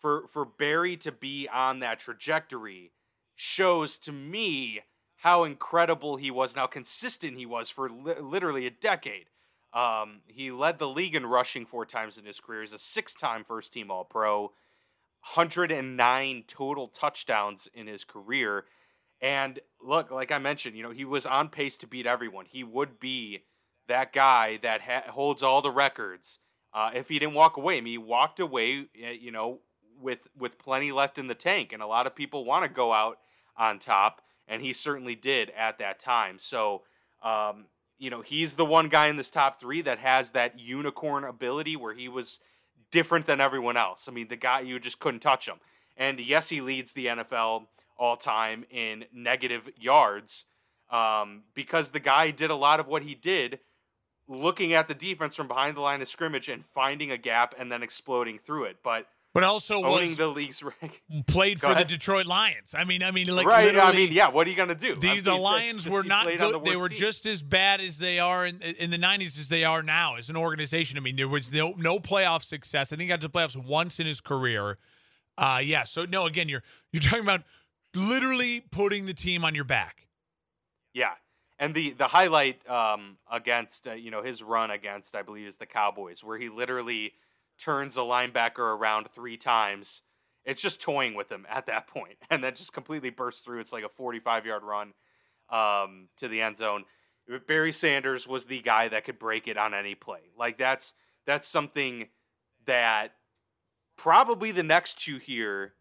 for 0.00 0.26
for 0.28 0.44
Barry 0.44 0.96
to 0.98 1.12
be 1.12 1.48
on 1.48 1.80
that 1.80 2.00
trajectory 2.00 2.92
shows 3.34 3.98
to 3.98 4.12
me 4.12 4.80
how 5.16 5.44
incredible 5.44 6.16
he 6.16 6.30
was, 6.30 6.52
and 6.52 6.60
how 6.60 6.66
consistent 6.66 7.36
he 7.36 7.46
was 7.46 7.70
for 7.70 7.90
li- 7.90 8.20
literally 8.20 8.66
a 8.66 8.70
decade. 8.70 9.26
Um, 9.74 10.20
he 10.26 10.52
led 10.52 10.78
the 10.78 10.88
league 10.88 11.16
in 11.16 11.26
rushing 11.26 11.66
four 11.66 11.84
times 11.84 12.16
in 12.16 12.24
his 12.24 12.38
career. 12.38 12.62
He's 12.62 12.72
a 12.72 12.78
six-time 12.78 13.44
first-team 13.44 13.90
All-Pro, 13.90 14.42
109 14.42 16.44
total 16.46 16.88
touchdowns 16.88 17.68
in 17.74 17.88
his 17.88 18.04
career. 18.04 18.66
And 19.20 19.58
look, 19.82 20.10
like 20.10 20.30
I 20.30 20.38
mentioned, 20.38 20.76
you 20.76 20.82
know, 20.82 20.90
he 20.90 21.04
was 21.04 21.26
on 21.26 21.48
pace 21.48 21.76
to 21.78 21.88
beat 21.88 22.06
everyone. 22.06 22.46
He 22.46 22.62
would 22.62 23.00
be 23.00 23.42
that 23.88 24.12
guy 24.12 24.58
that 24.62 24.82
ha- 24.82 25.10
holds 25.10 25.42
all 25.42 25.60
the 25.60 25.70
records. 25.70 26.38
Uh, 26.72 26.90
if 26.94 27.08
he 27.08 27.18
didn't 27.18 27.34
walk 27.34 27.56
away, 27.56 27.78
I 27.78 27.80
mean, 27.80 27.92
he 27.92 27.98
walked 27.98 28.40
away, 28.40 28.86
eh, 29.02 29.12
you 29.12 29.30
know, 29.30 29.60
with 30.00 30.20
with 30.36 30.58
plenty 30.58 30.92
left 30.92 31.18
in 31.18 31.28
the 31.28 31.34
tank, 31.34 31.72
and 31.72 31.82
a 31.82 31.86
lot 31.86 32.06
of 32.06 32.14
people 32.14 32.44
want 32.44 32.64
to 32.64 32.68
go 32.68 32.92
out 32.92 33.18
on 33.56 33.78
top, 33.78 34.22
and 34.48 34.60
he 34.60 34.72
certainly 34.72 35.14
did 35.14 35.50
at 35.50 35.78
that 35.78 36.00
time. 36.00 36.38
So, 36.38 36.82
um, 37.22 37.66
you 37.98 38.10
know, 38.10 38.22
he's 38.22 38.54
the 38.54 38.64
one 38.64 38.88
guy 38.88 39.08
in 39.08 39.16
this 39.16 39.30
top 39.30 39.60
three 39.60 39.82
that 39.82 39.98
has 39.98 40.30
that 40.30 40.58
unicorn 40.58 41.24
ability 41.24 41.76
where 41.76 41.94
he 41.94 42.08
was 42.08 42.38
different 42.90 43.26
than 43.26 43.40
everyone 43.40 43.76
else. 43.76 44.06
I 44.08 44.12
mean, 44.12 44.28
the 44.28 44.36
guy 44.36 44.60
you 44.60 44.78
just 44.78 44.98
couldn't 44.98 45.20
touch 45.20 45.48
him. 45.48 45.56
And 45.96 46.18
yes, 46.18 46.48
he 46.48 46.60
leads 46.60 46.92
the 46.92 47.06
NFL 47.06 47.66
all 47.96 48.16
time 48.16 48.64
in 48.70 49.04
negative 49.12 49.70
yards 49.78 50.44
um, 50.90 51.42
because 51.54 51.88
the 51.88 52.00
guy 52.00 52.30
did 52.30 52.50
a 52.50 52.56
lot 52.56 52.80
of 52.80 52.86
what 52.86 53.02
he 53.02 53.14
did 53.14 53.60
looking 54.26 54.72
at 54.72 54.88
the 54.88 54.94
defense 54.94 55.34
from 55.34 55.48
behind 55.48 55.76
the 55.76 55.80
line 55.80 56.00
of 56.00 56.08
scrimmage 56.08 56.48
and 56.48 56.64
finding 56.64 57.10
a 57.10 57.18
gap 57.18 57.54
and 57.58 57.70
then 57.70 57.82
exploding 57.82 58.38
through 58.38 58.64
it. 58.64 58.78
But 58.82 59.06
but 59.34 59.42
also 59.42 59.80
was 59.80 60.16
the 60.16 60.28
league's 60.28 60.62
rank. 60.62 61.02
Played 61.26 61.60
for 61.60 61.66
ahead. 61.66 61.88
the 61.88 61.96
Detroit 61.96 62.24
Lions. 62.24 62.72
I 62.72 62.84
mean, 62.84 63.02
I 63.02 63.10
mean, 63.10 63.26
like 63.26 63.46
right. 63.46 63.76
I 63.76 63.92
mean, 63.92 64.12
yeah. 64.12 64.28
What 64.28 64.46
are 64.46 64.50
you 64.50 64.56
gonna 64.56 64.76
do? 64.76 64.94
The, 64.94 65.10
I 65.10 65.14
mean, 65.16 65.24
the 65.24 65.34
Lions 65.34 65.88
were 65.88 66.04
not 66.04 66.26
good. 66.26 66.54
The 66.54 66.60
they 66.60 66.76
were 66.76 66.88
team. 66.88 66.98
just 66.98 67.26
as 67.26 67.42
bad 67.42 67.80
as 67.80 67.98
they 67.98 68.20
are 68.20 68.46
in, 68.46 68.62
in 68.62 68.90
the 68.90 68.96
'90s 68.96 69.38
as 69.38 69.48
they 69.48 69.64
are 69.64 69.82
now 69.82 70.14
as 70.14 70.30
an 70.30 70.36
organization. 70.36 70.96
I 70.96 71.00
mean, 71.00 71.16
there 71.16 71.28
was 71.28 71.50
no 71.50 71.74
no 71.76 71.98
playoff 71.98 72.44
success. 72.44 72.92
I 72.92 72.96
think 72.96 73.02
he 73.02 73.08
got 73.08 73.20
to 73.22 73.28
playoffs 73.28 73.56
once 73.56 73.98
in 73.98 74.06
his 74.06 74.20
career. 74.20 74.78
Uh, 75.36 75.60
yeah. 75.62 75.82
So 75.82 76.04
no, 76.04 76.26
again, 76.26 76.48
you're 76.48 76.62
you're 76.92 77.02
talking 77.02 77.24
about 77.24 77.42
literally 77.92 78.60
putting 78.60 79.06
the 79.06 79.14
team 79.14 79.44
on 79.44 79.56
your 79.56 79.64
back. 79.64 80.06
Yeah, 80.92 81.14
and 81.58 81.74
the 81.74 81.90
the 81.90 82.06
highlight 82.06 82.68
um, 82.70 83.16
against 83.28 83.88
uh, 83.88 83.94
you 83.94 84.12
know 84.12 84.22
his 84.22 84.44
run 84.44 84.70
against 84.70 85.16
I 85.16 85.22
believe 85.22 85.48
is 85.48 85.56
the 85.56 85.66
Cowboys, 85.66 86.22
where 86.22 86.38
he 86.38 86.48
literally 86.48 87.14
turns 87.58 87.96
a 87.96 88.00
linebacker 88.00 88.58
around 88.58 89.08
three 89.10 89.36
times. 89.36 90.02
It's 90.44 90.60
just 90.60 90.80
toying 90.80 91.14
with 91.14 91.30
him 91.30 91.46
at 91.48 91.66
that 91.66 91.86
point, 91.86 92.18
and 92.30 92.42
then 92.42 92.54
just 92.54 92.72
completely 92.72 93.10
bursts 93.10 93.42
through. 93.42 93.60
It's 93.60 93.72
like 93.72 93.84
a 93.84 93.88
45 93.88 94.46
yard 94.46 94.62
run 94.62 94.92
um, 95.50 96.08
to 96.18 96.28
the 96.28 96.40
end 96.40 96.56
zone. 96.56 96.84
Barry 97.46 97.72
Sanders 97.72 98.26
was 98.26 98.44
the 98.44 98.60
guy 98.60 98.88
that 98.88 99.04
could 99.04 99.18
break 99.18 99.48
it 99.48 99.56
on 99.56 99.72
any 99.72 99.94
play. 99.94 100.20
Like 100.38 100.58
that's 100.58 100.92
that's 101.26 101.48
something 101.48 102.08
that 102.66 103.12
probably 103.96 104.50
the 104.50 104.62
next 104.62 104.98
two 104.98 105.16
here 105.16 105.74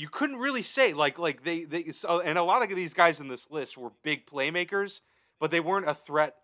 you 0.00 0.08
couldn't 0.08 0.36
really 0.36 0.62
say 0.62 0.94
like 0.94 1.18
like 1.18 1.44
they 1.44 1.64
they 1.64 1.92
and 2.24 2.38
a 2.38 2.42
lot 2.42 2.62
of 2.62 2.74
these 2.74 2.94
guys 2.94 3.20
in 3.20 3.28
this 3.28 3.50
list 3.50 3.76
were 3.76 3.90
big 4.02 4.26
playmakers, 4.26 5.00
but 5.38 5.50
they 5.50 5.60
weren't 5.60 5.88
a 5.88 5.94
threat 5.94 6.36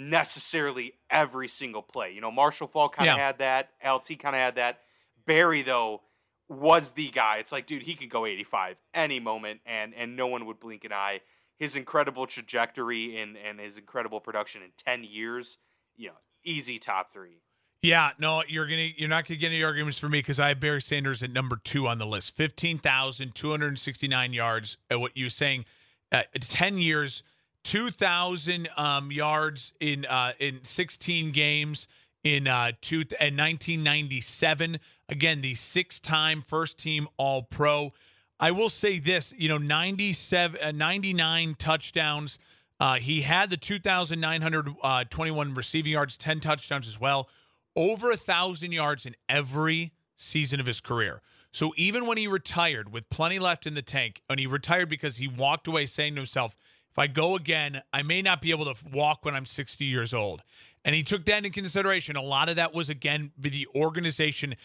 necessarily 0.00 0.94
every 1.10 1.48
single 1.48 1.82
play. 1.82 2.12
You 2.12 2.20
know, 2.20 2.30
Marshall 2.30 2.66
Faulk 2.66 2.96
kind 2.96 3.10
of 3.10 3.16
yeah. 3.16 3.26
had 3.26 3.38
that, 3.38 3.70
LT 3.84 4.18
kind 4.18 4.34
of 4.34 4.40
had 4.40 4.54
that. 4.56 4.80
Barry 5.26 5.62
though 5.62 6.00
was 6.48 6.90
the 6.92 7.10
guy. 7.10 7.36
It's 7.38 7.52
like, 7.52 7.66
dude, 7.66 7.82
he 7.82 7.94
could 7.94 8.10
go 8.10 8.26
85 8.26 8.76
any 8.94 9.20
moment, 9.20 9.60
and 9.66 9.94
and 9.94 10.16
no 10.16 10.26
one 10.26 10.46
would 10.46 10.58
blink 10.58 10.84
an 10.84 10.92
eye. 10.92 11.20
His 11.58 11.76
incredible 11.76 12.26
trajectory 12.26 13.20
and 13.20 13.36
and 13.36 13.60
his 13.60 13.76
incredible 13.76 14.20
production 14.20 14.62
in 14.62 14.70
10 14.76 15.04
years, 15.04 15.58
you 15.96 16.08
know, 16.08 16.14
easy 16.44 16.78
top 16.78 17.12
three. 17.12 17.42
Yeah, 17.82 18.10
no, 18.18 18.42
you're 18.46 18.66
gonna 18.66 18.88
you're 18.96 19.08
not 19.08 19.26
gonna 19.26 19.38
get 19.38 19.48
any 19.48 19.62
arguments 19.62 19.98
for 19.98 20.08
me 20.08 20.18
because 20.18 20.40
I 20.40 20.48
have 20.48 20.60
Barry 20.60 20.82
Sanders 20.82 21.22
at 21.22 21.32
number 21.32 21.56
two 21.62 21.86
on 21.86 21.98
the 21.98 22.06
list. 22.06 22.36
Fifteen 22.36 22.78
thousand 22.78 23.34
two 23.34 23.50
hundred 23.50 23.78
sixty 23.78 24.08
nine 24.08 24.32
yards. 24.32 24.76
At 24.90 25.00
what 25.00 25.16
you 25.16 25.26
were 25.26 25.30
saying, 25.30 25.64
uh, 26.12 26.22
ten 26.40 26.78
years, 26.78 27.22
two 27.64 27.90
thousand 27.90 28.68
um, 28.76 29.10
yards 29.12 29.72
in 29.80 30.06
uh, 30.06 30.32
in 30.38 30.60
sixteen 30.62 31.32
games 31.32 31.86
in 32.24 32.46
uh, 32.46 32.72
two 32.80 33.04
in 33.20 33.36
nineteen 33.36 33.82
ninety 33.82 34.20
seven. 34.20 34.80
Again, 35.08 35.40
the 35.40 35.54
six 35.54 35.98
time 36.00 36.42
first 36.46 36.78
team 36.78 37.08
All 37.16 37.42
Pro. 37.42 37.92
I 38.38 38.52
will 38.52 38.70
say 38.70 38.98
this, 38.98 39.34
you 39.36 39.50
know, 39.50 39.58
97, 39.58 40.58
uh, 40.62 40.72
99 40.72 41.56
touchdowns. 41.58 42.38
Uh, 42.80 42.94
he 42.94 43.20
had 43.20 43.50
the 43.50 43.58
2,921 43.58 45.52
receiving 45.52 45.92
yards, 45.92 46.16
10 46.16 46.40
touchdowns 46.40 46.88
as 46.88 46.98
well 46.98 47.28
over 47.76 48.10
a 48.10 48.16
thousand 48.16 48.72
yards 48.72 49.06
in 49.06 49.14
every 49.28 49.92
season 50.16 50.60
of 50.60 50.66
his 50.66 50.80
career. 50.80 51.22
So 51.52 51.72
even 51.76 52.06
when 52.06 52.18
he 52.18 52.26
retired 52.26 52.92
with 52.92 53.08
plenty 53.10 53.38
left 53.38 53.66
in 53.66 53.74
the 53.74 53.82
tank, 53.82 54.22
and 54.28 54.38
he 54.38 54.46
retired 54.46 54.88
because 54.88 55.16
he 55.16 55.26
walked 55.26 55.66
away 55.66 55.86
saying 55.86 56.14
to 56.14 56.20
himself, 56.20 56.54
if 56.90 56.98
I 56.98 57.06
go 57.06 57.36
again, 57.36 57.82
I 57.92 58.02
may 58.02 58.22
not 58.22 58.42
be 58.42 58.50
able 58.50 58.72
to 58.72 58.74
walk 58.92 59.24
when 59.24 59.34
I'm 59.34 59.46
60 59.46 59.84
years 59.84 60.12
old. 60.12 60.42
And 60.84 60.94
he 60.94 61.02
took 61.02 61.24
that 61.26 61.38
into 61.38 61.50
consideration. 61.50 62.16
A 62.16 62.22
lot 62.22 62.48
of 62.48 62.56
that 62.56 62.74
was, 62.74 62.88
again, 62.88 63.32
the 63.38 63.66
organization. 63.74 64.56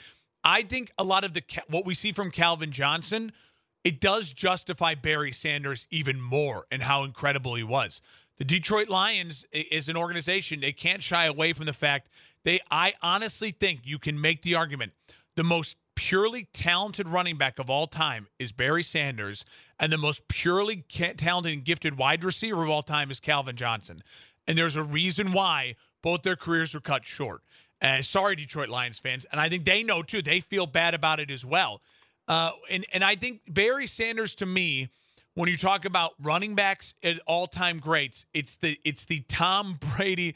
I 0.44 0.62
think 0.62 0.92
a 0.98 1.04
lot 1.04 1.24
of 1.24 1.34
the 1.34 1.44
what 1.68 1.86
we 1.86 1.94
see 1.94 2.12
from 2.12 2.32
Calvin 2.32 2.72
Johnson, 2.72 3.32
it 3.84 4.00
does 4.00 4.32
justify 4.32 4.96
Barry 4.96 5.32
Sanders 5.32 5.88
even 5.92 6.22
more 6.22 6.66
and 6.72 6.84
how 6.84 7.04
incredible 7.04 7.56
he 7.56 7.64
was. 7.64 8.02
The 8.38 8.46
Detroit 8.46 8.90
Lions 8.90 9.46
is 9.52 9.88
an 9.88 9.96
organization, 9.96 10.60
they 10.60 10.74
can't 10.74 11.02
shy 11.02 11.26
away 11.26 11.54
from 11.54 11.66
the 11.66 11.74
fact 11.74 12.10
they, 12.44 12.60
I 12.70 12.94
honestly 13.02 13.52
think 13.52 13.82
you 13.84 13.98
can 13.98 14.20
make 14.20 14.42
the 14.42 14.56
argument 14.56 14.92
the 15.36 15.44
most 15.44 15.78
purely 15.96 16.48
talented 16.54 17.08
running 17.08 17.38
back 17.38 17.60
of 17.60 17.70
all 17.70 17.88
time 17.88 18.28
is 18.40 18.52
Barry 18.52 18.84
Sanders, 18.84 19.46
and 19.80 19.92
the 19.92 19.98
most 19.98 20.28
purely 20.28 20.84
talented 21.18 21.54
and 21.54 21.64
gifted 21.64 21.98
wide 21.98 22.24
receiver 22.24 22.64
of 22.64 22.70
all 22.70 22.84
time 22.84 23.12
is 23.12 23.20
Calvin 23.20 23.56
Johnson. 23.56 24.04
And 24.48 24.58
there's 24.58 24.76
a 24.76 24.84
reason 24.84 25.32
why 25.32 25.76
both 26.02 26.22
their 26.24 26.36
careers 26.36 26.74
were 26.74 26.80
cut 26.80 27.06
short. 27.06 27.42
Uh, 27.82 28.02
sorry, 28.02 28.36
Detroit 28.36 28.70
Lions 28.70 29.00
fans, 29.00 29.26
and 29.32 29.42
I 29.42 29.50
think 29.50 29.66
they 29.66 29.84
know 29.84 30.02
too. 30.02 30.22
They 30.22 30.40
feel 30.40 30.66
bad 30.66 30.94
about 30.94 31.20
it 31.20 31.32
as 31.32 31.46
well. 31.46 31.82
Uh, 32.28 32.52
and 32.70 32.86
and 32.94 33.04
I 33.04 33.16
think 33.16 33.42
Barry 33.48 33.88
Sanders 33.88 34.36
to 34.36 34.46
me, 34.46 34.90
when 35.34 35.50
you 35.50 35.58
talk 35.58 35.86
about 35.86 36.14
running 36.22 36.56
backs 36.56 36.94
at 37.04 37.20
all 37.28 37.48
time 37.48 37.80
greats, 37.80 38.26
it's 38.34 38.56
the 38.56 38.80
it's 38.84 39.06
the 39.06 39.22
Tom 39.28 39.80
Brady 39.96 40.36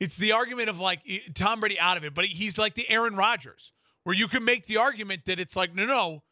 it's 0.00 0.16
the 0.16 0.32
argument 0.32 0.68
of 0.68 0.78
like 0.78 1.00
Tom 1.34 1.60
Brady 1.60 1.78
out 1.78 1.96
of 1.96 2.04
it, 2.04 2.14
but 2.14 2.24
he's 2.24 2.58
like 2.58 2.74
the 2.74 2.88
Aaron 2.88 3.16
Rodgers, 3.16 3.72
where 4.08 4.16
you 4.16 4.26
can 4.26 4.42
make 4.42 4.66
the 4.66 4.78
argument 4.78 5.26
that 5.26 5.38
it's 5.38 5.54
like, 5.54 5.74
no, 5.74 5.84
no, 5.84 6.22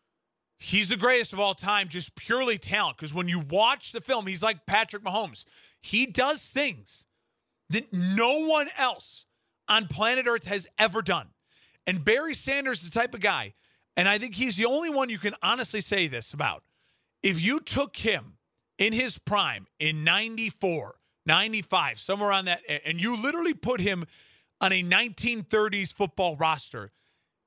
He's 0.58 0.88
the 0.88 0.96
greatest 0.96 1.34
of 1.34 1.40
all 1.40 1.52
time, 1.52 1.90
just 1.90 2.14
purely 2.14 2.56
talent. 2.56 2.96
Because 2.96 3.12
when 3.12 3.28
you 3.28 3.40
watch 3.40 3.92
the 3.92 4.00
film, 4.00 4.26
he's 4.26 4.42
like 4.42 4.64
Patrick 4.64 5.04
Mahomes. 5.04 5.44
He 5.82 6.06
does 6.06 6.48
things 6.48 7.04
that 7.68 7.92
no 7.92 8.46
one 8.46 8.68
else 8.78 9.26
on 9.68 9.88
planet 9.88 10.26
Earth 10.26 10.44
has 10.44 10.66
ever 10.78 11.02
done. 11.02 11.28
And 11.86 12.02
Barry 12.02 12.32
Sanders 12.32 12.82
is 12.82 12.88
the 12.88 12.98
type 12.98 13.14
of 13.14 13.20
guy, 13.20 13.52
and 13.96 14.08
I 14.08 14.18
think 14.18 14.36
he's 14.36 14.56
the 14.56 14.64
only 14.64 14.88
one 14.88 15.10
you 15.10 15.18
can 15.18 15.34
honestly 15.42 15.82
say 15.82 16.08
this 16.08 16.32
about. 16.32 16.62
If 17.22 17.42
you 17.44 17.60
took 17.60 17.98
him 17.98 18.38
in 18.78 18.94
his 18.94 19.18
prime 19.18 19.66
in 19.78 20.02
94, 20.04 20.94
95, 21.26 22.00
somewhere 22.00 22.32
on 22.32 22.46
that, 22.46 22.62
and 22.86 22.98
you 22.98 23.20
literally 23.20 23.52
put 23.54 23.80
him 23.80 24.06
on 24.60 24.72
a 24.72 24.82
1930s 24.82 25.92
football 25.92 26.36
roster, 26.36 26.92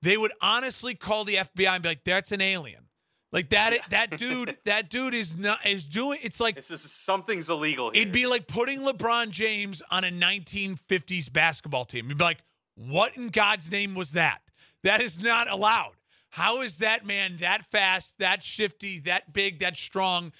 they 0.02 0.18
would 0.18 0.32
honestly 0.41 0.95
call 0.95 1.26
the 1.26 1.36
FBI 1.36 1.68
and 1.68 1.84
be 1.84 1.89
like, 1.89 2.04
that's 2.04 2.32
an 2.32 2.41
alien. 2.41 2.86
Like 3.32 3.50
that 3.50 3.78
that 3.91 4.18
dude 4.18 4.58
that 4.66 4.89
dude 4.89 5.14
is 5.14 5.38
not 5.38 5.66
is 5.66 5.84
doing 5.86 6.20
it's 6.24 6.39
like 6.39 6.56
This 6.56 6.72
is 6.72 6.82
something's 6.91 7.50
illegal 7.50 7.91
here. 7.91 8.02
it'd 8.02 8.14
be 8.14 8.26
like 8.26 8.47
putting 8.47 8.80
LeBron 8.80 9.30
James 9.30 9.82
on 9.91 10.04
a 10.04 10.10
1950s 10.10 11.32
basketball 11.32 11.86
team. 11.86 12.10
You'd 12.10 12.18
be 12.18 12.24
like, 12.24 12.39
"What 12.76 13.16
in 13.16 13.28
God's 13.30 13.70
name 13.72 13.93
was 13.93 14.14
that? 14.14 14.41
That 14.84 15.02
is 15.02 15.22
not 15.22 15.50
allowed. 15.50 15.93
How 16.32 16.62
is 16.62 16.78
that 16.78 17.06
man 17.06 17.38
that 17.39 17.66
fast, 17.72 18.18
that 18.20 18.43
shifty, 18.43 19.00
that 19.02 19.32
big, 19.32 19.60
that 19.60 19.78
strong?" 19.78 20.32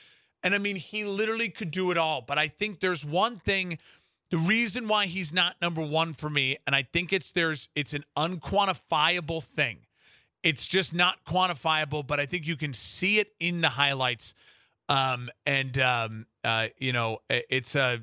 And 0.41 0.55
I 0.55 0.57
mean, 0.57 0.78
he 0.78 1.03
literally 1.03 1.49
could 1.49 1.70
do 1.70 1.91
it 1.91 1.97
all. 1.97 2.22
But 2.22 2.38
I 2.39 2.47
think 2.47 2.80
there's 2.80 3.03
one 3.05 3.39
thing 3.39 3.78
the 4.32 4.38
reason 4.38 4.88
why 4.88 5.07
he's 5.07 5.34
not 5.34 5.55
number 5.61 5.82
1 5.82 6.13
for 6.13 6.30
me, 6.30 6.57
and 6.67 6.75
I 6.75 6.84
think 6.84 7.11
it's 7.13 7.32
there's 7.32 7.69
it's 7.75 7.93
an 7.93 8.03
unquantifiable 8.15 9.43
thing 9.43 9.80
it's 10.43 10.67
just 10.67 10.93
not 10.93 11.23
quantifiable, 11.25 12.05
but 12.05 12.19
I 12.19 12.25
think 12.25 12.47
you 12.47 12.55
can 12.55 12.73
see 12.73 13.19
it 13.19 13.34
in 13.39 13.61
the 13.61 13.69
highlights. 13.69 14.34
Um, 14.88 15.30
and 15.45 15.77
um, 15.80 16.25
uh, 16.43 16.67
you 16.77 16.93
know, 16.93 17.19
it's 17.30 17.75
a. 17.75 17.82
Uh, 17.82 17.97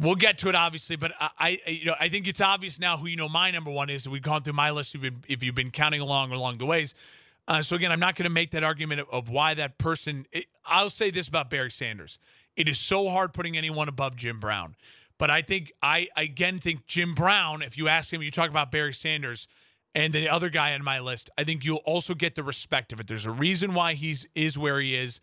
we'll 0.00 0.16
get 0.16 0.38
to 0.38 0.48
it, 0.48 0.54
obviously, 0.54 0.96
but 0.96 1.12
I, 1.20 1.60
I, 1.66 1.70
you 1.70 1.86
know, 1.86 1.94
I 2.00 2.08
think 2.08 2.26
it's 2.26 2.40
obvious 2.40 2.80
now 2.80 2.96
who 2.96 3.06
you 3.06 3.16
know 3.16 3.28
my 3.28 3.50
number 3.50 3.70
one 3.70 3.90
is. 3.90 4.08
We've 4.08 4.22
gone 4.22 4.42
through 4.42 4.54
my 4.54 4.70
list. 4.70 4.94
If 4.94 5.04
you've 5.04 5.22
been, 5.22 5.32
if 5.32 5.42
you've 5.42 5.54
been 5.54 5.70
counting 5.70 6.00
along 6.00 6.32
along 6.32 6.58
the 6.58 6.66
ways. 6.66 6.94
Uh, 7.46 7.60
so 7.60 7.76
again, 7.76 7.92
I'm 7.92 8.00
not 8.00 8.16
going 8.16 8.24
to 8.24 8.30
make 8.30 8.52
that 8.52 8.64
argument 8.64 9.02
of, 9.02 9.10
of 9.10 9.28
why 9.28 9.54
that 9.54 9.76
person. 9.76 10.26
It, 10.32 10.46
I'll 10.64 10.90
say 10.90 11.10
this 11.10 11.28
about 11.28 11.50
Barry 11.50 11.70
Sanders: 11.70 12.18
it 12.56 12.68
is 12.68 12.78
so 12.78 13.08
hard 13.08 13.32
putting 13.32 13.56
anyone 13.56 13.88
above 13.88 14.16
Jim 14.16 14.40
Brown. 14.40 14.76
But 15.18 15.30
I 15.30 15.42
think 15.42 15.72
I 15.82 16.08
again 16.16 16.58
think 16.58 16.86
Jim 16.86 17.14
Brown. 17.14 17.62
If 17.62 17.78
you 17.78 17.88
ask 17.88 18.12
him, 18.12 18.22
you 18.22 18.30
talk 18.30 18.50
about 18.50 18.70
Barry 18.70 18.92
Sanders 18.92 19.46
and 19.94 20.12
the 20.12 20.28
other 20.28 20.50
guy 20.50 20.74
on 20.74 20.82
my 20.82 20.98
list, 20.98 21.30
I 21.38 21.44
think 21.44 21.64
you'll 21.64 21.78
also 21.78 22.14
get 22.14 22.34
the 22.34 22.42
respect 22.42 22.92
of 22.92 22.98
it. 22.98 23.06
There's 23.06 23.26
a 23.26 23.30
reason 23.30 23.74
why 23.74 23.94
he's 23.94 24.26
is 24.34 24.58
where 24.58 24.80
he 24.80 24.96
is. 24.96 25.20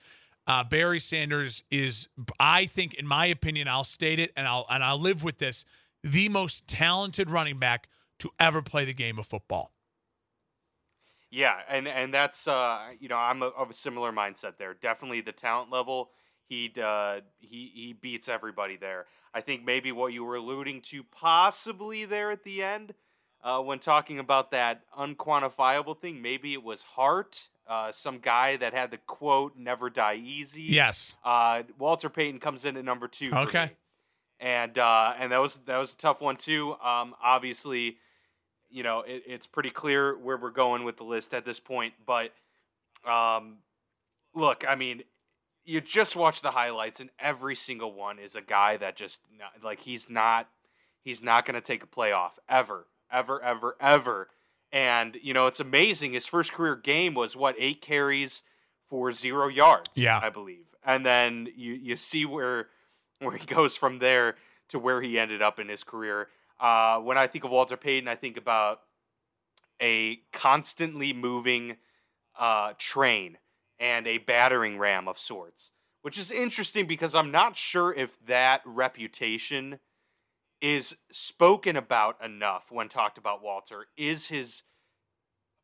Uh, 0.47 0.63
Barry 0.63 0.99
Sanders 0.99 1.63
is, 1.69 2.07
I 2.39 2.65
think, 2.65 2.95
in 2.95 3.05
my 3.05 3.27
opinion, 3.27 3.67
I'll 3.67 3.83
state 3.83 4.19
it 4.19 4.31
and 4.35 4.47
I'll 4.47 4.65
and 4.69 4.83
I'll 4.83 4.99
live 4.99 5.23
with 5.23 5.37
this, 5.37 5.65
the 6.03 6.29
most 6.29 6.67
talented 6.67 7.29
running 7.29 7.59
back 7.59 7.89
to 8.19 8.29
ever 8.39 8.61
play 8.61 8.85
the 8.85 8.93
game 8.93 9.19
of 9.19 9.27
football. 9.27 9.71
Yeah, 11.29 11.55
and 11.69 11.87
and 11.87 12.13
that's 12.13 12.47
uh, 12.47 12.79
you 12.99 13.07
know 13.07 13.15
I'm 13.15 13.41
a, 13.41 13.47
of 13.47 13.69
a 13.69 13.73
similar 13.73 14.11
mindset 14.11 14.57
there. 14.57 14.73
Definitely 14.73 15.21
the 15.21 15.31
talent 15.31 15.71
level, 15.71 16.11
he 16.51 16.69
uh, 16.83 17.21
he 17.39 17.71
he 17.73 17.93
beats 17.93 18.27
everybody 18.27 18.75
there. 18.75 19.05
I 19.33 19.39
think 19.39 19.63
maybe 19.63 19.93
what 19.93 20.11
you 20.11 20.25
were 20.25 20.35
alluding 20.35 20.81
to, 20.89 21.01
possibly 21.03 22.03
there 22.03 22.29
at 22.29 22.43
the 22.43 22.61
end 22.61 22.93
uh, 23.41 23.61
when 23.61 23.79
talking 23.79 24.19
about 24.19 24.51
that 24.51 24.81
unquantifiable 24.99 25.97
thing. 25.97 26.21
Maybe 26.21 26.51
it 26.51 26.61
was 26.61 26.83
Hart, 26.83 27.47
uh, 27.67 27.93
some 27.93 28.19
guy 28.19 28.57
that 28.57 28.73
had 28.73 28.91
the 28.91 28.97
quote 28.97 29.55
"Never 29.55 29.89
die 29.89 30.15
easy." 30.15 30.63
Yes. 30.63 31.15
Uh, 31.23 31.63
Walter 31.79 32.09
Payton 32.09 32.41
comes 32.41 32.65
in 32.65 32.75
at 32.75 32.83
number 32.83 33.07
two. 33.07 33.31
Okay. 33.33 33.71
And 34.41 34.77
uh, 34.77 35.13
and 35.17 35.31
that 35.31 35.39
was 35.39 35.55
that 35.67 35.77
was 35.77 35.93
a 35.93 35.97
tough 35.97 36.19
one 36.19 36.35
too. 36.35 36.73
Um, 36.83 37.15
obviously, 37.23 37.95
you 38.69 38.83
know 38.83 39.03
it, 39.07 39.23
it's 39.25 39.47
pretty 39.47 39.69
clear 39.69 40.17
where 40.17 40.35
we're 40.35 40.49
going 40.51 40.83
with 40.83 40.97
the 40.97 41.05
list 41.05 41.33
at 41.33 41.45
this 41.45 41.61
point. 41.61 41.93
But 42.05 42.33
um, 43.09 43.59
look, 44.35 44.65
I 44.67 44.75
mean, 44.75 45.03
you 45.65 45.81
just 45.81 46.15
watch 46.15 46.41
the 46.41 46.51
highlights, 46.51 46.99
and 46.99 47.09
every 47.19 47.55
single 47.55 47.93
one 47.93 48.19
is 48.19 48.35
a 48.35 48.41
guy 48.41 48.77
that 48.77 48.95
just 48.95 49.21
like 49.63 49.81
he's 49.81 50.09
not 50.09 50.47
he's 51.03 51.21
not 51.23 51.45
going 51.45 51.55
to 51.55 51.61
take 51.61 51.83
a 51.83 51.87
playoff 51.87 52.31
ever 52.49 52.87
ever, 53.11 53.43
ever, 53.43 53.75
ever. 53.79 54.29
And, 54.71 55.17
you 55.21 55.33
know, 55.33 55.47
it's 55.47 55.59
amazing. 55.59 56.13
His 56.13 56.25
first 56.25 56.53
career 56.53 56.75
game 56.75 57.13
was 57.13 57.35
what, 57.35 57.55
eight 57.59 57.81
carries 57.81 58.41
for 58.87 59.11
zero 59.11 59.47
yards, 59.47 59.89
yeah. 59.95 60.19
I 60.21 60.29
believe. 60.29 60.75
And 60.83 61.05
then 61.05 61.49
you, 61.55 61.73
you 61.73 61.97
see 61.97 62.25
where 62.25 62.67
where 63.19 63.37
he 63.37 63.45
goes 63.45 63.75
from 63.75 63.99
there 63.99 64.35
to 64.69 64.79
where 64.79 65.01
he 65.01 65.19
ended 65.19 65.41
up 65.41 65.59
in 65.59 65.69
his 65.69 65.83
career. 65.83 66.29
Uh, 66.59 66.97
when 66.99 67.17
I 67.17 67.27
think 67.27 67.43
of 67.43 67.51
Walter 67.51 67.77
Payton, 67.77 68.07
I 68.07 68.15
think 68.15 68.37
about 68.37 68.79
a 69.79 70.19
constantly 70.31 71.13
moving 71.13 71.77
uh, 72.39 72.73
train 72.77 73.37
and 73.81 74.07
a 74.07 74.19
battering 74.19 74.77
ram 74.77 75.09
of 75.09 75.19
sorts, 75.19 75.71
which 76.01 76.17
is 76.17 76.31
interesting 76.31 76.87
because 76.87 77.13
I'm 77.13 77.31
not 77.31 77.57
sure 77.57 77.93
if 77.93 78.15
that 78.27 78.61
reputation– 78.65 79.79
is 80.61 80.95
spoken 81.11 81.75
about 81.75 82.23
enough 82.23 82.65
when 82.69 82.87
talked 82.87 83.17
about 83.17 83.43
Walter 83.43 83.87
is 83.97 84.27
his 84.27 84.61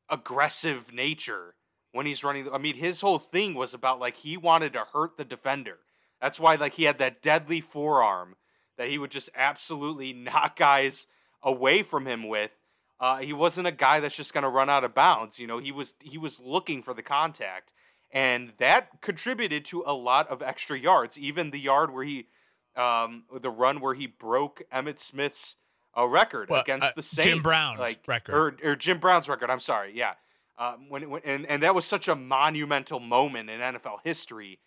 aggressive 0.09 0.91
nature 0.91 1.55
when 1.91 2.05
he's 2.05 2.23
running. 2.23 2.51
I 2.51 2.57
mean, 2.57 2.75
his 2.75 3.01
whole 3.01 3.19
thing 3.19 3.53
was 3.53 3.73
about 3.73 3.99
like 3.99 4.17
he 4.17 4.37
wanted 4.37 4.73
to 4.73 4.85
hurt 4.91 5.15
the 5.15 5.23
defender. 5.23 5.77
That's 6.19 6.39
why 6.39 6.55
like 6.55 6.73
he 6.73 6.85
had 6.85 6.97
that 6.97 7.21
deadly 7.21 7.61
forearm 7.61 8.35
that 8.77 8.89
he 8.89 8.97
would 8.97 9.11
just 9.11 9.29
absolutely 9.35 10.13
knock 10.13 10.57
guys 10.57 11.05
away 11.43 11.83
from 11.83 12.07
him 12.07 12.27
with. 12.27 12.51
Uh, 12.99 13.17
he 13.17 13.31
wasn't 13.31 13.67
a 13.67 13.71
guy 13.71 13.99
that's 13.99 14.15
just 14.15 14.33
going 14.33 14.43
to 14.43 14.49
run 14.49 14.71
out 14.71 14.83
of 14.83 14.95
bounds. 14.95 15.37
You 15.37 15.45
know, 15.45 15.59
he 15.59 15.71
was 15.71 15.93
he 16.01 16.17
was 16.17 16.39
looking 16.39 16.81
for 16.81 16.95
the 16.95 17.03
contact, 17.03 17.71
and 18.11 18.53
that 18.57 19.01
contributed 19.01 19.65
to 19.65 19.83
a 19.85 19.93
lot 19.93 20.29
of 20.29 20.41
extra 20.41 20.77
yards. 20.77 21.17
Even 21.17 21.51
the 21.51 21.59
yard 21.59 21.93
where 21.93 22.03
he 22.03 22.27
um, 22.75 23.23
the 23.41 23.49
run 23.49 23.81
where 23.81 23.95
he 23.95 24.07
broke 24.07 24.61
Emmitt 24.71 24.99
Smith's 24.99 25.55
uh, 25.97 26.05
record 26.05 26.49
well, 26.49 26.61
against 26.61 26.85
uh, 26.85 26.91
the 26.95 27.03
Saints. 27.03 27.27
Jim 27.27 27.41
Brown's 27.41 27.79
like, 27.79 27.99
record. 28.07 28.35
Or, 28.35 28.71
or, 28.71 28.75
Jim 28.75 28.99
Brown's 28.99 29.27
record. 29.27 29.49
I'm 29.49 29.59
sorry. 29.59 29.93
Yeah. 29.95 30.13
Um, 30.59 30.89
when, 30.89 31.09
when 31.09 31.21
and, 31.25 31.45
and 31.47 31.63
that 31.63 31.73
was 31.73 31.85
such 31.85 32.07
a 32.07 32.15
monumental 32.15 32.99
moment 32.99 33.49
in 33.49 33.59
NFL 33.59 33.97
history 34.03 34.59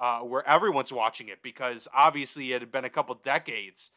uh, 0.00 0.20
where 0.20 0.46
everyone's 0.48 0.92
watching 0.92 1.28
it 1.28 1.42
because 1.42 1.88
obviously 1.94 2.52
it 2.52 2.62
had 2.62 2.72
been 2.72 2.84
a 2.84 2.90
couple 2.90 3.14
decades 3.16 3.90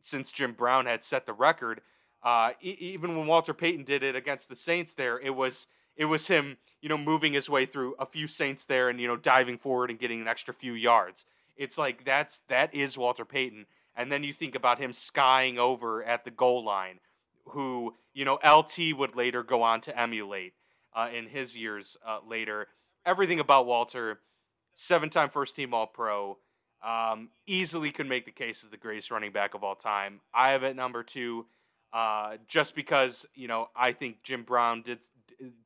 since 0.00 0.30
Jim 0.30 0.52
Brown 0.52 0.86
had 0.86 1.04
set 1.04 1.26
the 1.26 1.32
record. 1.32 1.80
Uh, 2.22 2.50
e- 2.62 2.76
even 2.80 3.16
when 3.16 3.26
Walter 3.26 3.54
Payton 3.54 3.84
did 3.84 4.02
it 4.02 4.16
against 4.16 4.48
the 4.48 4.56
Saints, 4.56 4.94
there 4.94 5.18
it 5.18 5.34
was 5.34 5.66
it 5.98 6.04
was 6.04 6.28
him, 6.28 6.56
you 6.80 6.88
know, 6.88 6.96
moving 6.96 7.34
his 7.34 7.50
way 7.50 7.66
through 7.66 7.96
a 7.98 8.06
few 8.06 8.28
Saints 8.28 8.64
there 8.64 8.88
and 8.88 9.00
you 9.00 9.08
know 9.08 9.16
diving 9.16 9.58
forward 9.58 9.90
and 9.90 9.98
getting 9.98 10.22
an 10.22 10.28
extra 10.28 10.54
few 10.54 10.72
yards. 10.72 11.26
It's 11.56 11.76
like 11.76 12.04
that's 12.04 12.40
that 12.48 12.72
is 12.72 12.96
Walter 12.96 13.24
Payton. 13.24 13.66
And 13.96 14.12
then 14.12 14.22
you 14.22 14.32
think 14.32 14.54
about 14.54 14.78
him 14.78 14.92
skying 14.92 15.58
over 15.58 16.04
at 16.04 16.24
the 16.24 16.30
goal 16.30 16.64
line, 16.64 17.00
who 17.48 17.94
you 18.14 18.24
know 18.24 18.38
LT 18.46 18.96
would 18.96 19.16
later 19.16 19.42
go 19.42 19.62
on 19.62 19.80
to 19.82 20.00
emulate 20.00 20.54
uh, 20.96 21.08
in 21.12 21.26
his 21.26 21.56
years 21.56 21.96
uh, 22.06 22.20
later. 22.26 22.68
Everything 23.04 23.40
about 23.40 23.66
Walter, 23.66 24.20
seven-time 24.76 25.30
first-team 25.30 25.72
All-Pro, 25.72 26.36
um, 26.84 27.30
easily 27.46 27.90
could 27.90 28.08
make 28.08 28.26
the 28.26 28.30
case 28.30 28.62
as 28.62 28.70
the 28.70 28.76
greatest 28.76 29.10
running 29.10 29.32
back 29.32 29.54
of 29.54 29.64
all 29.64 29.74
time. 29.74 30.20
I 30.34 30.52
have 30.52 30.62
it 30.62 30.76
number 30.76 31.02
two, 31.02 31.46
uh, 31.92 32.36
just 32.46 32.76
because 32.76 33.26
you 33.34 33.48
know 33.48 33.68
I 33.74 33.92
think 33.92 34.22
Jim 34.22 34.44
Brown 34.44 34.82
did 34.82 35.00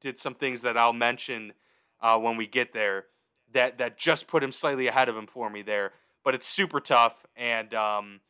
did 0.00 0.18
some 0.18 0.34
things 0.34 0.62
that 0.62 0.76
I'll 0.76 0.92
mention 0.92 1.52
uh, 2.00 2.18
when 2.18 2.36
we 2.36 2.46
get 2.46 2.72
there 2.72 3.06
that 3.52 3.78
that 3.78 3.98
just 3.98 4.26
put 4.26 4.42
him 4.42 4.52
slightly 4.52 4.86
ahead 4.86 5.08
of 5.08 5.16
him 5.16 5.26
for 5.26 5.48
me 5.48 5.62
there. 5.62 5.92
But 6.24 6.34
it's 6.34 6.46
super 6.46 6.80
tough, 6.80 7.26
and 7.36 7.72
um, 7.74 8.20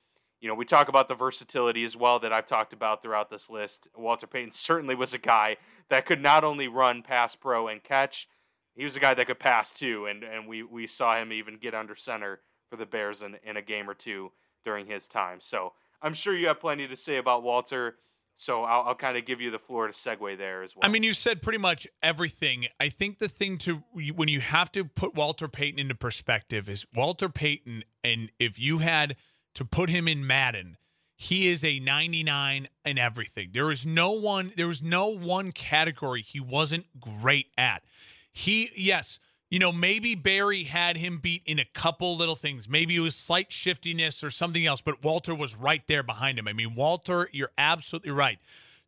you 0.41 0.49
know 0.49 0.55
we 0.55 0.65
talk 0.65 0.89
about 0.89 1.09
the 1.09 1.15
versatility 1.15 1.85
as 1.85 1.97
well 1.97 2.19
that 2.21 2.33
I've 2.33 2.47
talked 2.47 2.73
about 2.73 3.03
throughout 3.03 3.31
this 3.31 3.51
list. 3.51 3.89
Walter 3.97 4.27
Payton 4.27 4.53
certainly 4.53 4.95
was 4.95 5.15
a 5.15 5.19
guy 5.19 5.57
that 5.91 6.07
could 6.07 6.21
not 6.21 6.45
only 6.45 6.69
run, 6.69 7.03
pass, 7.03 7.35
pro, 7.35 7.69
and 7.69 7.83
catch. 7.83 8.29
He 8.75 8.85
was 8.85 8.97
a 8.97 9.01
guy 9.01 9.15
that 9.15 9.27
could 9.27 9.39
pass 9.39 9.71
too, 9.73 10.07
and 10.07 10.23
and 10.23 10.49
we 10.49 10.63
we 10.63 10.87
saw 10.87 11.21
him 11.21 11.33
even 11.33 11.59
get 11.59 11.75
under 11.75 11.95
center 11.97 12.41
for 12.71 12.77
the 12.77 12.87
Bears 12.87 13.23
in 13.23 13.37
in 13.45 13.57
a 13.57 13.63
game 13.63 13.89
or 13.89 13.95
two 13.95 14.33
during 14.65 14.87
his 14.87 15.07
time. 15.07 15.41
So 15.41 15.73
I'm 16.01 16.15
sure 16.15 16.37
you 16.37 16.49
have 16.49 16.61
plenty 16.61 16.89
to 16.89 16.97
say 16.97 17.17
about 17.17 17.43
Walter. 17.43 17.97
So 18.43 18.65
I'll, 18.65 18.89
I'll 18.89 18.95
kind 18.97 19.17
of 19.17 19.25
give 19.25 19.41
you 19.41 19.53
the 19.53 19.59
floor 19.61 19.87
to 19.87 19.93
segue 19.93 20.37
there 20.37 20.65
as 20.65 20.75
well. 20.75 20.81
I 20.83 20.89
mean, 20.89 21.05
you 21.05 21.15
said 21.15 21.43
pretty 21.43 21.59
much 21.59 21.87
everything. 22.03 22.67
I 22.81 22.89
think 22.89 23.21
the 23.21 23.29
thing 23.29 23.57
to 23.59 23.85
when 24.17 24.27
you 24.27 24.41
have 24.41 24.73
to 24.73 24.85
put 24.85 25.15
Walter 25.15 25.47
Payton 25.47 25.79
into 25.79 25.95
perspective 25.95 26.69
is 26.69 26.85
Walter 26.93 27.29
Payton, 27.29 27.85
and 28.03 28.33
if 28.41 28.59
you 28.59 28.79
had 28.79 29.15
to 29.55 29.65
put 29.65 29.91
him 29.91 30.09
in 30.09 30.27
Madden, 30.27 30.77
he 31.15 31.51
is 31.51 31.65
a 31.65 31.79
99 31.79 32.67
in 32.85 32.99
everything. 32.99 33.51
There 33.53 33.71
is 33.71 33.87
no 33.87 34.11
one. 34.11 34.51
There 34.57 34.67
was 34.67 34.83
no 34.83 35.07
one 35.07 35.53
category 35.53 36.23
he 36.23 36.41
wasn't 36.41 36.87
great 36.99 37.47
at. 37.57 37.85
He, 38.33 38.71
yes, 38.75 39.21
you 39.53 39.59
know, 39.59 39.71
maybe 39.71 40.15
Barry 40.15 40.65
had 40.65 40.97
him 40.97 41.19
beat 41.19 41.43
in 41.45 41.59
a 41.59 41.67
couple 41.67 42.17
little 42.17 42.35
things. 42.35 42.67
Maybe 42.67 42.97
it 42.97 43.01
was 43.01 43.15
slight 43.15 43.53
shiftiness 43.53 44.25
or 44.25 44.31
something 44.31 44.65
else, 44.65 44.81
but 44.81 45.05
Walter 45.05 45.35
was 45.35 45.55
right 45.55 45.87
there 45.87 46.03
behind 46.03 46.39
him. 46.39 46.49
I 46.49 46.55
mean, 46.55 46.75
Walter, 46.75 47.29
you're 47.33 47.51
absolutely 47.59 48.13
right. 48.13 48.39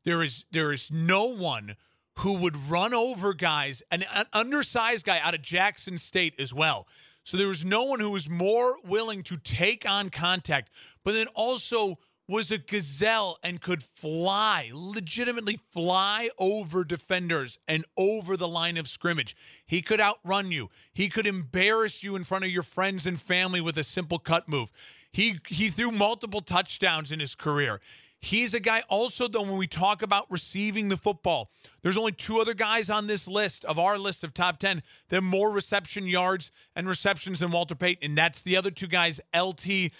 There 0.04 0.22
is 0.22 0.46
there 0.52 0.72
is 0.72 0.90
no 0.90 1.26
one 1.26 1.76
who 2.20 2.32
would 2.38 2.70
run 2.70 2.94
over 2.94 3.34
guys, 3.34 3.82
an, 3.90 4.06
an 4.14 4.24
undersized 4.32 5.04
guy 5.04 5.20
out 5.22 5.34
of 5.34 5.42
Jackson 5.42 5.98
State 5.98 6.32
as 6.38 6.54
well. 6.54 6.88
So 7.24 7.36
there 7.36 7.48
was 7.48 7.66
no 7.66 7.84
one 7.84 8.00
who 8.00 8.10
was 8.10 8.30
more 8.30 8.76
willing 8.82 9.22
to 9.24 9.36
take 9.36 9.86
on 9.86 10.08
contact, 10.08 10.70
but 11.04 11.12
then 11.12 11.26
also 11.34 11.98
was 12.28 12.50
a 12.50 12.58
gazelle 12.58 13.38
and 13.42 13.60
could 13.60 13.82
fly, 13.82 14.70
legitimately 14.72 15.58
fly 15.72 16.30
over 16.38 16.84
defenders 16.84 17.58
and 17.68 17.84
over 17.96 18.36
the 18.36 18.48
line 18.48 18.76
of 18.76 18.88
scrimmage. 18.88 19.36
He 19.66 19.82
could 19.82 20.00
outrun 20.00 20.50
you. 20.50 20.70
He 20.92 21.08
could 21.08 21.26
embarrass 21.26 22.02
you 22.02 22.16
in 22.16 22.24
front 22.24 22.44
of 22.44 22.50
your 22.50 22.62
friends 22.62 23.06
and 23.06 23.20
family 23.20 23.60
with 23.60 23.76
a 23.76 23.84
simple 23.84 24.18
cut 24.18 24.48
move. 24.48 24.72
He 25.12 25.38
he 25.48 25.70
threw 25.70 25.90
multiple 25.90 26.40
touchdowns 26.40 27.12
in 27.12 27.20
his 27.20 27.34
career. 27.34 27.80
He's 28.24 28.54
a 28.54 28.60
guy 28.60 28.82
also, 28.88 29.28
though, 29.28 29.42
when 29.42 29.58
we 29.58 29.66
talk 29.66 30.00
about 30.00 30.30
receiving 30.30 30.88
the 30.88 30.96
football, 30.96 31.50
there's 31.82 31.98
only 31.98 32.12
two 32.12 32.40
other 32.40 32.54
guys 32.54 32.88
on 32.88 33.06
this 33.06 33.28
list 33.28 33.66
of 33.66 33.78
our 33.78 33.98
list 33.98 34.24
of 34.24 34.32
top 34.32 34.58
10 34.58 34.82
that 35.10 35.16
have 35.16 35.22
more 35.22 35.50
reception 35.50 36.06
yards 36.06 36.50
and 36.74 36.88
receptions 36.88 37.40
than 37.40 37.50
Walter 37.50 37.74
Payton. 37.74 38.02
And 38.02 38.16
that's 38.16 38.40
the 38.40 38.56
other 38.56 38.70
two 38.70 38.86
guys, 38.86 39.20
LT 39.38 39.90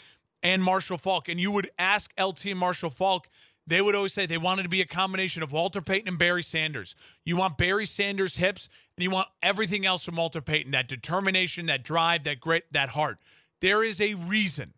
and 0.45 0.63
Marshall 0.63 0.99
Faulk. 0.99 1.29
And 1.29 1.41
you 1.41 1.51
would 1.51 1.71
ask 1.79 2.13
LT 2.21 2.47
and 2.47 2.59
Marshall 2.59 2.91
Faulk, 2.91 3.29
they 3.67 3.81
would 3.81 3.95
always 3.95 4.13
say 4.13 4.27
they 4.27 4.39
wanted 4.39 4.65
to 4.65 4.69
be 4.69 4.83
a 4.83 4.87
combination 4.87 5.43
of 5.43 5.51
Walter 5.51 5.81
Payton 5.81 6.07
and 6.07 6.19
Barry 6.19 6.43
Sanders. 6.43 6.95
You 7.25 7.37
want 7.37 7.57
Barry 7.57 7.87
Sanders' 7.87 8.37
hips, 8.37 8.69
and 8.97 9.03
you 9.03 9.11
want 9.11 9.29
everything 9.43 9.87
else 9.87 10.05
from 10.05 10.17
Walter 10.17 10.43
Payton 10.43 10.73
that 10.73 10.87
determination, 10.87 11.67
that 11.67 11.83
drive, 11.83 12.25
that 12.25 12.41
grit, 12.41 12.67
that 12.73 12.91
heart. 12.91 13.19
There 13.63 13.83
is 13.83 14.01
a 14.03 14.15
reason 14.15 14.75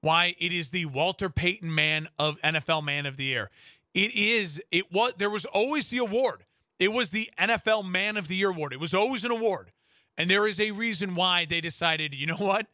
why 0.00 0.34
it 0.38 0.52
is 0.52 0.70
the 0.70 0.86
Walter 0.86 1.28
Payton 1.28 1.72
man 1.72 2.08
of 2.18 2.40
NFL 2.40 2.82
Man 2.82 3.04
of 3.04 3.18
the 3.18 3.24
Year. 3.24 3.50
It 3.92 4.14
is, 4.14 4.62
it 4.72 4.90
was, 4.90 5.12
there 5.18 5.28
was 5.28 5.44
always 5.44 5.90
the 5.90 5.98
award. 5.98 6.44
It 6.78 6.92
was 6.92 7.10
the 7.10 7.28
NFL 7.38 7.86
Man 7.86 8.16
of 8.16 8.28
the 8.28 8.36
Year 8.36 8.50
award. 8.50 8.72
It 8.72 8.80
was 8.80 8.94
always 8.94 9.24
an 9.24 9.30
award. 9.30 9.72
And 10.16 10.30
there 10.30 10.46
is 10.46 10.58
a 10.58 10.70
reason 10.70 11.14
why 11.14 11.44
they 11.44 11.60
decided, 11.60 12.14
you 12.14 12.26
know 12.26 12.36
what? 12.36 12.66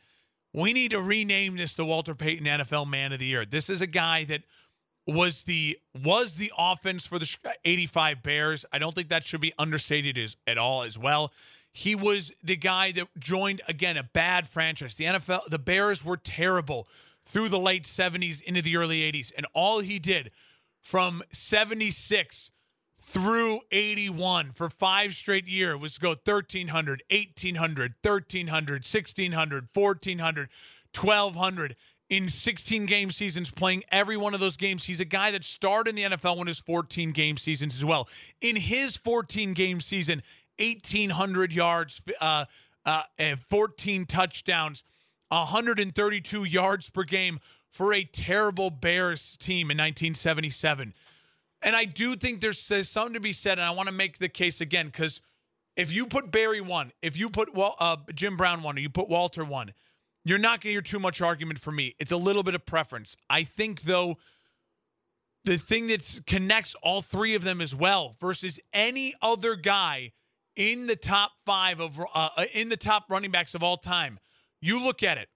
We 0.57 0.73
need 0.73 0.91
to 0.93 1.03
rename 1.03 1.57
this 1.57 1.75
the 1.75 1.85
Walter 1.85 2.15
Payton 2.15 2.47
NFL 2.47 2.89
Man 2.89 3.13
of 3.13 3.19
the 3.19 3.27
Year. 3.27 3.45
This 3.45 3.69
is 3.69 3.83
a 3.83 3.87
guy 3.87 4.25
that 4.25 4.43
was 5.07 5.43
the 5.43 5.79
was 6.03 6.35
the 6.35 6.51
offense 6.59 7.07
for 7.07 7.19
the 7.19 7.37
85 7.65 8.23
Bears. 8.23 8.65
I 8.73 8.79
don't 8.79 8.95
think 8.95 9.11
that 9.11 9.27
should 9.27 9.43
be 9.43 9.53
understated 9.59 10.17
as, 10.17 10.35
at 10.47 10.57
all 10.57 10.83
as 10.83 10.99
well. 10.99 11.31
He 11.73 11.95
was 11.95 12.33
the 12.43 12.57
guy 12.57 12.91
that 12.93 13.07
joined 13.19 13.61
again 13.69 13.99
a 13.99 14.03
bad 14.03 14.49
franchise. 14.49 14.95
The 14.95 15.05
NFL 15.05 15.45
the 15.51 15.59
Bears 15.59 16.03
were 16.03 16.17
terrible 16.17 16.89
through 17.27 17.51
the 17.51 17.59
late 17.59 17.85
70s 17.85 18.41
into 18.41 18.63
the 18.63 18.79
early 18.79 19.01
80s 19.01 19.33
and 19.37 19.47
all 19.53 19.81
he 19.81 19.99
did 19.99 20.31
from 20.81 21.23
76 21.33 22.51
through 23.07 23.61
81 23.71 24.51
for 24.51 24.69
five 24.69 25.15
straight 25.15 25.47
years 25.47 25.81
was 25.81 25.95
to 25.95 26.01
go 26.01 26.09
1300 26.09 27.05
1800 27.09 27.95
1300 28.03 28.73
1600 28.83 29.69
1400 29.73 30.49
1200 30.93 31.77
in 32.09 32.29
16 32.29 32.87
game 32.87 33.13
seasons 33.13 33.51
playing 33.53 33.85
every 33.93 34.17
one 34.17 34.35
of 34.35 34.41
those 34.41 34.57
games. 34.57 34.85
He's 34.85 34.99
a 34.99 35.05
guy 35.05 35.31
that 35.31 35.45
starred 35.45 35.87
in 35.87 35.95
the 35.95 36.03
nfl 36.03 36.37
when 36.37 36.49
his 36.49 36.59
14 36.59 37.13
game 37.13 37.37
seasons 37.37 37.77
as 37.77 37.85
well. 37.85 38.09
In 38.41 38.57
his 38.57 38.97
14 38.97 39.55
game 39.55 39.81
season 39.81 40.21
1800 40.59 41.53
yards 41.53 42.03
uh, 42.21 42.47
uh, 42.85 43.03
and 43.19 43.39
14 43.39 44.07
touchdowns 44.07 44.83
132 45.29 46.43
yards 46.43 46.91
per 46.91 47.05
game 47.05 47.39
for 47.71 47.95
a 47.95 48.03
terrible 48.03 48.71
bears 48.71 49.37
team 49.37 49.71
in 49.71 49.77
1977 49.77 50.93
and 51.63 51.75
I 51.75 51.85
do 51.85 52.17
think 52.17 52.41
there's, 52.41 52.59
something 52.59 53.15
to 53.15 53.21
be 53.21 53.33
said, 53.33 53.59
and 53.59 53.63
I 53.67 53.71
want 53.71 53.89
to 53.89 53.95
make 53.95 54.19
the 54.19 54.29
case 54.29 54.61
again 54.61 54.87
because 54.87 55.21
if 55.77 55.93
you 55.93 56.07
put 56.07 56.31
Barry 56.31 56.61
one, 56.61 56.93
if 57.03 57.19
you 57.19 57.29
put 57.29 57.51
uh, 57.57 57.97
Jim 58.15 58.37
Brown 58.37 58.63
one, 58.63 58.77
or 58.77 58.81
you 58.81 58.89
put 58.89 59.09
Walter 59.09 59.45
one, 59.45 59.73
you're 60.25 60.39
not 60.39 60.61
going 60.61 60.71
to 60.71 60.75
hear 60.75 60.83
too 60.83 60.99
much 60.99 61.21
argument 61.21 61.59
from 61.59 61.77
me. 61.77 61.95
It's 61.99 62.13
a 62.13 62.17
little 62.17 62.43
bit 62.43 62.55
of 62.55 62.67
preference. 62.67 63.17
I 63.31 63.45
think 63.45 63.83
though, 63.83 64.17
the 65.45 65.57
thing 65.57 65.87
that 65.87 66.21
connects 66.27 66.75
all 66.83 67.03
three 67.03 67.35
of 67.35 67.45
them 67.45 67.61
as 67.61 67.75
well 67.75 68.17
versus 68.21 68.59
any 68.73 69.15
other 69.23 69.55
guy 69.55 70.13
in 70.57 70.87
the 70.87 70.97
top 70.97 71.33
five 71.45 71.81
of 71.81 72.01
uh, 72.01 72.05
uh 72.15 72.45
in 72.53 72.69
the 72.69 72.77
top 72.77 73.05
running 73.09 73.31
backs 73.31 73.55
of 73.55 73.63
all 73.63 73.77
time. 73.77 74.19
You 74.61 74.83
look 74.83 75.03
at 75.03 75.19
it. 75.19 75.29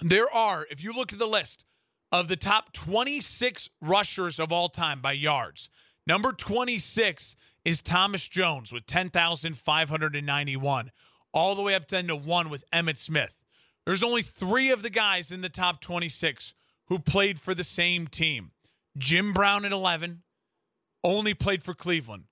There 0.00 0.28
are, 0.28 0.66
if 0.70 0.82
you 0.82 0.92
look 0.92 1.12
at 1.12 1.18
the 1.18 1.26
list, 1.26 1.64
of 2.12 2.28
the 2.28 2.36
top 2.36 2.72
26 2.74 3.70
rushers 3.80 4.38
of 4.38 4.52
all 4.52 4.68
time 4.68 5.00
by 5.00 5.12
yards. 5.12 5.70
Number 6.06 6.32
26 6.32 7.34
is 7.64 7.82
Thomas 7.82 8.28
Jones 8.28 8.72
with 8.72 8.86
10,591, 8.86 10.90
all 11.32 11.54
the 11.54 11.62
way 11.62 11.74
up 11.74 11.88
then 11.88 12.08
to 12.08 12.16
one 12.16 12.50
with 12.50 12.64
Emmitt 12.70 12.98
Smith. 12.98 13.38
There's 13.86 14.02
only 14.02 14.22
three 14.22 14.70
of 14.70 14.82
the 14.82 14.90
guys 14.90 15.32
in 15.32 15.40
the 15.40 15.48
top 15.48 15.80
26 15.80 16.52
who 16.88 16.98
played 16.98 17.40
for 17.40 17.54
the 17.54 17.64
same 17.64 18.06
team. 18.06 18.50
Jim 18.98 19.32
Brown 19.32 19.64
at 19.64 19.72
11, 19.72 20.22
only 21.02 21.32
played 21.34 21.62
for 21.62 21.72
Cleveland. 21.72 22.24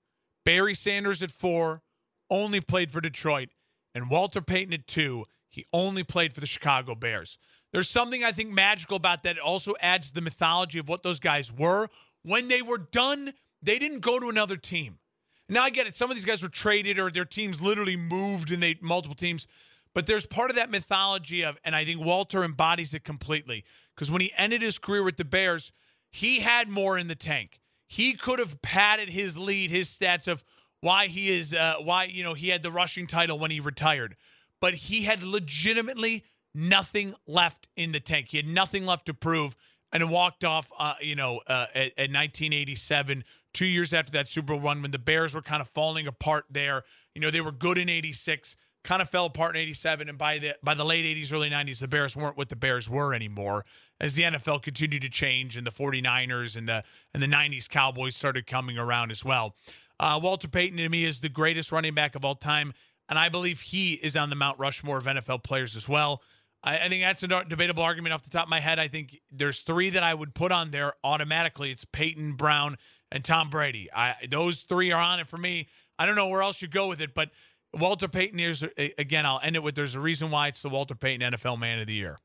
Barry 0.45 0.75
Sanders 0.75 1.23
at 1.23 1.31
four, 1.31 1.81
only 2.29 2.61
played 2.61 2.91
for 2.91 3.01
Detroit. 3.01 3.49
And 3.93 4.09
Walter 4.09 4.41
Payton 4.41 4.73
at 4.73 4.87
two, 4.87 5.25
he 5.49 5.65
only 5.73 6.03
played 6.03 6.33
for 6.33 6.39
the 6.39 6.45
Chicago 6.45 6.95
Bears. 6.95 7.37
There's 7.71 7.89
something 7.89 8.23
I 8.23 8.31
think 8.31 8.49
magical 8.49 8.97
about 8.97 9.23
that. 9.23 9.37
It 9.37 9.41
also 9.41 9.73
adds 9.81 10.11
the 10.11 10.21
mythology 10.21 10.79
of 10.79 10.89
what 10.89 11.03
those 11.03 11.19
guys 11.19 11.51
were. 11.51 11.89
When 12.23 12.47
they 12.47 12.61
were 12.61 12.77
done, 12.77 13.33
they 13.61 13.79
didn't 13.79 13.99
go 13.99 14.19
to 14.19 14.29
another 14.29 14.57
team. 14.57 14.99
Now 15.47 15.63
I 15.63 15.69
get 15.69 15.87
it. 15.87 15.95
Some 15.95 16.09
of 16.09 16.15
these 16.15 16.25
guys 16.25 16.43
were 16.43 16.49
traded 16.49 16.99
or 16.99 17.11
their 17.11 17.25
teams 17.25 17.61
literally 17.61 17.97
moved 17.97 18.51
and 18.51 18.61
they 18.61 18.77
multiple 18.81 19.15
teams. 19.15 19.47
But 19.93 20.07
there's 20.07 20.25
part 20.25 20.49
of 20.49 20.55
that 20.55 20.69
mythology 20.69 21.43
of, 21.43 21.57
and 21.65 21.75
I 21.75 21.83
think 21.83 22.01
Walter 22.01 22.43
embodies 22.43 22.93
it 22.93 23.03
completely. 23.03 23.65
Because 23.93 24.09
when 24.09 24.21
he 24.21 24.31
ended 24.37 24.61
his 24.61 24.77
career 24.77 25.03
with 25.03 25.17
the 25.17 25.25
Bears, 25.25 25.71
he 26.09 26.39
had 26.39 26.69
more 26.69 26.97
in 26.97 27.07
the 27.07 27.15
tank. 27.15 27.59
He 27.87 28.13
could 28.13 28.39
have 28.39 28.61
padded 28.61 29.09
his 29.09 29.37
lead, 29.37 29.69
his 29.69 29.89
stats 29.89 30.27
of 30.27 30.43
why 30.79 31.07
he 31.07 31.29
is, 31.29 31.53
uh, 31.53 31.75
why 31.81 32.05
you 32.05 32.23
know 32.23 32.33
he 32.33 32.49
had 32.49 32.63
the 32.63 32.71
rushing 32.71 33.05
title 33.05 33.37
when 33.37 33.51
he 33.51 33.59
retired. 33.59 34.15
But 34.61 34.75
he 34.75 35.03
had 35.03 35.23
legitimately 35.23 36.23
nothing 36.53 37.15
left 37.27 37.67
in 37.75 37.91
the 37.91 37.99
tank. 37.99 38.27
He 38.29 38.37
had 38.37 38.47
nothing 38.47 38.85
left 38.85 39.05
to 39.07 39.13
prove 39.13 39.55
and 39.91 40.09
walked 40.09 40.43
off, 40.43 40.71
uh, 40.77 40.95
you 41.01 41.15
know, 41.15 41.41
uh, 41.47 41.67
at, 41.73 41.91
at, 41.97 42.09
1987, 42.09 43.23
two 43.53 43.65
years 43.65 43.93
after 43.93 44.11
that 44.13 44.27
Super 44.27 44.53
Bowl 44.53 44.61
run 44.61 44.81
when 44.81 44.91
the 44.91 44.99
Bears 44.99 45.33
were 45.33 45.41
kind 45.41 45.61
of 45.61 45.69
falling 45.69 46.07
apart 46.07 46.45
there. 46.49 46.83
You 47.13 47.21
know, 47.21 47.31
they 47.31 47.41
were 47.41 47.51
good 47.51 47.77
in 47.77 47.89
86, 47.89 48.55
kind 48.83 49.01
of 49.01 49.09
fell 49.09 49.25
apart 49.25 49.55
in 49.55 49.61
87, 49.61 50.09
and 50.09 50.17
by 50.17 50.39
the 50.39 50.55
by 50.63 50.73
the 50.73 50.85
late 50.85 51.05
80s, 51.05 51.33
early 51.33 51.49
90s, 51.49 51.79
the 51.79 51.87
Bears 51.87 52.15
weren't 52.15 52.37
what 52.37 52.49
the 52.49 52.55
Bears 52.55 52.89
were 52.89 53.13
anymore. 53.13 53.65
As 53.99 54.15
the 54.15 54.23
NFL 54.23 54.63
continued 54.63 55.03
to 55.03 55.09
change, 55.09 55.57
and 55.57 55.67
the 55.67 55.71
49ers 55.71 56.55
and 56.55 56.67
the 56.67 56.83
and 57.13 57.21
the 57.21 57.27
90s 57.27 57.69
Cowboys 57.69 58.15
started 58.15 58.47
coming 58.47 58.77
around 58.77 59.11
as 59.11 59.25
well. 59.25 59.55
Uh, 59.99 60.19
Walter 60.21 60.47
Payton 60.47 60.77
to 60.77 60.89
me 60.89 61.05
is 61.05 61.19
the 61.19 61.29
greatest 61.29 61.71
running 61.71 61.93
back 61.93 62.15
of 62.15 62.25
all 62.25 62.33
time, 62.33 62.73
and 63.09 63.19
I 63.19 63.29
believe 63.29 63.61
he 63.61 63.93
is 63.93 64.15
on 64.15 64.29
the 64.29 64.35
Mount 64.35 64.57
Rushmore 64.57 64.97
of 64.97 65.03
NFL 65.03 65.43
players 65.43 65.75
as 65.75 65.87
well. 65.87 66.21
I, 66.63 66.79
I, 66.79 66.89
think 66.89 67.01
that's 67.01 67.23
a 67.23 67.27
debatable 67.45 67.83
argument 67.83 68.13
off 68.13 68.23
the 68.23 68.29
top 68.29 68.43
of 68.43 68.49
my 68.49 68.59
head. 68.59 68.79
I 68.79 68.87
think 68.87 69.19
there's 69.31 69.59
three 69.59 69.89
that 69.91 70.03
I 70.03 70.13
would 70.13 70.33
put 70.33 70.51
on 70.51 70.71
there 70.71 70.93
automatically. 71.03 71.71
It's 71.71 71.85
Payton, 71.85 72.33
Brown, 72.33 72.77
and 73.11 73.23
Tom 73.23 73.49
Brady. 73.49 73.89
I, 73.93 74.15
those 74.29 74.61
three 74.61 74.91
are 74.91 75.01
on 75.01 75.19
it 75.19 75.27
for 75.27 75.37
me. 75.37 75.67
I 75.97 76.05
don't 76.05 76.15
know 76.15 76.27
where 76.27 76.41
else 76.41 76.61
you 76.61 76.67
go 76.67 76.87
with 76.87 77.01
it, 77.01 77.13
but 77.13 77.29
Walter 77.73 78.07
Payton 78.07 78.39
is 78.39 78.65
again. 78.97 79.25
I'll 79.25 79.39
end 79.43 79.55
it 79.55 79.63
with 79.63 79.75
there's 79.75 79.95
a 79.95 79.99
reason 79.99 80.31
why 80.31 80.47
it's 80.47 80.61
the 80.61 80.69
Walter 80.69 80.95
Payton 80.95 81.33
NFL 81.33 81.59
Man 81.59 81.79
of 81.79 81.87
the 81.87 81.95
Year. 81.95 82.19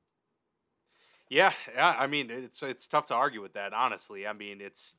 Yeah, 1.29 1.53
yeah. 1.75 1.95
I 1.99 2.07
mean, 2.07 2.31
it's 2.31 2.63
it's 2.63 2.87
tough 2.87 3.07
to 3.07 3.15
argue 3.15 3.43
with 3.43 3.55
that. 3.55 3.73
Honestly, 3.73 4.27
I 4.27 4.33
mean, 4.33 4.61
it's 4.61 4.95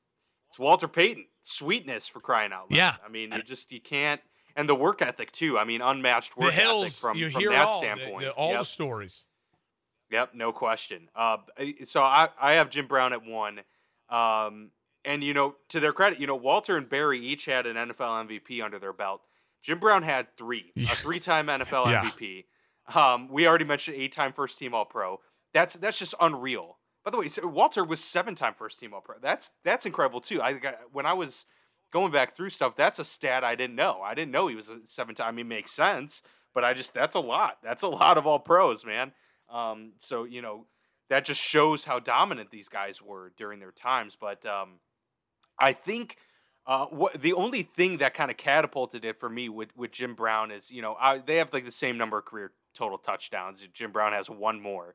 it's 0.49 0.59
Walter 0.59 0.87
Payton 0.87 1.25
sweetness 1.43 2.07
for 2.07 2.19
crying 2.19 2.53
out 2.53 2.71
loud. 2.71 2.77
Yeah, 2.77 2.95
I 3.05 3.09
mean, 3.09 3.31
you 3.33 3.41
just 3.41 3.71
you 3.71 3.81
can't 3.81 4.21
and 4.57 4.67
the 4.67 4.75
work 4.75 5.01
ethic 5.01 5.31
too. 5.31 5.57
I 5.57 5.63
mean, 5.63 5.81
unmatched 5.81 6.35
work 6.35 6.47
the 6.47 6.51
hills, 6.51 6.85
ethic 6.85 6.93
from, 6.95 7.17
you 7.17 7.29
from 7.29 7.41
hear 7.41 7.51
that 7.51 7.67
all, 7.67 7.79
standpoint. 7.79 8.19
The, 8.19 8.25
the, 8.25 8.31
all 8.31 8.49
yep. 8.49 8.59
the 8.59 8.65
stories. 8.65 9.23
Yep, 10.09 10.31
no 10.33 10.51
question. 10.51 11.09
Uh, 11.15 11.37
so 11.85 12.01
I, 12.01 12.29
I 12.41 12.53
have 12.53 12.69
Jim 12.69 12.87
Brown 12.87 13.13
at 13.13 13.23
one. 13.23 13.61
Um, 14.09 14.71
and, 15.05 15.23
you 15.23 15.33
know, 15.33 15.55
to 15.69 15.79
their 15.79 15.93
credit, 15.93 16.19
you 16.19 16.27
know, 16.27 16.35
Walter 16.35 16.75
and 16.75 16.89
Barry 16.89 17.25
each 17.25 17.45
had 17.45 17.65
an 17.65 17.75
NFL 17.75 18.27
MVP 18.27 18.63
under 18.63 18.79
their 18.79 18.93
belt. 18.93 19.21
Jim 19.61 19.79
Brown 19.79 20.03
had 20.03 20.27
three, 20.37 20.71
a 20.77 20.95
three 20.95 21.19
time 21.19 21.47
NFL 21.47 21.87
yeah. 21.87 22.03
MVP. 22.03 22.45
Um, 22.95 23.27
we 23.27 23.45
already 23.45 23.65
mentioned 23.65 23.97
eight 23.97 24.13
time 24.13 24.31
first 24.31 24.57
team 24.57 24.73
All 24.73 24.85
Pro. 24.85 25.19
That's 25.53 25.75
that's 25.75 25.99
just 25.99 26.15
unreal. 26.21 26.77
By 27.03 27.11
the 27.11 27.17
way, 27.17 27.27
Walter 27.43 27.83
was 27.83 28.01
seven 28.01 28.33
time 28.33 28.53
first 28.53 28.79
team 28.79 28.93
All 28.93 29.01
Pro. 29.01 29.15
That's 29.21 29.51
that's 29.65 29.85
incredible 29.85 30.21
too. 30.21 30.41
I 30.41 30.57
when 30.93 31.05
I 31.05 31.11
was 31.11 31.43
going 31.97 32.11
back 32.11 32.35
through 32.35 32.51
stuff, 32.51 32.75
that's 32.75 32.99
a 32.99 33.05
stat 33.05 33.43
I 33.43 33.55
didn't 33.55 33.75
know. 33.75 34.01
I 34.03 34.13
didn't 34.13 34.29
know 34.29 34.47
he 34.47 34.55
was 34.55 34.69
a 34.69 34.77
seven 34.85 35.15
time. 35.15 35.29
I 35.29 35.31
mean, 35.31 35.47
makes 35.47 35.71
sense, 35.71 36.21
but 36.53 36.63
I 36.63 36.75
just 36.75 36.93
that's 36.93 37.15
a 37.15 37.19
lot. 37.19 37.57
That's 37.63 37.81
a 37.81 37.87
lot 37.87 38.19
of 38.19 38.27
all 38.27 38.37
pros, 38.37 38.85
man. 38.85 39.13
Um, 39.49 39.93
so 39.97 40.23
you 40.23 40.43
know 40.43 40.67
that 41.09 41.25
just 41.25 41.41
shows 41.41 41.85
how 41.85 41.97
dominant 41.99 42.51
these 42.51 42.69
guys 42.69 43.01
were 43.01 43.31
during 43.35 43.59
their 43.59 43.71
times. 43.71 44.15
But 44.19 44.45
um, 44.45 44.73
I 45.59 45.73
think 45.73 46.17
uh, 46.67 46.85
what 46.85 47.19
the 47.19 47.33
only 47.33 47.63
thing 47.63 47.97
that 47.97 48.13
kind 48.13 48.29
of 48.29 48.37
catapulted 48.37 49.03
it 49.03 49.19
for 49.19 49.27
me 49.27 49.49
with 49.49 49.75
with 49.75 49.91
Jim 49.91 50.13
Brown 50.13 50.51
is 50.51 50.69
you 50.69 50.83
know 50.83 50.95
I, 50.99 51.17
they 51.17 51.37
have 51.37 51.51
like 51.51 51.65
the 51.65 51.71
same 51.71 51.97
number 51.97 52.19
of 52.19 52.25
career 52.25 52.51
total 52.75 52.99
touchdowns. 52.99 53.63
Jim 53.73 53.91
Brown 53.91 54.13
has 54.13 54.29
one 54.29 54.61
more, 54.61 54.93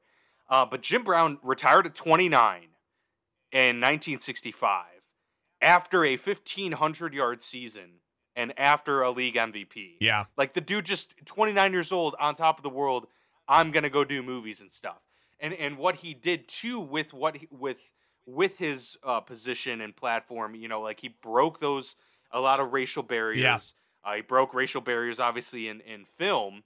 uh, 0.48 0.64
but 0.66 0.82
Jim 0.82 1.02
Brown 1.02 1.38
retired 1.42 1.84
at 1.84 1.96
29 1.96 2.68
in 3.50 3.80
1965 3.80 4.91
after 5.62 6.04
a 6.04 6.16
1500 6.16 7.14
yard 7.14 7.42
season 7.42 8.00
and 8.36 8.52
after 8.58 9.02
a 9.02 9.10
league 9.10 9.36
MVP. 9.36 9.96
Yeah. 10.00 10.24
Like 10.36 10.54
the 10.54 10.60
dude 10.60 10.84
just 10.84 11.14
29 11.24 11.72
years 11.72 11.92
old 11.92 12.14
on 12.18 12.34
top 12.34 12.58
of 12.58 12.62
the 12.62 12.70
world, 12.70 13.06
I'm 13.48 13.70
going 13.70 13.82
to 13.84 13.90
go 13.90 14.04
do 14.04 14.22
movies 14.22 14.60
and 14.60 14.72
stuff. 14.72 15.00
And 15.40 15.52
and 15.54 15.76
what 15.76 15.96
he 15.96 16.14
did 16.14 16.46
too 16.46 16.78
with 16.78 17.12
what 17.12 17.36
he, 17.36 17.48
with 17.50 17.78
with 18.26 18.58
his 18.58 18.96
uh, 19.02 19.20
position 19.20 19.80
and 19.80 19.94
platform, 19.94 20.54
you 20.54 20.68
know, 20.68 20.80
like 20.80 21.00
he 21.00 21.08
broke 21.08 21.58
those 21.58 21.96
a 22.30 22.40
lot 22.40 22.60
of 22.60 22.72
racial 22.72 23.02
barriers. 23.02 23.42
Yeah. 23.42 23.58
Uh, 24.04 24.16
he 24.16 24.22
broke 24.22 24.54
racial 24.54 24.80
barriers 24.80 25.18
obviously 25.18 25.68
in 25.68 25.80
in 25.80 26.04
film. 26.04 26.62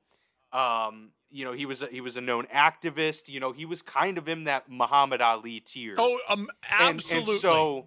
Um, 0.52 1.10
you 1.31 1.44
know, 1.44 1.52
he 1.52 1.66
was 1.66 1.82
a, 1.82 1.86
he 1.86 2.01
was 2.01 2.16
a 2.16 2.20
known 2.20 2.47
activist. 2.55 3.28
You 3.28 3.40
know, 3.40 3.52
he 3.52 3.64
was 3.64 3.82
kind 3.82 4.16
of 4.18 4.28
in 4.28 4.44
that 4.44 4.70
Muhammad 4.70 5.20
Ali 5.20 5.60
tier. 5.60 5.97
Oh, 5.98 6.18
um, 6.28 6.48
And- 6.78 6.98
absolutely. 6.98 7.32
And, 7.32 7.40
so 7.40 7.86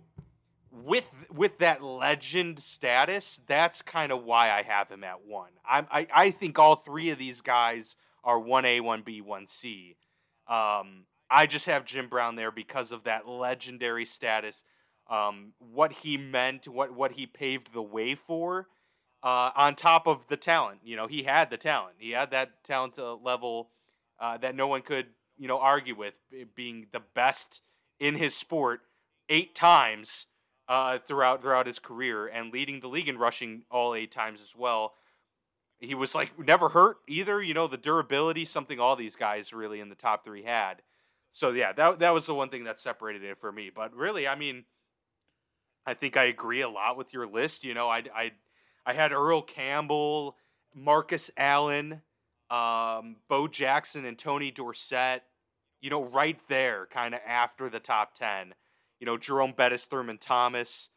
with 0.84 1.06
with 1.34 1.60
that 1.60 1.84
legend 1.84 2.61
status, 2.61 3.39
that's 3.47 3.81
kind 3.81 4.11
of 4.11 4.23
why 4.23 4.51
I 4.51 4.64
have 4.64 4.89
him 4.89 5.03
at 5.03 5.26
one. 5.26 5.51
I'm, 5.69 5.88
I 5.91 6.07
I 6.14 6.31
think 6.31 6.60
all 6.60 6.76
three 6.76 7.10
of 7.10 7.18
these 7.18 7.41
guys 7.41 7.95
are 8.23 8.39
one 8.39 8.65
A, 8.65 8.80
one 8.80 9.01
B, 9.01 9.22
one 9.22 9.47
C. 9.47 9.95
Um, 10.47 11.06
I 11.30 11.45
just 11.45 11.65
have 11.65 11.85
Jim 11.85 12.07
Brown 12.07 12.35
there 12.35 12.51
because 12.51 12.91
of 12.91 13.03
that 13.03 13.27
legendary 13.27 14.06
status, 14.06 14.64
um, 15.10 15.53
what 15.60 15.91
he 15.91 16.18
meant, 16.18 16.68
what 16.68 16.93
what 16.93 17.14
he 17.14 17.26
paved 17.26 17.73
the 17.73 17.81
way 17.81 18.15
for. 18.15 18.68
Uh, 19.22 19.51
on 19.56 19.76
top 19.76 20.07
of 20.07 20.26
the 20.30 20.38
talent, 20.38 20.80
you 20.81 20.95
know, 20.95 21.06
he 21.06 21.23
had 21.23 21.49
the 21.49 21.57
talent. 21.57 21.95
He 21.97 22.11
had 22.11 22.31
that 22.31 22.64
talent 22.64 22.97
uh, 22.97 23.15
level 23.15 23.69
uh, 24.18 24.38
that 24.38 24.56
no 24.56 24.68
one 24.68 24.81
could, 24.81 25.07
you 25.38 25.49
know, 25.49 25.60
argue 25.60 25.93
with, 25.93 26.14
being 26.56 26.88
the 26.93 27.01
best 27.14 27.60
in 27.99 28.15
his 28.15 28.34
sport 28.34 28.80
eight 29.27 29.53
times 29.53 30.26
uh, 30.70 31.00
throughout 31.08 31.41
throughout 31.41 31.66
his 31.66 31.80
career 31.80 32.28
and 32.28 32.54
leading 32.54 32.80
the 32.80 32.88
league 32.88 33.10
in 33.10 33.18
rushing 33.18 33.64
all 33.72 33.96
eight 33.96 34.12
times 34.12 34.40
as 34.40 34.56
well. 34.56 34.94
He 35.80 35.96
was 35.96 36.14
like 36.14 36.38
never 36.38 36.70
hurt 36.70 36.98
either. 37.08 37.41
You 37.41 37.56
know 37.56 37.68
the 37.68 37.78
durability, 37.78 38.46
something 38.46 38.80
all 38.80 38.96
these 38.96 39.16
guys 39.16 39.52
really 39.52 39.80
in 39.80 39.90
the 39.90 39.96
top 39.96 40.24
three 40.24 40.44
had. 40.44 40.84
So 41.32 41.50
yeah, 41.50 41.74
that 41.74 42.00
that 42.00 42.14
was 42.14 42.28
the 42.28 42.36
one 42.36 42.50
thing 42.50 42.66
that 42.66 42.80
separated 42.80 43.24
it 43.24 43.40
for 43.40 43.52
me. 43.52 43.72
But 43.74 43.96
really, 43.96 44.28
I 44.28 44.36
mean, 44.36 44.66
I 45.86 45.96
think 45.96 46.16
I 46.16 46.26
agree 46.26 46.62
a 46.62 46.70
lot 46.70 46.98
with 46.98 47.14
your 47.14 47.26
list. 47.26 47.64
You 47.64 47.74
know, 47.74 47.90
I 47.90 48.04
I 48.16 48.32
I 48.86 48.94
had 48.94 49.12
Earl 49.12 49.41
Campbell, 49.41 50.38
Marcus 50.76 51.32
Allen, 51.36 52.02
um, 52.52 53.16
Bo 53.28 53.48
Jackson, 53.48 54.06
and 54.06 54.20
Tony 54.20 54.52
Dorsett. 54.52 55.24
You 55.82 55.90
know, 55.90 56.04
right 56.04 56.40
there, 56.50 56.88
kind 56.91 57.16
of 57.16 57.22
after 57.26 57.70
the 57.70 57.80
top 57.80 58.14
ten 58.14 58.54
you 59.00 59.06
know, 59.06 59.18
Jerome 59.18 59.54
Bettis, 59.56 59.86
Thurman 59.86 60.18
Thomas, 60.18 60.90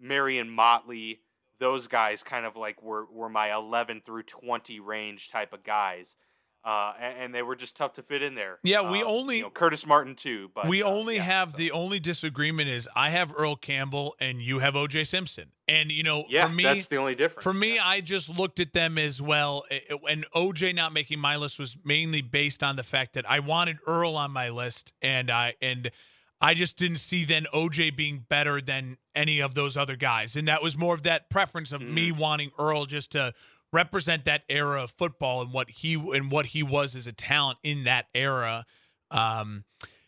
Marion 0.00 0.48
Motley, 0.50 1.20
those 1.58 1.88
guys 1.88 2.22
kind 2.22 2.46
of 2.46 2.56
like 2.56 2.82
were, 2.82 3.04
were 3.12 3.28
my 3.28 3.54
11 3.54 4.02
through 4.04 4.22
20 4.22 4.80
range 4.80 5.28
type 5.30 5.52
of 5.52 5.62
guys. 5.62 6.14
Uh, 6.62 6.92
and, 7.00 7.18
and 7.18 7.34
they 7.34 7.40
were 7.40 7.56
just 7.56 7.74
tough 7.74 7.94
to 7.94 8.02
fit 8.02 8.20
in 8.20 8.34
there. 8.34 8.58
Yeah, 8.62 8.90
we 8.90 9.00
Um, 9.00 9.08
only- 9.08 9.36
you 9.38 9.42
know, 9.44 9.50
Curtis 9.50 9.86
Martin 9.86 10.14
too, 10.14 10.50
but 10.54 10.68
we 10.68 10.82
uh, 10.82 10.88
only 10.88 11.16
yeah, 11.16 11.22
have 11.22 11.50
so- 11.52 11.56
the 11.56 11.70
only 11.70 11.98
disagreement 11.98 12.68
is 12.68 12.86
I 12.94 13.08
have 13.10 13.32
Earl 13.34 13.56
Campbell 13.56 14.14
and 14.20 14.42
you 14.42 14.58
have 14.58 14.74
OJ 14.74 15.06
Simpson. 15.06 15.52
And 15.66 15.90
you 15.90 16.02
know, 16.02 16.24
yeah. 16.28 16.46
for 16.46 16.52
me 16.52 16.62
that's 16.64 16.88
the 16.88 16.96
only 16.96 17.14
difference. 17.14 17.44
for 17.44 17.54
me 17.54 17.76
yeah. 17.76 17.86
I 17.86 18.02
just 18.02 18.28
looked 18.28 18.60
at 18.60 18.74
them 18.74 18.98
as 18.98 19.22
well 19.22 19.64
and 20.06 20.26
OJ 20.34 20.74
not 20.74 20.92
making 20.92 21.18
my 21.18 21.36
list 21.36 21.58
was 21.58 21.78
mainly 21.82 22.20
based 22.20 22.62
on 22.62 22.76
the 22.76 22.82
fact 22.82 23.14
that 23.14 23.28
I 23.30 23.40
wanted 23.40 23.78
Earl 23.86 24.14
on 24.16 24.30
my 24.30 24.50
list 24.50 24.92
and 25.00 25.30
I 25.30 25.54
and 25.62 25.90
I 26.40 26.54
just 26.54 26.78
didn't 26.78 26.98
see 26.98 27.24
then 27.24 27.46
OJ 27.52 27.94
being 27.94 28.24
better 28.28 28.60
than 28.60 28.96
any 29.14 29.40
of 29.40 29.54
those 29.54 29.76
other 29.76 29.96
guys. 29.96 30.36
And 30.36 30.48
that 30.48 30.62
was 30.62 30.76
more 30.76 30.94
of 30.94 31.02
that 31.02 31.28
preference 31.28 31.70
of 31.70 31.82
me 31.82 32.12
wanting 32.12 32.50
Earl 32.58 32.86
just 32.86 33.12
to 33.12 33.34
represent 33.72 34.24
that 34.24 34.42
era 34.48 34.82
of 34.82 34.90
football 34.92 35.42
and 35.42 35.52
what 35.52 35.70
he 35.70 35.94
and 35.94 36.30
what 36.30 36.46
he 36.46 36.62
was 36.62 36.96
as 36.96 37.06
a 37.06 37.12
talent 37.12 37.58
in 37.62 37.84
that 37.84 38.06
era. 38.14 38.64
Um, 39.10 39.64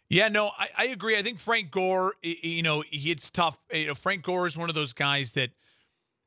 yeah, 0.08 0.28
no, 0.28 0.50
I, 0.58 0.68
I 0.76 0.84
agree. 0.86 1.16
I 1.16 1.22
think 1.22 1.38
Frank 1.38 1.70
Gore, 1.70 2.14
you 2.22 2.62
know, 2.62 2.82
he, 2.90 3.10
it's 3.10 3.30
tough. 3.30 3.58
You 3.72 3.88
know, 3.88 3.94
Frank 3.94 4.24
Gore 4.24 4.46
is 4.46 4.56
one 4.56 4.68
of 4.68 4.74
those 4.74 4.92
guys 4.92 5.32
that 5.32 5.50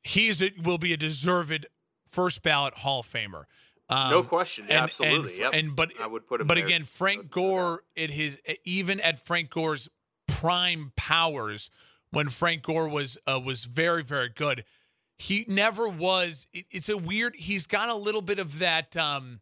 he's 0.02 0.42
a, 0.42 0.52
will 0.62 0.78
be 0.78 0.92
a 0.92 0.96
deserved 0.96 1.66
first 2.08 2.42
ballot 2.42 2.74
Hall 2.74 3.00
of 3.00 3.06
Famer. 3.06 3.44
Um, 3.88 4.10
no 4.10 4.22
question. 4.22 4.64
And- 4.64 4.72
absolutely. 4.72 5.32
And, 5.32 5.40
yep. 5.40 5.50
and 5.54 5.76
but 5.76 5.92
I 6.00 6.06
would 6.06 6.26
put 6.26 6.40
him 6.40 6.46
but 6.46 6.56
there. 6.56 6.64
again, 6.64 6.84
Frank 6.84 7.30
Gore, 7.30 7.82
at 7.96 8.10
his 8.10 8.38
even 8.64 8.98
at 9.00 9.24
Frank 9.24 9.50
Gore's 9.50 9.88
prime 10.36 10.92
powers, 10.96 11.70
when 12.10 12.28
Frank 12.28 12.62
Gore 12.62 12.88
was 12.88 13.16
uh, 13.26 13.40
was 13.42 13.64
very 13.64 14.02
very 14.02 14.28
good, 14.28 14.64
he 15.16 15.46
never 15.48 15.88
was. 15.88 16.46
It, 16.52 16.66
it's 16.70 16.90
a 16.90 16.98
weird. 16.98 17.34
He's 17.36 17.66
got 17.66 17.88
a 17.88 17.94
little 17.94 18.20
bit 18.20 18.38
of 18.38 18.58
that. 18.58 18.94
Um, 18.96 19.40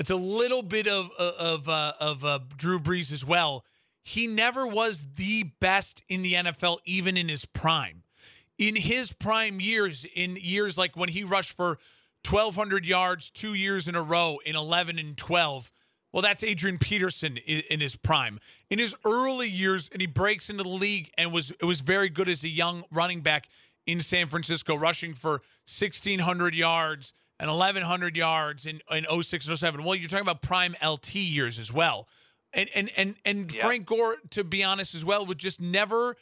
it's 0.00 0.10
a 0.10 0.16
little 0.16 0.62
bit 0.62 0.88
of 0.88 1.10
of 1.12 1.68
uh, 1.68 1.92
of 2.00 2.24
uh, 2.24 2.40
Drew 2.56 2.80
Brees 2.80 3.12
as 3.12 3.24
well. 3.24 3.64
He 4.02 4.26
never 4.26 4.66
was 4.66 5.06
the 5.14 5.44
best 5.60 6.02
in 6.08 6.22
the 6.22 6.34
NFL, 6.34 6.78
even 6.84 7.16
in 7.16 7.28
his 7.28 7.44
prime. 7.44 8.02
In 8.58 8.74
his 8.74 9.12
prime 9.12 9.60
years, 9.60 10.04
in 10.14 10.36
years 10.40 10.76
like 10.76 10.96
when 10.96 11.08
he 11.08 11.22
rushed 11.22 11.56
for 11.56 11.78
1,200 12.28 12.84
yards 12.84 13.30
two 13.30 13.54
years 13.54 13.86
in 13.86 13.94
a 13.94 14.02
row 14.02 14.38
in 14.44 14.56
11 14.56 14.98
and 14.98 15.16
12. 15.16 15.70
Well, 16.12 16.22
that's 16.22 16.42
Adrian 16.42 16.78
Peterson 16.78 17.36
in 17.36 17.80
his 17.80 17.94
prime. 17.96 18.40
In 18.70 18.78
his 18.78 18.94
early 19.04 19.48
years, 19.48 19.90
and 19.92 20.00
he 20.00 20.06
breaks 20.06 20.48
into 20.48 20.62
the 20.62 20.68
league 20.68 21.10
and 21.18 21.32
was 21.32 21.50
it 21.50 21.64
was 21.64 21.80
very 21.80 22.08
good 22.08 22.28
as 22.28 22.42
a 22.42 22.48
young 22.48 22.84
running 22.90 23.20
back 23.20 23.48
in 23.86 24.00
San 24.00 24.28
Francisco, 24.28 24.76
rushing 24.76 25.14
for 25.14 25.42
1,600 25.68 26.54
yards 26.54 27.12
and 27.38 27.50
1,100 27.50 28.16
yards 28.16 28.66
in, 28.66 28.80
in 28.90 29.04
06 29.22 29.48
and 29.48 29.58
07. 29.58 29.84
Well, 29.84 29.94
you're 29.94 30.08
talking 30.08 30.22
about 30.22 30.42
prime 30.42 30.74
LT 30.84 31.16
years 31.16 31.58
as 31.58 31.72
well. 31.72 32.08
And 32.52 32.70
and 32.74 32.90
and 32.96 33.14
and 33.24 33.52
Yeah. 33.52 33.66
Frank 33.66 33.86
Gore, 33.86 34.16
to 34.30 34.42
be 34.44 34.64
honest 34.64 34.94
as 34.94 35.04
well, 35.04 35.26
was 35.26 35.36
just 35.36 35.60
never 35.60 36.16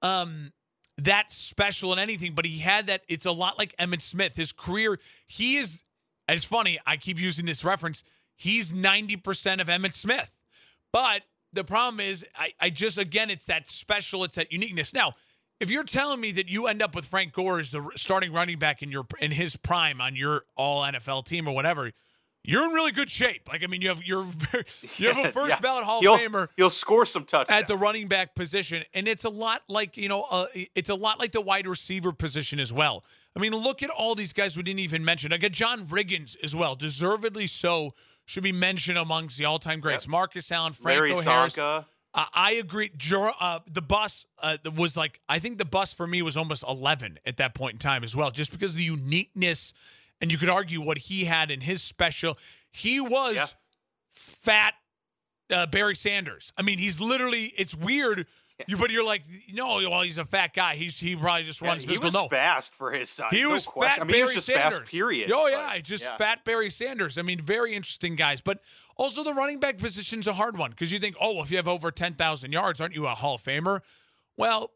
um 0.00 0.52
that 0.96 1.32
special 1.32 1.92
in 1.92 1.98
anything, 1.98 2.34
but 2.34 2.46
he 2.46 2.60
had 2.60 2.86
that. 2.86 3.02
It's 3.08 3.26
a 3.26 3.32
lot 3.32 3.58
like 3.58 3.76
Emmitt 3.78 4.00
Smith. 4.02 4.36
His 4.36 4.52
career, 4.52 4.98
he 5.26 5.56
is. 5.56 5.82
It's 6.28 6.44
funny. 6.44 6.78
I 6.86 6.96
keep 6.96 7.20
using 7.20 7.44
this 7.44 7.64
reference. 7.64 8.04
He's 8.36 8.72
ninety 8.72 9.16
percent 9.16 9.60
of 9.60 9.68
Emmitt 9.68 9.94
Smith, 9.94 10.34
but 10.92 11.22
the 11.52 11.64
problem 11.64 12.00
is, 12.00 12.26
I, 12.36 12.52
I 12.60 12.70
just 12.70 12.98
again, 12.98 13.30
it's 13.30 13.46
that 13.46 13.68
special. 13.68 14.24
It's 14.24 14.36
that 14.36 14.50
uniqueness. 14.52 14.92
Now, 14.92 15.14
if 15.60 15.70
you're 15.70 15.84
telling 15.84 16.20
me 16.20 16.32
that 16.32 16.48
you 16.48 16.66
end 16.66 16.82
up 16.82 16.94
with 16.96 17.04
Frank 17.06 17.32
Gore 17.32 17.60
as 17.60 17.70
the 17.70 17.88
starting 17.94 18.32
running 18.32 18.58
back 18.58 18.82
in 18.82 18.90
your 18.90 19.06
in 19.20 19.30
his 19.30 19.54
prime 19.56 20.00
on 20.00 20.16
your 20.16 20.42
All 20.56 20.82
NFL 20.82 21.24
team 21.26 21.46
or 21.48 21.54
whatever, 21.54 21.92
you're 22.42 22.64
in 22.64 22.70
really 22.72 22.90
good 22.90 23.08
shape. 23.08 23.48
Like 23.48 23.62
I 23.62 23.68
mean, 23.68 23.82
you 23.82 23.88
have 23.88 24.02
you're 24.02 24.26
you 24.96 25.12
have 25.12 25.24
a 25.24 25.30
first 25.32 25.50
Yeah. 25.50 25.60
ballot 25.60 25.84
Hall 25.84 26.00
of 26.00 26.20
Famer 26.20 26.48
He'll 26.56 26.70
score 26.70 27.06
some 27.06 27.24
touchdowns. 27.24 27.62
at 27.62 27.68
the 27.68 27.76
running 27.76 28.08
back 28.08 28.34
position, 28.34 28.82
and 28.92 29.06
it's 29.06 29.24
a 29.24 29.30
lot 29.30 29.62
like 29.68 29.96
you 29.96 30.08
know, 30.08 30.22
uh, 30.28 30.46
it's 30.74 30.90
a 30.90 30.94
lot 30.96 31.20
like 31.20 31.30
the 31.30 31.40
wide 31.40 31.68
receiver 31.68 32.10
position 32.12 32.58
as 32.58 32.72
well. 32.72 33.04
I 33.36 33.40
mean, 33.40 33.52
look 33.52 33.82
at 33.82 33.90
all 33.90 34.14
these 34.16 34.32
guys 34.32 34.56
we 34.56 34.64
didn't 34.64 34.80
even 34.80 35.04
mention. 35.04 35.30
Like 35.30 35.48
John 35.52 35.86
Riggins 35.86 36.36
as 36.42 36.54
well, 36.54 36.74
deservedly 36.74 37.46
so, 37.46 37.94
should 38.26 38.42
be 38.42 38.52
mentioned 38.52 38.98
amongst 38.98 39.38
the 39.38 39.44
all-time 39.44 39.80
greats. 39.80 40.08
Marcus 40.08 40.50
Allen, 40.50 40.72
Franco 40.72 41.20
Harris. 41.20 41.58
Uh, 41.58 41.84
I 42.32 42.52
agree. 42.52 42.90
Uh, 43.12 43.58
the 43.70 43.82
bus 43.82 44.24
uh, 44.40 44.56
was 44.76 44.96
like 44.96 45.20
I 45.28 45.40
think 45.40 45.58
the 45.58 45.64
bus 45.64 45.92
for 45.92 46.06
me 46.06 46.22
was 46.22 46.36
almost 46.36 46.62
eleven 46.66 47.18
at 47.26 47.38
that 47.38 47.54
point 47.54 47.72
in 47.74 47.78
time 47.80 48.04
as 48.04 48.14
well, 48.14 48.30
just 48.30 48.52
because 48.52 48.70
of 48.70 48.76
the 48.76 48.84
uniqueness, 48.84 49.74
and 50.20 50.30
you 50.30 50.38
could 50.38 50.48
argue 50.48 50.80
what 50.80 50.96
he 50.98 51.24
had 51.24 51.50
in 51.50 51.60
his 51.60 51.82
special. 51.82 52.38
He 52.70 53.00
was 53.00 53.34
Yeah. 53.34 53.46
fat 54.12 54.74
uh, 55.50 55.66
Barry 55.66 55.96
Sanders. 55.96 56.52
I 56.56 56.62
mean, 56.62 56.78
he's 56.78 57.00
literally. 57.00 57.52
It's 57.56 57.74
weird, 57.74 58.26
you 58.66 58.76
but 58.76 58.90
you're 58.90 59.04
like, 59.04 59.22
no, 59.52 59.76
well, 59.88 60.02
he's 60.02 60.18
a 60.18 60.24
fat 60.24 60.54
guy. 60.54 60.76
He's 60.76 60.98
he 60.98 61.16
probably 61.16 61.44
just 61.44 61.60
Yeah, 61.60 61.68
runs 61.68 61.82
he 61.82 61.88
physical. 61.88 62.06
was 62.06 62.14
no, 62.14 62.28
fast 62.28 62.74
for 62.74 62.92
his 62.92 63.10
size. 63.10 63.28
he 63.30 63.42
no 63.42 63.50
was 63.50 63.66
question. 63.66 63.90
fat 63.96 64.00
I 64.02 64.04
mean, 64.04 64.10
Barry 64.12 64.18
he 64.20 64.24
was 64.24 64.34
just 64.34 64.46
Sanders. 64.46 64.78
fast. 64.80 64.90
Period. 64.90 65.30
Oh 65.32 65.44
but, 65.44 65.52
yeah, 65.52 65.78
just 65.80 66.04
yeah. 66.04 66.16
fat 66.16 66.44
Barry 66.44 66.70
Sanders. 66.70 67.18
I 67.18 67.22
mean, 67.22 67.40
very 67.40 67.74
interesting 67.74 68.16
guys. 68.16 68.40
But 68.40 68.60
also 68.96 69.22
the 69.24 69.34
running 69.34 69.60
back 69.60 69.78
position's 69.78 70.26
a 70.26 70.32
hard 70.32 70.56
one 70.56 70.70
because 70.70 70.92
you 70.92 70.98
think, 70.98 71.16
oh, 71.20 71.34
well, 71.34 71.44
if 71.44 71.50
you 71.50 71.56
have 71.56 71.68
over 71.68 71.90
ten 71.90 72.14
thousand 72.14 72.52
yards, 72.52 72.80
aren't 72.80 72.94
you 72.94 73.06
a 73.06 73.14
Hall 73.14 73.34
of 73.36 73.42
Famer? 73.42 73.80
Well, 74.36 74.70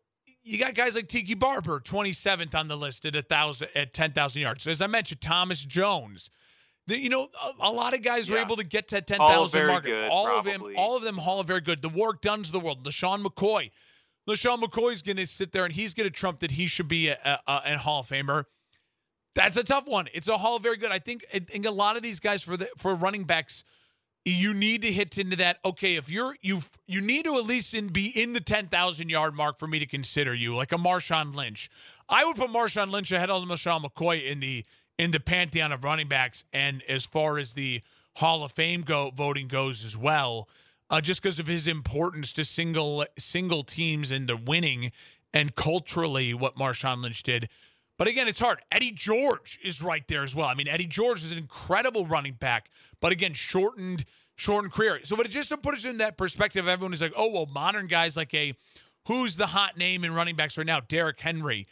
you 0.44 0.58
got 0.58 0.74
guys 0.74 0.94
like 0.94 1.08
Tiki 1.08 1.34
Barber, 1.34 1.80
27th 1.80 2.54
on 2.54 2.68
the 2.68 2.76
list 2.76 3.04
at 3.04 3.14
a 3.16 3.22
thousand 3.22 3.68
at 3.74 3.92
10,000 3.92 4.40
yards. 4.40 4.66
As 4.66 4.80
I 4.80 4.86
mentioned, 4.86 5.20
Thomas 5.20 5.62
Jones. 5.64 6.30
The, 6.88 6.98
you 6.98 7.10
know, 7.10 7.28
a, 7.60 7.68
a, 7.68 7.70
lot 7.70 7.92
of 7.92 8.02
guys 8.02 8.28
Yeah. 8.28 8.36
were 8.36 8.40
able 8.40 8.56
to 8.56 8.64
get 8.64 8.88
to 8.88 9.00
10,000 9.02 9.60
of 9.60 9.66
mark. 9.66 9.84
good, 9.84 10.08
all 10.08 10.26
of 10.26 10.44
them, 10.44 10.62
all 10.76 10.96
of 10.96 11.02
them, 11.02 11.18
Hall 11.18 11.38
of 11.38 11.46
very 11.46 11.60
good. 11.60 11.82
The 11.82 11.88
Warrick 11.88 12.22
Dunns 12.22 12.48
of 12.48 12.52
the 12.52 12.60
world, 12.60 12.84
LeSean 12.84 13.22
McCoy. 13.22 13.70
LeSean 14.28 14.62
McCoy's 14.62 15.02
going 15.02 15.18
to 15.18 15.26
sit 15.26 15.52
there 15.52 15.64
and 15.64 15.74
he's 15.74 15.92
going 15.92 16.06
to 16.08 16.10
trump 16.10 16.40
that 16.40 16.52
he 16.52 16.66
should 16.66 16.88
be 16.88 17.08
a, 17.08 17.18
a, 17.24 17.40
a, 17.46 17.78
Hall 17.78 18.00
of 18.00 18.06
Famer. 18.08 18.44
That's 19.34 19.56
a 19.56 19.64
tough 19.64 19.86
one. 19.86 20.08
It's 20.14 20.28
a 20.28 20.38
Hall 20.38 20.56
of 20.56 20.62
very 20.62 20.78
good. 20.78 20.90
I 20.90 20.98
think, 20.98 21.24
I 21.32 21.40
think 21.40 21.66
a 21.66 21.70
lot 21.70 21.96
of 21.96 22.02
these 22.02 22.20
guys 22.20 22.42
for 22.42 22.56
the 22.56 22.68
for 22.76 22.94
running 22.94 23.24
backs, 23.24 23.64
you 24.24 24.54
need 24.54 24.82
to 24.82 24.92
hit 24.92 25.16
into 25.18 25.36
that. 25.36 25.58
Okay, 25.64 25.96
if 25.96 26.10
you're 26.10 26.36
you 26.42 26.60
you 26.86 27.00
need 27.00 27.24
to 27.24 27.36
at 27.36 27.44
least 27.44 27.72
in, 27.74 27.88
be 27.88 28.06
in 28.06 28.32
the 28.32 28.40
ten 28.40 28.68
thousand 28.68 29.10
yard 29.10 29.34
mark 29.34 29.58
for 29.58 29.66
me 29.66 29.78
to 29.78 29.86
consider 29.86 30.34
you, 30.34 30.56
like 30.56 30.72
a 30.72 30.76
Marshawn 30.76 31.34
Lynch. 31.34 31.70
I 32.08 32.24
would 32.24 32.36
put 32.36 32.50
Marshawn 32.50 32.90
Lynch 32.90 33.12
ahead 33.12 33.30
of 33.30 33.42
LeSean 33.44 33.84
McCoy 33.84 34.24
in 34.24 34.40
the 34.40 34.64
in 34.98 35.12
the 35.12 35.20
pantheon 35.20 35.72
of 35.72 35.84
running 35.84 36.08
backs, 36.08 36.44
and 36.52 36.82
as 36.88 37.04
far 37.04 37.38
as 37.38 37.52
the 37.52 37.82
Hall 38.16 38.42
of 38.42 38.52
Fame 38.52 38.82
go 38.82 39.10
voting 39.10 39.46
goes 39.46 39.84
as 39.84 39.96
well, 39.96 40.48
uh, 40.90 41.00
just 41.00 41.22
because 41.22 41.38
of 41.38 41.46
his 41.46 41.66
importance 41.66 42.32
to 42.32 42.44
single 42.44 43.04
single 43.18 43.62
teams 43.62 44.10
and 44.10 44.26
the 44.26 44.36
winning, 44.36 44.90
and 45.32 45.54
culturally 45.54 46.34
what 46.34 46.56
Marshawn 46.56 47.02
Lynch 47.02 47.22
did. 47.22 47.48
But 47.98 48.06
again, 48.06 48.28
it's 48.28 48.40
hard. 48.40 48.60
Eddie 48.70 48.92
George 48.92 49.58
is 49.62 49.82
right 49.82 50.06
there 50.08 50.22
as 50.22 50.34
well. 50.34 50.46
I 50.46 50.54
mean, 50.54 50.68
Eddie 50.68 50.86
George 50.86 51.24
is 51.24 51.32
an 51.32 51.38
incredible 51.38 52.06
running 52.06 52.34
back, 52.34 52.70
but 53.00 53.12
again, 53.12 53.34
shortened, 53.34 54.04
shortened 54.36 54.72
career. 54.72 55.00
So, 55.02 55.16
but 55.16 55.26
it 55.26 55.30
just 55.30 55.48
to 55.48 55.56
put 55.56 55.74
us 55.74 55.84
in 55.84 55.98
that 55.98 56.16
perspective, 56.16 56.68
everyone 56.68 56.92
is 56.92 57.02
like, 57.02 57.12
oh, 57.16 57.28
well, 57.28 57.46
modern 57.46 57.88
guys 57.88 58.16
like 58.16 58.32
a 58.34 58.54
who's 59.08 59.36
the 59.36 59.48
hot 59.48 59.76
name 59.76 60.04
in 60.04 60.14
running 60.14 60.36
backs 60.36 60.56
right 60.56 60.66
now? 60.66 60.80
Derrick 60.80 61.20
Henry. 61.20 61.66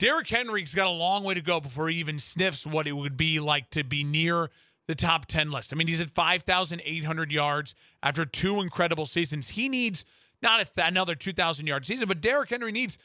Derrick 0.00 0.28
Henry's 0.28 0.74
got 0.74 0.86
a 0.88 0.90
long 0.90 1.22
way 1.24 1.34
to 1.34 1.40
go 1.42 1.60
before 1.60 1.88
he 1.90 1.98
even 1.98 2.18
sniffs 2.18 2.66
what 2.66 2.86
it 2.88 2.92
would 2.92 3.16
be 3.16 3.38
like 3.38 3.70
to 3.70 3.84
be 3.84 4.02
near 4.02 4.50
the 4.88 4.94
top 4.94 5.26
10 5.26 5.52
list. 5.52 5.72
I 5.72 5.76
mean, 5.76 5.86
he's 5.86 6.00
at 6.00 6.10
5,800 6.10 7.30
yards 7.30 7.74
after 8.02 8.24
two 8.24 8.60
incredible 8.60 9.06
seasons. 9.06 9.50
He 9.50 9.68
needs 9.68 10.04
not 10.42 10.60
a 10.60 10.64
th- 10.64 10.88
another 10.88 11.14
2,000 11.14 11.66
yard 11.66 11.84
season, 11.86 12.08
but 12.08 12.20
Derrick 12.22 12.48
Henry 12.48 12.72
needs 12.72 12.96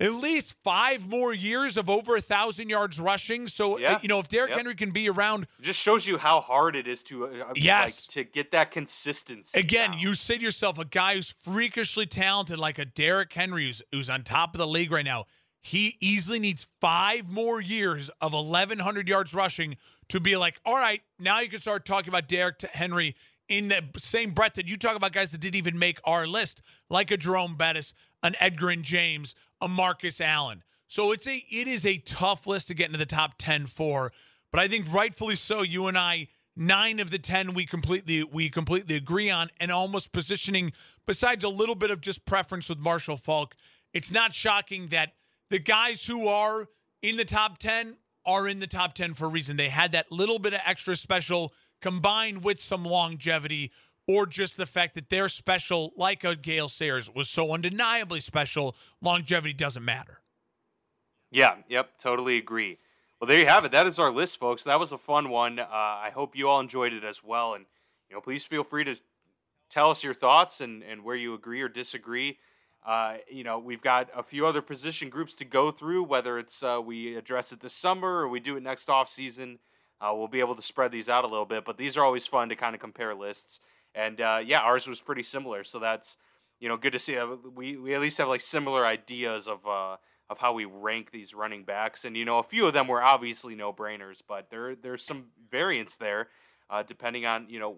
at 0.00 0.12
least 0.12 0.56
five 0.64 1.06
more 1.08 1.32
years 1.32 1.76
of 1.76 1.88
over 1.88 2.16
a 2.16 2.20
thousand 2.20 2.68
yards 2.68 2.98
rushing. 2.98 3.46
So, 3.46 3.78
Yeah. 3.78 3.92
uh, 3.94 3.98
you 4.02 4.08
know, 4.08 4.18
if 4.18 4.26
Derrick 4.28 4.50
Yep. 4.50 4.56
Henry 4.58 4.74
can 4.74 4.90
be 4.90 5.08
around 5.08 5.44
It 5.60 5.62
just 5.66 5.78
shows 5.78 6.04
you 6.04 6.18
how 6.18 6.40
hard 6.40 6.74
it 6.74 6.88
is 6.88 7.04
to 7.04 7.26
uh, 7.28 7.52
Yes. 7.54 8.08
like, 8.08 8.14
to 8.14 8.24
get 8.24 8.50
that 8.50 8.72
consistency. 8.72 9.56
Again, 9.58 9.92
down. 9.92 10.00
you 10.00 10.14
say 10.16 10.36
to 10.36 10.42
yourself, 10.42 10.80
a 10.80 10.84
guy 10.84 11.14
who's 11.14 11.30
freakishly 11.30 12.06
talented 12.06 12.58
like 12.58 12.80
a 12.80 12.84
Derrick 12.84 13.32
Henry, 13.32 13.66
who's, 13.66 13.82
who's 13.92 14.10
on 14.10 14.24
top 14.24 14.52
of 14.54 14.58
the 14.58 14.66
league 14.66 14.90
right 14.90 15.04
now, 15.04 15.26
he 15.64 15.96
easily 15.98 16.38
needs 16.38 16.66
five 16.78 17.26
more 17.26 17.58
years 17.58 18.10
of 18.20 18.34
1,100 18.34 19.08
yards 19.08 19.32
rushing 19.32 19.78
to 20.10 20.20
be 20.20 20.36
like, 20.36 20.60
all 20.66 20.76
right, 20.76 21.00
now 21.18 21.40
you 21.40 21.48
can 21.48 21.58
start 21.58 21.86
talking 21.86 22.10
about 22.10 22.28
Derrick 22.28 22.58
T- 22.58 22.66
Henry 22.70 23.16
in 23.48 23.68
the 23.68 23.82
same 23.96 24.32
breath 24.32 24.54
that 24.54 24.66
you 24.66 24.76
talk 24.76 24.94
about 24.94 25.12
guys 25.12 25.30
that 25.32 25.40
didn't 25.40 25.56
even 25.56 25.78
make 25.78 25.98
our 26.04 26.26
list, 26.26 26.60
like 26.90 27.10
a 27.10 27.16
Jerome 27.16 27.56
Bettis, 27.56 27.94
an 28.22 28.34
Edgerrin 28.42 28.82
James, 28.82 29.34
a 29.58 29.66
Marcus 29.66 30.20
Allen. 30.20 30.62
So 30.86 31.12
it's 31.12 31.26
a 31.26 31.42
it 31.50 31.66
is 31.66 31.86
a 31.86 31.96
tough 31.96 32.46
list 32.46 32.68
to 32.68 32.74
get 32.74 32.88
into 32.88 32.98
the 32.98 33.06
top 33.06 33.36
10 33.38 33.64
for, 33.64 34.12
but 34.50 34.60
I 34.60 34.68
think 34.68 34.92
rightfully 34.92 35.36
so. 35.36 35.62
You 35.62 35.86
and 35.86 35.96
I, 35.96 36.28
nine 36.54 37.00
of 37.00 37.08
the 37.08 37.18
10 37.18 37.54
we 37.54 37.64
completely 37.64 38.22
we 38.22 38.50
completely 38.50 38.96
agree 38.96 39.30
on, 39.30 39.48
and 39.58 39.72
almost 39.72 40.12
positioning 40.12 40.74
besides 41.06 41.42
a 41.42 41.48
little 41.48 41.74
bit 41.74 41.90
of 41.90 42.02
just 42.02 42.26
preference 42.26 42.68
with 42.68 42.78
Marshall 42.78 43.16
Faulk. 43.16 43.54
It's 43.94 44.12
not 44.12 44.34
shocking 44.34 44.88
that 44.88 45.14
the 45.54 45.60
guys 45.60 46.04
who 46.04 46.26
are 46.26 46.66
in 47.00 47.16
the 47.16 47.24
top 47.24 47.58
10 47.58 47.96
are 48.26 48.48
in 48.48 48.58
the 48.58 48.66
top 48.66 48.92
10 48.92 49.14
for 49.14 49.26
a 49.26 49.28
reason. 49.28 49.56
They 49.56 49.68
had 49.68 49.92
that 49.92 50.10
little 50.10 50.40
bit 50.40 50.52
of 50.52 50.58
extra 50.66 50.96
special 50.96 51.52
combined 51.80 52.42
with 52.42 52.60
some 52.60 52.84
longevity 52.84 53.70
or 54.08 54.26
just 54.26 54.56
the 54.56 54.66
fact 54.66 54.96
that 54.96 55.10
they're 55.10 55.28
special, 55.28 55.92
like 55.96 56.24
a 56.24 56.34
Gale 56.34 56.68
Sayers 56.68 57.08
was 57.08 57.28
so 57.28 57.52
undeniably 57.52 58.18
special, 58.18 58.74
longevity 59.00 59.52
doesn't 59.52 59.84
matter. 59.84 60.22
Yeah, 61.30 61.54
yep, 61.68 62.00
totally 62.00 62.36
agree. 62.36 62.78
Well, 63.20 63.28
there 63.28 63.38
you 63.38 63.46
have 63.46 63.64
it. 63.64 63.70
That 63.70 63.86
is 63.86 64.00
our 64.00 64.10
list, 64.10 64.40
folks. 64.40 64.64
That 64.64 64.80
was 64.80 64.90
a 64.90 64.98
fun 64.98 65.28
one. 65.30 65.60
Uh, 65.60 65.68
I 65.70 66.10
hope 66.12 66.34
you 66.34 66.48
all 66.48 66.58
enjoyed 66.58 66.92
it 66.92 67.04
as 67.04 67.22
well. 67.22 67.54
And 67.54 67.64
you 68.10 68.16
know, 68.16 68.20
please 68.20 68.42
feel 68.42 68.64
free 68.64 68.82
to 68.82 68.96
tell 69.70 69.92
us 69.92 70.02
your 70.02 70.14
thoughts 70.14 70.60
and, 70.60 70.82
and 70.82 71.04
where 71.04 71.14
you 71.14 71.32
agree 71.32 71.60
or 71.60 71.68
disagree. 71.68 72.38
Uh, 72.84 73.16
you 73.30 73.44
know, 73.44 73.58
we've 73.58 73.80
got 73.80 74.10
a 74.14 74.22
few 74.22 74.46
other 74.46 74.60
position 74.60 75.08
groups 75.08 75.34
to 75.36 75.44
go 75.44 75.70
through. 75.70 76.04
Whether 76.04 76.38
it's 76.38 76.62
uh, 76.62 76.80
we 76.84 77.16
address 77.16 77.52
it 77.52 77.60
this 77.60 77.72
summer 77.72 78.20
or 78.20 78.28
we 78.28 78.40
do 78.40 78.56
it 78.56 78.62
next 78.62 78.90
off 78.90 79.08
season, 79.08 79.58
uh, 80.00 80.12
we'll 80.14 80.28
be 80.28 80.40
able 80.40 80.54
to 80.54 80.62
spread 80.62 80.92
these 80.92 81.08
out 81.08 81.24
a 81.24 81.28
little 81.28 81.46
bit. 81.46 81.64
But 81.64 81.78
these 81.78 81.96
are 81.96 82.04
always 82.04 82.26
fun 82.26 82.50
to 82.50 82.56
kind 82.56 82.74
of 82.74 82.80
compare 82.80 83.14
lists. 83.14 83.60
And 83.94 84.20
uh, 84.20 84.40
yeah, 84.44 84.60
ours 84.60 84.86
was 84.86 85.00
pretty 85.00 85.22
similar. 85.22 85.64
So 85.64 85.78
that's 85.78 86.16
you 86.60 86.68
know 86.68 86.76
good 86.76 86.92
to 86.92 86.98
see. 86.98 87.16
Uh, 87.16 87.36
we 87.54 87.76
we 87.76 87.94
at 87.94 88.00
least 88.02 88.18
have 88.18 88.28
like 88.28 88.42
similar 88.42 88.84
ideas 88.84 89.48
of 89.48 89.66
uh, 89.66 89.96
of 90.28 90.38
how 90.38 90.52
we 90.52 90.66
rank 90.66 91.10
these 91.10 91.32
running 91.32 91.64
backs. 91.64 92.04
And 92.04 92.16
you 92.16 92.26
know, 92.26 92.38
a 92.38 92.42
few 92.42 92.66
of 92.66 92.74
them 92.74 92.86
were 92.86 93.02
obviously 93.02 93.54
no 93.54 93.72
brainers, 93.72 94.18
but 94.28 94.50
there 94.50 94.74
there's 94.74 95.04
some 95.06 95.26
variance 95.50 95.96
there, 95.96 96.28
depending 96.86 97.24
on 97.24 97.48
you 97.48 97.60
know 97.60 97.76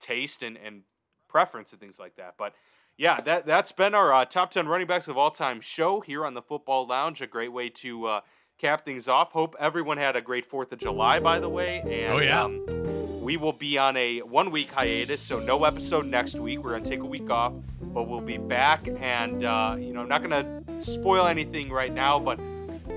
taste 0.00 0.42
and 0.42 0.56
and 0.56 0.82
preference 1.28 1.72
and 1.72 1.80
things 1.80 1.98
like 1.98 2.16
that. 2.16 2.34
But 2.38 2.54
yeah, 3.00 3.18
that 3.22 3.46
that's 3.46 3.72
been 3.72 3.94
our 3.94 4.12
uh, 4.12 4.26
top 4.26 4.50
ten 4.50 4.68
running 4.68 4.86
backs 4.86 5.08
of 5.08 5.16
all 5.16 5.30
time 5.30 5.62
show 5.62 6.00
here 6.02 6.26
on 6.26 6.34
the 6.34 6.42
Football 6.42 6.86
Lounge. 6.86 7.22
A 7.22 7.26
great 7.26 7.50
way 7.50 7.70
to 7.70 8.06
uh, 8.06 8.20
cap 8.58 8.84
things 8.84 9.08
off. 9.08 9.32
Hope 9.32 9.56
everyone 9.58 9.96
had 9.96 10.16
a 10.16 10.20
great 10.20 10.44
Fourth 10.44 10.70
of 10.70 10.78
July, 10.78 11.18
by 11.18 11.40
the 11.40 11.48
way. 11.48 11.80
And, 11.80 12.12
Oh, 12.12 12.18
yeah. 12.18 12.44
Um, 12.44 13.22
we 13.22 13.38
will 13.38 13.54
be 13.54 13.78
on 13.78 13.96
a 13.96 14.18
one 14.18 14.50
week 14.50 14.70
hiatus, 14.70 15.22
so 15.22 15.38
no 15.40 15.64
episode 15.64 16.04
next 16.04 16.34
week. 16.34 16.62
We're 16.62 16.72
gonna 16.72 16.84
take 16.84 17.00
a 17.00 17.06
week 17.06 17.30
off, 17.30 17.54
but 17.80 18.02
we'll 18.02 18.20
be 18.20 18.36
back. 18.36 18.86
And 18.86 19.44
uh, 19.44 19.76
you 19.78 19.94
know, 19.94 20.02
I'm 20.02 20.08
not 20.08 20.22
gonna 20.22 20.62
spoil 20.82 21.26
anything 21.26 21.70
right 21.70 21.92
now, 21.92 22.20
but 22.20 22.38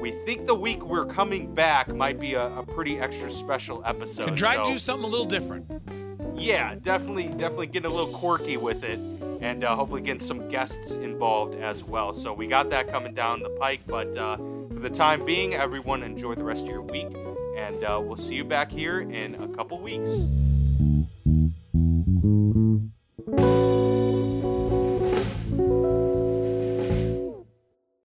we 0.01 0.11
think 0.25 0.47
the 0.47 0.55
week 0.55 0.83
we're 0.83 1.05
coming 1.05 1.55
back 1.55 1.87
might 1.87 2.19
be 2.19 2.33
a, 2.33 2.47
a 2.57 2.63
pretty 2.63 2.99
extra 2.99 3.31
special 3.31 3.81
episode. 3.85 4.25
Can 4.25 4.35
try 4.35 4.57
to 4.57 4.65
do 4.65 4.77
something 4.77 5.05
a 5.05 5.09
little 5.09 5.25
different. 5.25 5.71
Yeah, 6.43 6.75
definitely, 6.75 7.27
definitely 7.27 7.67
getting 7.67 7.89
a 7.89 7.93
little 7.93 8.13
quirky 8.13 8.57
with 8.57 8.83
it, 8.83 8.99
and 9.41 9.63
uh, 9.63 9.75
hopefully 9.75 10.01
getting 10.01 10.19
some 10.19 10.49
guests 10.49 10.91
involved 10.91 11.55
as 11.55 11.83
well. 11.83 12.13
So 12.13 12.33
we 12.33 12.47
got 12.47 12.69
that 12.71 12.89
coming 12.89 13.13
down 13.13 13.41
the 13.41 13.49
pike. 13.49 13.81
But 13.87 14.15
uh, 14.17 14.37
for 14.37 14.79
the 14.79 14.89
time 14.89 15.25
being, 15.25 15.53
everyone 15.53 16.03
enjoy 16.03 16.35
the 16.35 16.43
rest 16.43 16.63
of 16.63 16.67
your 16.67 16.81
week, 16.81 17.07
and 17.55 17.83
uh, 17.83 18.01
we'll 18.03 18.17
see 18.17 18.35
you 18.35 18.43
back 18.43 18.71
here 18.71 18.99
in 19.01 19.35
a 19.35 19.47
couple 19.47 19.79
weeks. 19.79 20.25